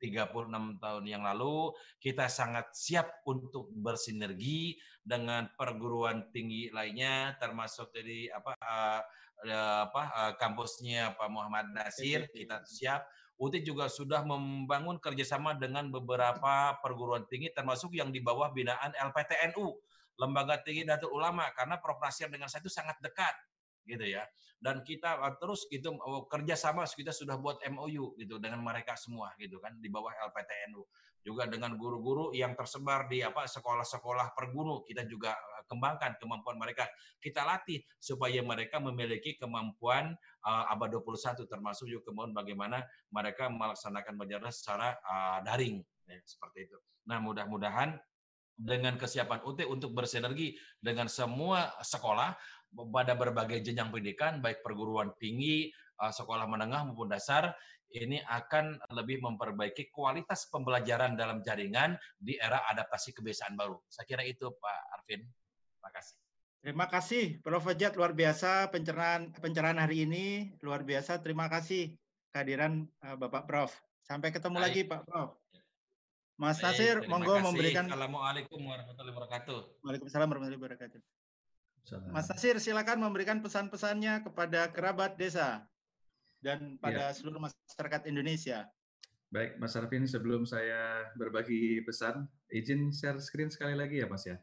36 0.00 0.80
tahun 0.80 1.04
yang 1.04 1.22
lalu, 1.28 1.76
kita 2.00 2.24
sangat 2.32 2.72
siap 2.72 3.20
untuk 3.28 3.68
bersinergi 3.76 4.80
dengan 5.04 5.52
perguruan 5.60 6.32
tinggi 6.32 6.72
lainnya, 6.72 7.36
termasuk 7.36 7.92
dari 7.92 8.32
apa 8.32 8.56
uh, 8.56 9.00
apa 9.88 10.02
uh, 10.16 10.32
kampusnya 10.40 11.16
Pak 11.16 11.28
Muhammad 11.28 11.72
Nasir, 11.76 12.28
kita 12.32 12.64
siap 12.64 13.04
UT 13.40 13.56
juga 13.64 13.88
sudah 13.88 14.20
membangun 14.20 15.00
kerjasama 15.00 15.56
dengan 15.56 15.88
beberapa 15.88 16.76
perguruan 16.84 17.24
tinggi 17.24 17.48
termasuk 17.56 17.96
yang 17.96 18.12
di 18.12 18.20
bawah 18.20 18.52
binaan 18.52 18.92
LPTNU, 18.92 19.80
Lembaga 20.20 20.60
Tinggi 20.60 20.84
Datul 20.84 21.16
Ulama, 21.16 21.48
karena 21.56 21.80
peroperasian 21.80 22.28
dengan 22.28 22.52
saya 22.52 22.60
itu 22.60 22.68
sangat 22.68 23.00
dekat 23.00 23.32
gitu 23.88 24.04
ya. 24.04 24.28
Dan 24.60 24.84
kita 24.84 25.24
uh, 25.24 25.34
terus 25.40 25.64
gitu 25.72 25.96
uh, 25.96 26.28
kerjasama 26.28 26.84
kita 26.84 27.16
sudah 27.16 27.40
buat 27.40 27.64
MOU 27.72 28.12
gitu 28.20 28.36
dengan 28.36 28.60
mereka 28.60 28.92
semua 28.92 29.32
gitu 29.40 29.56
kan 29.56 29.72
di 29.80 29.88
bawah 29.88 30.12
LPTNU. 30.30 30.84
Juga 31.24 31.48
dengan 31.48 31.76
guru-guru 31.76 32.32
yang 32.32 32.52
tersebar 32.56 33.08
di 33.08 33.20
apa 33.24 33.44
sekolah-sekolah 33.44 34.36
perguru 34.36 34.84
kita 34.84 35.08
juga 35.08 35.32
uh, 35.32 35.64
kembangkan 35.64 36.20
kemampuan 36.20 36.60
mereka. 36.60 36.92
Kita 37.16 37.40
latih 37.48 37.80
supaya 37.96 38.44
mereka 38.44 38.76
memiliki 38.84 39.40
kemampuan 39.40 40.12
uh, 40.44 40.72
abad 40.72 41.00
21 41.00 41.46
termasuk 41.46 41.86
juga 41.88 42.10
kemampuan 42.10 42.32
bagaimana 42.32 42.84
mereka 43.12 43.48
melaksanakan 43.48 44.14
belajar 44.16 44.40
secara 44.52 44.96
uh, 45.04 45.38
daring 45.44 45.80
ya, 46.08 46.18
seperti 46.24 46.70
itu. 46.70 46.78
Nah, 47.08 47.18
mudah-mudahan 47.20 47.96
dengan 48.60 49.00
kesiapan 49.00 49.40
UT 49.40 49.64
untuk 49.64 49.96
bersinergi 49.96 50.52
dengan 50.84 51.08
semua 51.08 51.72
sekolah 51.80 52.36
pada 52.92 53.16
berbagai 53.16 53.64
jenjang 53.64 53.88
pendidikan, 53.88 54.44
baik 54.44 54.60
perguruan 54.60 55.10
tinggi, 55.16 55.72
uh, 56.00 56.12
sekolah 56.12 56.44
menengah 56.44 56.84
maupun 56.86 57.08
dasar 57.08 57.56
ini 57.90 58.22
akan 58.22 58.78
lebih 58.94 59.18
memperbaiki 59.18 59.90
kualitas 59.90 60.46
pembelajaran 60.46 61.18
dalam 61.18 61.42
jaringan 61.42 61.98
di 62.14 62.38
era 62.38 62.62
adaptasi 62.70 63.10
kebiasaan 63.18 63.58
baru. 63.58 63.82
Saya 63.90 64.06
kira 64.06 64.22
itu 64.22 64.46
Pak 64.46 64.78
Arvin. 64.94 65.26
Terima 65.26 65.90
kasih. 65.90 66.29
Terima 66.60 66.86
kasih 66.92 67.40
Prof. 67.40 67.64
Fajat 67.64 67.96
luar 67.96 68.12
biasa 68.12 68.68
pencerahan 68.68 69.32
pencerahan 69.32 69.80
hari 69.80 70.04
ini 70.04 70.52
luar 70.60 70.84
biasa. 70.84 71.24
Terima 71.24 71.48
kasih 71.48 71.96
kehadiran 72.36 72.84
uh, 73.00 73.16
Bapak 73.16 73.48
Prof. 73.48 73.72
Sampai 74.04 74.28
ketemu 74.28 74.60
Baik. 74.60 74.64
lagi 74.68 74.80
Pak 74.84 75.02
Prof. 75.08 75.30
Mas 76.36 76.60
Baik, 76.60 76.72
Nasir, 76.72 76.96
monggo 77.08 77.36
kasih. 77.36 77.44
memberikan. 77.48 77.84
Assalamualaikum 77.88 78.60
warahmatullahi 78.64 79.12
wabarakatuh. 79.16 79.58
Waalaikumsalam 79.84 80.28
warahmatullahi 80.28 80.60
wabarakatuh. 80.60 81.00
Mas 82.12 82.28
Nasir, 82.28 82.56
silakan 82.60 83.00
memberikan 83.00 83.40
pesan-pesannya 83.40 84.24
kepada 84.24 84.68
kerabat 84.72 85.16
desa 85.16 85.64
dan 86.44 86.76
pada 86.80 87.12
ya. 87.12 87.16
seluruh 87.16 87.40
masyarakat 87.40 88.04
Indonesia. 88.08 88.68
Baik, 89.32 89.56
Mas 89.62 89.76
Arvin, 89.76 90.04
sebelum 90.08 90.42
saya 90.42 91.08
berbagi 91.14 91.84
pesan, 91.86 92.26
izin 92.50 92.90
share 92.90 93.20
screen 93.22 93.48
sekali 93.52 93.78
lagi 93.78 94.02
ya, 94.02 94.08
Mas 94.10 94.26
ya. 94.26 94.40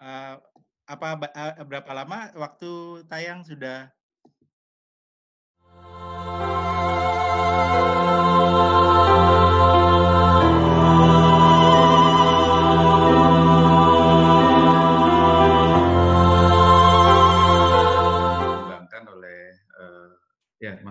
Uh, 0.00 0.40
apa 0.88 1.08
uh, 1.14 1.62
berapa 1.68 1.92
lama 1.92 2.32
waktu 2.34 3.04
tayang 3.06 3.44
sudah 3.44 3.92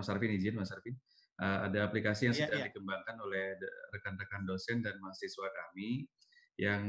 Mas 0.00 0.08
Arvin 0.08 0.32
izin 0.32 0.56
Mas 0.56 0.72
Arvin. 0.72 0.96
Uh, 1.36 1.68
ada 1.68 1.84
aplikasi 1.84 2.32
yang 2.32 2.36
yeah, 2.36 2.48
sedang 2.48 2.60
yeah. 2.64 2.68
dikembangkan 2.72 3.16
oleh 3.20 3.56
rekan-rekan 3.92 4.48
dosen 4.48 4.80
dan 4.80 4.96
mahasiswa 5.00 5.48
kami 5.52 6.08
yang 6.56 6.84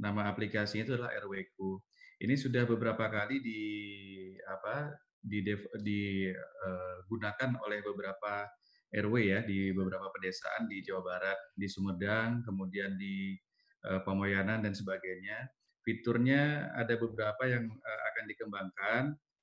nama 0.00 0.28
aplikasinya 0.28 0.84
itu 0.84 0.92
adalah 0.96 1.12
RWku. 1.24 1.80
Ini 2.16 2.34
sudah 2.36 2.64
beberapa 2.64 3.08
kali 3.12 3.44
di 3.44 3.62
apa 4.48 4.88
di 5.20 5.42
digunakan 5.82 7.50
uh, 7.56 7.64
oleh 7.66 7.82
beberapa 7.82 8.48
RW 8.94 9.14
ya 9.26 9.42
di 9.42 9.74
beberapa 9.74 10.08
pedesaan 10.14 10.70
di 10.70 10.80
Jawa 10.80 11.02
Barat, 11.02 11.38
di 11.52 11.66
Sumedang, 11.66 12.46
kemudian 12.46 12.94
di 12.94 13.34
uh, 13.90 14.00
Pemoyanan 14.06 14.62
dan 14.62 14.72
sebagainya. 14.72 15.50
Fiturnya 15.82 16.72
ada 16.74 16.94
beberapa 16.98 17.46
yang 17.46 17.66
uh, 17.68 18.00
akan 18.14 18.24
dikembangkan 18.30 19.02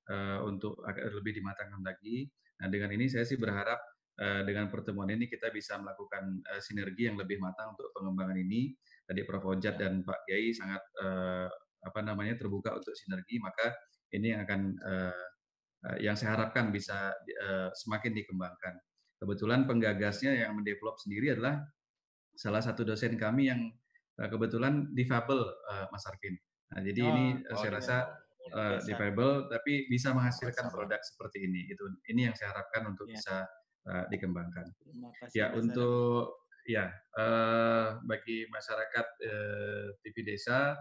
uh, 0.09 0.39
untuk 0.47 0.79
agak 0.87 1.11
lebih 1.13 1.37
dimatangkan 1.43 1.83
lagi. 1.83 2.31
Nah, 2.63 2.67
dengan 2.71 2.95
ini 2.95 3.11
saya 3.11 3.27
sih 3.27 3.37
berharap 3.37 3.79
dengan 4.45 4.69
pertemuan 4.69 5.09
ini 5.09 5.25
kita 5.25 5.49
bisa 5.49 5.73
melakukan 5.81 6.45
sinergi 6.61 7.09
yang 7.09 7.17
lebih 7.17 7.41
matang 7.41 7.73
untuk 7.73 7.89
pengembangan 7.97 8.37
ini. 8.37 8.69
Tadi 9.03 9.21
Prof. 9.27 9.43
Ojat 9.43 9.75
dan 9.75 10.01
Pak 10.01 10.23
Kiai 10.27 10.55
sangat 10.55 10.81
uh, 11.03 11.47
apa 11.83 11.99
namanya 11.99 12.39
terbuka 12.39 12.71
untuk 12.71 12.95
sinergi, 12.95 13.37
maka 13.43 13.75
ini 14.15 14.31
yang 14.31 14.47
akan 14.47 14.61
uh, 14.79 15.25
uh, 15.91 15.97
yang 15.99 16.15
saya 16.15 16.39
harapkan 16.39 16.71
bisa 16.71 17.11
uh, 17.43 17.69
semakin 17.75 18.15
dikembangkan. 18.15 18.79
Kebetulan 19.19 19.67
penggagasnya 19.67 20.35
yang 20.35 20.55
mendevelop 20.55 20.95
sendiri 20.99 21.35
adalah 21.35 21.59
salah 22.33 22.63
satu 22.63 22.87
dosen 22.87 23.19
kami 23.19 23.51
yang 23.51 23.61
uh, 24.19 24.27
kebetulan 24.31 24.87
difabel, 24.95 25.43
uh, 25.43 25.85
Mas 25.91 26.07
Arvin. 26.07 26.35
Nah, 26.73 26.81
jadi 26.81 27.01
oh, 27.05 27.09
ini 27.13 27.25
oh, 27.51 27.57
saya 27.59 27.69
iya. 27.69 27.77
rasa 27.77 27.97
uh, 28.51 28.77
difabel 28.81 29.47
tapi 29.51 29.85
bisa 29.87 30.11
menghasilkan 30.11 30.71
produk 30.73 30.99
seperti 31.03 31.45
ini. 31.45 31.69
Itu 31.69 31.85
ini 32.09 32.31
yang 32.31 32.35
saya 32.35 32.57
harapkan 32.57 32.89
untuk 32.89 33.05
ya. 33.07 33.19
bisa 33.19 33.35
uh, 33.87 34.05
dikembangkan. 34.09 34.65
ya 35.37 35.53
untuk 35.53 36.42
ya 36.63 36.87
uh, 37.19 37.99
bagi 38.07 38.47
masyarakat 38.47 39.07
uh, 39.19 39.87
TV 39.99 40.15
desa 40.23 40.79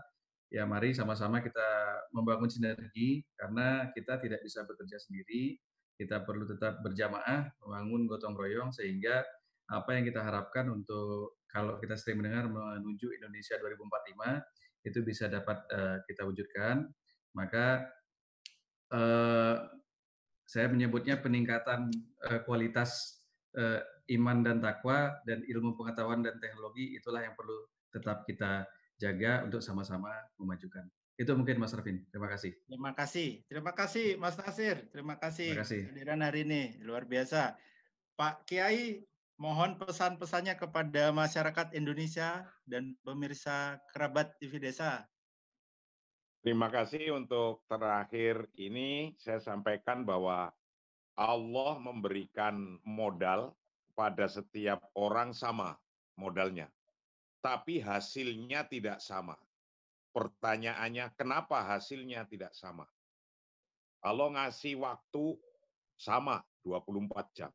ya 0.53 0.69
mari 0.69 0.95
sama-sama 0.95 1.41
kita 1.43 1.69
membangun 2.13 2.47
sinergi 2.47 3.25
karena 3.35 3.89
kita 3.95 4.21
tidak 4.21 4.41
bisa 4.45 4.63
bekerja 4.69 5.01
sendiri. 5.01 5.59
Kita 5.93 6.25
perlu 6.25 6.49
tetap 6.49 6.83
berjamaah 6.83 7.53
membangun 7.63 8.09
gotong 8.11 8.35
royong 8.35 8.75
sehingga 8.75 9.23
apa 9.71 9.95
yang 9.95 10.05
kita 10.09 10.25
harapkan 10.25 10.67
untuk 10.73 11.39
kalau 11.47 11.79
kita 11.79 11.95
sering 11.95 12.25
mendengar 12.25 12.49
menuju 12.49 13.13
Indonesia 13.13 13.55
2045 13.61 14.89
itu 14.89 14.99
bisa 15.07 15.31
dapat 15.31 15.63
uh, 15.71 16.03
kita 16.09 16.27
wujudkan 16.27 16.91
maka 17.33 17.89
eh, 18.93 19.57
saya 20.45 20.67
menyebutnya 20.69 21.17
peningkatan 21.21 21.89
eh, 22.29 22.41
kualitas 22.45 23.21
eh, 23.57 23.81
iman 24.11 24.43
dan 24.43 24.59
takwa 24.59 25.15
dan 25.23 25.47
ilmu 25.47 25.79
pengetahuan 25.79 26.27
dan 26.27 26.39
teknologi 26.43 26.99
itulah 26.99 27.23
yang 27.23 27.39
perlu 27.39 27.69
tetap 27.95 28.27
kita 28.27 28.67
jaga 28.99 29.47
untuk 29.47 29.63
sama-sama 29.63 30.11
memajukan. 30.39 30.87
Itu 31.21 31.37
mungkin 31.37 31.61
Mas 31.61 31.77
Rafin. 31.77 32.03
Terima 32.11 32.27
kasih. 32.27 32.57
Terima 32.67 32.93
kasih. 32.97 33.29
Terima 33.47 33.73
kasih 33.77 34.07
Mas 34.17 34.35
Nasir. 34.41 34.77
Terima 34.91 35.15
kasih. 35.21 35.51
Terima 35.55 35.63
kasih. 35.63 35.81
Kehadiran 35.93 36.21
hari 36.25 36.41
ini 36.49 36.63
luar 36.83 37.05
biasa. 37.05 37.55
Pak 38.17 38.49
Kiai, 38.49 39.05
mohon 39.37 39.77
pesan-pesannya 39.77 40.57
kepada 40.57 41.11
masyarakat 41.11 41.75
Indonesia 41.77 42.47
dan 42.65 42.97
pemirsa 43.05 43.79
kerabat 43.93 44.35
TV 44.41 44.59
Desa. 44.63 45.05
Terima 46.43 46.67
kasih 46.75 47.15
untuk 47.15 47.63
terakhir 47.71 48.51
ini 48.59 49.15
saya 49.15 49.39
sampaikan 49.39 50.03
bahwa 50.03 50.51
Allah 51.15 51.73
memberikan 51.79 52.83
modal 52.83 53.55
pada 53.93 54.29
setiap 54.29 54.81
orang 54.97 55.37
sama 55.37 55.77
modalnya. 56.17 56.69
Tapi 57.43 57.83
hasilnya 57.83 58.67
tidak 58.71 59.03
sama. 59.03 59.35
Pertanyaannya 60.13 61.11
kenapa 61.17 61.65
hasilnya 61.65 62.29
tidak 62.29 62.53
sama? 62.55 62.87
Allah 64.05 64.29
ngasih 64.35 64.79
waktu 64.79 65.39
sama 65.99 66.43
24 66.63 67.37
jam. 67.37 67.53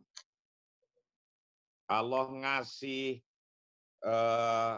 Allah 1.88 2.28
ngasih 2.28 3.24
uh, 4.04 4.76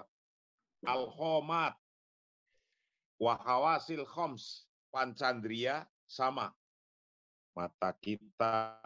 alhomat 0.86 1.74
Wahawasil 3.20 4.08
khoms, 4.08 4.64
pancandria 4.96 5.84
sama. 6.08 6.56
Mata 7.52 7.92
kita, 8.00 8.80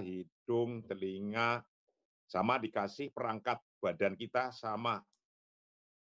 hidung, 0.00 0.80
telinga, 0.88 1.60
sama 2.32 2.56
dikasih 2.56 3.12
perangkat 3.12 3.60
badan 3.84 4.16
kita 4.16 4.48
sama 4.56 5.04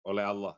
oleh 0.09 0.25
Allah. 0.25 0.57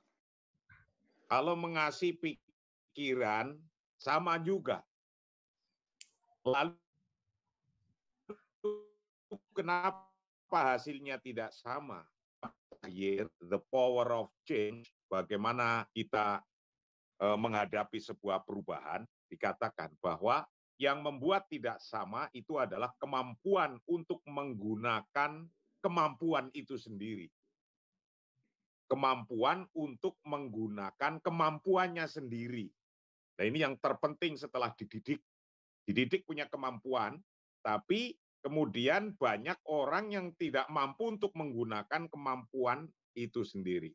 Kalau 1.27 1.59
mengasih 1.59 2.15
pikiran, 2.15 3.59
sama 3.99 4.39
juga. 4.39 4.87
Lalu 6.47 6.79
kenapa 9.51 10.07
hasilnya 10.55 11.19
tidak 11.19 11.51
sama? 11.51 12.07
The 12.87 13.59
power 13.67 14.15
of 14.15 14.31
change, 14.47 14.95
bagaimana 15.11 15.91
kita 15.91 16.47
Eh, 17.17 17.39
menghadapi 17.41 17.97
sebuah 17.97 18.45
perubahan, 18.45 19.01
dikatakan 19.33 19.89
bahwa 20.05 20.45
yang 20.77 21.01
membuat 21.01 21.49
tidak 21.49 21.81
sama 21.81 22.29
itu 22.37 22.61
adalah 22.61 22.93
kemampuan 23.01 23.81
untuk 23.89 24.21
menggunakan 24.29 25.49
kemampuan 25.87 26.51
itu 26.51 26.75
sendiri. 26.75 27.31
Kemampuan 28.91 29.71
untuk 29.79 30.19
menggunakan 30.27 31.23
kemampuannya 31.23 32.11
sendiri. 32.11 32.67
Nah 33.39 33.45
ini 33.47 33.63
yang 33.63 33.79
terpenting 33.79 34.35
setelah 34.35 34.75
dididik. 34.75 35.23
Dididik 35.87 36.27
punya 36.27 36.51
kemampuan, 36.51 37.23
tapi 37.63 38.19
kemudian 38.43 39.15
banyak 39.15 39.59
orang 39.71 40.11
yang 40.11 40.27
tidak 40.35 40.67
mampu 40.67 41.15
untuk 41.15 41.31
menggunakan 41.39 42.11
kemampuan 42.11 42.91
itu 43.15 43.47
sendiri. 43.47 43.95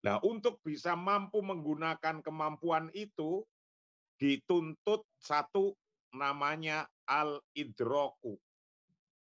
Nah, 0.00 0.16
untuk 0.24 0.64
bisa 0.64 0.96
mampu 0.96 1.44
menggunakan 1.44 2.24
kemampuan 2.24 2.88
itu 2.96 3.44
dituntut 4.16 5.04
satu 5.20 5.76
namanya 6.16 6.88
al-idroku. 7.04 8.40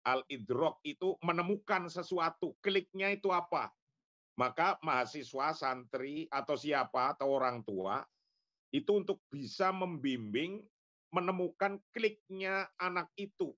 Al-idrok 0.02 0.82
itu 0.82 1.14
menemukan 1.22 1.86
sesuatu, 1.86 2.58
kliknya 2.64 3.14
itu 3.14 3.30
apa? 3.30 3.70
Maka 4.34 4.82
mahasiswa, 4.82 5.54
santri, 5.54 6.26
atau 6.34 6.58
siapa, 6.58 7.14
atau 7.14 7.30
orang 7.38 7.62
tua, 7.62 8.02
itu 8.74 8.98
untuk 8.98 9.22
bisa 9.30 9.70
membimbing, 9.70 10.66
menemukan 11.14 11.78
kliknya 11.94 12.66
anak 12.82 13.12
itu. 13.20 13.54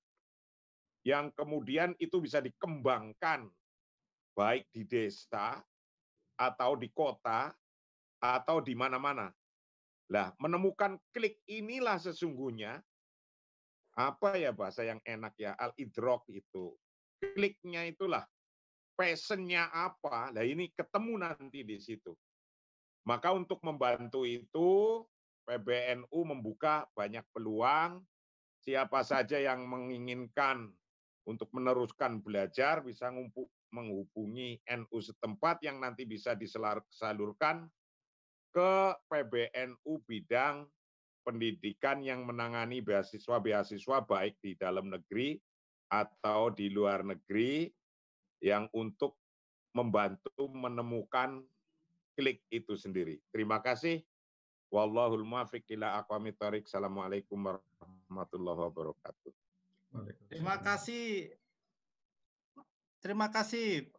Yang 1.07 1.31
kemudian 1.37 1.95
itu 2.01 2.19
bisa 2.19 2.43
dikembangkan, 2.43 3.47
baik 4.35 4.67
di 4.75 4.83
desa, 4.83 5.63
atau 6.35 6.75
di 6.75 6.89
kota 6.89 7.53
atau 8.23 8.57
di 8.63 8.73
mana-mana. 8.73 9.29
Lah, 10.11 10.33
menemukan 10.39 10.99
klik 11.15 11.39
inilah 11.47 11.99
sesungguhnya 11.99 12.83
apa 13.93 14.35
ya 14.41 14.49
bahasa 14.49 14.81
yang 14.81 15.01
enak 15.05 15.33
ya 15.37 15.53
al-idrok 15.57 16.25
itu. 16.33 16.73
Kliknya 17.21 17.85
itulah 17.85 18.25
passionnya 18.97 19.69
apa. 19.69 20.33
Lah 20.33 20.45
ini 20.45 20.69
ketemu 20.73 21.13
nanti 21.21 21.61
di 21.61 21.77
situ. 21.77 22.13
Maka 23.05 23.35
untuk 23.35 23.59
membantu 23.61 24.23
itu 24.23 25.01
PBNU 25.43 26.19
membuka 26.23 26.87
banyak 26.95 27.23
peluang. 27.35 28.01
Siapa 28.63 29.03
saja 29.03 29.35
yang 29.43 29.67
menginginkan 29.67 30.71
untuk 31.27 31.51
meneruskan 31.51 32.23
belajar 32.23 32.79
bisa 32.79 33.11
menghubungi 33.75 34.63
NU 34.63 34.97
setempat 35.03 35.59
yang 35.67 35.83
nanti 35.83 36.07
bisa 36.07 36.31
disalurkan 36.31 37.67
ke 38.55 38.71
PBNU 39.11 39.93
bidang 40.07 40.63
pendidikan 41.23 42.03
yang 42.03 42.27
menangani 42.27 42.83
beasiswa-beasiswa 42.83 44.03
baik 44.03 44.37
di 44.43 44.59
dalam 44.59 44.91
negeri 44.91 45.39
atau 45.87 46.51
di 46.51 46.69
luar 46.69 47.07
negeri 47.07 47.71
yang 48.43 48.67
untuk 48.75 49.15
membantu 49.73 50.29
menemukan 50.51 51.41
klik 52.13 52.45
itu 52.53 52.77
sendiri. 52.77 53.17
Terima 53.33 53.63
kasih. 53.63 54.03
Wallahul 54.73 55.25
muwaffiq 55.25 55.69
ila 55.77 56.01
aqwamit 56.01 56.37
thoriq. 56.37 56.65
Assalamualaikum 56.65 57.37
warahmatullahi 57.37 58.59
wabarakatuh. 58.69 59.33
Terima 60.29 60.57
kasih. 60.61 61.29
Terima 63.03 63.27
kasih 63.29 63.93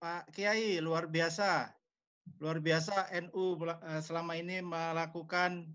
Pak 0.00 0.32
Kiai, 0.32 0.80
luar 0.80 1.12
biasa. 1.12 1.76
Luar 2.40 2.62
biasa 2.62 3.12
NU 3.28 3.58
eh, 3.68 4.00
selama 4.00 4.38
ini 4.38 4.64
melakukan 4.64 5.68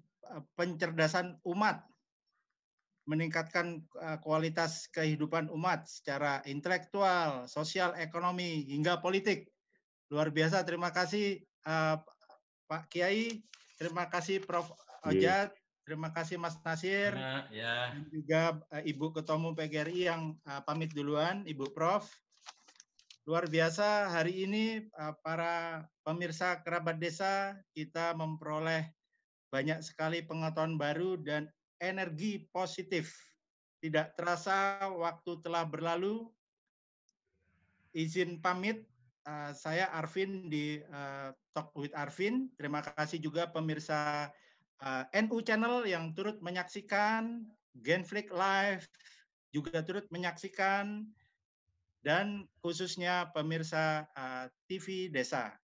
pencerdasan 0.57 1.39
umat 1.45 1.85
meningkatkan 3.05 3.85
eh, 4.01 4.17
kualitas 4.21 4.89
kehidupan 4.89 5.49
umat 5.53 5.85
secara 5.85 6.41
intelektual, 6.49 7.45
sosial, 7.45 7.93
ekonomi, 8.01 8.65
hingga 8.65 8.97
politik. 8.97 9.49
Luar 10.09 10.29
biasa, 10.29 10.61
terima 10.65 10.93
kasih 10.93 11.41
Pak 12.69 12.93
Kiai. 12.93 13.41
Terima 13.75 14.07
kasih 14.07 14.39
Prof. 14.45 14.69
Ojat, 15.05 15.53
terima 15.85 16.09
kasih 16.09 16.41
Mas 16.41 16.57
Nasir, 16.65 17.13
ya, 17.13 17.45
ya. 17.53 17.93
dan 17.93 18.09
juga 18.09 18.41
uh, 18.73 18.81
Ibu 18.81 19.13
Ketua 19.13 19.37
Umum 19.37 19.53
PGRI 19.53 20.09
yang 20.09 20.33
uh, 20.49 20.65
pamit 20.65 20.89
duluan, 20.97 21.45
Ibu 21.45 21.69
Prof. 21.77 22.09
Luar 23.29 23.45
biasa 23.45 24.09
hari 24.09 24.49
ini 24.49 24.81
uh, 24.97 25.13
para 25.21 25.85
pemirsa 26.01 26.65
kerabat 26.65 26.97
desa 26.97 27.53
kita 27.77 28.17
memperoleh 28.17 28.89
banyak 29.55 29.79
sekali 29.79 30.19
pengetahuan 30.19 30.75
baru 30.75 31.15
dan 31.15 31.47
energi 31.79 32.43
positif. 32.51 33.15
Tidak 33.79 34.19
terasa 34.19 34.83
waktu 34.91 35.39
telah 35.39 35.63
berlalu. 35.63 36.27
Izin 37.95 38.43
pamit 38.43 38.83
uh, 39.23 39.55
saya 39.55 39.87
Arvin 39.95 40.51
di 40.51 40.83
uh, 40.91 41.31
Talk 41.55 41.71
with 41.79 41.95
Arvin. 41.95 42.51
Terima 42.59 42.83
kasih 42.83 43.23
juga 43.23 43.47
pemirsa 43.47 44.27
uh, 44.83 45.03
NU 45.15 45.39
Channel 45.39 45.87
yang 45.87 46.11
turut 46.11 46.43
menyaksikan, 46.43 47.47
Genflix 47.79 48.27
Live 48.35 48.91
juga 49.55 49.79
turut 49.87 50.03
menyaksikan, 50.11 51.07
dan 52.03 52.43
khususnya 52.59 53.31
pemirsa 53.31 54.03
TV 54.67 55.07
Desa, 55.07 55.55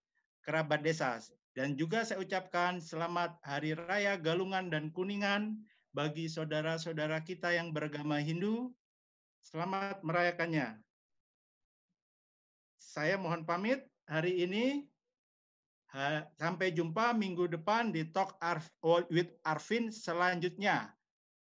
kerabat 0.47 0.79
desa. 0.79 1.19
Dan 1.51 1.75
juga 1.75 2.07
saya 2.07 2.23
ucapkan 2.23 2.80
selamat 2.80 3.39
Hari 3.43 3.75
Raya 3.75 4.15
Galungan 4.15 4.71
dan 4.71 4.88
Kuningan 4.93 5.59
bagi 5.91 6.31
saudara-saudara 6.31 7.19
kita 7.27 7.51
yang 7.51 7.75
beragama 7.75 8.23
Hindu. 8.23 8.71
Selamat 9.43 9.99
merayakannya 10.05 10.80
saya 12.91 13.15
mohon 13.15 13.47
pamit 13.47 13.88
hari 14.09 14.43
ini. 14.43 14.83
Sampai 16.39 16.71
jumpa 16.71 17.11
minggu 17.15 17.51
depan 17.51 17.91
di 17.91 18.07
Talk 18.11 18.39
with 19.11 19.31
Arvin 19.43 19.91
selanjutnya. 19.91 20.91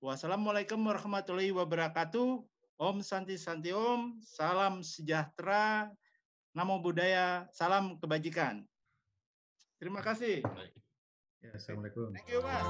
Wassalamualaikum 0.03 0.79
warahmatullahi 0.83 1.55
wabarakatuh. 1.55 2.43
Om 2.79 2.97
Santi 2.99 3.39
Santi 3.39 3.71
Om. 3.71 4.19
Salam 4.19 4.83
sejahtera. 4.83 5.87
Namo 6.51 6.79
Buddhaya. 6.83 7.47
Salam 7.55 7.95
kebajikan. 7.99 8.67
Terima 9.83 9.99
kasih. 9.99 10.39
Ya, 11.43 11.51
Assalamualaikum. 11.59 12.15
Thank 12.15 12.31
you, 12.31 12.39
Mas. 12.39 12.63